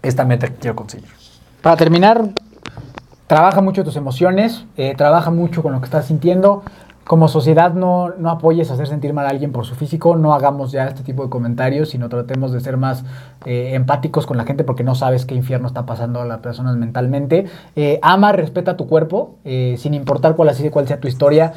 esta 0.02 0.24
meta 0.24 0.48
que 0.48 0.55
quiero 0.55 0.77
conseguir. 0.77 1.09
Para 1.62 1.77
terminar, 1.77 2.31
trabaja 3.27 3.60
mucho 3.60 3.85
tus 3.85 3.97
emociones, 3.97 4.64
eh, 4.77 4.94
trabaja 4.97 5.31
mucho 5.31 5.62
con 5.62 5.72
lo 5.72 5.81
que 5.81 5.85
estás 5.85 6.06
sintiendo. 6.06 6.62
Como 7.10 7.26
sociedad 7.26 7.74
no, 7.74 8.10
no 8.20 8.30
apoyes 8.30 8.70
a 8.70 8.74
hacer 8.74 8.86
sentir 8.86 9.12
mal 9.12 9.26
a 9.26 9.30
alguien 9.30 9.50
por 9.50 9.66
su 9.66 9.74
físico, 9.74 10.14
no 10.14 10.32
hagamos 10.32 10.70
ya 10.70 10.86
este 10.86 11.02
tipo 11.02 11.24
de 11.24 11.28
comentarios, 11.28 11.88
sino 11.88 12.08
tratemos 12.08 12.52
de 12.52 12.60
ser 12.60 12.76
más 12.76 13.02
eh, 13.46 13.72
empáticos 13.74 14.26
con 14.26 14.36
la 14.36 14.44
gente 14.44 14.62
porque 14.62 14.84
no 14.84 14.94
sabes 14.94 15.26
qué 15.26 15.34
infierno 15.34 15.66
está 15.66 15.86
pasando 15.86 16.20
a 16.20 16.24
las 16.24 16.38
personas 16.38 16.76
mentalmente. 16.76 17.46
Eh, 17.74 17.98
ama, 18.00 18.30
respeta 18.30 18.76
tu 18.76 18.86
cuerpo, 18.86 19.34
eh, 19.44 19.74
sin 19.76 19.94
importar 19.94 20.36
cuál, 20.36 20.50
así, 20.50 20.70
cuál 20.70 20.86
sea 20.86 21.00
tu 21.00 21.08
historia. 21.08 21.52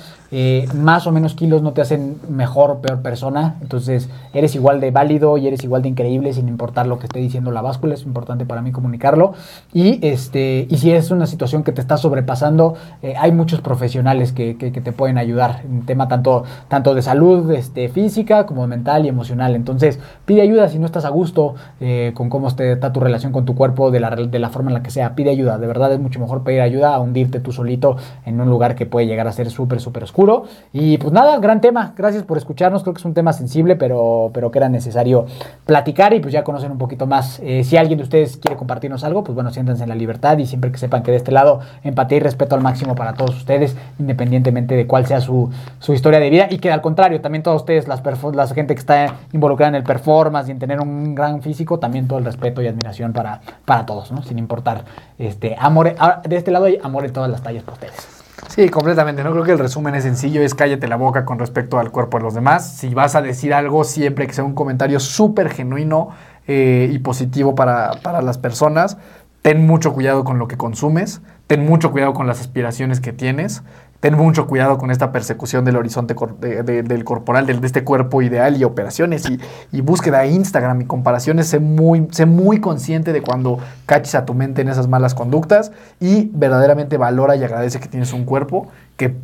más 0.74 1.06
o 1.06 1.12
menos 1.12 1.36
kilos 1.36 1.62
no 1.62 1.74
te 1.74 1.82
hacen 1.82 2.18
mejor 2.28 2.72
o 2.72 2.82
peor 2.82 3.04
persona, 3.04 3.58
entonces 3.62 4.10
eres 4.34 4.56
igual 4.56 4.80
de 4.82 4.90
válido 4.90 5.38
y 5.38 5.46
eres 5.46 5.64
igual 5.64 5.84
de 5.84 5.90
increíble 5.90 6.34
sin 6.34 6.48
importar 6.48 6.88
lo 6.88 6.98
que 6.98 7.06
esté 7.06 7.20
diciendo 7.20 7.52
la 7.52 7.62
báscula, 7.62 7.94
es 7.94 8.02
importante 8.02 8.44
para 8.44 8.64
mí 8.64 8.72
comunicarlo. 8.72 9.34
Y, 9.72 10.00
este, 10.02 10.66
y 10.68 10.78
si 10.78 10.92
es 10.92 11.12
una 11.12 11.28
situación 11.28 11.64
que 11.64 11.72
te 11.72 11.82
está 11.82 11.98
sobrepasando, 11.98 12.74
hay 13.20 13.32
muchos 13.32 13.62
profesionales 13.62 14.34
que- 14.34 14.58
que 14.58 14.72
te 14.72 14.92
pueden 14.92 15.20
ayudar 15.20 15.43
en 15.52 15.86
tema 15.86 16.08
tanto, 16.08 16.44
tanto 16.68 16.94
de 16.96 17.02
salud 17.02 17.52
este, 17.52 17.90
física 17.90 18.46
como 18.46 18.68
mental 18.68 19.06
y 19.06 19.10
emocional. 19.10 19.56
Entonces, 19.56 20.00
pide 20.26 20.42
ayuda 20.42 20.70
si 20.70 20.80
no 20.80 20.86
estás 20.86 21.06
a 21.06 21.10
gusto 21.10 21.56
eh, 21.80 22.12
con 22.14 22.30
cómo 22.30 22.48
está 22.48 22.94
tu 22.94 23.00
relación 23.00 23.32
con 23.32 23.46
tu 23.46 23.56
cuerpo, 23.56 23.92
de 23.92 24.00
la, 24.00 24.12
de 24.12 24.40
la 24.40 24.50
forma 24.50 24.70
en 24.70 24.76
la 24.76 24.84
que 24.84 24.92
sea. 24.92 25.16
Pide 25.16 25.30
ayuda. 25.30 25.58
De 25.58 25.68
verdad 25.68 25.92
es 25.94 26.00
mucho 26.00 26.20
mejor 26.20 26.44
pedir 26.44 26.62
ayuda 26.62 26.94
a 26.94 27.00
hundirte 27.00 27.40
tú 27.40 27.52
solito 27.52 27.98
en 28.26 28.40
un 28.40 28.50
lugar 28.50 28.76
que 28.76 28.86
puede 28.86 29.08
llegar 29.08 29.28
a 29.28 29.32
ser 29.32 29.50
súper, 29.50 29.80
súper 29.80 30.04
oscuro. 30.04 30.44
Y 30.72 30.98
pues 30.98 31.14
nada, 31.14 31.38
gran 31.40 31.62
tema. 31.62 31.94
Gracias 31.98 32.24
por 32.24 32.38
escucharnos. 32.38 32.84
Creo 32.84 32.94
que 32.94 33.00
es 33.00 33.06
un 33.06 33.14
tema 33.14 33.34
sensible, 33.34 33.76
pero, 33.76 34.32
pero 34.34 34.52
que 34.52 34.60
era 34.60 34.70
necesario 34.70 35.26
platicar 35.66 36.14
y 36.14 36.20
pues 36.20 36.34
ya 36.34 36.44
conocen 36.44 36.72
un 36.72 36.78
poquito 36.78 37.08
más. 37.08 37.40
Eh, 37.44 37.64
si 37.64 37.78
alguien 37.78 37.98
de 37.98 38.04
ustedes 38.04 38.38
quiere 38.38 38.58
compartirnos 38.58 39.04
algo, 39.04 39.24
pues 39.24 39.36
bueno, 39.36 39.52
siéntanse 39.52 39.84
en 39.84 39.90
la 39.90 39.96
libertad 39.96 40.38
y 40.38 40.46
siempre 40.46 40.72
que 40.72 40.78
sepan 40.78 41.04
que 41.04 41.12
de 41.12 41.18
este 41.18 41.32
lado 41.32 41.60
empatía 41.84 42.18
y 42.18 42.22
respeto 42.22 42.56
al 42.56 42.62
máximo 42.62 42.96
para 42.96 43.14
todos 43.14 43.36
ustedes, 43.36 43.76
independientemente 44.00 44.76
de 44.76 44.88
cuál 44.88 45.06
sea 45.06 45.22
su, 45.24 45.50
su 45.80 45.94
historia 45.94 46.20
de 46.20 46.30
vida 46.30 46.48
y 46.50 46.60
que 46.60 46.72
al 46.72 46.82
contrario, 46.82 47.22
también 47.22 47.44
todos 47.44 47.62
ustedes, 47.62 47.88
las 47.88 48.04
la 48.34 48.48
gente 48.48 48.76
que 48.76 48.80
está 48.80 49.16
involucrada 49.32 49.70
en 49.70 49.76
el 49.76 49.84
performance 49.84 50.50
y 50.50 50.52
en 50.52 50.60
tener 50.60 50.80
un 50.80 51.16
gran 51.16 51.42
físico, 51.42 51.80
también 51.80 52.08
todo 52.08 52.20
el 52.20 52.26
respeto 52.26 52.62
y 52.62 52.68
admiración 52.68 53.14
para, 53.14 53.42
para 53.66 53.86
todos, 53.86 54.12
¿no? 54.12 54.22
Sin 54.24 54.38
importar, 54.38 54.84
este, 55.18 55.56
amor, 55.58 55.96
ahora, 55.98 56.22
de 56.28 56.36
este 56.36 56.52
lado 56.52 56.66
hay 56.66 56.78
amor 56.84 57.06
en 57.06 57.14
todas 57.14 57.32
las 57.32 57.42
tallas 57.42 57.64
para 57.64 57.74
ustedes. 57.74 58.24
Sí, 58.50 58.70
completamente. 58.70 59.24
No 59.24 59.32
creo 59.32 59.44
que 59.44 59.52
el 59.52 59.60
resumen 59.60 59.96
es 59.96 60.04
sencillo, 60.04 60.42
es 60.42 60.54
cállate 60.54 60.88
la 60.88 60.96
boca 60.96 61.26
con 61.26 61.40
respecto 61.40 61.80
al 61.80 61.92
cuerpo 61.92 62.18
de 62.18 62.24
los 62.24 62.34
demás. 62.34 62.76
Si 62.78 62.94
vas 62.94 63.16
a 63.16 63.22
decir 63.22 63.54
algo, 63.54 63.84
siempre 63.84 64.28
que 64.28 64.34
sea 64.34 64.44
un 64.44 64.54
comentario 64.54 65.00
súper 65.00 65.50
genuino 65.50 66.10
eh, 66.48 66.90
y 66.92 67.00
positivo 67.00 67.56
para, 67.56 67.92
para 68.04 68.22
las 68.22 68.38
personas. 68.38 68.98
ten 69.42 69.66
mucho 69.66 69.94
cuidado 69.94 70.24
con 70.24 70.40
lo 70.40 70.48
que 70.48 70.56
consumes, 70.56 71.22
ten 71.48 71.66
mucho 71.66 71.92
cuidado 71.92 72.14
con 72.14 72.28
las 72.28 72.40
aspiraciones 72.40 73.02
que 73.02 73.12
tienes, 73.12 73.64
ten 74.04 74.18
mucho 74.18 74.48
cuidado 74.48 74.78
con 74.78 74.92
esta 74.92 75.14
persecución 75.14 75.64
del 75.64 75.78
horizonte 75.78 76.14
cor- 76.14 76.38
de- 76.38 76.62
de- 76.62 76.84
del 76.84 77.06
corporal, 77.06 77.46
de, 77.46 77.54
este 77.66 77.86
cuerpo 77.86 78.22
ideal 78.22 78.58
y 78.58 78.66
operaciones 78.66 79.30
y, 79.30 79.40
y 79.72 79.80
búsqueda 79.80 80.20
de 80.20 80.28
Instagram 80.28 80.82
y 80.82 80.86
comparaciones. 80.86 81.48
Sé 81.48 81.60
muy, 81.60 82.10
sé 82.12 82.26
muy 82.26 82.60
consciente 82.60 83.14
de 83.14 83.22
cuando 83.22 83.60
caches 83.86 84.16
a 84.16 84.26
tu 84.26 84.34
mente 84.34 84.62
en 84.62 84.68
esas 84.68 84.90
malas 84.90 85.16
conductas 85.16 85.72
y 86.02 86.30
verdaderamente 86.34 86.98
valora 86.98 87.38
y 87.38 87.46
agradece 87.46 87.80
que 87.80 87.88
tienes 87.88 88.12
un 88.12 88.26
cuerpo 88.26 88.68
que 88.98 89.16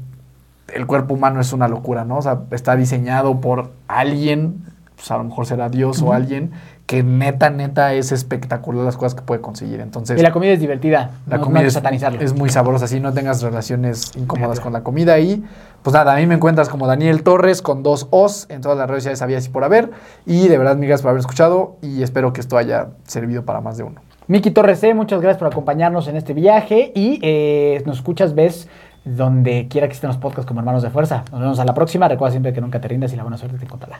el 0.74 0.88
cuerpo 0.88 1.14
humano 1.16 1.42
es 1.42 1.52
una 1.52 1.68
locura, 1.68 2.06
¿no? 2.06 2.20
O 2.20 2.22
sea, 2.22 2.40
está 2.52 2.78
diseñado 2.78 3.42
por 3.42 3.72
alguien, 3.90 4.64
pues 4.96 5.12
a 5.12 5.18
lo 5.18 5.26
mejor 5.26 5.46
será 5.46 5.68
Dios 5.68 6.02
o 6.02 6.14
alguien, 6.14 6.52
que 6.90 7.04
neta, 7.04 7.52
neta 7.52 7.94
es 7.94 8.12
espectacular 8.12 8.84
las 8.84 8.98
cosas 8.98 9.14
que 9.14 9.22
puede 9.22 9.42
conseguir. 9.42 9.80
Entonces, 9.80 10.20
Y 10.20 10.24
la 10.24 10.32
comida 10.32 10.54
es 10.54 10.60
divertida. 10.60 11.12
la 11.28 11.38
no, 11.38 11.44
comida 11.44 11.62
no 11.62 11.68
es, 11.68 11.74
satanizarlo. 11.76 12.20
es 12.20 12.34
muy 12.34 12.50
sabrosa, 12.50 12.86
así 12.86 13.00
no 13.00 13.14
tengas 13.14 13.44
relaciones 13.44 14.12
incómodas 14.16 14.60
con 14.60 14.74
la 14.74 14.82
comida. 14.82 15.20
Y 15.20 15.44
pues 15.84 15.94
nada, 15.94 16.16
a 16.16 16.18
mí 16.18 16.26
me 16.26 16.34
encuentras 16.34 16.68
como 16.68 16.88
Daniel 16.88 17.22
Torres 17.22 17.62
con 17.62 17.84
dos 17.84 18.08
O's 18.10 18.48
en 18.50 18.62
todas 18.62 18.76
las 18.76 18.90
redes 18.90 19.04
sociales, 19.04 19.20
sabías 19.20 19.46
y 19.46 19.50
por 19.50 19.64
haber. 19.64 19.92
Y 20.26 20.48
de 20.48 20.58
verdad, 20.58 20.78
migas 20.78 21.04
por 21.04 21.10
haber 21.10 21.20
escuchado 21.20 21.78
y 21.84 22.02
espero 22.02 22.34
que 22.34 22.42
esto 22.42 22.58
haya 22.58 22.88
servido 23.04 23.46
para 23.46 23.62
más 23.62 23.78
de 23.78 23.84
uno. 23.84 24.02
Miki 24.26 24.50
Torres 24.50 24.80
C, 24.80 24.96
muchas 24.96 25.22
gracias 25.22 25.38
por 25.38 25.48
acompañarnos 25.48 26.08
en 26.08 26.16
este 26.16 26.34
viaje 26.34 26.92
y 26.96 27.20
eh, 27.22 27.84
nos 27.86 27.98
escuchas, 27.98 28.34
ves 28.34 28.68
donde 29.06 29.68
quiera 29.70 29.88
que 29.88 29.94
estén 29.94 30.08
los 30.08 30.18
podcasts 30.18 30.48
como 30.48 30.60
Hermanos 30.62 30.82
de 30.82 30.90
Fuerza. 30.90 31.24
Nos 31.32 31.40
vemos 31.40 31.60
a 31.60 31.66
la 31.66 31.76
próxima. 31.76 32.08
Recuerda 32.08 32.32
siempre 32.32 32.52
que 32.52 32.62
nunca 32.62 32.82
te 32.82 32.88
rindas 32.88 33.14
y 33.14 33.16
la 33.16 33.22
buena 33.22 33.38
suerte 33.38 33.60
te 33.60 33.66
encontrará. 33.66 34.00